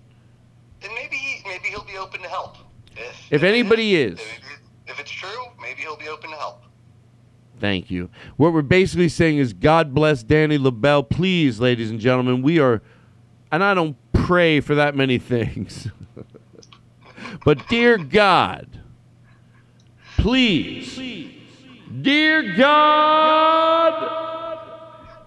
Then 0.80 0.94
maybe 0.94 1.16
he, 1.16 1.42
maybe 1.46 1.68
he'll 1.68 1.84
be 1.84 1.98
open 1.98 2.22
to 2.22 2.28
help. 2.28 2.56
If, 2.96 3.32
If 3.32 3.42
anybody 3.42 3.96
is, 3.96 4.18
if 4.86 4.98
it's 4.98 5.10
true, 5.10 5.28
maybe 5.60 5.82
he'll 5.82 5.98
be 5.98 6.08
open 6.08 6.30
to 6.30 6.36
help. 6.36 6.62
Thank 7.60 7.90
you. 7.90 8.08
What 8.38 8.54
we're 8.54 8.62
basically 8.62 9.10
saying 9.10 9.36
is, 9.36 9.52
God 9.52 9.92
bless 9.94 10.22
Danny 10.22 10.56
LaBelle. 10.56 11.02
Please, 11.02 11.60
ladies 11.60 11.90
and 11.90 12.00
gentlemen, 12.00 12.40
we 12.40 12.58
are, 12.58 12.80
and 13.52 13.62
I 13.62 13.74
don't 13.74 13.96
pray 14.14 14.60
for 14.60 14.74
that 14.76 14.96
many 14.96 15.18
things, 15.18 15.88
but 17.44 17.68
dear 17.68 17.98
God, 17.98 18.80
please, 20.16 20.98
dear 22.00 22.56
God, 22.56 23.92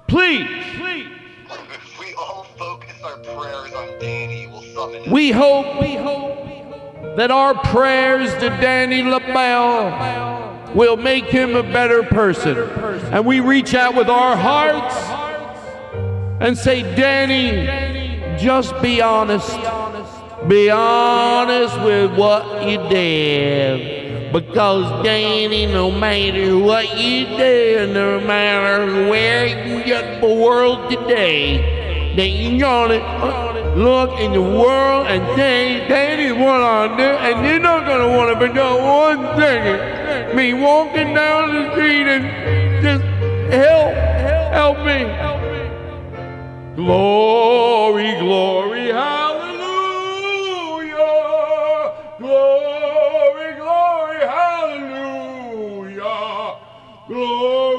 please, 0.08 0.50
If 0.50 2.00
we 2.00 2.16
all 2.16 2.46
focus 2.58 2.94
our 3.04 3.18
prayers 3.20 3.74
on 3.74 4.00
Danny, 4.00 4.48
we'll 4.48 4.64
summon 4.74 5.04
him. 5.04 5.12
we 5.12 5.32
hope, 5.32 5.80
we 5.80 5.96
hope 5.96 7.16
that 7.16 7.30
our 7.30 7.54
prayers 7.54 8.34
to 8.36 8.50
Danny 8.50 9.04
LaBelle 9.04 10.53
will 10.76 10.98
make 10.98 11.26
him 11.26 11.56
a 11.56 11.64
better 11.64 12.04
person. 12.04 12.58
And 13.12 13.26
we 13.26 13.40
reach 13.40 13.74
out 13.74 13.96
with 13.96 14.10
our 14.10 14.36
hearts 14.36 14.96
and 16.42 16.58
say, 16.58 16.82
Danny, 16.96 18.38
just 18.38 18.80
be 18.82 19.02
honest. 19.02 19.50
Be 20.48 20.70
honest 20.70 21.80
with 21.82 22.18
what 22.18 22.68
you 22.68 22.78
did. 22.90 24.34
Because, 24.34 25.04
Danny, 25.04 25.68
no 25.68 25.92
matter 25.92 26.58
what 26.58 26.98
you 26.98 27.26
do, 27.38 27.92
no 27.94 28.20
matter 28.20 29.08
where 29.08 29.46
you 29.46 29.84
get 29.84 30.22
the 30.22 30.34
world 30.34 30.90
today, 30.90 32.14
that 32.16 32.28
you're 32.28 33.63
look 33.76 34.20
in 34.20 34.34
the 34.34 34.42
world 34.42 35.08
and 35.08 35.24
say, 35.36 35.88
Danny, 35.88 36.32
what 36.32 36.62
I 36.62 36.88
do, 36.96 37.04
and 37.04 37.46
you're 37.46 37.60
not 37.60 37.86
gonna 37.86 38.08
want 38.16 38.32
to 38.34 38.48
forget 38.48 38.82
one 38.82 39.36
thing. 39.36 40.36
Me 40.36 40.54
walking 40.54 41.14
down 41.14 41.54
the 41.54 41.72
street 41.72 42.08
and 42.08 42.84
just 42.84 43.04
help, 43.52 43.94
help 44.54 44.78
me. 44.80 45.06
Glory, 46.76 48.16
glory, 48.20 48.88
hallelujah. 48.90 49.54
Glory, 52.20 53.54
glory, 53.56 54.20
hallelujah. 54.38 55.84
Glory, 57.08 57.73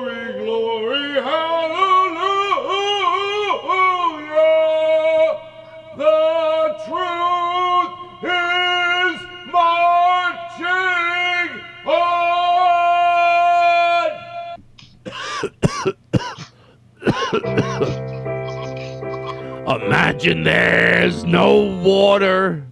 Imagine 19.67 20.43
there's 20.43 21.25
no 21.25 21.81
water. 21.83 22.67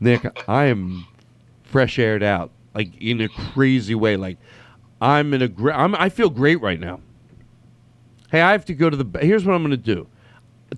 Nick, 0.00 0.26
I 0.48 0.64
am 0.66 1.06
fresh 1.62 1.98
aired 1.98 2.22
out, 2.22 2.50
like 2.74 2.94
in 3.00 3.20
a 3.22 3.28
crazy 3.28 3.94
way. 3.94 4.16
Like 4.16 4.36
I'm 5.00 5.32
in 5.32 5.42
a 5.42 5.48
great. 5.48 5.74
I'm, 5.74 5.94
I 5.94 6.08
feel 6.10 6.28
great 6.28 6.60
right 6.60 6.78
now. 6.78 7.00
Hey, 8.30 8.42
I 8.42 8.52
have 8.52 8.64
to 8.66 8.74
go 8.74 8.90
to 8.90 8.96
the. 8.96 9.04
ba- 9.04 9.24
Here's 9.24 9.44
what 9.44 9.54
I'm 9.54 9.62
going 9.62 9.70
to 9.70 9.76
do. 9.76 10.06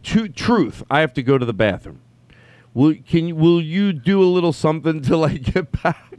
To, 0.04 0.28
truth, 0.28 0.82
I 0.90 1.00
have 1.00 1.12
to 1.14 1.22
go 1.22 1.38
to 1.38 1.44
the 1.44 1.52
bathroom. 1.54 2.00
Will 2.74 2.94
can 3.06 3.26
you, 3.28 3.34
will 3.34 3.60
you 3.60 3.92
do 3.92 4.22
a 4.22 4.26
little 4.26 4.52
something 4.52 5.00
till 5.00 5.24
I 5.24 5.36
get 5.38 5.72
back? 5.82 6.12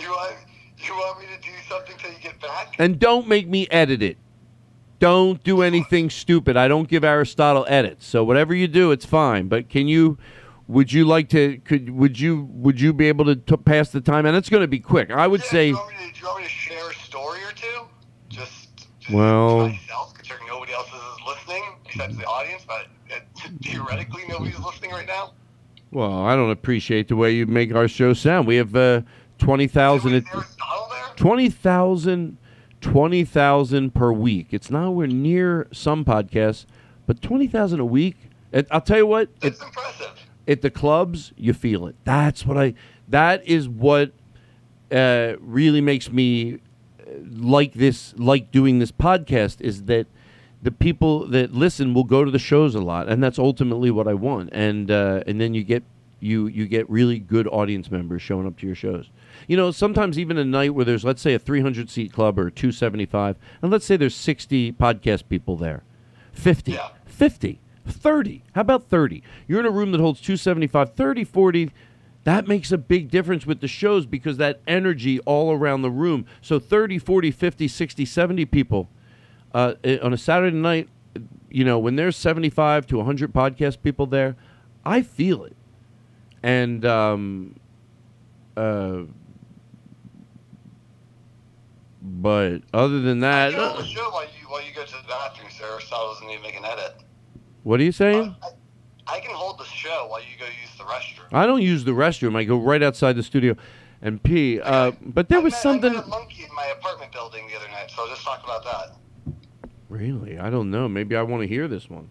You 0.00 0.10
want, 0.10 0.36
you 0.78 0.92
want 0.92 1.18
me 1.20 1.26
to 1.34 1.40
do 1.42 1.54
something 1.68 1.96
till 1.98 2.12
you 2.12 2.18
get 2.20 2.40
back? 2.40 2.76
And 2.78 3.00
don't 3.00 3.26
make 3.26 3.48
me 3.48 3.66
edit 3.70 4.02
it. 4.02 4.16
Don't 4.98 5.42
do 5.44 5.62
anything 5.62 6.10
stupid. 6.10 6.56
I 6.56 6.66
don't 6.66 6.88
give 6.88 7.04
Aristotle 7.04 7.64
edits. 7.68 8.06
So 8.06 8.24
whatever 8.24 8.54
you 8.54 8.66
do, 8.68 8.90
it's 8.90 9.04
fine. 9.06 9.48
But 9.48 9.68
can 9.68 9.86
you? 9.88 10.18
Would 10.66 10.92
you 10.92 11.04
like 11.06 11.28
to? 11.30 11.58
Could 11.58 11.90
would 11.90 12.18
you? 12.18 12.48
Would 12.52 12.80
you 12.80 12.92
be 12.92 13.06
able 13.08 13.24
to 13.26 13.36
t- 13.36 13.56
pass 13.56 13.90
the 13.90 14.00
time? 14.00 14.26
And 14.26 14.36
it's 14.36 14.48
going 14.50 14.60
to 14.62 14.68
be 14.68 14.80
quick. 14.80 15.10
I 15.10 15.26
would 15.26 15.42
say. 15.42 15.72
Do 15.72 15.78
you, 15.78 15.82
to, 16.08 16.12
do 16.14 16.20
you 16.20 16.26
want 16.26 16.38
me 16.40 16.44
to 16.44 16.50
share 16.50 16.90
a 16.90 16.94
story 16.94 17.38
or 17.44 17.52
two? 17.52 17.86
Just 18.28 18.88
Well, 19.10 19.68
myself, 19.68 20.14
considering 20.14 20.46
nobody 20.48 20.72
else 20.74 20.88
is 20.88 21.26
listening 21.26 21.62
besides 21.86 22.16
the 22.18 22.24
audience, 22.26 22.64
but 22.66 22.86
uh, 23.14 23.48
theoretically 23.62 24.24
nobody's 24.28 24.58
listening 24.58 24.90
right 24.90 25.06
now. 25.06 25.32
well, 25.90 26.26
I 26.26 26.34
don't 26.34 26.50
appreciate 26.50 27.08
the 27.08 27.16
way 27.16 27.30
you 27.30 27.46
make 27.46 27.74
our 27.74 27.88
show 27.88 28.12
sound. 28.12 28.46
We 28.46 28.56
have 28.56 28.74
uh, 28.76 29.02
twenty 29.38 29.68
thousand. 29.68 30.26
Twenty 31.16 31.48
thousand. 31.50 32.36
20,000 32.88 33.94
per 33.94 34.10
week. 34.10 34.48
It's 34.50 34.70
nowhere 34.70 35.06
near 35.06 35.66
some 35.72 36.06
podcasts, 36.06 36.64
but 37.06 37.20
20,000 37.20 37.80
a 37.80 37.84
week. 37.84 38.16
It, 38.50 38.66
I'll 38.70 38.80
tell 38.80 38.96
you 38.96 39.06
what. 39.06 39.28
It's 39.42 39.62
impressive. 39.62 40.12
At 40.46 40.62
the 40.62 40.70
clubs, 40.70 41.32
you 41.36 41.52
feel 41.52 41.86
it. 41.86 41.96
That's 42.04 42.46
what 42.46 42.56
I. 42.56 42.72
That 43.06 43.46
is 43.46 43.68
what 43.68 44.12
uh, 44.90 45.34
really 45.40 45.82
makes 45.82 46.10
me 46.10 46.54
uh, 46.54 47.10
like 47.30 47.74
this, 47.74 48.14
like 48.16 48.50
doing 48.50 48.78
this 48.78 48.90
podcast. 48.90 49.60
Is 49.60 49.82
that 49.84 50.06
the 50.62 50.70
people 50.70 51.26
that 51.26 51.52
listen 51.52 51.92
will 51.92 52.04
go 52.04 52.24
to 52.24 52.30
the 52.30 52.38
shows 52.38 52.74
a 52.74 52.80
lot, 52.80 53.06
and 53.06 53.22
that's 53.22 53.38
ultimately 53.38 53.90
what 53.90 54.08
I 54.08 54.14
want. 54.14 54.48
And 54.52 54.90
uh, 54.90 55.24
and 55.26 55.38
then 55.38 55.52
you 55.52 55.62
get 55.62 55.82
you 56.20 56.46
you 56.46 56.66
get 56.66 56.88
really 56.88 57.18
good 57.18 57.46
audience 57.48 57.90
members 57.90 58.22
showing 58.22 58.46
up 58.46 58.56
to 58.60 58.66
your 58.66 58.76
shows. 58.76 59.10
You 59.48 59.56
know, 59.56 59.70
sometimes 59.70 60.18
even 60.18 60.38
a 60.38 60.44
night 60.44 60.74
where 60.74 60.84
there's 60.84 61.04
let's 61.04 61.22
say 61.22 61.34
a 61.34 61.38
300 61.38 61.90
seat 61.90 62.12
club 62.12 62.38
or 62.38 62.50
275, 62.50 63.36
and 63.62 63.70
let's 63.72 63.84
say 63.84 63.96
there's 63.96 64.14
60 64.14 64.72
podcast 64.74 65.28
people 65.28 65.56
there, 65.56 65.82
50, 66.32 66.78
50, 67.06 67.60
30. 67.86 68.44
How 68.54 68.60
about 68.60 68.84
30? 68.84 69.22
You're 69.48 69.60
in 69.60 69.66
a 69.66 69.70
room 69.70 69.90
that 69.92 70.00
holds 70.00 70.20
275, 70.20 70.92
30, 70.92 71.24
40. 71.24 71.70
That 72.24 72.46
makes 72.46 72.70
a 72.70 72.78
big 72.78 73.10
difference 73.10 73.46
with 73.46 73.60
the 73.60 73.68
shows 73.68 74.04
because 74.04 74.36
that 74.36 74.60
energy 74.66 75.18
all 75.20 75.50
around 75.50 75.80
the 75.80 75.90
room. 75.90 76.26
So 76.42 76.58
30, 76.58 76.98
40, 76.98 77.30
50, 77.30 77.68
60, 77.68 78.04
70 78.04 78.44
people 78.44 78.88
uh, 79.54 79.74
on 80.02 80.12
a 80.12 80.18
Saturday 80.18 80.56
night, 80.56 80.88
you 81.48 81.64
know, 81.64 81.78
when 81.78 81.96
there's 81.96 82.16
75 82.16 82.86
to 82.88 82.98
100 82.98 83.32
podcast 83.32 83.82
people 83.82 84.06
there, 84.06 84.36
I 84.84 85.00
feel 85.00 85.44
it. 85.44 85.56
And 86.42 86.84
um, 86.84 87.56
uh, 88.56 89.02
but 92.08 92.62
other 92.72 93.00
than 93.00 93.20
that, 93.20 93.52
You 93.52 93.58
uh, 93.58 93.68
hold 93.72 93.84
the 93.84 93.88
show 93.88 94.10
while 94.10 94.24
you 94.24 94.48
while 94.48 94.62
you 94.66 94.74
go 94.74 94.84
to 94.84 94.92
the 94.92 95.08
bathroom, 95.08 95.48
so 95.50 95.66
doesn't 95.90 96.26
need 96.26 96.36
to 96.38 96.42
make 96.42 96.56
an 96.56 96.64
edit. 96.64 96.96
what 97.62 97.80
are 97.80 97.84
you 97.84 97.92
saying? 97.92 98.34
I 99.06 99.20
can 99.20 99.34
hold 99.34 99.58
the 99.58 99.64
show 99.64 100.06
while 100.08 100.20
you 100.20 100.36
go 100.38 100.44
use 100.46 100.76
the 100.76 100.84
restroom. 100.84 101.32
I 101.32 101.46
don't 101.46 101.62
use 101.62 101.84
the 101.84 101.92
restroom. 101.92 102.36
I 102.36 102.44
go 102.44 102.58
right 102.58 102.82
outside 102.82 103.14
the 103.16 103.22
studio 103.22 103.56
and 104.02 104.22
pee. 104.22 104.60
Uh, 104.60 104.92
but 105.02 105.28
there 105.28 105.40
was 105.40 105.54
something. 105.56 105.92
I 105.92 105.96
met 105.96 106.04
a 106.04 106.08
monkey 106.08 106.44
in 106.44 106.54
my 106.54 106.66
apartment 106.78 107.12
building 107.12 107.46
the 107.48 107.56
other 107.56 107.68
night, 107.68 107.90
so 107.90 108.02
I'll 108.02 108.08
just 108.08 108.22
talk 108.22 108.42
about 108.44 108.64
that. 108.64 108.96
Really, 109.88 110.38
I 110.38 110.50
don't 110.50 110.70
know. 110.70 110.88
Maybe 110.88 111.16
I 111.16 111.22
want 111.22 111.42
to 111.42 111.48
hear 111.48 111.66
this 111.68 111.88
one. 111.88 112.10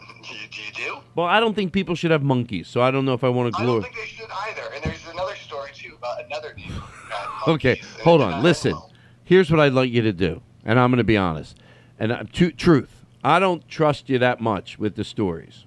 Do 0.00 0.06
you, 0.34 0.48
do 0.50 0.60
you 0.62 0.72
do? 0.90 0.96
Well, 1.14 1.26
I 1.26 1.38
don't 1.40 1.54
think 1.54 1.72
people 1.72 1.94
should 1.94 2.10
have 2.10 2.22
monkeys, 2.22 2.66
so 2.68 2.80
I 2.82 2.90
don't 2.90 3.04
know 3.04 3.14
if 3.14 3.22
I 3.24 3.28
want 3.28 3.54
to 3.54 3.60
I 3.60 3.64
glue. 3.64 3.74
don't 3.74 3.82
think 3.82 3.94
they 3.96 4.06
should 4.06 4.30
either. 4.48 4.62
And 4.74 4.82
there's 4.82 5.06
another 5.12 5.36
story 5.36 5.70
too 5.74 5.94
about 5.96 6.24
another 6.24 6.54
neighbor. 6.56 6.72
who 6.74 7.08
got 7.08 7.31
Okay, 7.46 7.80
hold 8.02 8.20
on. 8.20 8.42
Listen, 8.42 8.76
here's 9.24 9.50
what 9.50 9.60
I'd 9.60 9.72
like 9.72 9.90
you 9.90 10.02
to 10.02 10.12
do, 10.12 10.42
and 10.64 10.78
I'm 10.78 10.90
going 10.90 10.98
to 10.98 11.04
be 11.04 11.16
honest. 11.16 11.56
And 11.98 12.12
uh, 12.12 12.24
to, 12.34 12.50
truth, 12.50 13.04
I 13.24 13.38
don't 13.38 13.66
trust 13.68 14.08
you 14.08 14.18
that 14.18 14.40
much 14.40 14.78
with 14.78 14.96
the 14.96 15.04
stories. 15.04 15.64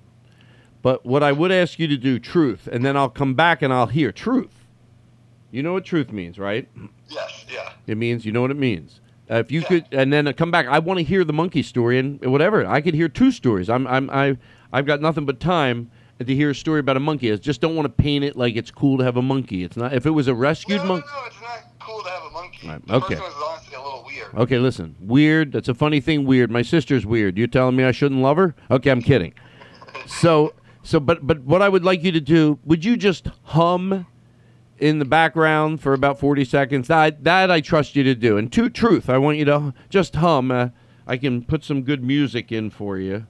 But 0.81 1.05
what 1.05 1.23
I 1.23 1.31
would 1.31 1.51
ask 1.51 1.79
you 1.79 1.87
to 1.87 1.97
do, 1.97 2.19
truth, 2.19 2.67
and 2.71 2.85
then 2.85 2.95
I'll 2.95 3.09
come 3.09 3.33
back 3.33 3.61
and 3.61 3.73
I'll 3.73 3.87
hear 3.87 4.11
truth. 4.11 4.65
You 5.51 5.63
know 5.63 5.73
what 5.73 5.85
truth 5.85 6.11
means, 6.11 6.37
right? 6.37 6.67
Yes, 7.07 7.45
yeah. 7.51 7.71
It 7.87 7.97
means 7.97 8.25
you 8.25 8.31
know 8.31 8.41
what 8.41 8.51
it 8.51 8.57
means. 8.57 8.99
Uh, 9.29 9.35
if 9.35 9.51
you 9.51 9.63
could, 9.63 9.85
and 9.91 10.13
then 10.13 10.27
uh, 10.27 10.33
come 10.33 10.51
back. 10.51 10.67
I 10.67 10.79
want 10.79 10.99
to 10.99 11.03
hear 11.03 11.23
the 11.23 11.33
monkey 11.33 11.63
story 11.63 11.97
and 11.97 12.23
whatever. 12.23 12.65
I 12.65 12.81
could 12.81 12.93
hear 12.93 13.09
two 13.09 13.31
stories. 13.31 13.69
I'm, 13.69 13.87
I'm, 13.87 14.09
I, 14.11 14.37
I've 14.71 14.85
got 14.85 15.01
nothing 15.01 15.25
but 15.25 15.39
time, 15.39 15.89
to 16.19 16.33
hear 16.35 16.49
a 16.51 16.55
story 16.55 16.79
about 16.79 16.97
a 16.97 16.99
monkey. 17.01 17.31
I 17.31 17.35
just 17.35 17.59
don't 17.61 17.75
want 17.75 17.85
to 17.85 18.03
paint 18.03 18.23
it 18.23 18.35
like 18.37 18.55
it's 18.55 18.71
cool 18.71 18.97
to 18.99 19.03
have 19.03 19.17
a 19.17 19.21
monkey. 19.21 19.63
It's 19.63 19.75
not. 19.75 19.93
If 19.93 20.05
it 20.05 20.11
was 20.11 20.27
a 20.27 20.33
rescued 20.33 20.81
No, 20.81 20.85
monkey. 20.87 21.07
no, 21.13 21.21
no, 21.21 21.27
it's 21.27 21.41
not 21.41 21.59
cool 21.79 22.01
to 22.03 22.09
have 22.09 22.23
a 22.23 22.29
monkey. 22.31 22.67
Right, 22.67 22.81
okay. 22.89 23.15
first 23.15 23.21
one 23.21 23.41
was 23.41 23.67
a 23.67 23.83
little 23.83 24.03
weird. 24.07 24.33
Okay, 24.35 24.57
listen. 24.59 24.95
Weird. 25.01 25.51
That's 25.51 25.67
a 25.67 25.73
funny 25.73 25.99
thing. 25.99 26.25
Weird. 26.25 26.49
My 26.51 26.61
sister's 26.61 27.05
weird. 27.05 27.37
You're 27.37 27.47
telling 27.47 27.75
me 27.75 27.83
I 27.83 27.91
shouldn't 27.91 28.21
love 28.21 28.37
her? 28.37 28.55
Okay, 28.71 28.89
I'm 28.91 29.01
kidding. 29.01 29.33
So, 30.07 30.53
so, 30.83 30.99
but, 30.99 31.25
but 31.25 31.41
what 31.41 31.61
I 31.61 31.69
would 31.69 31.83
like 31.83 32.03
you 32.03 32.11
to 32.13 32.21
do, 32.21 32.59
would 32.63 32.85
you 32.85 32.95
just 32.95 33.27
hum 33.43 34.05
in 34.77 34.99
the 34.99 35.05
background 35.05 35.81
for 35.81 35.93
about 35.93 36.19
40 36.19 36.45
seconds? 36.45 36.87
That, 36.87 37.23
that 37.23 37.51
I 37.51 37.59
trust 37.61 37.95
you 37.95 38.03
to 38.03 38.15
do. 38.15 38.37
And 38.37 38.51
to 38.53 38.69
truth, 38.69 39.09
I 39.09 39.17
want 39.17 39.37
you 39.37 39.45
to 39.45 39.73
just 39.89 40.15
hum. 40.15 40.51
Uh, 40.51 40.69
I 41.07 41.17
can 41.17 41.43
put 41.43 41.63
some 41.63 41.83
good 41.83 42.03
music 42.03 42.51
in 42.51 42.69
for 42.69 42.97
you. 42.97 43.27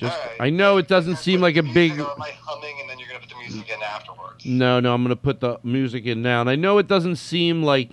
Just, 0.00 0.18
I 0.40 0.48
know 0.48 0.78
it 0.78 0.88
doesn't 0.88 1.16
seem 1.16 1.40
like 1.42 1.56
a 1.56 1.62
big. 1.62 1.92
Humming 1.92 2.80
and 2.80 2.88
then 2.88 2.98
you're 2.98 3.08
gonna 3.08 3.20
put 3.20 3.28
the 3.28 3.36
music 3.36 3.68
in 3.68 3.82
afterwards? 3.82 4.46
No, 4.46 4.80
no, 4.80 4.94
I'm 4.94 5.02
going 5.02 5.10
to 5.10 5.22
put 5.22 5.40
the 5.40 5.58
music 5.62 6.06
in 6.06 6.22
now. 6.22 6.40
And 6.40 6.48
I 6.48 6.56
know 6.56 6.78
it 6.78 6.88
doesn't 6.88 7.16
seem 7.16 7.62
like 7.62 7.90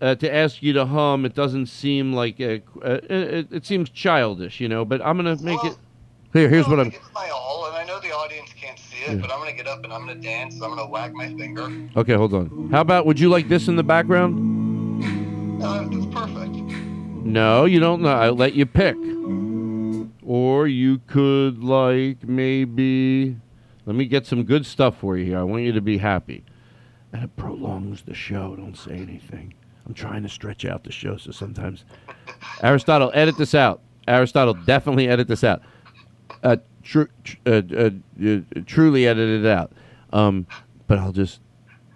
uh, 0.00 0.16
to 0.16 0.34
ask 0.34 0.62
you 0.62 0.72
to 0.72 0.86
hum. 0.86 1.24
It 1.24 1.34
doesn't 1.34 1.66
seem 1.66 2.12
like 2.12 2.40
a, 2.40 2.62
uh, 2.84 2.98
it, 3.08 3.52
it 3.52 3.66
seems 3.66 3.90
childish, 3.90 4.60
you 4.60 4.68
know. 4.68 4.84
But 4.84 5.00
I'm 5.04 5.16
going 5.22 5.36
to 5.36 5.44
make 5.44 5.62
it. 5.64 5.76
Here, 6.32 6.48
here's 6.48 6.68
what 6.68 6.78
I'm. 6.78 6.88
It's 6.88 6.98
my 7.14 7.28
all, 7.30 7.66
and 7.66 7.76
I 7.76 7.84
know 7.84 8.00
the 8.00 8.12
audience 8.12 8.52
can't 8.52 8.78
see 8.78 8.98
it, 9.04 9.20
but 9.20 9.32
I'm 9.32 9.40
gonna 9.40 9.52
get 9.52 9.66
up 9.66 9.82
and 9.82 9.92
I'm 9.92 10.06
gonna 10.06 10.20
dance. 10.20 10.54
I'm 10.62 10.70
gonna 10.70 10.86
wag 10.86 11.12
my 11.12 11.26
finger. 11.26 11.68
Okay, 11.96 12.14
hold 12.14 12.34
on. 12.34 12.68
How 12.70 12.82
about 12.82 13.04
would 13.06 13.18
you 13.18 13.28
like 13.28 13.48
this 13.48 13.66
in 13.66 13.74
the 13.74 13.82
background? 13.82 15.02
Uh, 15.60 15.88
that's 15.88 16.06
perfect. 16.06 16.54
No, 16.54 17.64
you 17.64 17.80
don't 17.80 18.00
know. 18.00 18.10
I'll 18.10 18.36
let 18.36 18.54
you 18.54 18.64
pick. 18.64 18.94
Or 20.30 20.68
you 20.68 21.00
could 21.08 21.58
like 21.58 22.22
maybe. 22.22 23.36
Let 23.84 23.96
me 23.96 24.04
get 24.04 24.26
some 24.26 24.44
good 24.44 24.64
stuff 24.64 24.96
for 24.96 25.16
you 25.16 25.24
here. 25.24 25.40
I 25.40 25.42
want 25.42 25.64
you 25.64 25.72
to 25.72 25.80
be 25.80 25.98
happy. 25.98 26.44
And 27.12 27.24
it 27.24 27.34
prolongs 27.34 28.02
the 28.02 28.14
show. 28.14 28.54
Don't 28.54 28.76
say 28.76 28.92
anything. 28.92 29.54
I'm 29.84 29.92
trying 29.92 30.22
to 30.22 30.28
stretch 30.28 30.64
out 30.64 30.84
the 30.84 30.92
show, 30.92 31.16
so 31.16 31.32
sometimes. 31.32 31.84
Aristotle, 32.62 33.10
edit 33.12 33.38
this 33.38 33.56
out. 33.56 33.80
Aristotle, 34.06 34.54
definitely 34.54 35.08
edit 35.08 35.26
this 35.26 35.42
out. 35.42 35.62
Uh, 36.44 36.58
tru- 36.84 37.08
tr- 37.24 37.36
uh, 37.46 37.62
uh, 37.76 37.90
uh, 38.24 38.38
truly 38.66 39.08
edit 39.08 39.44
it 39.44 39.46
out. 39.50 39.72
Um, 40.12 40.46
but 40.86 40.98
I'll 40.98 41.10
just 41.10 41.40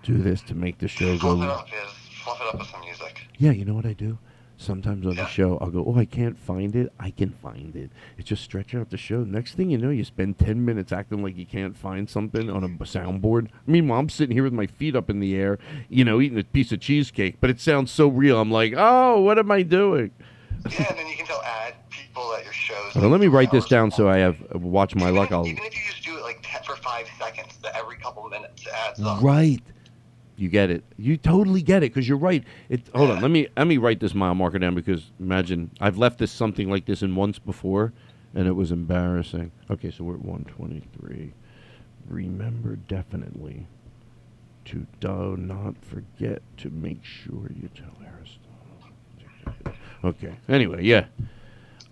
do 0.03 0.19
this 0.19 0.43
to 0.43 0.57
make 0.57 0.79
the 0.79 0.89
show 0.89 1.17
go. 1.19 1.37
Fluff 1.37 1.43
it 1.45 1.49
up, 1.51 1.69
yes. 1.71 1.95
Fluff 2.25 2.41
it 2.41 2.49
up 2.49 2.59
with 2.59 2.69
some 2.69 2.81
music. 2.81 3.29
Yeah, 3.39 3.53
you 3.53 3.65
know 3.65 3.75
what 3.75 3.87
I 3.87 3.93
do? 3.93 4.19
Sometimes 4.65 5.07
on 5.07 5.17
the 5.17 5.27
show, 5.27 5.59
I'll 5.59 5.71
go, 5.71 5.85
oh, 5.87 5.99
I 5.99 6.07
can't 6.07 6.39
find 6.39 6.75
it. 6.75 6.91
I 6.99 7.11
can 7.11 7.31
find 7.31 7.77
it. 7.77 7.91
It's 8.17 8.29
just 8.29 8.43
stretching 8.43 8.81
out 8.81 8.89
the 8.89 8.97
show. 8.97 9.23
Next 9.23 9.55
thing 9.55 9.69
you 9.69 9.77
know, 9.77 9.91
you 9.91 10.05
spend 10.05 10.39
10 10.39 10.65
minutes 10.65 10.91
acting 10.91 11.23
like 11.23 11.37
you 11.37 11.45
can't 11.45 11.77
find 11.77 12.09
something 12.09 12.49
on 12.49 12.65
a 12.65 12.69
soundboard. 12.69 13.49
Meanwhile, 13.67 14.01
I'm 14.01 14.09
sitting 14.09 14.35
here 14.35 14.45
with 14.45 14.55
my 14.55 14.67
feet 14.67 14.97
up 14.97 15.11
in 15.11 15.21
the 15.21 15.37
air, 15.37 15.59
you 15.91 16.03
know, 16.03 16.21
eating 16.21 16.39
a 16.39 16.45
piece 16.45 16.73
of 16.73 16.81
cheesecake, 16.81 17.37
but 17.41 17.51
it 17.51 17.61
sounds 17.61 17.91
so 17.91 18.09
real. 18.09 18.41
I'm 18.41 18.51
like, 18.51 18.73
oh, 18.75 19.21
what 19.21 19.39
am 19.39 19.51
I 19.51 19.63
doing? 19.63 20.11
Yeah, 20.71 20.87
and 20.89 20.99
then 20.99 21.07
you 21.09 21.17
can 21.17 21.27
tell 21.27 21.43
add 21.43 21.75
people 21.91 22.35
at 22.35 22.45
your 22.45 22.53
shows. 22.55 22.95
Well, 22.95 23.11
let 23.11 23.21
me 23.21 23.27
write 23.27 23.51
this 23.51 23.67
down 23.67 23.91
so 23.91 24.09
I 24.09 24.19
have, 24.19 24.39
watch 24.55 24.95
my 24.95 25.11
luck. 25.11 25.31
I'll. 25.31 25.47
Even 25.47 25.63
if 25.63 25.75
you 25.75 25.83
just 25.91 26.03
do 26.05 26.17
it 26.17 26.23
like 26.23 26.41
ten, 26.43 26.63
for 26.63 26.77
five 26.77 27.07
seconds, 27.19 27.59
every 27.75 27.97
couple 27.97 28.27
minutes 28.31 28.67
adds 28.69 29.01
up. 29.03 29.23
Right. 29.23 29.61
You 30.37 30.49
get 30.49 30.71
it. 30.71 30.85
You 30.97 31.17
totally 31.17 31.63
get 31.63 31.83
it 31.83 31.93
because 31.95 32.09
you're 32.09 32.19
right. 32.19 32.43
It. 32.69 32.83
Hold 32.95 33.11
on. 33.11 33.23
Let 33.23 33.31
me 33.31 33.47
let 33.57 33.67
me 33.67 33.77
write 33.77 34.01
this 34.01 34.15
mile 34.15 34.35
marker 34.35 34.59
down 34.59 34.75
because 34.75 35.13
imagine 35.21 35.71
I've 35.81 35.97
left 35.97 36.19
this 36.19 36.33
something 36.33 36.69
like 36.69 36.87
this 36.87 37.03
in 37.03 37.15
once 37.15 37.39
before, 37.39 37.93
and 38.35 38.49
it 38.49 38.53
was 38.53 38.73
embarrassing. 38.73 39.53
Okay, 39.71 39.91
so 39.91 40.05
we're 40.05 40.15
at 40.15 40.25
123. 40.25 41.33
Remember 42.09 42.77
definitely 42.77 43.67
to 44.67 44.87
do 45.01 45.37
not 45.39 45.75
forget 45.83 46.43
to 46.59 46.71
make 46.71 47.05
sure 47.05 47.51
you 47.55 47.69
tell 47.75 47.95
Aristotle. 48.05 48.45
Okay. 50.05 50.35
Anyway, 50.49 50.83
yeah. 50.85 51.07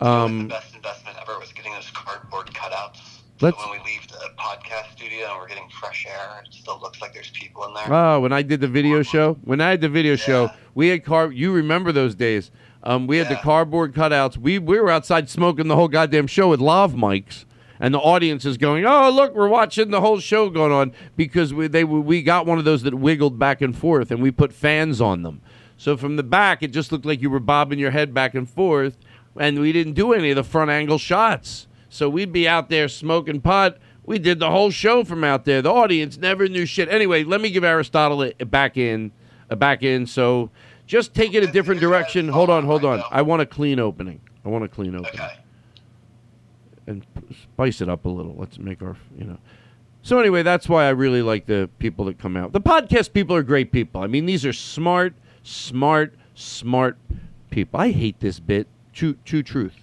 Um, 0.01 0.43
the 0.43 0.55
best 0.55 0.75
investment 0.75 1.17
ever 1.21 1.39
was 1.39 1.53
getting 1.53 1.73
those 1.73 1.91
cardboard 1.91 2.49
cutouts. 2.49 3.22
Let's- 3.43 3.59
So 3.61 3.71
when 3.71 3.81
we 3.81 3.85
leave 3.85 4.07
the 4.09 4.19
podcast 4.39 4.93
studio 4.93 5.27
and 5.31 5.41
we're 5.41 5.49
getting 5.49 5.69
fresh 5.81 6.07
air, 6.09 6.43
it 6.47 6.55
still 6.55 6.79
looks 6.81 7.01
like 7.01 7.13
there's 7.13 7.31
people 7.31 7.65
in 7.67 7.75
there. 7.75 7.93
Oh, 7.93 8.21
when 8.21 8.33
I 8.33 8.43
did 8.43 8.61
the 8.61 8.69
video 8.69 9.03
show, 9.03 9.37
when 9.43 9.61
I 9.61 9.71
had 9.71 9.81
the 9.81 9.89
video 9.89 10.15
show, 10.17 10.51
we 10.75 10.89
had 10.89 11.05
car. 11.05 11.33
You 11.33 11.53
remember 11.53 11.91
those 11.93 12.15
days? 12.15 12.51
Um, 12.85 13.07
we 13.07 13.19
had 13.19 13.29
the 13.29 13.37
cardboard 13.37 13.95
cutouts. 13.95 14.37
We 14.37 14.59
we 14.59 14.79
were 14.81 14.91
outside 14.91 15.29
smoking 15.29 15.69
the 15.69 15.77
whole 15.77 15.89
goddamn 15.89 16.27
show 16.29 16.49
with 16.51 16.61
lav 16.61 16.95
mics, 16.95 17.45
and 17.81 17.93
the 17.93 17.99
audience 17.99 18.45
is 18.45 18.57
going, 18.57 18.85
"Oh, 18.87 19.11
look, 19.11 19.35
we're 19.35 19.49
watching 19.49 19.91
the 19.91 20.01
whole 20.01 20.19
show 20.21 20.49
going 20.49 20.73
on 20.73 20.93
because 21.17 21.53
we 21.53 21.67
they 21.69 21.85
we 21.85 22.23
got 22.23 22.47
one 22.47 22.59
of 22.59 22.65
those 22.65 22.83
that 22.85 22.95
wiggled 22.95 23.39
back 23.39 23.61
and 23.61 23.77
forth, 23.77 24.11
and 24.11 24.23
we 24.23 24.31
put 24.31 24.53
fans 24.53 25.01
on 25.01 25.23
them. 25.23 25.41
So 25.77 25.97
from 25.97 26.15
the 26.17 26.23
back, 26.23 26.63
it 26.63 26.69
just 26.73 26.93
looked 26.93 27.05
like 27.07 27.21
you 27.21 27.31
were 27.31 27.41
bobbing 27.41 27.79
your 27.81 27.91
head 27.91 28.15
back 28.15 28.35
and 28.35 28.49
forth, 28.49 28.97
and 29.37 29.59
we 29.61 29.73
didn't 29.73 29.95
do 29.95 30.13
any 30.13 30.31
of 30.31 30.37
the 30.37 30.45
front 30.45 30.71
angle 30.71 30.99
shots. 30.99 31.67
So 31.93 32.09
we'd 32.09 32.33
be 32.33 32.49
out 32.49 32.71
there 32.71 32.89
smoking 32.89 33.41
pot. 33.43 33.77
We 34.07 34.19
did 34.19 34.39
the 34.39 34.51
whole 34.51 34.71
show 34.71 35.05
from 35.05 35.23
out 35.25 35.45
there. 35.45 35.61
The 35.61 35.71
audience 35.71 36.17
never 36.17 36.49
knew 36.49 36.65
shit. 36.65 36.89
Anyway, 36.89 37.23
let 37.23 37.41
me 37.43 37.51
give 37.51 37.65
Aristotle 37.65 38.23
a, 38.41 38.45
back 38.47 38.79
in, 38.79 39.13
a 39.51 39.57
back 39.57 39.83
in. 39.83 40.07
So 40.07 40.51
just 40.87 41.13
take 41.13 41.35
it 41.35 41.45
a 41.45 41.47
different 41.47 41.81
direction. 41.83 42.29
Hold 42.29 42.49
on, 42.49 42.65
hold 42.65 42.85
on. 42.87 43.03
I 43.11 43.21
want 43.21 43.43
a 43.43 43.47
clean 43.47 43.79
opening. 43.79 44.21
I 44.45 44.49
want 44.49 44.65
a 44.65 44.69
clean 44.69 44.95
opening. 44.97 45.21
And 46.87 47.07
spice 47.43 47.81
it 47.83 47.89
up 47.91 48.07
a 48.07 48.09
little. 48.09 48.35
Let's 48.37 48.59
make 48.59 48.81
our, 48.83 48.97
you 49.17 49.25
know. 49.25 49.39
So 50.03 50.19
anyway, 50.19 50.43
that's 50.43 50.69
why 50.69 50.87
I 50.87 50.91
really 50.91 51.23
like 51.23 51.45
the 51.47 51.69
people 51.79 52.07
that 52.07 52.19
come 52.19 52.37
out. 52.37 52.53
The 52.53 52.61
podcast 52.61 53.13
people 53.13 53.37
are 53.37 53.43
great 53.45 53.71
people. 53.71 54.01
I 54.01 54.07
mean, 54.09 54.27
these 54.27 54.45
are 54.47 54.53
smart, 54.53 55.15
smart, 55.45 56.15
smart 56.35 56.97
people. 57.51 57.79
I 57.79 57.91
hate 57.93 58.19
this 58.19 58.41
bit. 58.41 58.67
True, 58.93 59.17
true 59.25 59.43
truth. 59.45 59.75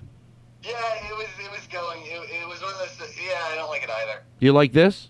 Yeah, 0.61 0.72
it 1.10 1.15
was 1.15 1.27
it 1.41 1.49
was 1.49 1.65
going. 1.72 2.02
It, 2.02 2.41
it 2.44 2.48
was 2.48 2.61
one 2.61 2.73
of 2.73 2.80
those. 2.80 2.98
that- 2.98 3.15
Yeah, 3.18 3.40
I 3.49 3.56
don't 3.56 3.69
like 3.69 3.84
it 3.84 3.90
either. 3.90 4.22
You 4.41 4.53
like 4.53 4.72
this? 4.72 5.10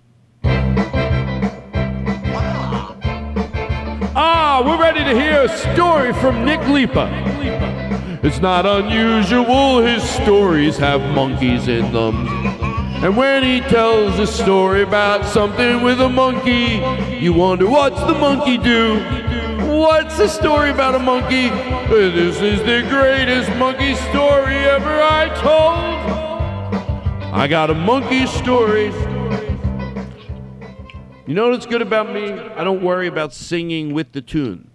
Ah, 4.16 4.64
we're 4.66 4.82
ready 4.82 5.04
to 5.04 5.14
hear 5.14 5.44
a 5.44 5.50
story 5.50 6.14
from 6.14 6.44
Nick 6.46 6.60
Lipa. 6.68 7.08
It's 8.24 8.40
not 8.40 8.66
unusual, 8.66 9.84
his 9.84 10.02
stories 10.02 10.78
have 10.78 11.02
monkeys 11.14 11.68
in 11.68 11.94
them. 11.94 12.28
And 13.04 13.16
when 13.16 13.44
he 13.44 13.62
tells 13.62 14.18
a 14.18 14.26
story 14.26 14.82
about 14.82 15.24
something 15.26 15.84
with 15.84 16.02
a 16.02 16.10
monkey, 16.10 16.82
you 17.24 17.32
wonder 17.32 17.70
what's 17.70 18.00
the 18.02 18.16
monkey 18.16 18.58
do? 18.58 19.00
What's 19.72 20.18
the 20.18 20.28
story 20.28 20.72
about 20.72 20.96
a 20.96 21.00
monkey? 21.00 21.50
This 21.88 22.42
is 22.42 22.62
the 22.62 22.82
greatest 22.90 23.56
monkey 23.58 23.94
story 23.94 24.56
ever 24.56 25.02
I 25.04 25.30
told. 25.36 25.86
I 27.32 27.48
got 27.48 27.70
a 27.70 27.76
monkey 27.76 28.26
story. 28.26 28.92
You 31.30 31.36
know 31.36 31.50
what's 31.50 31.68
good 31.68 31.84
about 31.84 32.12
me? 32.12 32.32
I 32.32 32.64
don't 32.64 32.82
worry 32.82 33.06
about 33.06 33.36
singing 33.36 33.94
with 33.94 34.14
the 34.14 34.20
tune. 34.20 34.72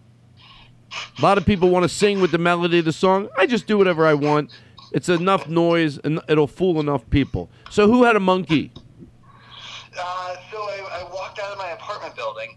A 1.18 1.20
lot 1.20 1.36
of 1.36 1.44
people 1.44 1.68
want 1.68 1.82
to 1.82 1.89
sing 1.89 2.20
with 2.20 2.31
the 2.31 2.39
melody 2.39 2.78
of 2.78 2.85
the 2.85 2.93
song. 2.93 3.28
I 3.36 3.47
just 3.47 3.66
do 3.66 3.76
whatever 3.76 4.06
I 4.06 4.14
want. 4.14 4.52
It's 4.93 5.09
enough 5.09 5.48
noise 5.48 5.98
and 5.98 6.20
it'll 6.28 6.47
fool 6.47 6.78
enough 6.78 7.10
people. 7.10 7.51
So 7.70 7.89
who 7.89 8.05
had 8.05 8.14
a 8.14 8.20
monkey? 8.20 8.70
Uh, 9.98 10.36
so 10.52 10.59
I, 10.59 11.01
I 11.01 11.12
walked 11.12 11.40
out 11.40 11.51
of 11.51 11.59
my 11.59 11.70
apartment 11.70 12.14
building, 12.14 12.56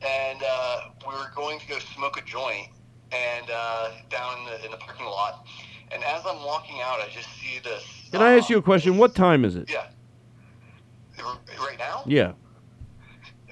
and 0.00 0.42
uh, 0.42 0.80
we 1.06 1.12
were 1.12 1.30
going 1.36 1.58
to 1.58 1.68
go 1.68 1.78
smoke 1.94 2.16
a 2.16 2.24
joint, 2.24 2.68
and 3.12 3.50
uh, 3.52 3.90
down 4.08 4.38
in 4.38 4.44
the, 4.46 4.64
in 4.64 4.70
the 4.70 4.78
parking 4.78 5.04
lot. 5.04 5.46
And 5.92 6.02
as 6.02 6.22
I'm 6.24 6.42
walking 6.42 6.80
out, 6.80 7.00
I 7.00 7.10
just 7.12 7.28
see 7.38 7.60
this. 7.62 7.84
Can 8.10 8.22
I 8.22 8.38
ask 8.38 8.48
you 8.48 8.56
a 8.56 8.62
question? 8.62 8.96
What 8.96 9.14
time 9.14 9.44
is 9.44 9.56
it? 9.56 9.70
Yeah. 9.70 9.88
Right 11.58 11.78
now, 11.78 12.02
Yeah. 12.06 12.32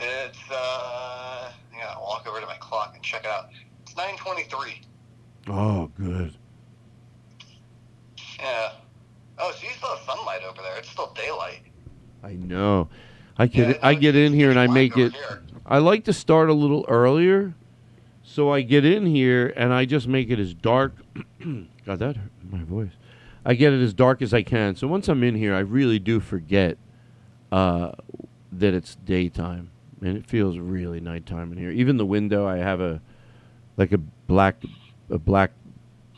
It's. 0.05 0.51
Uh, 0.51 1.51
gotta 1.85 2.01
walk 2.01 2.27
over 2.29 2.41
to 2.41 2.47
my 2.47 2.57
clock 2.57 2.93
and 2.95 3.03
check 3.03 3.25
it 3.25 3.31
out. 3.31 3.51
It's 3.83 3.95
9:23. 3.95 4.81
Oh, 5.49 5.91
good. 5.99 6.35
Yeah. 8.39 8.73
Oh, 9.39 9.53
so 9.53 9.67
you 9.67 9.73
still 9.77 9.97
have 9.97 10.05
sunlight 10.07 10.43
over 10.43 10.63
there. 10.63 10.79
It's 10.79 10.89
still 10.89 11.13
daylight. 11.15 11.63
I 12.23 12.35
know. 12.35 12.89
I 13.37 13.47
get 13.47 13.83
I 13.83 13.95
get 13.95 14.17
in 14.17 14.33
here 14.33 14.51
and 14.51 14.59
I 14.59 14.67
make 14.67 14.97
it. 14.97 15.13
I 15.67 15.79
like 15.79 16.05
to 16.05 16.13
start 16.13 16.51
a 16.51 16.53
little 16.53 16.85
earlier, 16.89 17.55
so 18.23 18.53
I 18.53 18.61
get 18.63 18.85
in 18.85 19.07
here 19.07 19.53
and 19.57 19.73
I 19.73 19.87
just 19.87 20.07
make 20.07 20.31
it 20.31 20.39
as 20.39 20.55
dark. 20.55 20.95
God, 21.87 21.99
that 21.99 22.17
hurt 22.17 22.31
my 22.51 22.63
voice. 22.63 22.93
I 23.45 23.55
get 23.55 23.73
it 23.73 23.83
as 23.83 23.93
dark 23.93 24.23
as 24.23 24.33
I 24.33 24.43
can. 24.43 24.77
So 24.77 24.87
once 24.87 25.09
I'm 25.09 25.23
in 25.23 25.35
here, 25.35 25.55
I 25.55 25.61
really 25.61 25.99
do 25.99 26.21
forget 26.21 26.79
uh, 27.53 27.93
that 28.53 28.73
it's 28.73 28.95
daytime, 28.95 29.71
and 30.01 30.17
it 30.17 30.27
feels 30.27 30.59
really 30.59 31.01
nighttime 31.01 31.53
in 31.53 31.59
here. 31.59 31.71
Even 31.71 31.97
the 31.97 32.07
window, 32.07 32.47
I 32.47 32.59
have 32.59 32.81
a 32.81 33.01
like 33.77 33.93
a 33.93 33.99
black 33.99 34.63
a 35.11 35.19
black 35.19 35.53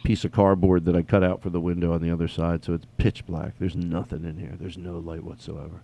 piece 0.05 0.24
of 0.24 0.32
cardboard 0.32 0.85
that 0.85 0.94
I 0.94 1.03
cut 1.03 1.24
out 1.24 1.43
for 1.43 1.51
the 1.51 1.61
window 1.61 1.93
on 1.93 2.01
the 2.01 2.11
other 2.12 2.28
side, 2.28 2.65
so 2.65 2.74
it's 2.74 2.86
pitch 2.97 3.27
black. 3.27 3.55
There's 3.59 3.74
nothing 3.74 4.24
in 4.24 4.39
here. 4.39 4.55
There's 4.59 4.78
no 4.78 4.98
light 4.98 5.24
whatsoever. 5.24 5.81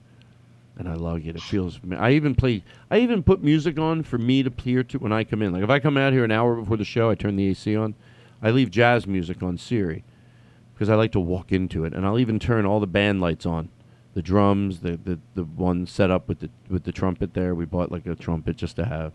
and 0.79 0.89
I 0.89 0.95
love 0.95 1.27
it. 1.27 1.37
It 1.37 1.43
feels. 1.43 1.81
I 1.99 2.13
even 2.13 2.35
play. 2.35 2.63
I 2.91 2.99
even 2.99 3.23
put 3.23 3.43
music 3.43 3.79
on 3.79 4.03
for 4.03 4.19
me 4.19 4.43
to 4.43 4.53
hear 4.63 4.85
to 4.85 4.99
when 4.99 5.13
I 5.13 5.25
come 5.25 5.43
in. 5.43 5.53
Like 5.53 5.63
if 5.63 5.71
I 5.71 5.81
come 5.81 5.97
out 5.97 6.13
here 6.13 6.25
an 6.25 6.31
hour 6.31 6.57
before 6.57 6.77
the 6.77 6.85
show, 6.85 7.11
I 7.11 7.15
turn 7.15 7.37
the 7.37 7.49
AC 7.49 7.77
on. 7.77 7.95
I 8.41 8.51
leave 8.51 8.71
jazz 8.71 9.07
music 9.07 9.43
on 9.43 9.57
Siri 9.59 10.05
because 10.75 10.89
I 10.89 10.95
like 10.95 11.13
to 11.13 11.21
walk 11.21 11.53
into 11.53 11.85
it, 11.85 11.93
and 11.93 12.05
I'll 12.05 12.19
even 12.19 12.39
turn 12.39 12.67
all 12.67 12.81
the 12.81 12.87
band 12.87 13.21
lights 13.21 13.47
on, 13.47 13.69
the 14.15 14.23
drums, 14.23 14.81
the 14.81 14.99
the, 15.03 15.19
the 15.35 15.45
one 15.45 15.87
set 15.87 16.11
up 16.11 16.29
with 16.29 16.41
the 16.41 16.51
with 16.69 16.85
the 16.85 16.93
trumpet 16.93 17.35
there. 17.35 17.55
We 17.55 17.65
bought 17.65 17.91
like 17.93 18.07
a 18.07 18.15
trumpet 18.15 18.57
just 18.57 18.77
to 18.77 18.85
have, 18.85 19.13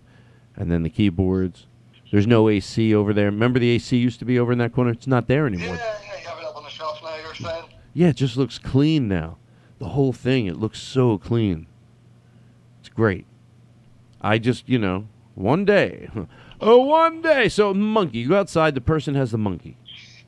and 0.56 0.72
then 0.72 0.84
the 0.84 0.90
keyboards. 0.90 1.68
There's 2.12 2.28
no 2.28 2.48
AC 2.48 2.96
over 2.96 3.14
there. 3.14 3.26
Remember 3.26 3.60
the 3.60 3.70
AC 3.72 3.98
used 3.98 4.20
to 4.20 4.26
be 4.26 4.40
over 4.40 4.54
in 4.54 4.60
that 4.60 4.72
corner? 4.74 4.92
It's 4.92 5.08
not 5.08 5.28
there 5.28 5.46
anymore. 5.46 5.76
Yeah, 5.76 5.98
yeah, 6.06 6.20
you 6.22 6.28
have 6.28 6.40
it 6.40 6.46
up 6.46 6.56
on 6.56 6.64
the 6.64 6.70
shelf 6.70 7.02
now. 7.04 7.16
You're 7.18 7.36
saying? 7.36 7.66
Yeah, 7.94 8.08
it 8.08 8.16
just 8.16 8.38
looks 8.38 8.58
clean 8.58 9.10
now. 9.10 9.38
The 9.80 9.90
whole 9.90 10.14
thing, 10.14 10.46
it 10.48 10.58
looks 10.58 10.80
so 10.80 11.18
clean. 11.18 11.68
It's 12.80 12.88
great. 12.90 13.26
I 14.22 14.38
just, 14.38 14.70
you 14.70 14.80
know, 14.80 15.08
one 15.36 15.66
day. 15.66 16.10
Oh, 16.60 16.78
one 16.80 17.22
day. 17.22 17.50
So, 17.50 17.72
monkey, 17.72 18.18
you 18.18 18.30
go 18.30 18.40
outside, 18.40 18.74
the 18.74 18.82
person 18.82 19.14
has 19.14 19.30
the 19.30 19.38
monkey. 19.38 19.78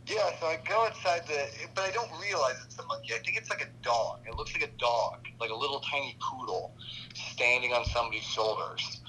Yeah, 0.09 0.29
so 0.39 0.47
I 0.47 0.57
go 0.67 0.85
outside 0.85 1.21
the, 1.27 1.45
but 1.75 1.83
I 1.83 1.91
don't 1.91 2.09
realize 2.21 2.55
it's 2.65 2.79
a 2.79 2.85
monkey. 2.87 3.13
I 3.13 3.19
think 3.19 3.37
it's 3.37 3.49
like 3.49 3.61
a 3.61 3.83
dog. 3.83 4.21
It 4.27 4.35
looks 4.35 4.53
like 4.53 4.63
a 4.63 4.71
dog, 4.79 5.27
like 5.39 5.51
a 5.51 5.55
little 5.55 5.79
tiny 5.81 6.17
poodle, 6.19 6.73
standing 7.13 7.73
on 7.73 7.85
somebody's 7.85 8.23
shoulders. 8.23 9.01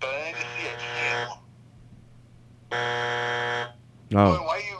But 0.00 0.10
I 0.10 0.32
just 0.32 0.46
see 0.58 0.66
a 0.68 0.76
tail. 1.24 1.42
Oh. 2.72 3.68
Boy, 4.10 4.18
Oh. 4.18 4.42
why 4.42 4.56
are 4.56 4.60
you? 4.60 4.78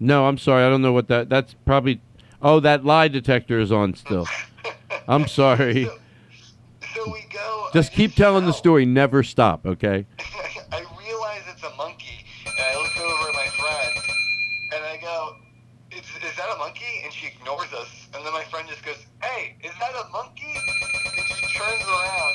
No, 0.00 0.26
I'm 0.26 0.38
sorry. 0.38 0.64
I 0.64 0.68
don't 0.68 0.82
know 0.82 0.92
what 0.92 1.06
that. 1.08 1.28
That's 1.28 1.54
probably. 1.64 2.00
Oh, 2.42 2.58
that 2.60 2.84
lie 2.84 3.08
detector 3.08 3.60
is 3.60 3.70
on 3.70 3.94
still. 3.94 4.26
I'm 5.08 5.28
sorry. 5.28 5.84
So 6.94 7.10
we 7.12 7.24
go. 7.32 7.68
Just 7.72 7.92
keep 7.92 8.14
telling 8.14 8.44
the 8.44 8.52
story. 8.52 8.84
Never 8.86 9.22
stop, 9.22 9.64
okay? 9.64 10.04
I 10.72 10.80
realize 10.98 11.42
it's 11.48 11.62
a 11.62 11.74
monkey, 11.76 12.24
and 12.44 12.54
I 12.58 12.76
look 12.76 12.96
over 13.00 13.28
at 13.28 13.34
my 13.34 13.46
friend, 13.56 13.96
and 14.74 14.84
I 14.84 14.98
go, 15.00 15.36
is, 15.92 16.00
"Is 16.00 16.36
that 16.36 16.48
a 16.54 16.58
monkey?" 16.58 17.00
And 17.04 17.12
she 17.12 17.28
ignores 17.28 17.72
us, 17.72 18.08
and 18.14 18.26
then 18.26 18.32
my 18.32 18.44
friend 18.44 18.68
just 18.68 18.84
goes, 18.84 19.06
"Hey, 19.22 19.56
is 19.62 19.72
that 19.80 19.92
a 19.94 20.08
monkey?" 20.10 20.54
And 21.16 21.26
she 21.28 21.56
turns 21.56 21.82
around, 21.82 22.34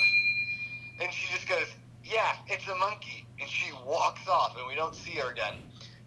and 1.01 1.13
she 1.13 1.31
just 1.33 1.47
goes, 1.47 1.67
"Yeah, 2.03 2.33
it's 2.47 2.67
a 2.67 2.75
monkey," 2.77 3.27
and 3.39 3.49
she 3.49 3.71
walks 3.85 4.27
off, 4.27 4.55
and 4.57 4.65
we 4.67 4.75
don't 4.89 4.97
see 4.97 5.19
her 5.19 5.31
again. 5.31 5.53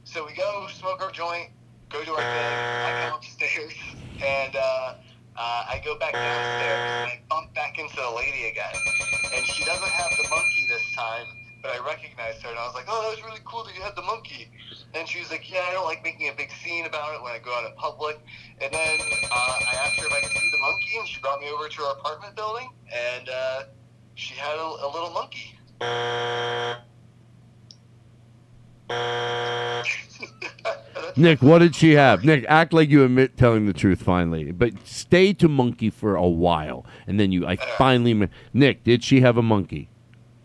So 0.03 0.27
we 0.27 0.35
go 0.35 0.67
smoke 0.75 1.01
our 1.01 1.13
joint, 1.13 1.51
go 1.89 2.03
to 2.03 2.11
our 2.11 2.17
bed. 2.19 3.07
I 3.07 3.09
come 3.09 3.19
upstairs, 3.19 3.75
and 4.19 4.57
uh, 4.57 4.95
uh, 5.37 5.71
I 5.71 5.81
go 5.85 5.97
back 5.99 6.13
downstairs, 6.13 6.91
and 6.91 7.13
I 7.13 7.21
bump 7.31 7.55
back 7.55 7.79
into 7.79 7.95
the 7.95 8.11
lady 8.11 8.51
again, 8.51 8.75
and 9.37 9.47
she 9.47 9.65
doesn't 9.65 9.89
have 9.89 10.11
the 10.11 10.29
monkey 10.29 10.67
this 10.69 10.83
time 10.97 11.27
but 11.63 11.71
I 11.71 11.87
recognized 11.87 12.43
her 12.43 12.51
and 12.51 12.59
I 12.59 12.67
was 12.67 12.75
like, 12.75 12.87
"Oh, 12.89 13.03
that 13.03 13.11
was 13.15 13.23
really 13.23 13.39
cool 13.45 13.63
that 13.63 13.73
you 13.77 13.83
had 13.83 13.95
the 13.95 14.03
monkey." 14.03 14.51
And 14.95 15.07
she 15.07 15.21
was 15.21 15.31
like, 15.31 15.49
"Yeah, 15.49 15.63
I 15.69 15.71
don't 15.71 15.85
like 15.85 16.03
making 16.03 16.29
a 16.29 16.33
big 16.33 16.51
scene 16.51 16.87
about 16.87 17.15
it 17.15 17.23
when 17.23 17.31
I 17.31 17.39
go 17.39 17.55
out 17.55 17.65
in 17.65 17.73
public." 17.77 18.19
And 18.61 18.75
then 18.75 18.99
uh, 18.99 19.59
I 19.71 19.87
asked 19.87 19.95
her 20.01 20.07
if 20.09 20.13
I 20.13 20.21
could 20.23 20.33
see 20.33 20.51
the 20.51 20.59
monkey, 20.59 20.99
and 20.99 21.07
she 21.07 21.21
brought 21.21 21.41
me 21.41 21.47
over 21.55 21.69
to 21.69 21.83
her 21.83 21.93
apartment 21.93 22.35
building, 22.35 22.69
and 22.93 23.29
uh, 23.29 23.63
she 24.17 24.35
had 24.35 24.59
a, 24.59 24.67
a 24.83 24.91
little 24.93 25.11
monkey. 25.11 25.55
Nick, 31.15 31.43
what 31.43 31.59
did 31.59 31.75
she 31.75 31.93
have? 31.93 32.25
Nick, 32.25 32.47
act 32.49 32.73
like 32.73 32.89
you 32.89 33.05
admit 33.05 33.37
telling 33.37 33.67
the 33.67 33.75
truth 33.75 34.03
finally, 34.03 34.51
but 34.51 34.73
stay 34.87 35.35
to 35.35 35.49
monkey 35.49 35.91
for 35.91 36.15
a 36.17 36.27
while, 36.27 36.87
and 37.07 37.21
then 37.21 37.31
you. 37.33 37.45
I 37.47 37.55
uh, 37.55 37.67
finally. 37.77 38.15
ma- 38.15 38.27
Nick, 38.55 38.83
did 38.83 39.05
she 39.05 39.21
have 39.21 39.37
a 39.37 39.43
monkey? 39.43 39.91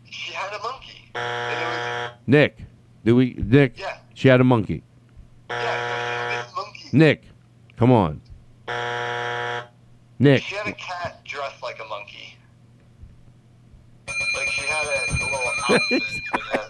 She 0.03 0.33
had 0.33 0.53
a 0.53 0.61
monkey. 0.61 1.09
Was, 1.15 2.11
Nick, 2.27 2.57
do 3.05 3.15
we? 3.15 3.35
Nick, 3.37 3.79
Yeah. 3.79 3.97
she 4.13 4.27
had 4.27 4.41
a 4.41 4.43
monkey. 4.43 4.83
yeah, 5.49 6.43
this 6.43 6.53
monkey. 6.55 6.89
Nick, 6.91 7.23
come 7.77 7.91
on. 7.91 8.21
Nick, 10.19 10.41
She 10.43 10.55
had 10.55 10.67
a 10.67 10.73
cat 10.73 11.23
dressed 11.23 11.63
like 11.63 11.79
a 11.79 11.85
monkey. 11.85 12.35
Like 14.35 14.49
she 14.49 14.65
had 14.65 14.85
a, 14.85 15.11
a 15.11 15.15
little 15.23 15.39
outfit 15.69 16.01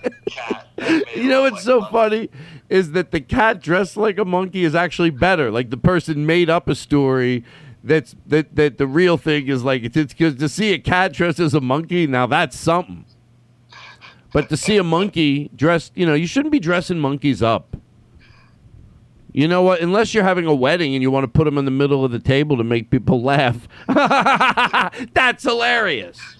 a 0.03 0.16
cat. 0.29 0.67
you 1.15 1.29
know 1.29 1.43
what's 1.43 1.55
like 1.55 1.63
so 1.63 1.85
funny 1.85 2.29
is 2.69 2.91
that 2.91 3.11
the 3.11 3.21
cat 3.21 3.61
dressed 3.61 3.97
like 3.97 4.17
a 4.17 4.25
monkey 4.25 4.63
is 4.63 4.75
actually 4.75 5.09
better. 5.09 5.51
Like 5.51 5.69
the 5.69 5.77
person 5.77 6.25
made 6.25 6.49
up 6.49 6.67
a 6.67 6.75
story 6.75 7.43
that's 7.83 8.15
that 8.25 8.55
that 8.55 8.77
the 8.77 8.87
real 8.87 9.17
thing 9.17 9.47
is 9.47 9.63
like 9.63 9.83
it's 9.83 10.13
because 10.13 10.35
to 10.35 10.49
see 10.49 10.73
a 10.73 10.79
cat 10.79 11.13
dressed 11.13 11.39
as 11.39 11.53
a 11.53 11.61
monkey 11.61 12.07
now 12.07 12.25
that's 12.27 12.57
something. 12.57 13.05
But 14.33 14.49
to 14.49 14.57
see 14.57 14.77
a 14.77 14.83
monkey 14.83 15.49
dressed, 15.55 15.93
you 15.95 16.05
know, 16.05 16.13
you 16.13 16.27
shouldn't 16.27 16.51
be 16.51 16.59
dressing 16.59 16.99
monkeys 16.99 17.41
up. 17.41 17.77
You 19.31 19.47
know 19.47 19.61
what? 19.61 19.81
Unless 19.81 20.13
you're 20.13 20.23
having 20.23 20.45
a 20.45 20.53
wedding 20.53 20.93
and 20.95 21.01
you 21.01 21.11
want 21.11 21.23
to 21.23 21.27
put 21.27 21.45
them 21.45 21.57
in 21.57 21.65
the 21.65 21.71
middle 21.71 22.03
of 22.03 22.11
the 22.11 22.19
table 22.19 22.57
to 22.57 22.63
make 22.63 22.89
people 22.89 23.21
laugh, 23.21 23.67
that's 25.13 25.43
hilarious. 25.43 26.36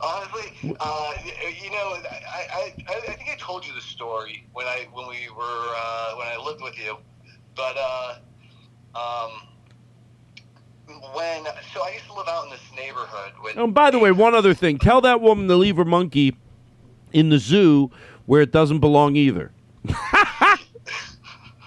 Honestly, 0.00 0.76
uh, 0.78 1.12
you 1.60 1.70
know, 1.70 1.96
I, 2.08 2.46
I, 2.52 2.74
I, 2.88 3.00
think 3.00 3.28
I 3.30 3.36
told 3.36 3.66
you 3.66 3.74
the 3.74 3.80
story 3.80 4.46
when 4.52 4.66
I 4.66 4.86
when 4.92 5.08
we 5.08 5.28
were 5.36 5.42
uh, 5.76 6.14
when 6.14 6.28
I 6.28 6.36
lived 6.36 6.62
with 6.62 6.78
you, 6.78 6.96
but 7.56 7.76
uh, 7.76 8.18
um, 8.94 9.32
when 11.14 11.44
so 11.74 11.82
I 11.82 11.94
used 11.94 12.06
to 12.06 12.14
live 12.14 12.28
out 12.28 12.44
in 12.44 12.50
this 12.50 12.60
neighborhood 12.76 13.32
with. 13.42 13.56
Oh, 13.56 13.64
and 13.64 13.74
by 13.74 13.90
the 13.90 13.98
way, 13.98 14.12
one 14.12 14.36
other 14.36 14.54
thing: 14.54 14.78
tell 14.78 15.00
that 15.00 15.20
woman 15.20 15.48
to 15.48 15.56
leave 15.56 15.76
her 15.76 15.84
monkey 15.84 16.36
in 17.12 17.30
the 17.30 17.38
zoo 17.38 17.90
where 18.26 18.40
it 18.40 18.52
doesn't 18.52 18.78
belong 18.78 19.16
either. 19.16 19.50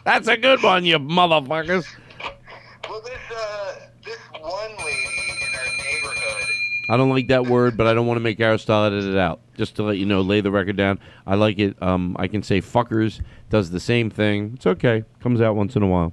That's 0.05 0.27
a 0.27 0.37
good 0.37 0.63
one, 0.63 0.85
you 0.85 0.97
motherfuckers. 0.99 1.85
Well, 2.89 3.01
uh, 3.05 3.73
this 4.05 4.17
one 4.39 4.71
lady 4.77 5.31
in 5.41 5.55
our 5.55 5.65
neighborhood. 5.77 6.51
I 6.91 6.97
don't 6.97 7.09
like 7.09 7.29
that 7.29 7.47
word, 7.47 7.77
but 7.77 7.87
I 7.87 7.93
don't 7.93 8.05
want 8.05 8.17
to 8.17 8.21
make 8.21 8.37
Aristotle 8.41 8.87
edit 8.87 9.13
it 9.13 9.17
out. 9.17 9.39
Just 9.55 9.77
to 9.77 9.83
let 9.83 9.97
you 9.97 10.05
know, 10.05 10.19
lay 10.19 10.41
the 10.41 10.51
record 10.51 10.75
down. 10.75 10.99
I 11.25 11.35
like 11.35 11.57
it. 11.57 11.81
Um, 11.81 12.17
I 12.19 12.27
can 12.27 12.43
say 12.43 12.59
fuckers 12.59 13.21
does 13.49 13.71
the 13.71 13.79
same 13.79 14.09
thing. 14.09 14.51
It's 14.55 14.67
okay. 14.67 15.05
Comes 15.21 15.39
out 15.39 15.55
once 15.55 15.77
in 15.77 15.83
a 15.83 15.87
while. 15.87 16.11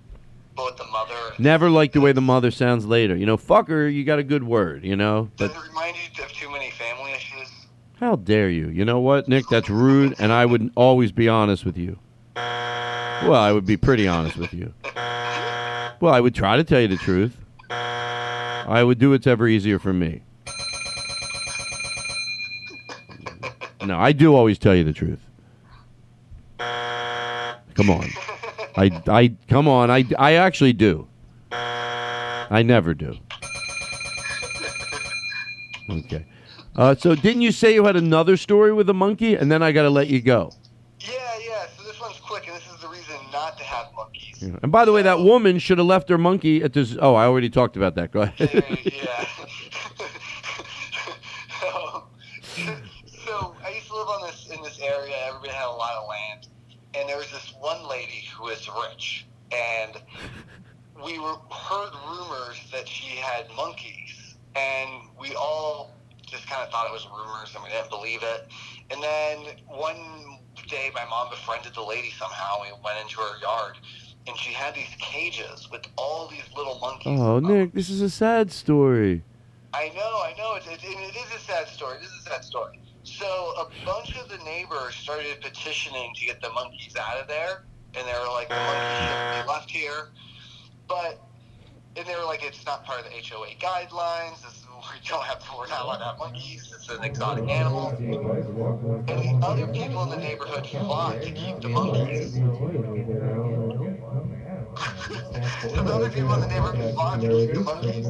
But 0.55 0.77
the 0.77 0.85
mother. 0.85 1.17
Never 1.41 1.69
like 1.69 1.91
the 1.95 2.01
way 2.01 2.13
the 2.13 2.21
mother 2.21 2.53
sounds 2.53 2.87
later. 2.87 3.17
You 3.17 3.27
know, 3.27 3.37
fucker, 3.37 3.93
you 3.93 4.05
got 4.05 4.21
a 4.21 4.23
good 4.23 4.45
word, 4.45 4.85
you 4.85 4.95
know? 4.95 5.33
But 5.37 5.49
Does 5.49 5.57
it 5.65 5.69
remind 5.69 5.97
you 5.97 6.23
of 6.23 6.31
too 6.31 6.49
many 6.49 6.71
family 6.71 7.11
issues? 7.11 7.51
how 7.99 8.15
dare 8.15 8.49
you? 8.49 8.69
You 8.69 8.85
know 8.85 9.01
what, 9.01 9.27
Nick? 9.27 9.49
That's 9.51 9.69
rude, 9.69 10.15
and 10.21 10.33
I 10.33 10.47
would 10.47 10.71
always 10.77 11.11
be 11.11 11.29
honest 11.29 11.65
with 11.65 11.77
you. 11.77 11.99
Well, 12.37 13.35
I 13.35 13.51
would 13.51 13.67
be 13.67 13.77
pretty 13.77 14.07
honest 14.07 14.37
with 14.37 14.55
you. 14.55 14.73
Well, 16.01 16.15
I 16.15 16.21
would 16.21 16.37
try 16.37 16.57
to 16.57 16.63
tell 16.63 16.81
you 16.81 16.87
the 16.87 16.97
truth. 16.97 17.37
I 17.69 18.85
would 18.85 19.01
do 19.01 19.11
what's 19.11 19.27
ever 19.27 19.49
easier 19.49 19.81
for 19.81 19.93
me. 19.93 20.23
No, 23.85 23.99
I 23.99 24.13
do 24.13 24.35
always 24.35 24.59
tell 24.59 24.75
you 24.75 24.85
the 24.85 24.93
truth. 24.93 25.21
Come 26.59 27.91
on. 27.91 28.09
I, 28.77 29.03
I, 29.07 29.35
come 29.49 29.69
on. 29.69 29.91
I, 29.91 30.05
I 30.19 30.35
actually 30.35 30.73
do. 30.73 31.09
I 31.53 32.63
never 32.65 32.95
do. 32.95 33.17
Okay. 35.91 36.27
Uh, 36.77 36.95
so 36.95 37.15
didn't 37.15 37.43
you 37.43 37.51
say 37.51 37.75
you 37.75 37.85
had 37.85 37.97
another 37.97 38.37
story 38.37 38.73
with 38.73 38.89
a 38.89 38.95
monkey, 38.95 39.35
and 39.35 39.51
then 39.51 39.63
I 39.63 39.73
got 39.73 39.83
to 39.83 39.91
let 39.91 40.07
you 40.09 40.21
go? 40.21 40.53
Yeah, 41.01 41.15
yeah. 41.45 41.67
So 41.77 41.83
this 41.83 42.01
one's 42.01 42.21
quick, 42.21 42.47
and 42.47 42.57
this 42.57 42.71
is 42.73 42.81
the 42.81 42.89
reason 42.89 43.17
not 43.33 43.59
to 43.59 43.65
have 43.65 43.87
monkeys. 43.97 44.43
Yeah. 44.43 44.59
And 44.63 44.71
by 44.71 44.85
the 44.85 44.93
way, 44.93 45.03
that 45.03 45.19
woman 45.19 45.59
should 45.59 45.79
have 45.79 45.87
left 45.87 46.09
her 46.09 46.19
monkey 46.19 46.63
at 46.63 46.73
this. 46.73 46.97
Oh, 47.01 47.15
I 47.15 47.25
already 47.25 47.51
talked 47.51 47.77
about 47.77 47.97
that. 47.97 48.13
Go 48.13 48.21
ahead. 48.21 48.49
yeah. 48.85 49.27
um, 51.67 52.03
so 53.27 53.57
I 53.65 53.71
used 53.75 53.89
to 53.89 53.97
live 53.97 54.09
on 54.09 54.27
this 54.29 54.49
in 54.49 54.63
this 54.63 54.79
area. 54.81 55.17
Everybody 55.27 55.53
had 55.53 55.67
a 55.67 55.71
lot 55.71 55.97
of 55.97 56.09
land, 56.09 56.47
and 56.95 57.09
there 57.09 57.17
was 57.17 57.31
this 57.33 57.55
one 57.59 57.89
lady 57.89 58.29
who 58.37 58.45
was 58.67 58.91
rich, 58.91 59.27
and 59.53 59.97
we 61.05 61.19
were 61.19 61.37
heard 61.51 61.93
rumors 62.09 62.59
that 62.73 62.89
she 62.89 63.17
had 63.17 63.47
monkeys, 63.57 64.37
and 64.57 64.91
we 65.21 65.35
all 65.35 65.93
just 66.27 66.49
kind 66.49 66.63
of 66.63 66.71
thought 66.71 66.87
it 66.87 66.93
was 66.93 67.07
rumors, 67.07 67.55
and 67.55 67.63
we 67.63 67.71
didn't 67.71 67.91
believe 67.91 68.21
it. 68.23 68.49
And 68.91 69.03
then 69.03 69.57
one 69.67 70.39
day, 70.69 70.91
my 70.95 71.05
mom 71.07 71.31
befriended 71.31 71.75
the 71.75 71.83
lady 71.83 72.11
somehow. 72.19 72.61
We 72.63 72.69
went 72.85 72.99
into 73.01 73.21
her 73.21 73.39
yard. 73.41 73.77
And 74.27 74.37
she 74.37 74.53
had 74.53 74.75
these 74.75 74.95
cages 74.99 75.71
with 75.71 75.87
all 75.97 76.29
these 76.29 76.45
little 76.55 76.79
monkeys. 76.81 77.19
oh, 77.19 77.39
Nick, 77.39 77.73
this 77.73 77.89
is 77.89 78.03
a 78.03 78.11
sad 78.11 78.53
story. 78.53 79.23
I 79.73 79.89
know, 79.95 80.21
I 80.23 80.35
know. 80.37 80.57
It, 80.57 80.65
it, 80.67 80.85
it 80.85 81.17
is 81.17 81.35
a 81.35 81.39
sad 81.39 81.67
story. 81.69 81.97
It 81.97 82.03
is 82.03 82.13
a 82.27 82.31
sad 82.31 82.45
story. 82.45 82.79
So 83.05 83.27
a 83.27 83.69
bunch 83.87 84.19
of 84.19 84.29
the 84.29 84.37
neighbors 84.45 84.95
started 84.97 85.41
petitioning 85.41 86.13
to 86.15 86.27
get 86.27 86.43
the 86.43 86.51
monkeys 86.51 86.95
out 86.97 87.19
of 87.19 87.27
there, 87.27 87.65
and 87.99 88.07
they 88.07 88.13
were 88.13 88.33
like, 88.33 88.49
the 88.49 88.55
monkeys 88.55 89.11
uh. 89.11 89.45
left 89.49 89.71
here. 89.71 90.09
But 90.87 91.21
and 91.97 92.07
they 92.07 92.15
were 92.15 92.25
like, 92.25 92.45
it's 92.45 92.65
not 92.65 92.85
part 92.85 93.01
of 93.01 93.07
the 93.07 93.11
HOA 93.11 93.49
guidelines. 93.59 94.41
This, 94.43 94.65
we 94.93 95.09
don't 95.09 95.25
have, 95.25 95.43
we're 95.59 95.67
not 95.67 95.83
allowed 95.83 95.99
to 95.99 96.05
have 96.05 96.19
monkeys. 96.19 96.73
It's 96.75 96.89
an 96.89 97.03
exotic 97.03 97.49
animal. 97.51 97.89
And 99.09 99.19
the 99.19 99.39
other 99.45 99.67
people 99.67 100.05
in 100.05 100.11
the 100.11 100.17
neighborhood 100.17 100.67
fought 100.67 101.21
to 101.23 101.31
keep 101.33 101.61
the 101.61 101.69
monkeys. 101.69 102.35
so 105.63 105.83
the 105.83 105.93
other 105.93 106.11
people 106.11 106.35
in 106.35 106.41
the 106.41 106.47
neighborhood 106.47 106.95
fought 106.95 107.21
to 107.21 107.29
keep 107.29 107.53
the 107.55 107.61
monkeys. 107.61 108.07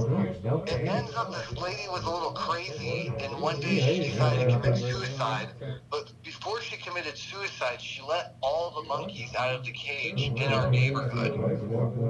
It 0.70 0.86
ends 0.86 1.14
up 1.14 1.30
this 1.30 1.58
lady 1.58 1.88
was 1.88 2.04
a 2.04 2.10
little 2.10 2.32
crazy, 2.32 3.10
and 3.20 3.40
one 3.40 3.58
day 3.60 3.80
she 3.80 4.10
decided 4.10 4.50
to 4.50 4.60
commit 4.60 4.76
suicide. 4.76 5.48
But 5.90 6.12
before 6.38 6.60
she 6.62 6.76
committed 6.76 7.18
suicide, 7.18 7.80
she 7.80 8.00
let 8.02 8.36
all 8.42 8.70
the 8.80 8.88
monkeys 8.88 9.34
out 9.34 9.54
of 9.54 9.64
the 9.64 9.72
cage 9.72 10.32
in 10.36 10.52
our 10.52 10.70
neighborhood. 10.70 11.32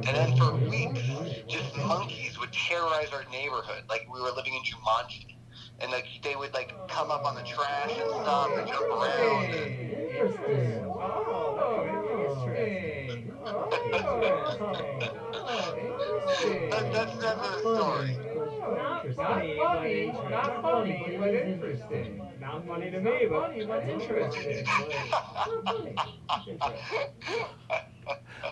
And 0.07 0.17
then 0.17 0.37
for 0.37 0.59
weeks, 0.69 1.01
just 1.49 1.75
monkeys 1.89 2.39
would 2.39 2.53
terrorize 2.53 3.09
our 3.13 3.25
neighborhood, 3.33 3.85
like 3.89 4.07
we 4.13 4.21
were 4.21 4.31
living 4.31 4.55
in 4.55 4.63
Jumanji. 4.63 5.39
And 5.81 5.91
like 5.93 6.07
they 6.23 6.37
would 6.37 6.53
like 6.53 6.75
come 6.89 7.11
up 7.11 7.25
on 7.25 7.37
the 7.37 7.43
trash 7.43 7.99
and 7.99 8.11
stuff 8.11 8.57
and 8.59 8.69
jump 8.69 8.91
around. 8.91 9.55
And, 9.55 9.73
that, 16.71 16.93
that's 16.93 17.21
never 17.23 17.43
the 17.43 17.61
story. 17.61 18.21
Not 18.77 19.09
funny, 19.17 19.57
but 20.13 20.29
not 20.31 20.61
funny, 20.61 21.15
but 21.17 21.35
interesting. 21.35 22.28
Not 22.49 22.67
funny 22.67 22.91
to 22.91 23.01
me, 23.01 23.27
but 23.29 23.55
interesting. 23.55 24.65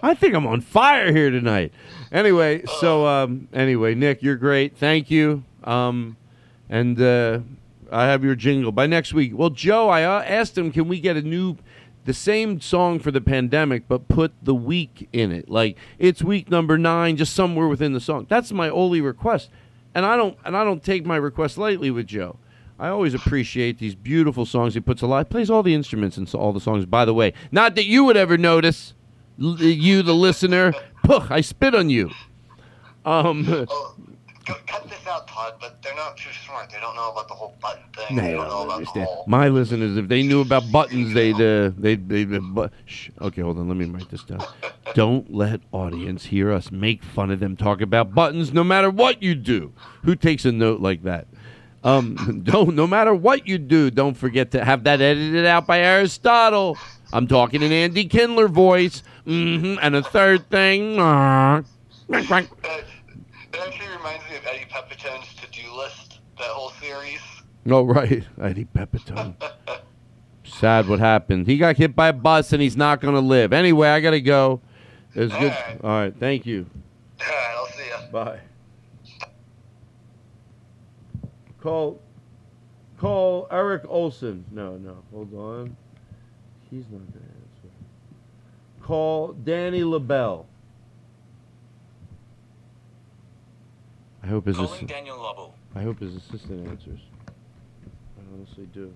I 0.02 0.14
think 0.14 0.34
I'm 0.34 0.46
on 0.46 0.60
fire 0.60 1.10
here 1.12 1.30
tonight. 1.30 1.72
Anyway, 2.12 2.62
so 2.80 3.06
um, 3.06 3.48
anyway, 3.54 3.94
Nick, 3.94 4.22
you're 4.22 4.36
great. 4.36 4.76
Thank 4.76 5.10
you. 5.10 5.44
Um, 5.64 6.18
and 6.68 7.00
uh, 7.00 7.38
I 7.90 8.04
have 8.04 8.22
your 8.22 8.34
jingle 8.34 8.70
by 8.70 8.86
next 8.86 9.14
week. 9.14 9.32
Well, 9.34 9.48
Joe, 9.48 9.88
I 9.88 10.02
uh, 10.02 10.22
asked 10.24 10.58
him, 10.58 10.70
can 10.72 10.88
we 10.88 11.00
get 11.00 11.16
a 11.16 11.22
new, 11.22 11.56
the 12.04 12.12
same 12.12 12.60
song 12.60 12.98
for 12.98 13.10
the 13.10 13.22
pandemic, 13.22 13.88
but 13.88 14.08
put 14.08 14.32
the 14.42 14.54
week 14.54 15.08
in 15.14 15.32
it? 15.32 15.48
Like 15.48 15.78
it's 15.98 16.22
week 16.22 16.50
number 16.50 16.76
nine, 16.76 17.16
just 17.16 17.32
somewhere 17.32 17.66
within 17.66 17.94
the 17.94 18.00
song. 18.00 18.26
That's 18.28 18.52
my 18.52 18.68
only 18.68 19.00
request, 19.00 19.48
and 19.94 20.04
I 20.04 20.18
don't 20.18 20.36
and 20.44 20.54
I 20.54 20.64
don't 20.64 20.84
take 20.84 21.06
my 21.06 21.16
request 21.16 21.56
lightly 21.56 21.90
with 21.90 22.06
Joe. 22.06 22.36
I 22.78 22.88
always 22.88 23.14
appreciate 23.14 23.78
these 23.78 23.94
beautiful 23.94 24.44
songs 24.44 24.74
he 24.74 24.80
puts 24.80 25.00
a 25.02 25.06
lot. 25.06 25.30
Plays 25.30 25.48
all 25.50 25.62
the 25.62 25.74
instruments 25.74 26.16
and 26.16 26.28
so- 26.28 26.38
all 26.38 26.52
the 26.52 26.60
songs. 26.60 26.84
By 26.86 27.04
the 27.04 27.14
way, 27.14 27.32
not 27.50 27.74
that 27.76 27.86
you 27.86 28.04
would 28.04 28.16
ever 28.16 28.36
notice, 28.36 28.92
L- 29.42 29.58
you 29.60 30.02
the 30.02 30.14
listener. 30.14 30.72
Puh, 31.04 31.22
I 31.30 31.40
spit 31.40 31.74
on 31.74 31.88
you. 31.90 32.10
Um, 33.04 33.46
Oh, 33.70 33.94
go, 34.46 34.54
cut 34.66 34.88
this 34.90 35.06
out, 35.06 35.26
Todd, 35.28 35.54
but 35.60 35.80
they're 35.82 35.94
not 35.94 36.16
too 36.16 36.30
smart. 36.44 36.70
They 36.70 36.78
don't 36.80 36.96
know 36.96 37.10
about 37.12 37.28
the 37.28 37.34
whole 37.34 37.54
button 37.62 37.82
thing. 37.94 38.16
They 38.16 38.22
they 38.22 38.32
don't 38.32 38.48
don't 38.48 38.48
know 38.48 38.62
about 38.64 38.68
the 38.68 38.74
understand. 38.76 39.06
whole. 39.06 39.24
My 39.26 39.48
listeners, 39.48 39.96
if 39.96 40.08
they 40.08 40.22
knew 40.22 40.40
about 40.40 40.70
buttons, 40.72 41.14
they'd 41.14 41.34
uh, 41.40 41.70
they'd 41.78 42.08
they'd. 42.08 42.34
Uh, 42.34 42.40
bu- 42.40 42.68
shh. 42.84 43.10
Okay, 43.20 43.42
hold 43.42 43.58
on. 43.58 43.68
Let 43.68 43.76
me 43.76 43.86
write 43.86 44.08
this 44.10 44.24
down. 44.24 44.44
Don't 44.94 45.32
let 45.32 45.60
audience 45.72 46.26
hear 46.26 46.50
us 46.52 46.70
make 46.72 47.02
fun 47.04 47.30
of 47.30 47.38
them 47.40 47.56
talk 47.56 47.80
about 47.80 48.14
buttons, 48.14 48.52
no 48.52 48.64
matter 48.64 48.88
what 48.90 49.22
you 49.22 49.34
do. 49.34 49.72
Who 50.04 50.14
takes 50.16 50.44
a 50.44 50.52
note 50.52 50.80
like 50.80 51.02
that? 51.04 51.26
Um, 51.86 52.40
don't. 52.44 52.74
No 52.74 52.86
matter 52.86 53.14
what 53.14 53.46
you 53.46 53.58
do, 53.58 53.90
don't 53.90 54.14
forget 54.16 54.50
to 54.50 54.64
have 54.64 54.84
that 54.84 55.00
edited 55.00 55.46
out 55.46 55.66
by 55.66 55.78
Aristotle. 55.80 56.76
I'm 57.12 57.28
talking 57.28 57.62
in 57.62 57.70
Andy 57.70 58.04
Kindler 58.06 58.48
voice. 58.48 59.02
hmm 59.24 59.76
And 59.80 59.94
a 59.94 60.02
third 60.02 60.50
thing. 60.50 60.98
uh. 60.98 61.62
Uh, 62.12 62.22
actually 62.22 63.88
reminds 63.96 64.28
me 64.30 64.36
of 64.36 64.46
Eddie 64.46 64.66
Pepitone's 64.68 65.26
to-do 65.40 65.72
list. 65.76 66.18
That 66.38 66.48
whole 66.48 66.70
series. 66.80 67.20
Oh, 67.68 67.84
right. 67.84 68.24
Eddie 68.40 68.66
Pepitone. 68.66 69.34
Sad 70.44 70.88
what 70.88 70.98
happened. 70.98 71.46
He 71.46 71.56
got 71.56 71.76
hit 71.76 71.96
by 71.96 72.08
a 72.08 72.12
bus 72.12 72.52
and 72.52 72.60
he's 72.62 72.76
not 72.76 73.00
going 73.00 73.14
to 73.14 73.20
live. 73.20 73.52
Anyway, 73.52 73.88
I 73.88 74.00
got 74.00 74.10
to 74.12 74.20
go. 74.20 74.60
It 75.14 75.20
was 75.20 75.32
good. 75.32 75.52
Alright. 75.52 75.80
All 75.84 75.90
right. 75.90 76.14
Thank 76.18 76.46
you. 76.46 76.66
All 77.20 77.26
right, 77.26 77.54
I'll 77.56 77.66
see 77.68 77.88
ya. 77.88 78.10
Bye. 78.12 78.40
Call, 81.66 82.00
call 82.96 83.48
Eric 83.50 83.82
Olson. 83.88 84.44
No, 84.52 84.76
no. 84.76 84.98
Hold 85.12 85.34
on. 85.34 85.76
He's 86.70 86.84
not 86.84 87.00
going 87.00 87.12
to 87.12 87.18
answer. 87.18 87.74
Call 88.82 89.32
Danny 89.32 89.80
Lobell. 89.80 90.46
I 94.22 94.28
hope 94.28 94.46
his 94.46 94.56
assi- 94.58 94.86
Daniel 94.86 95.16
Lobo. 95.16 95.54
I 95.74 95.82
hope 95.82 95.98
his 95.98 96.14
assistant 96.14 96.68
answers. 96.68 97.00
I 98.16 98.22
honestly 98.32 98.68
do. 98.72 98.94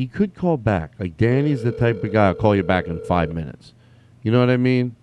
He 0.00 0.06
could 0.06 0.34
call 0.34 0.56
back. 0.56 0.92
Like 0.98 1.18
Danny's 1.18 1.62
the 1.62 1.72
type 1.72 2.02
of 2.02 2.10
guy 2.10 2.28
I'll 2.28 2.34
call 2.34 2.56
you 2.56 2.62
back 2.62 2.86
in 2.86 3.04
five 3.04 3.34
minutes. 3.34 3.74
You 4.22 4.32
know 4.32 4.40
what 4.40 4.48
I 4.48 4.56
mean? 4.56 4.96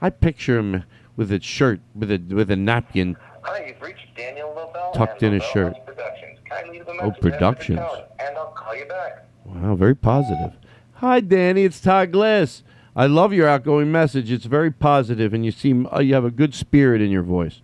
I 0.00 0.08
picture 0.10 0.56
him 0.56 0.84
with 1.16 1.32
a 1.32 1.40
shirt, 1.40 1.80
with 1.96 2.12
a 2.12 2.18
with 2.32 2.48
a 2.52 2.54
napkin 2.54 3.16
Hi, 3.42 3.66
you've 3.66 3.82
reached 3.82 4.06
Daniel 4.16 4.54
Lobell. 4.56 4.92
tucked 4.94 5.24
in 5.24 5.32
his 5.32 5.42
shirt. 5.42 5.74
Productions. 5.84 6.38
Kindly 6.48 6.78
leave 6.78 6.86
a 6.86 6.90
Oh, 6.92 6.94
message 6.94 7.08
after 7.08 7.22
the 7.22 7.30
Productions. 7.32 7.80
and 8.20 8.36
I'll 8.36 8.52
call 8.52 8.76
you 8.76 8.84
back. 8.84 9.26
Wow, 9.46 9.74
very 9.74 9.96
positive. 9.96 10.52
Hi, 10.92 11.18
Danny. 11.18 11.64
It's 11.64 11.80
Todd 11.80 12.12
Glass. 12.12 12.62
I 12.94 13.06
love 13.06 13.32
your 13.32 13.48
outgoing 13.48 13.90
message. 13.90 14.30
It's 14.30 14.44
very 14.46 14.70
positive, 14.70 15.34
and 15.34 15.44
you 15.44 15.50
seem 15.50 15.88
uh, 15.92 15.98
you 15.98 16.14
have 16.14 16.24
a 16.24 16.30
good 16.30 16.54
spirit 16.54 17.02
in 17.02 17.10
your 17.10 17.24
voice. 17.24 17.62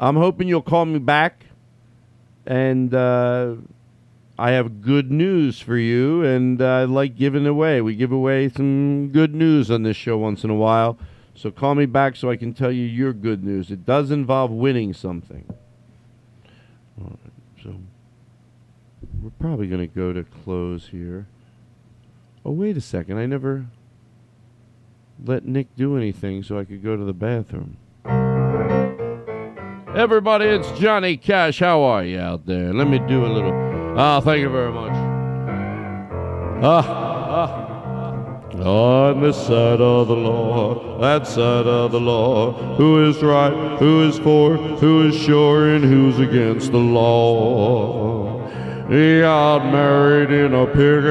I'm 0.00 0.16
hoping 0.16 0.48
you'll 0.48 0.60
call 0.60 0.86
me 0.86 0.98
back, 0.98 1.46
and 2.44 2.92
uh, 2.92 3.54
I 4.38 4.50
have 4.50 4.82
good 4.82 5.10
news 5.10 5.60
for 5.60 5.76
you. 5.76 6.24
And 6.24 6.60
uh, 6.60 6.66
I 6.66 6.84
like 6.84 7.16
giving 7.16 7.46
away. 7.46 7.80
We 7.80 7.94
give 7.94 8.12
away 8.12 8.48
some 8.48 9.08
good 9.08 9.34
news 9.34 9.70
on 9.70 9.82
this 9.82 9.96
show 9.96 10.18
once 10.18 10.44
in 10.44 10.50
a 10.50 10.54
while. 10.54 10.98
So 11.34 11.50
call 11.50 11.74
me 11.74 11.86
back 11.86 12.16
so 12.16 12.30
I 12.30 12.36
can 12.36 12.52
tell 12.54 12.70
you 12.70 12.84
your 12.84 13.12
good 13.12 13.42
news. 13.44 13.70
It 13.70 13.84
does 13.84 14.10
involve 14.10 14.50
winning 14.50 14.92
something. 14.94 15.44
All 17.00 17.10
right, 17.10 17.32
so 17.62 17.74
we're 19.20 19.30
probably 19.40 19.66
going 19.66 19.80
to 19.80 19.92
go 19.92 20.12
to 20.12 20.22
close 20.22 20.88
here. 20.88 21.26
Oh, 22.44 22.52
wait 22.52 22.76
a 22.76 22.80
second. 22.80 23.18
I 23.18 23.26
never 23.26 23.66
let 25.24 25.44
Nick 25.44 25.74
do 25.76 25.96
anything 25.96 26.42
so 26.42 26.58
I 26.58 26.64
could 26.64 26.84
go 26.84 26.96
to 26.96 27.04
the 27.04 27.12
bathroom. 27.12 27.78
Everybody, 29.96 30.46
it's 30.46 30.70
Johnny 30.78 31.16
Cash. 31.16 31.60
How 31.60 31.82
are 31.82 32.04
you 32.04 32.18
out 32.18 32.46
there? 32.46 32.72
Let 32.72 32.88
me 32.88 32.98
do 33.00 33.24
a 33.24 33.28
little. 33.28 33.63
Oh, 33.96 34.20
thank 34.20 34.40
you 34.40 34.48
very 34.48 34.72
much. 34.72 34.90
Ah, 36.64 36.84
ah. 37.28 37.64
On 38.60 39.20
this 39.20 39.36
side 39.36 39.80
of 39.80 40.08
the 40.08 40.16
law, 40.16 40.98
that 41.00 41.28
side 41.28 41.68
of 41.68 41.92
the 41.92 42.00
law, 42.00 42.52
who 42.74 43.08
is 43.08 43.22
right, 43.22 43.78
who 43.78 44.08
is 44.08 44.18
for, 44.18 44.56
who 44.56 45.08
is 45.08 45.16
sure, 45.16 45.68
and 45.68 45.84
who's 45.84 46.18
against 46.18 46.72
the 46.72 46.78
law. 46.78 48.44
He 48.88 49.20
got 49.20 49.70
married 49.70 50.32
in 50.32 50.54
a 50.54 50.66
pig 50.66 51.04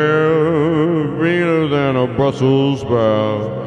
meaner 1.22 1.68
than 1.70 1.96
a 1.96 2.06
Brussels 2.06 2.82
sprout. 2.82 3.63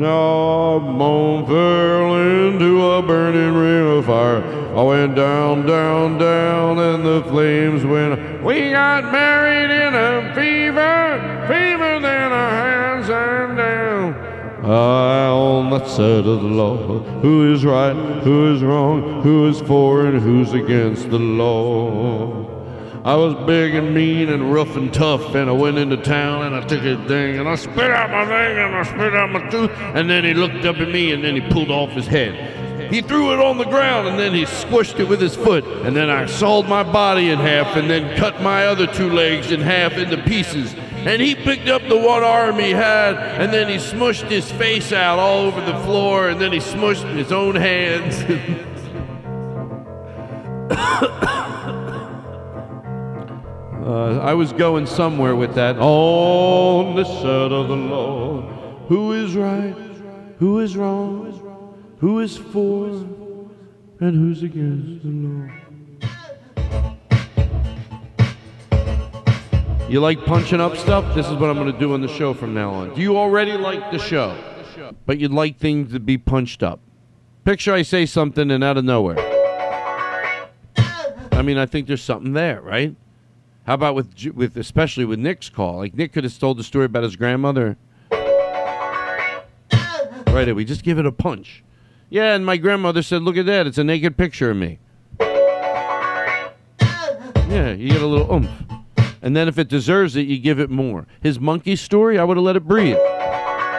Now 0.00 0.78
moan 0.78 1.44
fell 1.44 2.14
into 2.14 2.90
a 2.90 3.02
burning 3.02 3.54
ring 3.54 3.98
of 3.98 4.06
fire. 4.06 4.42
I 4.74 4.82
went 4.82 5.14
down, 5.14 5.66
down, 5.66 6.16
down, 6.16 6.78
and 6.78 7.04
the 7.04 7.22
flames 7.28 7.84
went. 7.84 8.42
We 8.42 8.70
got 8.70 9.12
married 9.12 9.70
in 9.70 9.94
a 9.94 10.34
fever, 10.34 11.44
fever 11.46 12.00
than 12.00 12.32
a 12.32 12.50
hands 12.50 13.10
and 13.10 13.58
down. 13.58 14.14
I 14.64 15.26
on 15.26 15.68
that 15.68 15.86
side 15.86 16.26
of 16.26 16.40
the 16.40 16.48
law. 16.48 16.78
Who 17.20 17.52
is 17.52 17.66
right, 17.66 17.92
who 18.22 18.54
is 18.54 18.62
wrong, 18.62 19.20
who 19.20 19.48
is 19.48 19.60
for 19.60 20.06
and 20.06 20.18
who's 20.18 20.54
against 20.54 21.10
the 21.10 21.18
law. 21.18 22.39
I 23.02 23.14
was 23.14 23.34
big 23.46 23.74
and 23.74 23.94
mean 23.94 24.28
and 24.28 24.52
rough 24.52 24.76
and 24.76 24.92
tough, 24.92 25.34
and 25.34 25.48
I 25.48 25.52
went 25.54 25.78
into 25.78 25.96
town 25.96 26.42
and 26.44 26.54
I 26.54 26.60
took 26.60 26.82
his 26.82 26.98
thing 27.08 27.38
and 27.38 27.48
I 27.48 27.54
spit 27.54 27.90
out 27.90 28.10
my 28.10 28.26
thing 28.26 28.58
and 28.58 28.76
I 28.76 28.82
spit 28.82 29.14
out 29.14 29.30
my 29.30 29.48
tooth, 29.48 29.70
and 29.94 30.10
then 30.10 30.22
he 30.22 30.34
looked 30.34 30.66
up 30.66 30.76
at 30.76 30.88
me 30.88 31.12
and 31.12 31.24
then 31.24 31.34
he 31.34 31.40
pulled 31.40 31.70
off 31.70 31.90
his 31.92 32.06
head. 32.06 32.92
He 32.92 33.00
threw 33.00 33.32
it 33.32 33.38
on 33.40 33.56
the 33.56 33.64
ground 33.64 34.08
and 34.08 34.18
then 34.18 34.34
he 34.34 34.42
squished 34.42 34.98
it 34.98 35.08
with 35.08 35.20
his 35.20 35.36
foot. 35.36 35.64
And 35.64 35.94
then 35.94 36.10
I 36.10 36.26
sawed 36.26 36.68
my 36.68 36.82
body 36.82 37.30
in 37.30 37.38
half 37.38 37.76
and 37.76 37.88
then 37.88 38.16
cut 38.18 38.42
my 38.42 38.66
other 38.66 38.88
two 38.88 39.08
legs 39.08 39.52
in 39.52 39.60
half 39.60 39.92
into 39.92 40.20
pieces. 40.24 40.74
And 40.74 41.22
he 41.22 41.36
picked 41.36 41.68
up 41.68 41.82
the 41.88 41.96
one 41.96 42.24
arm 42.24 42.58
he 42.58 42.70
had 42.70 43.14
and 43.16 43.52
then 43.52 43.68
he 43.68 43.76
smushed 43.76 44.28
his 44.28 44.50
face 44.50 44.92
out 44.92 45.20
all 45.20 45.46
over 45.46 45.60
the 45.60 45.78
floor 45.84 46.30
and 46.30 46.40
then 46.40 46.50
he 46.52 46.58
smushed 46.58 47.14
his 47.14 47.30
own 47.30 47.54
hands. 47.54 48.24
Uh, 53.82 54.18
I 54.18 54.34
was 54.34 54.52
going 54.52 54.84
somewhere 54.86 55.34
with 55.34 55.54
that. 55.54 55.78
On 55.78 56.94
the 56.94 57.04
side 57.04 57.50
of 57.50 57.68
the 57.68 57.76
law, 57.76 58.42
who 58.88 59.12
is 59.12 59.34
right, 59.34 59.74
who 60.38 60.58
is 60.58 60.76
wrong, 60.76 61.96
who 61.98 62.20
is 62.20 62.36
for, 62.36 62.88
and 64.00 64.14
who's 64.14 64.42
against 64.42 65.02
the 65.02 65.08
law. 65.08 65.48
You 69.88 70.00
like 70.00 70.24
punching 70.26 70.60
up 70.60 70.76
stuff? 70.76 71.14
This 71.14 71.26
is 71.26 71.32
what 71.32 71.48
I'm 71.48 71.56
going 71.56 71.72
to 71.72 71.78
do 71.78 71.94
on 71.94 72.02
the 72.02 72.08
show 72.08 72.34
from 72.34 72.52
now 72.52 72.70
on. 72.70 72.94
Do 72.94 73.00
you 73.00 73.16
already 73.16 73.52
like 73.52 73.90
the 73.90 73.98
show, 73.98 74.36
but 75.06 75.18
you'd 75.18 75.32
like 75.32 75.58
things 75.58 75.92
to 75.92 76.00
be 76.00 76.18
punched 76.18 76.62
up? 76.62 76.80
Picture 77.46 77.72
I 77.72 77.80
say 77.80 78.04
something 78.04 78.50
and 78.50 78.62
out 78.62 78.76
of 78.76 78.84
nowhere. 78.84 79.16
I 81.32 81.42
mean, 81.42 81.56
I 81.56 81.64
think 81.64 81.86
there's 81.86 82.02
something 82.02 82.34
there, 82.34 82.60
right? 82.60 82.94
How 83.66 83.74
about 83.74 83.94
with 83.94 84.14
with 84.34 84.56
especially 84.56 85.04
with 85.04 85.18
Nick's 85.18 85.48
call? 85.48 85.78
Like 85.78 85.94
Nick 85.94 86.12
could 86.12 86.24
have 86.24 86.38
told 86.38 86.58
the 86.58 86.64
story 86.64 86.86
about 86.86 87.02
his 87.02 87.16
grandmother. 87.16 87.76
Right, 90.26 90.54
we 90.54 90.64
just 90.64 90.84
give 90.84 90.98
it 90.98 91.06
a 91.06 91.12
punch. 91.12 91.62
Yeah, 92.08 92.34
and 92.34 92.46
my 92.46 92.56
grandmother 92.56 93.02
said, 93.02 93.22
"Look 93.22 93.36
at 93.36 93.46
that! 93.46 93.66
It's 93.66 93.78
a 93.78 93.84
naked 93.84 94.16
picture 94.16 94.50
of 94.50 94.56
me." 94.56 94.78
Yeah, 97.48 97.72
you 97.72 97.88
get 97.88 98.00
a 98.00 98.06
little 98.06 98.32
oomph, 98.32 98.50
and 99.22 99.36
then 99.36 99.48
if 99.48 99.58
it 99.58 99.68
deserves 99.68 100.14
it, 100.14 100.26
you 100.28 100.38
give 100.38 100.60
it 100.60 100.70
more. 100.70 101.06
His 101.20 101.40
monkey 101.40 101.74
story, 101.74 102.16
I 102.16 102.24
would 102.24 102.36
have 102.36 102.44
let 102.44 102.54
it 102.54 102.66
breathe. 102.66 102.96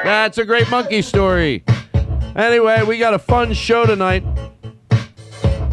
That's 0.03 0.38
a 0.38 0.45
great 0.45 0.70
monkey 0.70 1.02
story. 1.02 1.64
Anyway, 2.36 2.84
we 2.84 2.98
got 2.98 3.14
a 3.14 3.20
fun 3.20 3.53
show 3.53 3.86
tonight. 3.86 4.26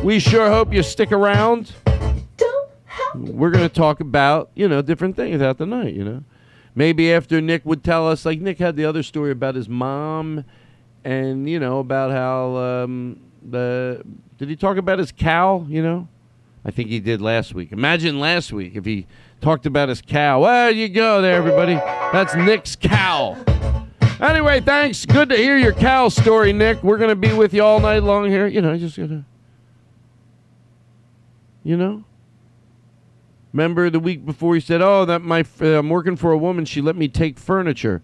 We 0.02 0.20
sure 0.20 0.48
hope 0.48 0.72
you 0.72 0.84
stick 0.84 1.10
around 1.10 1.72
we're 3.14 3.50
going 3.50 3.66
to 3.66 3.74
talk 3.74 4.00
about 4.00 4.50
you 4.54 4.68
know 4.68 4.82
different 4.82 5.16
things 5.16 5.40
out 5.42 5.58
the 5.58 5.66
night 5.66 5.94
you 5.94 6.04
know. 6.04 6.22
Maybe 6.74 7.12
after 7.12 7.40
nick 7.40 7.64
would 7.64 7.82
tell 7.82 8.08
us 8.08 8.24
like 8.24 8.40
nick 8.40 8.58
had 8.58 8.76
the 8.76 8.84
other 8.84 9.02
story 9.02 9.30
about 9.30 9.54
his 9.54 9.68
mom 9.68 10.44
and 11.04 11.48
you 11.48 11.58
know 11.58 11.78
about 11.78 12.10
how 12.10 12.56
um, 12.56 13.20
the 13.42 14.02
did 14.36 14.48
he 14.48 14.56
talk 14.56 14.76
about 14.76 14.98
his 14.98 15.12
cow 15.12 15.66
you 15.68 15.82
know? 15.82 16.08
I 16.64 16.70
think 16.70 16.90
he 16.90 17.00
did 17.00 17.22
last 17.22 17.54
week. 17.54 17.72
Imagine 17.72 18.20
last 18.20 18.52
week 18.52 18.74
if 18.74 18.84
he 18.84 19.06
talked 19.40 19.64
about 19.64 19.88
his 19.88 20.02
cow. 20.02 20.42
Well 20.42 20.70
you 20.70 20.88
go 20.88 21.22
there 21.22 21.34
everybody. 21.34 21.74
That's 21.74 22.34
nick's 22.34 22.76
cow. 22.76 23.36
Anyway 24.20 24.60
thanks. 24.60 25.06
Good 25.06 25.30
to 25.30 25.36
hear 25.36 25.56
your 25.56 25.72
cow 25.72 26.08
story 26.08 26.52
nick. 26.52 26.82
We're 26.82 26.98
going 26.98 27.10
to 27.10 27.16
be 27.16 27.32
with 27.32 27.54
you 27.54 27.62
all 27.62 27.80
night 27.80 28.02
long 28.02 28.28
here. 28.28 28.46
You 28.46 28.60
know 28.60 28.76
just 28.76 28.96
gonna 28.96 29.24
you 31.64 31.76
know 31.76 32.04
Remember 33.52 33.88
the 33.90 34.00
week 34.00 34.26
before 34.26 34.54
he 34.54 34.60
said, 34.60 34.82
"Oh, 34.82 35.04
that 35.04 35.22
my 35.22 35.44
uh, 35.60 35.78
I'm 35.78 35.88
working 35.88 36.16
for 36.16 36.32
a 36.32 36.38
woman. 36.38 36.64
She 36.64 36.80
let 36.80 36.96
me 36.96 37.08
take 37.08 37.38
furniture, 37.38 38.02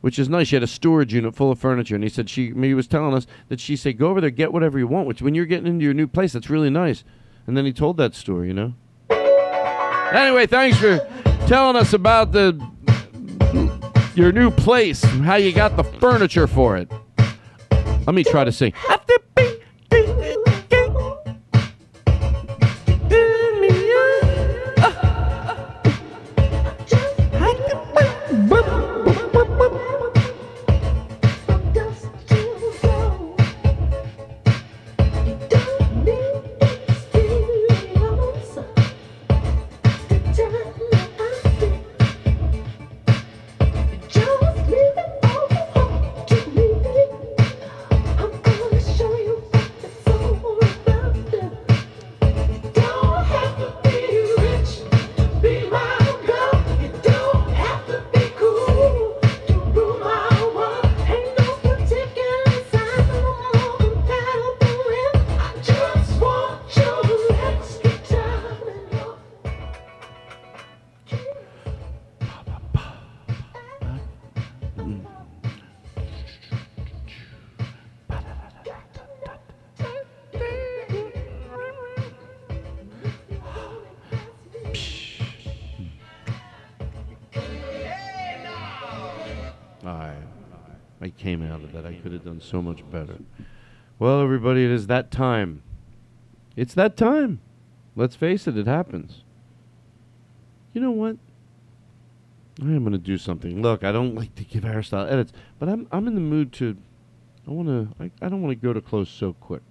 which 0.00 0.18
is 0.18 0.28
nice. 0.28 0.48
She 0.48 0.56
had 0.56 0.62
a 0.62 0.68
storage 0.68 1.12
unit 1.12 1.34
full 1.34 1.50
of 1.50 1.58
furniture." 1.58 1.94
And 1.94 2.02
he 2.02 2.10
said 2.10 2.30
she 2.30 2.52
he 2.52 2.74
was 2.74 2.86
telling 2.86 3.14
us 3.14 3.26
that 3.48 3.60
she 3.60 3.76
said, 3.76 3.98
"Go 3.98 4.08
over 4.08 4.20
there, 4.20 4.30
get 4.30 4.52
whatever 4.52 4.78
you 4.78 4.86
want." 4.86 5.06
Which 5.06 5.20
when 5.20 5.34
you're 5.34 5.46
getting 5.46 5.66
into 5.66 5.84
your 5.84 5.94
new 5.94 6.06
place, 6.06 6.32
that's 6.32 6.48
really 6.48 6.70
nice. 6.70 7.04
And 7.46 7.56
then 7.56 7.66
he 7.66 7.72
told 7.72 7.96
that 7.98 8.14
story, 8.14 8.48
you 8.48 8.54
know. 8.54 8.74
Anyway, 10.12 10.46
thanks 10.46 10.78
for 10.78 10.98
telling 11.46 11.76
us 11.76 11.92
about 11.92 12.32
the 12.32 12.58
your 14.14 14.32
new 14.32 14.50
place, 14.50 15.02
how 15.02 15.36
you 15.36 15.52
got 15.52 15.76
the 15.76 15.84
furniture 15.84 16.46
for 16.46 16.76
it. 16.76 16.90
Let 18.06 18.14
me 18.14 18.24
try 18.24 18.44
to 18.44 18.52
sing. 18.52 18.72
So 92.40 92.60
much 92.62 92.88
better. 92.90 93.18
Well, 93.98 94.22
everybody, 94.22 94.64
it 94.64 94.70
is 94.70 94.86
that 94.86 95.10
time. 95.10 95.62
It's 96.56 96.74
that 96.74 96.96
time. 96.96 97.40
Let's 97.94 98.16
face 98.16 98.46
it, 98.46 98.56
it 98.56 98.66
happens. 98.66 99.24
You 100.72 100.80
know 100.80 100.90
what? 100.90 101.16
I 102.62 102.66
am 102.66 102.80
going 102.80 102.92
to 102.92 102.98
do 102.98 103.18
something. 103.18 103.62
Look, 103.62 103.84
I 103.84 103.92
don't 103.92 104.14
like 104.14 104.34
to 104.36 104.44
give 104.44 104.64
hairstyle 104.64 105.10
edits, 105.10 105.32
but 105.58 105.68
I'm 105.68 105.86
I'm 105.90 106.06
in 106.06 106.14
the 106.14 106.20
mood 106.20 106.52
to. 106.54 106.76
I 107.46 107.50
want 107.50 107.68
to. 107.68 107.88
I, 108.02 108.10
I 108.24 108.28
don't 108.28 108.42
want 108.42 108.52
to 108.52 108.66
go 108.66 108.72
to 108.72 108.80
close 108.80 109.08
so 109.08 109.32
quick. 109.32 109.62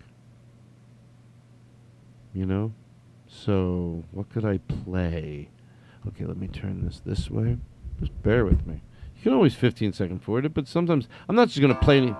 You 2.33 2.45
know, 2.45 2.73
so 3.27 4.03
what 4.11 4.29
could 4.29 4.45
I 4.45 4.57
play? 4.59 5.49
Okay, 6.07 6.25
let 6.25 6.37
me 6.37 6.47
turn 6.47 6.85
this 6.85 7.01
this 7.05 7.29
way. 7.29 7.57
Just 7.99 8.21
bear 8.23 8.45
with 8.45 8.65
me. 8.65 8.81
You 9.17 9.23
can 9.23 9.33
always 9.33 9.53
15 9.53 9.93
second 9.93 10.19
forward 10.19 10.45
it, 10.45 10.53
but 10.53 10.67
sometimes 10.67 11.07
I'm 11.27 11.35
not 11.35 11.49
just 11.49 11.59
going 11.59 11.73
to 11.73 11.79
play 11.79 11.97
any. 11.97 12.15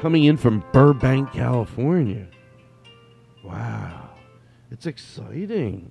Coming 0.00 0.24
in 0.24 0.36
from 0.36 0.62
Burbank, 0.72 1.32
California. 1.32 2.28
Wow. 3.42 4.10
It's 4.70 4.86
exciting. 4.86 5.90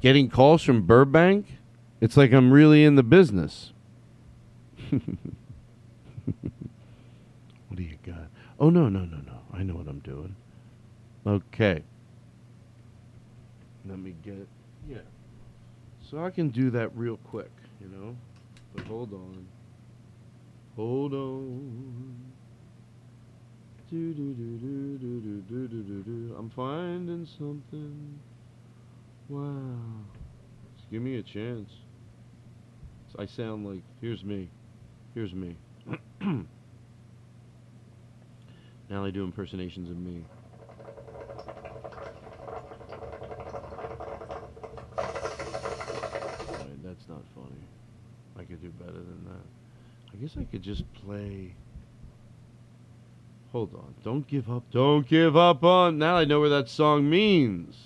Getting 0.00 0.30
calls 0.30 0.62
from 0.62 0.86
Burbank, 0.86 1.58
it's 2.00 2.16
like 2.16 2.32
I'm 2.32 2.50
really 2.50 2.84
in 2.84 2.94
the 2.94 3.02
business. 3.02 3.74
what 4.90 5.02
do 7.74 7.82
you 7.82 7.98
got? 8.02 8.28
Oh, 8.58 8.70
no, 8.70 8.88
no, 8.88 9.00
no, 9.00 9.18
no. 9.18 9.40
I 9.52 9.62
know 9.62 9.74
what 9.74 9.88
I'm 9.88 9.98
doing. 10.00 10.34
Okay. 11.26 11.82
Let 13.86 13.98
me 13.98 14.14
get. 14.22 14.48
Yeah. 14.88 14.98
So 16.10 16.24
I 16.24 16.30
can 16.30 16.48
do 16.48 16.70
that 16.70 16.96
real 16.96 17.18
quick, 17.18 17.50
you 17.80 17.88
know? 17.88 18.16
But 18.74 18.86
hold 18.86 19.12
on. 19.12 19.46
Hold 20.76 21.12
on. 21.12 22.17
Do, 23.90 24.12
do, 24.12 24.34
do, 24.34 24.58
do, 24.58 24.98
do, 24.98 25.20
do, 25.20 25.42
do, 25.48 25.68
do, 25.68 25.82
do, 25.82 26.02
do. 26.02 26.34
I'm 26.38 26.50
finding 26.50 27.26
something. 27.38 28.20
Wow. 29.30 29.78
Just 30.76 30.90
give 30.90 31.00
me 31.00 31.16
a 31.16 31.22
chance. 31.22 31.70
I 33.18 33.24
sound 33.24 33.66
like, 33.66 33.82
here's 34.02 34.22
me. 34.22 34.50
Here's 35.14 35.32
me. 35.32 35.56
now 36.20 36.44
they 39.02 39.10
do 39.10 39.24
impersonations 39.24 39.88
of 39.88 39.96
me. 39.96 40.22
Alright, 44.98 46.82
that's 46.84 47.08
not 47.08 47.22
funny. 47.34 47.64
I 48.38 48.44
could 48.44 48.60
do 48.60 48.68
better 48.68 48.92
than 48.92 49.24
that. 49.24 49.46
I 50.12 50.16
guess 50.16 50.36
I 50.38 50.44
could 50.44 50.62
just 50.62 50.84
play. 50.92 51.54
Hold 53.52 53.74
on. 53.74 53.94
Don't 54.04 54.26
give 54.26 54.50
up. 54.50 54.64
Don't 54.70 55.06
give 55.06 55.36
up 55.36 55.64
on. 55.64 55.98
Now 55.98 56.16
I 56.16 56.24
know 56.24 56.40
where 56.40 56.48
that 56.50 56.68
song 56.68 57.08
means. 57.08 57.76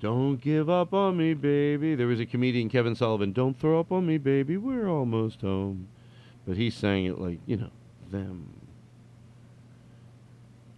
Don't 0.00 0.40
give 0.40 0.70
up 0.70 0.94
on 0.94 1.16
me, 1.16 1.34
baby. 1.34 1.94
There 1.94 2.06
was 2.06 2.20
a 2.20 2.26
comedian, 2.26 2.68
Kevin 2.68 2.94
Sullivan. 2.94 3.32
Don't 3.32 3.58
throw 3.58 3.80
up 3.80 3.90
on 3.90 4.06
me, 4.06 4.18
baby. 4.18 4.56
We're 4.56 4.88
almost 4.88 5.40
home. 5.40 5.88
But 6.46 6.56
he 6.56 6.70
sang 6.70 7.04
it 7.04 7.20
like, 7.20 7.40
you 7.46 7.56
know, 7.56 7.70
them. 8.10 8.48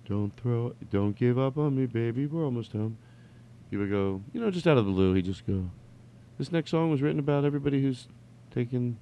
Don't 0.08 0.36
throw, 0.36 0.74
don't 0.90 1.14
give 1.14 1.38
up 1.38 1.56
on 1.56 1.76
me, 1.76 1.86
baby. 1.86 2.26
We're 2.26 2.44
almost 2.44 2.72
home. 2.72 2.98
He 3.70 3.76
would 3.76 3.90
go, 3.90 4.22
you 4.32 4.40
know, 4.40 4.50
just 4.50 4.66
out 4.66 4.76
of 4.76 4.84
the 4.84 4.90
blue, 4.90 5.14
he'd 5.14 5.24
just 5.24 5.46
go, 5.46 5.70
this 6.38 6.50
next 6.50 6.72
song 6.72 6.90
was 6.90 7.00
written 7.00 7.20
about 7.20 7.44
everybody 7.44 7.80
who's 7.80 8.08
taken, 8.52 8.98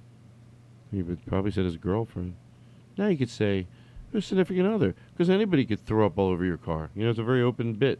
he 0.91 1.01
would 1.01 1.25
probably 1.25 1.49
said 1.49 1.65
his 1.65 1.77
girlfriend. 1.77 2.35
Now 2.95 3.07
you 3.07 3.17
could 3.17 3.31
say, 3.31 3.65
your 4.11 4.21
significant 4.21 4.67
other, 4.67 4.95
because 5.11 5.29
anybody 5.29 5.65
could 5.65 5.85
throw 5.85 6.05
up 6.05 6.17
all 6.17 6.29
over 6.29 6.45
your 6.45 6.57
car. 6.57 6.89
You 6.95 7.03
know, 7.03 7.09
it's 7.09 7.19
a 7.19 7.23
very 7.23 7.41
open 7.41 7.73
bit. 7.73 7.99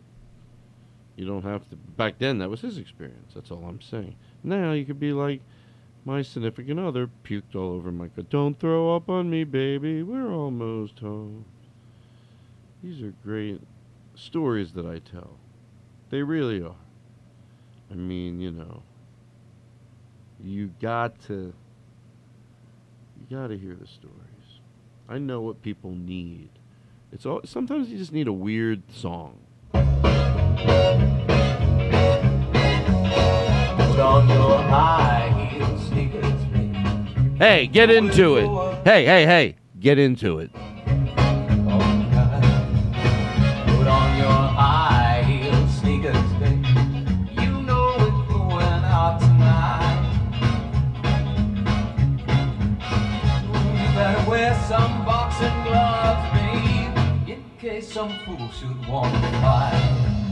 You 1.16 1.26
don't 1.26 1.44
have 1.44 1.70
to. 1.70 1.76
Back 1.76 2.18
then, 2.18 2.38
that 2.40 2.50
was 2.50 2.62
his 2.62 2.78
experience. 2.78 3.34
That's 3.36 3.52
all 3.52 3.66
I'm 3.68 3.82
saying. 3.82 4.16
Now 4.44 4.72
you 4.72 4.86
could 4.86 5.00
be 5.00 5.12
like, 5.12 5.42
my 6.06 6.22
significant 6.22 6.80
other 6.80 7.10
puked 7.24 7.56
all 7.56 7.74
over 7.74 7.92
my 7.92 8.08
car. 8.08 8.24
Don't 8.30 8.58
throw 8.58 8.96
up 8.96 9.10
on 9.10 9.30
me, 9.30 9.44
baby. 9.44 10.02
We're 10.02 10.32
almost 10.32 11.00
home. 11.00 11.46
These 12.82 13.02
are 13.04 13.14
great 13.24 13.62
stories 14.16 14.72
that 14.74 14.86
I 14.86 15.00
tell. 15.00 15.38
They 16.10 16.24
really 16.24 16.62
are. 16.62 16.76
I 17.92 17.96
mean, 17.96 18.40
you 18.40 18.52
know, 18.52 18.82
you 20.42 20.72
got 20.82 21.20
to, 21.28 21.54
you 23.20 23.38
got 23.38 23.48
to 23.48 23.58
hear 23.58 23.76
the 23.76 23.88
stories. 23.88 24.29
I 25.12 25.18
know 25.18 25.42
what 25.42 25.64
people 25.64 25.90
need. 25.90 26.50
It's 27.12 27.26
all. 27.26 27.42
Sometimes 27.44 27.90
you 27.90 27.98
just 27.98 28.14
need 28.14 28.28
a 28.28 28.34
weird 28.34 28.84
song. 28.94 29.40
Put 29.72 29.82
on 34.00 34.30
your 34.30 34.62
high 34.62 35.50
heel 35.52 35.80
sneakers, 35.80 36.46
baby. 36.54 36.78
Hey, 37.40 37.66
get 37.66 37.90
into 37.90 38.36
it. 38.36 38.84
Hey, 38.84 39.04
hey, 39.04 39.26
hey, 39.26 39.56
get 39.80 39.98
into 39.98 40.38
it. 40.38 40.52
Case 57.60 57.92
some 57.92 58.10
fool 58.20 58.50
should 58.52 58.88
want 58.88 59.14
to 59.14 60.29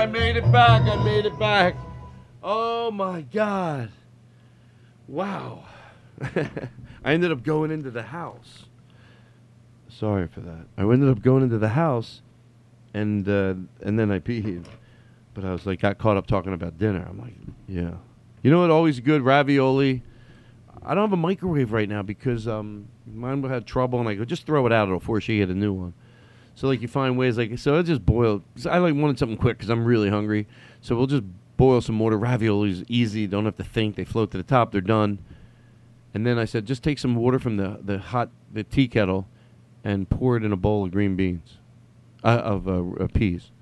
I 0.00 0.06
made 0.06 0.38
it 0.38 0.50
back. 0.50 0.80
I 0.88 1.04
made 1.04 1.26
it 1.26 1.38
back. 1.38 1.76
Oh 2.42 2.90
my 2.90 3.20
God. 3.20 3.90
Wow. 5.06 5.64
I 6.22 7.12
ended 7.12 7.30
up 7.30 7.42
going 7.42 7.70
into 7.70 7.90
the 7.90 8.04
house. 8.04 8.64
Sorry 9.90 10.26
for 10.26 10.40
that. 10.40 10.64
I 10.78 10.84
ended 10.84 11.10
up 11.10 11.20
going 11.20 11.42
into 11.42 11.58
the 11.58 11.68
house 11.68 12.22
and 12.94 13.28
uh, 13.28 13.56
and 13.82 13.98
then 13.98 14.10
I 14.10 14.20
peed. 14.20 14.64
But 15.34 15.44
I 15.44 15.52
was 15.52 15.66
like 15.66 15.80
got 15.80 15.98
caught 15.98 16.16
up 16.16 16.26
talking 16.26 16.54
about 16.54 16.78
dinner. 16.78 17.06
I'm 17.06 17.20
like, 17.20 17.34
yeah. 17.68 17.96
You 18.42 18.50
know 18.50 18.62
what 18.62 18.70
always 18.70 19.00
good? 19.00 19.20
Ravioli. 19.20 20.02
I 20.82 20.94
don't 20.94 21.04
have 21.04 21.12
a 21.12 21.18
microwave 21.18 21.72
right 21.72 21.90
now 21.90 22.00
because 22.00 22.48
um 22.48 22.88
mine 23.06 23.42
had 23.42 23.66
trouble 23.66 24.00
and 24.00 24.08
I 24.08 24.14
go 24.14 24.24
just 24.24 24.46
throw 24.46 24.64
it 24.64 24.72
out, 24.72 24.88
it'll 24.88 24.98
force 24.98 25.28
you 25.28 25.40
to 25.40 25.46
get 25.46 25.54
a 25.54 25.58
new 25.58 25.74
one. 25.74 25.92
So 26.60 26.66
like 26.66 26.82
you 26.82 26.88
find 26.88 27.16
ways 27.16 27.38
like 27.38 27.58
so 27.58 27.78
I 27.78 27.80
just 27.80 28.04
boil. 28.04 28.42
I 28.68 28.76
like 28.76 28.94
wanted 28.94 29.18
something 29.18 29.38
quick 29.38 29.56
because 29.56 29.70
I'm 29.70 29.82
really 29.82 30.10
hungry. 30.10 30.46
So 30.82 30.94
we'll 30.94 31.06
just 31.06 31.22
boil 31.56 31.80
some 31.80 31.98
water. 31.98 32.18
Raviolis 32.18 32.84
easy. 32.86 33.26
Don't 33.26 33.46
have 33.46 33.56
to 33.56 33.64
think. 33.64 33.96
They 33.96 34.04
float 34.04 34.30
to 34.32 34.36
the 34.36 34.42
top. 34.42 34.70
They're 34.70 34.82
done. 34.82 35.20
And 36.12 36.26
then 36.26 36.38
I 36.38 36.44
said 36.44 36.66
just 36.66 36.82
take 36.82 36.98
some 36.98 37.16
water 37.16 37.38
from 37.38 37.56
the 37.56 37.80
the 37.82 37.98
hot 37.98 38.28
the 38.52 38.62
tea 38.62 38.88
kettle, 38.88 39.26
and 39.84 40.06
pour 40.10 40.36
it 40.36 40.44
in 40.44 40.52
a 40.52 40.56
bowl 40.56 40.84
of 40.84 40.90
green 40.90 41.16
beans, 41.16 41.56
uh, 42.22 42.42
of 42.44 42.68
uh, 42.68 43.04
uh, 43.04 43.06
peas. 43.06 43.52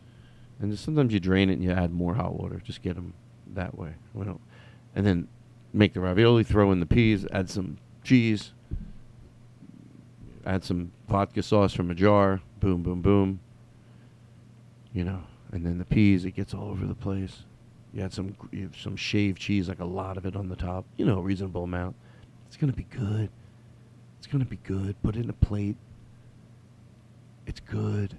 And 0.58 0.76
sometimes 0.76 1.14
you 1.14 1.20
drain 1.20 1.50
it 1.50 1.52
and 1.52 1.62
you 1.62 1.70
add 1.70 1.92
more 1.92 2.14
hot 2.14 2.34
water. 2.34 2.60
Just 2.64 2.82
get 2.82 2.96
them 2.96 3.14
that 3.54 3.78
way. 3.78 3.94
Well, 4.12 4.40
and 4.96 5.06
then 5.06 5.28
make 5.72 5.94
the 5.94 6.00
ravioli. 6.00 6.42
Throw 6.42 6.72
in 6.72 6.80
the 6.80 6.86
peas. 6.86 7.24
Add 7.30 7.48
some 7.48 7.78
cheese. 8.02 8.50
Add 10.44 10.64
some 10.64 10.90
vodka 11.08 11.44
sauce 11.44 11.72
from 11.72 11.92
a 11.92 11.94
jar. 11.94 12.40
Boom, 12.60 12.82
boom, 12.82 13.02
boom. 13.02 13.40
You 14.92 15.04
know, 15.04 15.22
and 15.52 15.64
then 15.64 15.78
the 15.78 15.84
peas. 15.84 16.24
It 16.24 16.32
gets 16.32 16.54
all 16.54 16.68
over 16.70 16.86
the 16.86 16.94
place. 16.94 17.44
You 17.92 18.02
had 18.02 18.12
some 18.12 18.36
you 18.50 18.64
have 18.64 18.76
some 18.76 18.96
shaved 18.96 19.40
cheese, 19.40 19.68
like 19.68 19.80
a 19.80 19.84
lot 19.84 20.16
of 20.16 20.26
it 20.26 20.36
on 20.36 20.48
the 20.48 20.56
top. 20.56 20.84
You 20.96 21.06
know, 21.06 21.18
a 21.18 21.22
reasonable 21.22 21.64
amount. 21.64 21.96
It's 22.46 22.56
gonna 22.56 22.72
be 22.72 22.84
good. 22.84 23.30
It's 24.18 24.26
gonna 24.26 24.44
be 24.44 24.56
good. 24.56 25.00
Put 25.02 25.16
it 25.16 25.24
in 25.24 25.30
a 25.30 25.34
plate. 25.34 25.76
It's 27.46 27.60
good. 27.60 28.16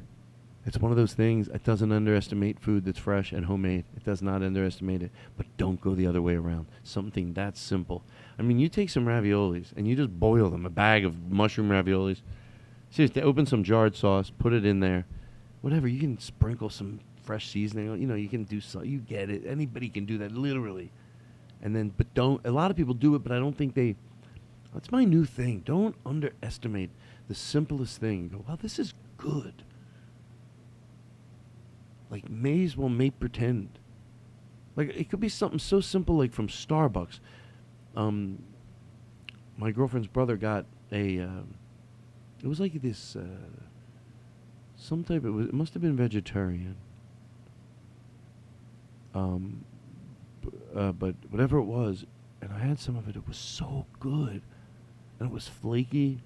It's 0.65 0.77
one 0.77 0.91
of 0.91 0.97
those 0.97 1.13
things. 1.13 1.47
It 1.47 1.63
doesn't 1.63 1.91
underestimate 1.91 2.59
food 2.59 2.85
that's 2.85 2.99
fresh 2.99 3.31
and 3.31 3.45
homemade. 3.45 3.85
It 3.95 4.03
does 4.03 4.21
not 4.21 4.43
underestimate 4.43 5.01
it. 5.01 5.11
But 5.37 5.45
don't 5.57 5.79
go 5.79 5.95
the 5.95 6.05
other 6.05 6.21
way 6.21 6.35
around. 6.35 6.67
Something 6.83 7.33
that 7.33 7.57
simple. 7.57 8.03
I 8.37 8.41
mean, 8.41 8.59
you 8.59 8.69
take 8.69 8.89
some 8.89 9.05
raviolis 9.05 9.67
and 9.75 9.87
you 9.87 9.95
just 9.95 10.19
boil 10.19 10.49
them. 10.49 10.65
A 10.65 10.69
bag 10.69 11.05
of 11.05 11.31
mushroom 11.31 11.69
raviolis. 11.69 12.21
Seriously, 12.89 13.21
open 13.21 13.45
some 13.45 13.63
jarred 13.63 13.95
sauce. 13.95 14.31
Put 14.37 14.53
it 14.53 14.65
in 14.65 14.79
there. 14.79 15.05
Whatever. 15.61 15.87
You 15.87 15.99
can 15.99 16.19
sprinkle 16.19 16.69
some 16.69 16.99
fresh 17.23 17.49
seasoning. 17.49 17.89
on- 17.89 18.01
You 18.01 18.07
know, 18.07 18.15
you 18.15 18.29
can 18.29 18.43
do 18.43 18.59
so. 18.61 18.81
You 18.81 18.99
get 18.99 19.29
it. 19.29 19.45
Anybody 19.45 19.89
can 19.89 20.05
do 20.05 20.17
that. 20.19 20.31
Literally. 20.31 20.91
And 21.61 21.75
then, 21.75 21.93
but 21.95 22.13
don't. 22.13 22.43
A 22.45 22.51
lot 22.51 22.71
of 22.71 22.77
people 22.77 22.93
do 22.93 23.15
it, 23.15 23.19
but 23.23 23.31
I 23.31 23.37
don't 23.39 23.55
think 23.55 23.73
they. 23.75 23.95
That's 24.73 24.91
my 24.91 25.03
new 25.03 25.25
thing. 25.25 25.61
Don't 25.65 25.95
underestimate 26.05 26.91
the 27.27 27.35
simplest 27.35 27.99
thing. 27.99 28.29
Go, 28.29 28.43
well, 28.47 28.57
this 28.61 28.79
is 28.79 28.93
good. 29.17 29.63
like 32.09 32.27
may 32.29 32.63
as 32.63 32.75
well 32.75 32.89
make 32.89 33.19
pretend. 33.19 33.77
Like 34.75 34.89
it 34.95 35.09
could 35.09 35.19
be 35.19 35.29
something 35.29 35.59
so 35.59 35.79
simple 35.81 36.17
like 36.17 36.33
from 36.33 36.47
Starbucks. 36.47 37.19
Um, 37.95 38.41
my 39.57 39.71
girlfriend's 39.71 40.07
brother 40.07 40.37
got 40.37 40.65
a. 40.91 41.19
Um, 41.19 41.53
it 42.43 42.47
was 42.47 42.59
like 42.59 42.81
this. 42.81 43.15
Uh, 43.15 43.23
some 44.75 45.03
type. 45.03 45.25
It 45.25 45.31
was. 45.31 45.47
It 45.47 45.53
must 45.53 45.73
have 45.73 45.81
been 45.81 45.95
vegetarian. 45.95 46.75
Um, 49.13 49.63
b- 50.41 50.49
uh, 50.75 50.91
but 50.91 51.15
whatever 51.29 51.57
it 51.57 51.63
was, 51.65 52.05
and 52.41 52.51
I 52.53 52.59
had 52.59 52.79
some 52.79 52.95
of 52.95 53.07
it. 53.09 53.15
It 53.15 53.27
was 53.27 53.37
so 53.37 53.85
good, 53.99 54.41
and 55.19 55.29
it 55.29 55.31
was 55.31 55.47
flaky. 55.47 56.19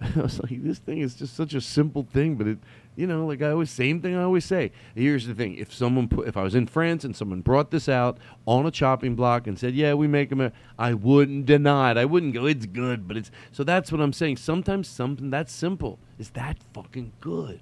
I 0.00 0.20
was 0.20 0.40
like, 0.40 0.62
this 0.62 0.78
thing 0.78 0.98
is 0.98 1.14
just 1.14 1.34
such 1.34 1.54
a 1.54 1.60
simple 1.60 2.06
thing, 2.12 2.36
but 2.36 2.46
it, 2.46 2.58
you 2.96 3.06
know, 3.06 3.26
like 3.26 3.42
I 3.42 3.50
always, 3.50 3.70
same 3.70 4.00
thing 4.00 4.14
I 4.14 4.22
always 4.22 4.44
say. 4.44 4.72
Here's 4.94 5.26
the 5.26 5.34
thing: 5.34 5.56
if 5.56 5.72
someone 5.72 6.08
put, 6.08 6.28
if 6.28 6.36
I 6.36 6.42
was 6.42 6.54
in 6.54 6.66
France 6.66 7.04
and 7.04 7.14
someone 7.14 7.40
brought 7.40 7.70
this 7.70 7.88
out 7.88 8.18
on 8.46 8.66
a 8.66 8.70
chopping 8.70 9.14
block 9.14 9.46
and 9.46 9.58
said, 9.58 9.74
"Yeah, 9.74 9.94
we 9.94 10.06
make 10.06 10.30
them," 10.30 10.52
I 10.78 10.94
wouldn't 10.94 11.46
deny 11.46 11.92
it. 11.92 11.96
I 11.96 12.04
wouldn't 12.04 12.34
go, 12.34 12.46
"It's 12.46 12.66
good," 12.66 13.08
but 13.08 13.16
it's 13.16 13.30
so 13.52 13.64
that's 13.64 13.90
what 13.90 14.00
I'm 14.00 14.12
saying. 14.12 14.36
Sometimes 14.36 14.88
something 14.88 15.30
that 15.30 15.50
simple 15.50 15.98
is 16.18 16.30
that 16.30 16.58
fucking 16.72 17.12
good. 17.20 17.60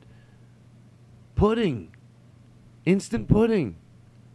Pudding, 1.34 1.94
instant 2.84 3.28
pudding. 3.28 3.76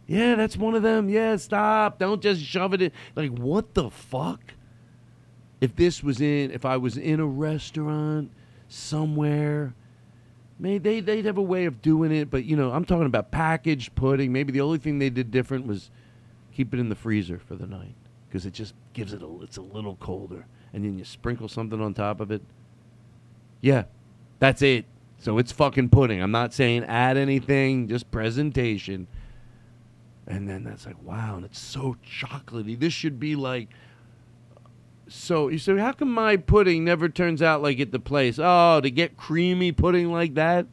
Yeah, 0.06 0.34
that's 0.36 0.56
one 0.56 0.74
of 0.74 0.82
them. 0.82 1.08
Yeah, 1.08 1.36
stop. 1.36 1.98
Don't 1.98 2.22
just 2.22 2.42
shove 2.42 2.72
it 2.72 2.80
in. 2.80 2.92
Like, 3.14 3.30
what 3.30 3.74
the 3.74 3.90
fuck? 3.90 4.54
if 5.60 5.74
this 5.76 6.02
was 6.02 6.20
in 6.20 6.50
if 6.50 6.64
I 6.64 6.76
was 6.76 6.96
in 6.96 7.20
a 7.20 7.26
restaurant 7.26 8.30
somewhere, 8.68 9.74
maybe 10.58 10.78
they 10.78 11.00
they'd 11.00 11.24
have 11.24 11.38
a 11.38 11.42
way 11.42 11.64
of 11.66 11.80
doing 11.82 12.12
it, 12.12 12.30
but 12.30 12.44
you 12.44 12.56
know, 12.56 12.70
I'm 12.72 12.84
talking 12.84 13.06
about 13.06 13.30
packaged 13.30 13.94
pudding. 13.94 14.32
Maybe 14.32 14.52
the 14.52 14.60
only 14.60 14.78
thing 14.78 14.98
they 14.98 15.10
did 15.10 15.30
different 15.30 15.66
was 15.66 15.90
keep 16.52 16.74
it 16.74 16.80
in 16.80 16.88
the 16.88 16.94
freezer 16.94 17.38
for 17.38 17.54
the 17.54 17.66
night 17.66 17.94
because 18.28 18.44
it 18.44 18.52
just 18.52 18.74
gives 18.92 19.12
it 19.12 19.22
a 19.22 19.42
it's 19.42 19.56
a 19.56 19.62
little 19.62 19.96
colder, 19.96 20.46
and 20.72 20.84
then 20.84 20.98
you 20.98 21.04
sprinkle 21.04 21.48
something 21.48 21.80
on 21.80 21.94
top 21.94 22.20
of 22.20 22.30
it. 22.30 22.42
Yeah, 23.60 23.84
that's 24.38 24.62
it. 24.62 24.84
So 25.18 25.38
it's 25.38 25.50
fucking 25.50 25.88
pudding. 25.88 26.22
I'm 26.22 26.30
not 26.30 26.54
saying 26.54 26.84
add 26.84 27.16
anything, 27.16 27.88
just 27.88 28.10
presentation. 28.10 29.08
And 30.28 30.48
then 30.48 30.62
that's 30.62 30.86
like, 30.86 31.02
wow, 31.02 31.36
and 31.36 31.44
it's 31.44 31.58
so 31.58 31.96
chocolatey. 32.06 32.78
This 32.78 32.92
should 32.92 33.18
be 33.18 33.34
like 33.34 33.68
so 35.08 35.48
you 35.48 35.58
say, 35.58 35.76
how 35.78 35.92
come 35.92 36.12
my 36.12 36.36
pudding 36.36 36.84
never 36.84 37.08
turns 37.08 37.42
out 37.42 37.62
like 37.62 37.80
at 37.80 37.92
the 37.92 37.98
place? 37.98 38.38
Oh, 38.40 38.80
to 38.80 38.90
get 38.90 39.16
creamy 39.16 39.72
pudding 39.72 40.12
like 40.12 40.34
that, 40.34 40.66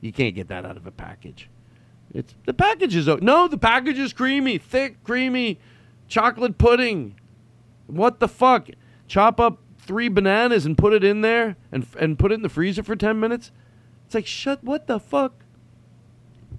you 0.00 0.12
can't 0.12 0.34
get 0.34 0.48
that 0.48 0.64
out 0.64 0.76
of 0.76 0.86
a 0.86 0.90
package. 0.90 1.48
It's 2.14 2.34
the 2.44 2.52
package 2.52 2.94
is 2.94 3.06
no, 3.06 3.48
the 3.48 3.58
package 3.58 3.98
is 3.98 4.12
creamy, 4.12 4.58
thick, 4.58 5.02
creamy, 5.04 5.58
chocolate 6.08 6.58
pudding. 6.58 7.14
What 7.86 8.20
the 8.20 8.28
fuck? 8.28 8.68
Chop 9.08 9.40
up 9.40 9.58
three 9.78 10.08
bananas 10.08 10.66
and 10.66 10.76
put 10.76 10.92
it 10.92 11.04
in 11.04 11.22
there 11.22 11.56
and 11.70 11.86
and 11.98 12.18
put 12.18 12.32
it 12.32 12.36
in 12.36 12.42
the 12.42 12.48
freezer 12.48 12.82
for 12.82 12.96
ten 12.96 13.18
minutes. 13.18 13.50
It's 14.06 14.14
like 14.14 14.26
shut. 14.26 14.62
What 14.62 14.86
the 14.86 15.00
fuck? 15.00 15.32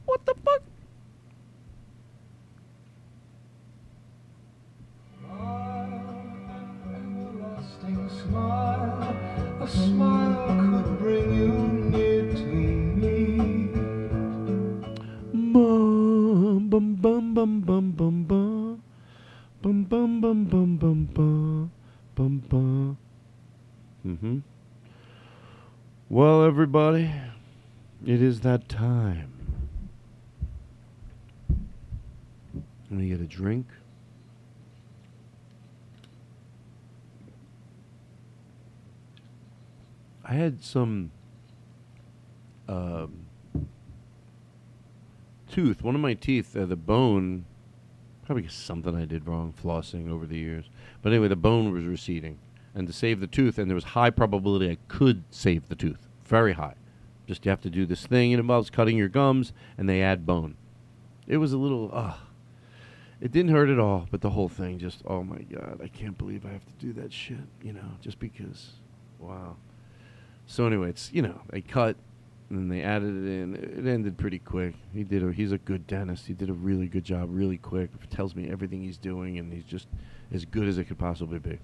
What 0.05 0.25
the 0.25 0.33
fuck? 0.43 0.63
A 8.31 9.67
smile 9.67 10.81
could 10.83 10.97
bring 10.97 11.33
you 11.33 11.49
near 11.91 12.33
to 12.33 12.45
me. 12.45 13.67
Bum 15.51 16.69
bum 16.69 16.95
bum 17.01 17.33
bum 17.33 17.61
bum 17.61 17.91
bum 17.91 18.23
bum 18.23 18.79
bum 19.61 19.83
bum 19.91 20.21
bum 20.21 20.45
bum 20.45 20.77
bum 20.77 21.05
bum 21.13 21.71
bum 22.15 22.43
bum. 22.49 22.97
Mm-hmm. 24.07 24.37
Well, 26.09 26.43
everybody, 26.45 27.11
it 28.05 28.21
is 28.21 28.39
that 28.41 28.69
time. 28.69 29.31
Let 32.89 32.99
me 32.99 33.09
get 33.09 33.19
a 33.19 33.25
drink. 33.25 33.67
I 40.25 40.33
had 40.33 40.63
some 40.63 41.11
um, 42.67 43.25
tooth. 45.49 45.83
One 45.83 45.95
of 45.95 46.01
my 46.01 46.13
teeth, 46.13 46.55
uh, 46.55 46.65
the 46.65 46.75
bone, 46.75 47.45
probably 48.25 48.47
something 48.47 48.95
I 48.95 49.05
did 49.05 49.27
wrong 49.27 49.53
flossing 49.53 50.09
over 50.09 50.25
the 50.25 50.37
years. 50.37 50.69
But 51.01 51.11
anyway, 51.11 51.27
the 51.27 51.35
bone 51.35 51.71
was 51.73 51.83
receding, 51.83 52.39
and 52.73 52.87
to 52.87 52.93
save 52.93 53.19
the 53.19 53.27
tooth, 53.27 53.57
and 53.57 53.69
there 53.69 53.75
was 53.75 53.83
high 53.83 54.09
probability 54.09 54.71
I 54.71 54.77
could 54.87 55.23
save 55.29 55.67
the 55.67 55.75
tooth, 55.75 56.07
very 56.23 56.53
high. 56.53 56.75
Just 57.27 57.45
you 57.45 57.49
have 57.49 57.61
to 57.61 57.69
do 57.69 57.85
this 57.85 58.05
thing. 58.05 58.31
It 58.31 58.39
involves 58.39 58.69
cutting 58.69 58.97
your 58.97 59.09
gums, 59.09 59.53
and 59.77 59.87
they 59.89 60.01
add 60.01 60.25
bone. 60.25 60.55
It 61.27 61.37
was 61.37 61.53
a 61.53 61.57
little, 61.57 61.89
ugh. 61.93 62.17
It 63.21 63.31
didn't 63.31 63.51
hurt 63.51 63.69
at 63.69 63.79
all, 63.79 64.07
but 64.11 64.19
the 64.19 64.31
whole 64.31 64.49
thing 64.49 64.79
just, 64.79 65.01
oh 65.05 65.23
my 65.23 65.39
god, 65.43 65.79
I 65.81 65.87
can't 65.87 66.17
believe 66.17 66.45
I 66.45 66.49
have 66.49 66.65
to 66.65 66.73
do 66.85 66.91
that 67.01 67.13
shit. 67.13 67.37
You 67.61 67.73
know, 67.73 67.91
just 68.01 68.19
because, 68.19 68.71
wow. 69.19 69.55
So 70.53 70.67
anyway, 70.67 70.89
it's 70.89 71.11
you 71.11 71.23
know 71.23 71.41
they 71.49 71.61
cut 71.61 71.95
and 72.51 72.71
they 72.71 72.83
added 72.83 73.09
it 73.09 73.27
in. 73.27 73.55
It 73.55 73.89
ended 73.89 74.19
pretty 74.19 74.37
quick. 74.37 74.75
He 74.93 75.03
did. 75.03 75.23
A, 75.23 75.31
he's 75.31 75.51
a 75.51 75.57
good 75.57 75.87
dentist. 75.87 76.27
He 76.27 76.33
did 76.33 76.47
a 76.47 76.53
really 76.53 76.85
good 76.85 77.03
job, 77.03 77.29
really 77.31 77.57
quick. 77.57 77.89
Tells 78.11 78.35
me 78.35 78.51
everything 78.51 78.83
he's 78.83 78.99
doing, 78.99 79.39
and 79.39 79.51
he's 79.51 79.63
just 79.63 79.87
as 80.31 80.45
good 80.45 80.67
as 80.67 80.77
it 80.77 80.83
could 80.83 80.99
possibly 80.99 81.39
be. 81.39 81.57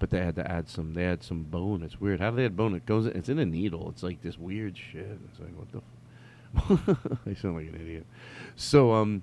But 0.00 0.10
they 0.10 0.18
had 0.18 0.34
to 0.34 0.50
add 0.50 0.68
some. 0.68 0.94
They 0.94 1.04
had 1.04 1.22
some 1.22 1.44
bone. 1.44 1.84
It's 1.84 2.00
weird. 2.00 2.18
How 2.18 2.30
do 2.30 2.38
they 2.38 2.44
add 2.44 2.56
bone? 2.56 2.74
It 2.74 2.86
goes. 2.86 3.06
It's 3.06 3.28
in 3.28 3.38
a 3.38 3.46
needle. 3.46 3.88
It's 3.90 4.02
like 4.02 4.20
this 4.20 4.36
weird 4.36 4.76
shit. 4.76 5.20
It's 5.30 5.38
like 5.38 5.56
what 5.56 5.70
the. 5.70 5.80
F- 6.56 7.18
I 7.28 7.34
sound 7.34 7.54
like 7.54 7.68
an 7.68 7.80
idiot. 7.80 8.06
So 8.56 8.94
um, 8.94 9.22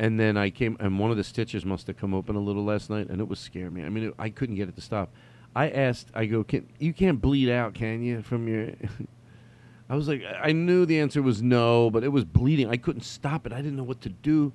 and 0.00 0.18
then 0.18 0.36
I 0.36 0.50
came 0.50 0.76
and 0.80 0.98
one 0.98 1.12
of 1.12 1.16
the 1.16 1.22
stitches 1.22 1.64
must 1.64 1.86
have 1.86 1.96
come 1.96 2.14
open 2.14 2.34
a 2.34 2.40
little 2.40 2.64
last 2.64 2.90
night, 2.90 3.10
and 3.10 3.20
it 3.20 3.28
was 3.28 3.38
scaring 3.38 3.74
me. 3.74 3.84
I 3.84 3.90
mean, 3.90 4.08
it, 4.08 4.14
I 4.18 4.28
couldn't 4.28 4.56
get 4.56 4.68
it 4.68 4.74
to 4.74 4.82
stop. 4.82 5.12
I 5.56 5.70
asked. 5.70 6.08
I 6.12 6.26
go, 6.26 6.44
can 6.44 6.68
you 6.78 6.92
can't 6.92 7.18
bleed 7.18 7.48
out, 7.48 7.72
can 7.72 8.02
you? 8.02 8.20
From 8.20 8.46
your. 8.46 8.72
I 9.88 9.96
was 9.96 10.06
like, 10.06 10.22
I 10.42 10.52
knew 10.52 10.84
the 10.84 11.00
answer 11.00 11.22
was 11.22 11.42
no, 11.42 11.88
but 11.90 12.04
it 12.04 12.08
was 12.08 12.24
bleeding. 12.24 12.68
I 12.68 12.76
couldn't 12.76 13.04
stop 13.04 13.46
it. 13.46 13.54
I 13.54 13.56
didn't 13.56 13.76
know 13.76 13.84
what 13.84 14.02
to 14.02 14.10
do. 14.10 14.52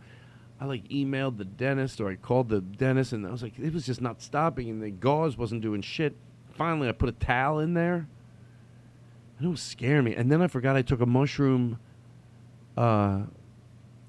I 0.60 0.66
like 0.66 0.88
emailed 0.90 1.38
the 1.40 1.46
dentist 1.46 2.00
or 2.00 2.10
I 2.10 2.18
called 2.18 2.50
the 2.50 2.62
dentist, 2.62 3.14
and 3.14 3.26
I 3.26 3.32
was 3.32 3.42
like, 3.42 3.58
it 3.58 3.74
was 3.74 3.84
just 3.84 4.00
not 4.00 4.22
stopping, 4.22 4.70
and 4.70 4.80
the 4.80 4.92
gauze 4.92 5.38
wasn't 5.38 5.62
doing 5.62 5.82
shit. 5.82 6.16
Finally, 6.54 6.88
I 6.88 6.92
put 6.92 7.10
a 7.10 7.14
towel 7.14 7.58
in 7.58 7.74
there, 7.74 8.08
and 9.40 9.48
it 9.48 9.50
was 9.50 9.62
scaring 9.62 10.04
me. 10.04 10.14
And 10.14 10.32
then 10.32 10.40
I 10.40 10.48
forgot 10.48 10.76
I 10.76 10.84
took 10.84 11.02
a 11.02 11.08
mushroom. 11.08 11.80
Uh, 12.78 13.22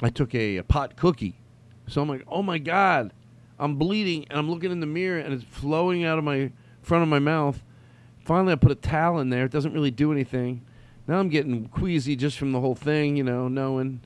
I 0.03 0.11
took 0.11 0.35
a, 0.35 0.59
a 0.59 0.63
pot 0.63 0.97
cookie, 0.97 1.39
so 1.87 2.03
I'm 2.03 2.09
like, 2.09 2.25
oh 2.29 2.43
my 2.43 2.59
god, 2.59 3.15
I'm 3.59 3.77
bleeding, 3.77 4.27
and 4.29 4.39
I'm 4.39 4.51
looking 4.51 4.71
in 4.71 4.81
the 4.81 4.87
mirror, 4.87 5.21
and 5.21 5.33
it's 5.33 5.45
flowing 5.45 6.05
out 6.05 6.19
of 6.19 6.25
my 6.25 6.51
front 6.83 7.03
of 7.03 7.09
my 7.09 7.19
mouth. 7.19 7.63
Finally, 8.25 8.53
I 8.53 8.57
put 8.57 8.71
a 8.71 8.77
towel 8.77 9.19
in 9.19 9.31
there. 9.31 9.45
It 9.45 9.53
doesn't 9.53 9.73
really 9.73 9.91
do 9.91 10.13
anything. 10.13 10.65
Now 11.07 11.19
I'm 11.19 11.29
getting 11.29 11.67
queasy 11.67 12.15
just 12.17 12.39
from 12.39 12.53
the 12.53 12.61
whole 12.61 12.75
thing, 12.75 13.17
you 13.17 13.25
know, 13.25 13.49
knowing. 13.49 14.01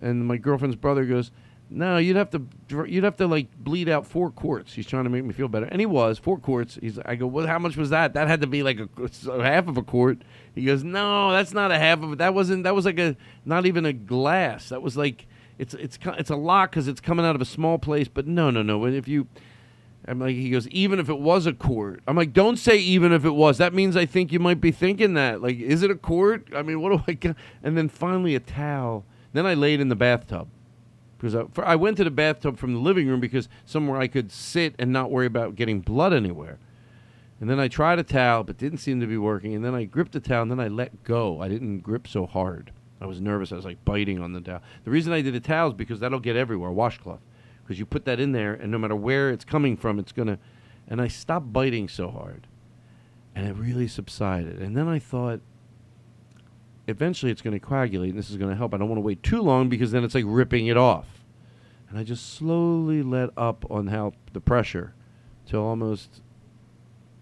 And 0.00 0.26
my 0.26 0.36
girlfriend's 0.36 0.76
brother 0.76 1.04
goes, 1.04 1.30
"No, 1.68 1.98
you'd 1.98 2.16
have 2.16 2.30
to, 2.30 2.46
you'd 2.86 3.04
have 3.04 3.16
to 3.16 3.26
like 3.26 3.54
bleed 3.56 3.88
out 3.88 4.06
four 4.06 4.30
quarts." 4.30 4.72
He's 4.72 4.86
trying 4.86 5.04
to 5.04 5.10
make 5.10 5.24
me 5.24 5.32
feel 5.32 5.48
better, 5.48 5.66
and 5.66 5.80
he 5.80 5.86
was 5.86 6.18
four 6.18 6.38
quarts. 6.38 6.78
He's, 6.80 6.98
I 6.98 7.14
go, 7.14 7.26
"Well, 7.26 7.46
how 7.46 7.58
much 7.58 7.76
was 7.76 7.90
that? 7.90 8.14
That 8.14 8.28
had 8.28 8.40
to 8.40 8.46
be 8.46 8.62
like 8.62 8.80
a, 8.80 8.88
a 9.30 9.42
half 9.42 9.68
of 9.68 9.76
a 9.76 9.82
quart." 9.82 10.22
He 10.54 10.64
goes, 10.64 10.82
"No, 10.82 11.30
that's 11.30 11.52
not 11.52 11.70
a 11.70 11.78
half 11.78 12.02
of 12.02 12.12
it. 12.12 12.18
That 12.18 12.34
wasn't. 12.34 12.64
That 12.64 12.74
was 12.74 12.86
like 12.86 12.98
a, 12.98 13.16
not 13.44 13.66
even 13.66 13.84
a 13.84 13.92
glass. 13.92 14.70
That 14.70 14.82
was 14.82 14.96
like, 14.96 15.26
it's, 15.58 15.74
it's, 15.74 15.98
it's 16.18 16.30
a 16.30 16.36
lot 16.36 16.70
because 16.70 16.88
it's 16.88 17.00
coming 17.00 17.24
out 17.24 17.36
of 17.36 17.40
a 17.42 17.46
small 17.46 17.78
place. 17.78 18.08
But 18.08 18.26
no, 18.26 18.50
no, 18.50 18.62
no. 18.62 18.84
If 18.86 19.06
you, 19.06 19.28
I'm 20.06 20.18
like, 20.18 20.34
he 20.34 20.50
goes, 20.50 20.66
even 20.68 20.98
if 20.98 21.08
it 21.08 21.18
was 21.18 21.46
a 21.46 21.52
quart. 21.52 22.02
I'm 22.08 22.16
like, 22.16 22.32
don't 22.32 22.56
say 22.56 22.76
even 22.78 23.12
if 23.12 23.24
it 23.24 23.30
was. 23.30 23.58
That 23.58 23.72
means 23.72 23.96
I 23.96 24.04
think 24.04 24.32
you 24.32 24.40
might 24.40 24.60
be 24.60 24.72
thinking 24.72 25.14
that. 25.14 25.40
Like, 25.40 25.58
is 25.60 25.82
it 25.82 25.92
a 25.92 25.94
quart? 25.94 26.48
I 26.54 26.62
mean, 26.62 26.80
what 26.80 26.90
do 26.90 27.02
I 27.06 27.12
get? 27.12 27.36
And 27.62 27.78
then 27.78 27.88
finally 27.88 28.34
a 28.34 28.40
towel. 28.40 29.04
Then 29.32 29.46
I 29.46 29.54
laid 29.54 29.80
in 29.80 29.88
the 29.88 29.96
bathtub. 29.96 30.48
Because 31.16 31.36
I, 31.36 31.44
for, 31.52 31.64
I 31.64 31.76
went 31.76 31.98
to 31.98 32.04
the 32.04 32.10
bathtub 32.10 32.58
from 32.58 32.74
the 32.74 32.80
living 32.80 33.06
room 33.06 33.20
because 33.20 33.48
somewhere 33.64 34.00
I 34.00 34.08
could 34.08 34.32
sit 34.32 34.74
and 34.76 34.92
not 34.92 35.12
worry 35.12 35.26
about 35.26 35.54
getting 35.54 35.80
blood 35.80 36.12
anywhere. 36.12 36.58
And 37.40 37.48
then 37.48 37.60
I 37.60 37.68
tried 37.68 38.00
a 38.00 38.04
towel, 38.04 38.42
but 38.42 38.58
didn't 38.58 38.78
seem 38.78 39.00
to 39.00 39.06
be 39.06 39.16
working. 39.16 39.54
And 39.54 39.64
then 39.64 39.74
I 39.74 39.84
gripped 39.84 40.12
the 40.12 40.20
towel, 40.20 40.42
and 40.42 40.50
then 40.50 40.60
I 40.60 40.68
let 40.68 41.04
go. 41.04 41.40
I 41.40 41.48
didn't 41.48 41.80
grip 41.80 42.08
so 42.08 42.26
hard. 42.26 42.72
I 43.00 43.06
was 43.06 43.20
nervous. 43.20 43.52
I 43.52 43.56
was 43.56 43.64
like 43.64 43.84
biting 43.84 44.20
on 44.20 44.32
the 44.32 44.40
towel. 44.40 44.62
The 44.84 44.90
reason 44.90 45.12
I 45.12 45.22
did 45.22 45.34
a 45.34 45.40
towel 45.40 45.68
is 45.68 45.74
because 45.74 46.00
that'll 46.00 46.20
get 46.20 46.36
everywhere, 46.36 46.70
washcloth 46.70 47.20
because 47.62 47.78
you 47.78 47.86
put 47.86 48.04
that 48.04 48.20
in 48.20 48.32
there, 48.32 48.54
and 48.54 48.70
no 48.70 48.78
matter 48.78 48.96
where 48.96 49.30
it's 49.30 49.44
coming 49.44 49.76
from, 49.76 49.98
it's 49.98 50.12
gonna. 50.12 50.38
And 50.88 51.00
I 51.00 51.08
stopped 51.08 51.52
biting 51.52 51.88
so 51.88 52.10
hard, 52.10 52.46
and 53.34 53.46
it 53.46 53.54
really 53.54 53.88
subsided. 53.88 54.60
And 54.60 54.76
then 54.76 54.88
I 54.88 54.98
thought, 54.98 55.40
eventually 56.88 57.30
it's 57.30 57.42
going 57.42 57.58
to 57.58 57.64
coagulate 57.64 58.10
and 58.10 58.18
this 58.18 58.30
is 58.30 58.36
going 58.36 58.50
to 58.50 58.56
help. 58.56 58.74
I 58.74 58.78
don't 58.78 58.88
want 58.88 58.98
to 58.98 59.02
wait 59.02 59.22
too 59.22 59.40
long 59.40 59.68
because 59.68 59.92
then 59.92 60.04
it's 60.04 60.14
like 60.14 60.24
ripping 60.26 60.66
it 60.66 60.76
off. 60.76 61.24
And 61.88 61.98
I 61.98 62.04
just 62.04 62.34
slowly 62.34 63.02
let 63.02 63.30
up 63.36 63.64
on 63.70 63.88
how 63.88 64.14
the 64.32 64.40
pressure 64.40 64.94
till 65.46 65.62
almost 65.62 66.22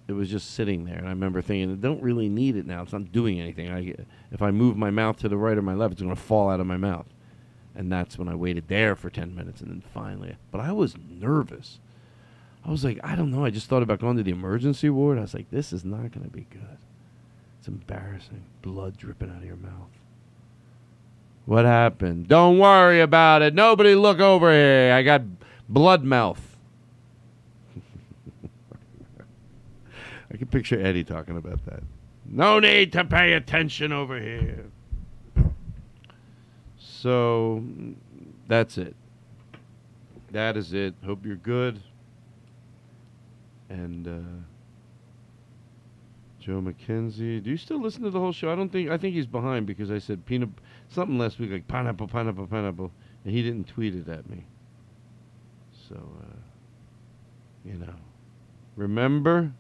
it 0.06 0.12
was 0.12 0.28
just 0.28 0.54
sitting 0.54 0.84
there. 0.84 0.96
And 0.96 1.06
I 1.06 1.10
remember 1.10 1.40
thinking, 1.40 1.72
I 1.72 1.76
don't 1.76 2.02
really 2.02 2.28
need 2.28 2.56
it 2.56 2.66
now. 2.66 2.82
It's 2.82 2.92
not 2.92 3.12
doing 3.12 3.40
anything. 3.40 3.70
I, 3.70 3.94
if 4.32 4.42
I 4.42 4.50
move 4.50 4.76
my 4.76 4.90
mouth 4.90 5.18
to 5.18 5.28
the 5.28 5.36
right 5.36 5.56
or 5.56 5.62
my 5.62 5.74
left, 5.74 5.92
it's 5.92 6.02
going 6.02 6.14
to 6.14 6.20
fall 6.20 6.50
out 6.50 6.60
of 6.60 6.66
my 6.66 6.76
mouth. 6.76 7.06
And 7.80 7.90
that's 7.90 8.18
when 8.18 8.28
I 8.28 8.34
waited 8.34 8.68
there 8.68 8.94
for 8.94 9.08
10 9.08 9.34
minutes 9.34 9.62
and 9.62 9.70
then 9.70 9.82
finally. 9.94 10.36
But 10.50 10.60
I 10.60 10.70
was 10.70 10.96
nervous. 10.98 11.80
I 12.62 12.70
was 12.70 12.84
like, 12.84 13.00
I 13.02 13.16
don't 13.16 13.30
know. 13.30 13.46
I 13.46 13.48
just 13.48 13.68
thought 13.68 13.82
about 13.82 14.00
going 14.00 14.18
to 14.18 14.22
the 14.22 14.32
emergency 14.32 14.90
ward. 14.90 15.16
I 15.16 15.22
was 15.22 15.32
like, 15.32 15.50
this 15.50 15.72
is 15.72 15.82
not 15.82 16.12
going 16.12 16.24
to 16.24 16.28
be 16.28 16.46
good. 16.50 16.76
It's 17.58 17.68
embarrassing. 17.68 18.42
Blood 18.60 18.98
dripping 18.98 19.30
out 19.30 19.38
of 19.38 19.46
your 19.46 19.56
mouth. 19.56 19.88
What 21.46 21.64
happened? 21.64 22.28
Don't 22.28 22.58
worry 22.58 23.00
about 23.00 23.40
it. 23.40 23.54
Nobody 23.54 23.94
look 23.94 24.20
over 24.20 24.52
here. 24.52 24.92
I 24.92 25.02
got 25.02 25.22
blood 25.66 26.04
mouth. 26.04 26.58
I 30.30 30.36
can 30.36 30.48
picture 30.48 30.78
Eddie 30.78 31.04
talking 31.04 31.38
about 31.38 31.64
that. 31.64 31.82
No 32.26 32.60
need 32.60 32.92
to 32.92 33.06
pay 33.06 33.32
attention 33.32 33.90
over 33.90 34.20
here. 34.20 34.66
So 37.02 37.64
that's 38.46 38.76
it. 38.76 38.94
That 40.32 40.58
is 40.58 40.74
it. 40.74 40.94
Hope 41.02 41.24
you're 41.24 41.36
good. 41.36 41.80
And 43.70 44.06
uh, 44.06 44.44
Joe 46.40 46.60
McKenzie, 46.60 47.42
do 47.42 47.48
you 47.48 47.56
still 47.56 47.80
listen 47.80 48.02
to 48.02 48.10
the 48.10 48.18
whole 48.18 48.32
show? 48.32 48.52
I 48.52 48.54
don't 48.54 48.68
think. 48.68 48.90
I 48.90 48.98
think 48.98 49.14
he's 49.14 49.26
behind 49.26 49.66
because 49.66 49.90
I 49.90 49.98
said 49.98 50.26
peanut 50.26 50.50
something 50.88 51.16
last 51.16 51.38
week 51.38 51.50
like 51.50 51.66
pineapple, 51.66 52.06
pineapple, 52.06 52.46
pineapple, 52.46 52.92
and 53.24 53.34
he 53.34 53.42
didn't 53.42 53.68
tweet 53.68 53.94
it 53.94 54.06
at 54.06 54.28
me. 54.28 54.44
So, 55.88 55.94
uh, 55.96 56.36
you 57.64 57.78
know, 57.78 57.94
remember. 58.76 59.52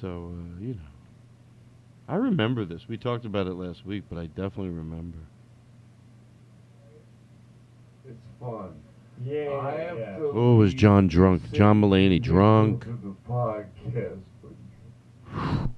So 0.00 0.32
uh, 0.32 0.60
you 0.60 0.74
know, 0.74 0.93
I 2.06 2.16
remember 2.16 2.64
this. 2.64 2.82
We 2.88 2.98
talked 2.98 3.24
about 3.24 3.46
it 3.46 3.54
last 3.54 3.86
week, 3.86 4.04
but 4.10 4.18
I 4.18 4.26
definitely 4.26 4.70
remember. 4.70 5.18
It's 8.06 8.20
fun. 8.38 8.74
Yeah. 9.24 9.58
I 9.62 9.70
have 9.80 9.98
yeah. 9.98 10.16
to 10.18 10.32
Oh, 10.34 10.56
was 10.56 10.74
John 10.74 11.06
drunk? 11.08 11.50
John 11.52 11.80
Mulaney 11.80 12.20
drunk? 12.20 12.84
To 12.84 12.98
the 13.02 13.14
podcast, 13.28 14.20
but 14.42 14.52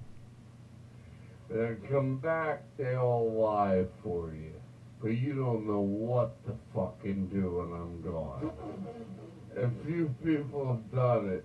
then 1.51 1.77
come 1.89 2.17
back, 2.17 2.65
they 2.77 2.97
all 2.97 3.33
lie 3.33 3.85
for 4.03 4.33
you, 4.35 4.53
but 5.01 5.11
you 5.11 5.35
don't 5.35 5.67
know 5.67 5.81
what 5.81 6.45
to 6.47 6.53
fucking 6.75 7.29
do 7.29 7.59
when 7.59 7.81
I'm 7.81 8.03
gone. 8.03 8.51
A 9.57 9.71
few 9.87 10.13
people 10.25 10.67
have 10.67 10.93
done 10.93 11.29
it. 11.29 11.45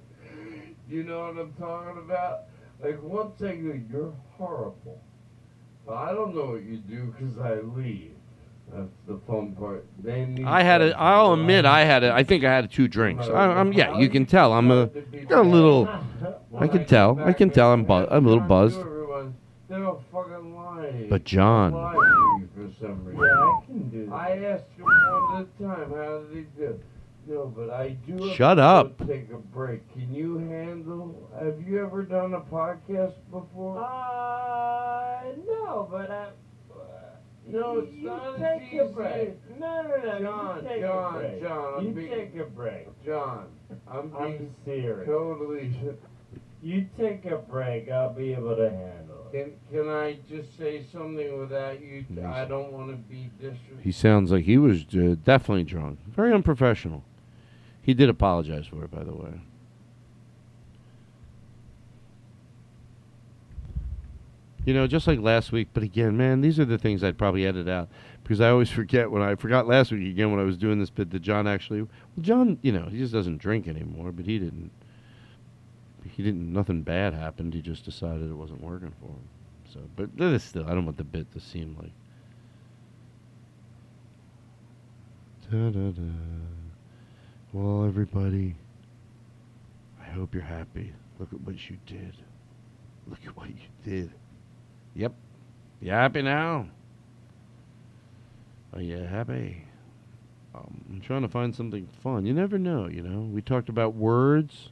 You 0.90 1.04
know 1.04 1.28
what 1.28 1.38
I'm 1.38 1.54
talking 1.54 2.00
about? 2.00 2.46
Like 2.84 3.02
one 3.04 3.32
thing, 3.34 3.68
that 3.70 3.82
you're 3.92 4.14
horrible, 4.38 5.00
but 5.86 5.94
I 5.96 6.14
don't 6.14 6.34
know 6.36 6.46
what 6.52 6.64
you 6.64 6.78
do 6.78 7.14
because 7.18 7.38
I 7.38 7.56
leave. 7.62 8.12
That's 8.74 8.90
the 9.08 9.20
fun 9.28 9.52
part. 9.54 9.86
They 10.02 10.26
need 10.26 10.46
I 10.46 10.64
had 10.64 10.82
a. 10.82 10.90
to- 10.92 11.00
I'll 11.00 11.34
admit, 11.34 11.66
I 11.66 11.84
had 11.84 12.04
a. 12.04 12.14
I 12.14 12.24
think 12.24 12.44
I 12.46 12.54
had 12.56 12.72
two 12.72 12.88
drinks. 12.88 13.28
I, 13.28 13.48
I'm. 13.60 13.74
Yeah, 13.74 13.98
you 13.98 14.10
can 14.10 14.26
tell. 14.26 14.54
I'm 14.54 14.72
a. 14.72 14.88
Got 15.28 15.46
a 15.46 15.50
little. 15.50 15.88
I 16.58 16.68
can 16.68 16.86
tell. 16.86 17.20
I 17.20 17.34
can 17.34 17.50
tell. 17.50 17.72
I'm. 17.74 17.84
Bu- 17.84 18.08
I'm 18.10 18.26
a 18.26 18.30
little 18.30 18.44
buzzed. 18.44 18.80
Everyone, 18.80 19.36
they're 19.68 19.86
all 19.86 20.02
fucking 20.12 20.56
lying. 20.56 21.10
But 21.10 21.26
John. 21.26 21.74
Lie 21.74 21.94
to 21.94 22.40
you 22.40 22.50
for 22.56 22.74
some 22.80 23.04
reason. 23.04 23.24
Yeah, 23.24 23.42
I 23.44 23.66
can 23.66 23.90
do 23.90 24.06
that. 24.06 24.14
I 24.16 24.38
asked 24.46 24.64
him 24.78 24.86
one 24.86 25.42
at 25.42 25.48
a 25.48 25.64
time, 25.64 25.92
how 25.92 26.20
did 26.20 26.38
he 26.38 26.44
do? 26.58 26.80
No, 27.28 27.46
but 27.56 27.70
I 27.70 27.90
do 28.08 28.34
Shut 28.36 28.58
to 28.58 28.64
up. 28.64 28.98
go 28.98 29.06
take 29.06 29.32
a 29.32 29.38
break. 29.38 29.92
Can 29.94 30.14
you 30.14 30.38
handle? 30.40 31.30
Have 31.40 31.62
you 31.66 31.80
ever 31.86 32.04
done 32.04 32.34
a 32.34 32.42
podcast 32.42 33.14
before? 33.32 33.78
Uh, 33.80 35.22
no, 35.48 35.88
but 35.92 36.10
I. 36.12 36.28
No, 37.48 37.80
it's 37.80 37.94
you 37.94 38.06
not 38.06 38.36
as 38.42 38.62
take 38.62 38.80
a 38.80 38.86
break. 38.86 39.60
No, 39.60 39.82
no, 39.82 39.98
no. 39.98 40.20
John, 40.22 40.64
you 40.64 40.70
take 40.70 40.82
John, 40.82 41.16
a 41.16 41.20
break. 41.20 41.42
John, 41.42 41.74
I'm 41.78 41.86
you 41.86 41.92
being- 41.94 42.10
take 42.10 42.36
a 42.38 42.44
break. 42.46 43.06
John, 43.06 43.46
I'm 43.88 44.16
I'm 44.16 44.28
being 44.38 44.56
serious. 44.66 45.08
totally. 45.08 45.74
You 46.64 46.86
take 46.98 47.26
a 47.26 47.38
break. 47.38 47.90
I'll 47.90 48.14
be 48.14 48.34
able 48.34 48.56
to 48.56 48.70
handle 48.70 49.28
it. 49.34 49.58
Can, 49.72 49.80
can 49.80 49.90
I 49.90 50.20
just 50.30 50.56
say 50.58 50.86
something 50.92 51.40
without 51.40 51.82
you? 51.82 52.06
Please. 52.08 52.24
I 52.24 52.46
don't 52.46 52.72
want 52.72 52.92
to 52.92 52.96
be 52.98 53.32
disrespectful. 53.40 53.78
He 53.82 53.92
sounds 53.92 54.32
like 54.32 54.44
he 54.46 54.60
was 54.60 54.86
uh, 54.94 55.16
definitely 55.26 55.64
drunk. 55.64 55.98
Very 56.16 56.32
unprofessional. 56.34 57.04
He 57.82 57.94
did 57.94 58.10
apologize 58.10 58.68
for 58.68 58.84
it, 58.84 58.92
by 58.92 59.04
the 59.04 59.14
way. 59.14 59.42
You 64.66 64.76
know, 64.76 64.86
just 64.86 65.08
like 65.08 65.20
last 65.20 65.52
week. 65.52 65.70
But 65.74 65.82
again, 65.82 66.16
man, 66.16 66.42
these 66.42 66.60
are 66.60 66.66
the 66.66 66.78
things 66.78 67.04
I'd 67.04 67.18
probably 67.18 67.46
edit 67.48 67.68
out 67.68 67.90
because 68.24 68.40
I 68.40 68.50
always 68.50 68.70
forget 68.80 69.10
when 69.10 69.22
I 69.22 69.36
forgot 69.36 69.68
last 69.68 69.92
week 69.92 70.08
again 70.08 70.32
when 70.32 70.40
I 70.40 70.44
was 70.44 70.58
doing 70.58 70.80
this 70.80 70.90
bit 70.92 71.10
that 71.12 71.22
John 71.22 71.48
actually. 71.48 71.82
Well, 71.82 71.92
John, 72.22 72.60
you 72.62 72.72
know, 72.72 72.86
he 72.86 73.00
just 73.00 73.14
doesn't 73.14 73.40
drink 73.40 73.68
anymore, 73.68 74.12
but 74.12 74.26
he 74.26 74.38
didn't. 74.38 74.72
He 76.04 76.24
didn't. 76.24 76.52
Nothing 76.52 76.84
bad 76.84 77.14
happened. 77.14 77.54
He 77.54 77.62
just 77.62 77.86
decided 77.86 78.30
it 78.30 78.34
wasn't 78.34 78.62
working 78.62 78.94
for 79.00 79.08
him. 79.08 79.28
So, 79.74 79.80
but 79.96 80.16
that 80.18 80.34
is 80.34 80.44
still. 80.44 80.66
I 80.68 80.74
don't 80.74 80.86
want 80.86 80.98
the 80.98 81.04
bit 81.04 81.32
to 81.34 81.40
seem 81.40 81.76
like. 81.80 81.92
Da-da-da. 85.50 86.61
Well, 87.54 87.86
everybody, 87.86 88.56
I 90.00 90.06
hope 90.06 90.34
you're 90.34 90.42
happy. 90.42 90.94
Look 91.20 91.34
at 91.34 91.42
what 91.42 91.70
you 91.70 91.78
did. 91.86 92.16
Look 93.08 93.20
at 93.28 93.36
what 93.36 93.50
you 93.50 93.56
did. 93.84 94.12
Yep. 94.96 95.14
You 95.82 95.92
happy 95.92 96.22
now? 96.22 96.70
Are 98.74 98.82
you 98.82 99.00
happy? 99.00 99.66
Um, 100.56 100.86
I'm 100.90 101.02
trying 101.02 101.24
to 101.24 101.28
find 101.28 101.54
something 101.54 101.90
fun. 102.02 102.26
You 102.26 102.34
never 102.34 102.58
know, 102.58 102.88
you 102.88 103.02
know. 103.02 103.20
We 103.20 103.42
talked 103.42 103.68
about 103.68 103.96
words. 103.96 104.70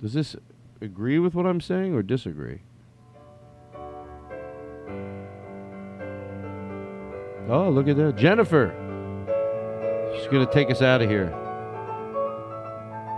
Does 0.00 0.14
this 0.14 0.34
agree 0.80 1.18
with 1.18 1.34
what 1.34 1.44
I'm 1.44 1.60
saying 1.60 1.92
or 1.92 2.02
disagree? 2.02 2.60
Oh, 7.46 7.68
look 7.68 7.88
at 7.88 7.98
that. 7.98 8.16
Jennifer. 8.16 8.74
She's 10.16 10.28
going 10.28 10.46
to 10.46 10.52
take 10.52 10.70
us 10.70 10.80
out 10.80 11.02
of 11.02 11.10
here. 11.10 11.38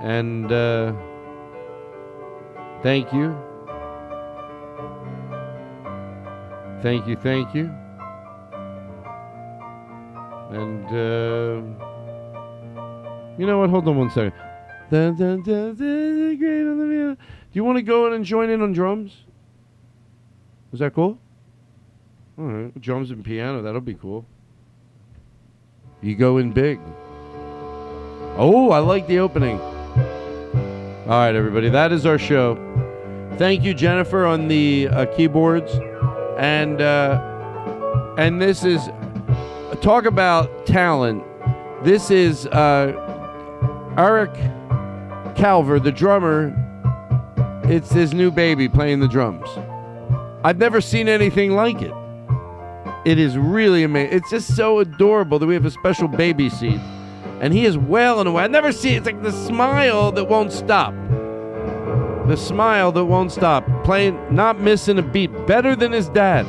And 0.04 0.52
uh, 0.52 0.92
thank 2.82 3.10
you. 3.10 3.34
Thank 6.82 7.06
you, 7.06 7.16
thank 7.16 7.54
you. 7.54 7.70
And 10.50 10.84
uh, 10.84 11.62
you 13.38 13.46
know 13.46 13.60
what? 13.60 13.70
Hold 13.70 13.88
on 13.88 13.96
one 13.96 14.10
second. 14.10 14.34
Do 14.90 15.06
you 17.54 17.64
want 17.64 17.78
to 17.78 17.82
go 17.82 18.06
in 18.06 18.12
and 18.12 18.26
join 18.26 18.50
in 18.50 18.60
on 18.60 18.74
drums? 18.74 19.16
Is 20.74 20.80
that 20.80 20.94
cool? 20.94 21.18
All 22.38 22.44
right, 22.44 22.78
drums 22.78 23.10
and 23.10 23.24
piano. 23.24 23.62
That'll 23.62 23.80
be 23.80 23.94
cool. 23.94 24.26
You 26.02 26.14
go 26.14 26.36
in 26.36 26.52
big. 26.52 26.78
Oh, 28.36 28.70
I 28.70 28.80
like 28.80 29.06
the 29.06 29.20
opening. 29.20 29.58
All 31.06 31.10
right, 31.10 31.34
everybody, 31.34 31.68
that 31.68 31.92
is 31.92 32.06
our 32.06 32.18
show. 32.18 32.56
Thank 33.36 33.62
you, 33.62 33.74
Jennifer, 33.74 34.24
on 34.24 34.48
the 34.48 34.88
uh, 34.88 35.04
keyboards, 35.14 35.70
and 36.38 36.80
uh, 36.80 38.14
and 38.16 38.40
this 38.40 38.64
is 38.64 38.88
talk 39.82 40.06
about 40.06 40.64
talent. 40.64 41.22
This 41.84 42.10
is 42.10 42.46
uh, 42.46 42.94
Eric 43.98 44.32
Calver, 45.36 45.78
the 45.82 45.92
drummer. 45.92 46.54
It's 47.64 47.92
his 47.92 48.14
new 48.14 48.30
baby 48.30 48.66
playing 48.66 49.00
the 49.00 49.08
drums. 49.08 49.50
I've 50.42 50.56
never 50.56 50.80
seen 50.80 51.06
anything 51.06 51.50
like 51.50 51.82
it. 51.82 51.92
It 53.04 53.18
is 53.18 53.36
really 53.36 53.82
amazing. 53.82 54.16
It's 54.16 54.30
just 54.30 54.56
so 54.56 54.78
adorable 54.78 55.38
that 55.38 55.46
we 55.46 55.52
have 55.52 55.66
a 55.66 55.70
special 55.70 56.08
baby 56.08 56.48
seat. 56.48 56.80
And 57.40 57.52
he 57.52 57.64
is 57.64 57.76
well 57.76 58.20
and 58.20 58.28
away. 58.28 58.44
I 58.44 58.46
never 58.46 58.72
see 58.72 58.94
it's 58.94 59.06
like 59.06 59.22
the 59.22 59.32
smile 59.32 60.12
that 60.12 60.24
won't 60.24 60.52
stop. 60.52 60.94
The 62.28 62.36
smile 62.36 62.90
that 62.92 63.04
won't 63.04 63.32
stop. 63.32 63.66
Playing, 63.84 64.18
not 64.34 64.58
missing 64.60 64.98
a 64.98 65.02
beat. 65.02 65.30
Better 65.46 65.76
than 65.76 65.92
his 65.92 66.08
dad. 66.08 66.46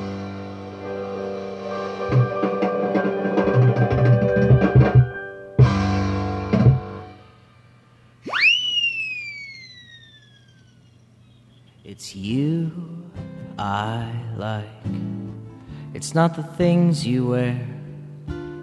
It's 11.83 12.15
you 12.15 12.71
I 13.57 14.11
like. 14.35 14.65
It's 15.93 16.13
not 16.13 16.35
the 16.35 16.43
things 16.43 17.07
you 17.07 17.27
wear, 17.27 17.65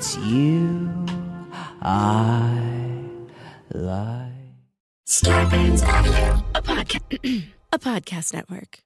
It's 0.00 0.16
you 0.16 0.88
I 1.82 2.56
like. 3.74 4.30
A 6.54 6.62
a 7.74 7.78
podcast 7.78 8.32
network. 8.32 8.82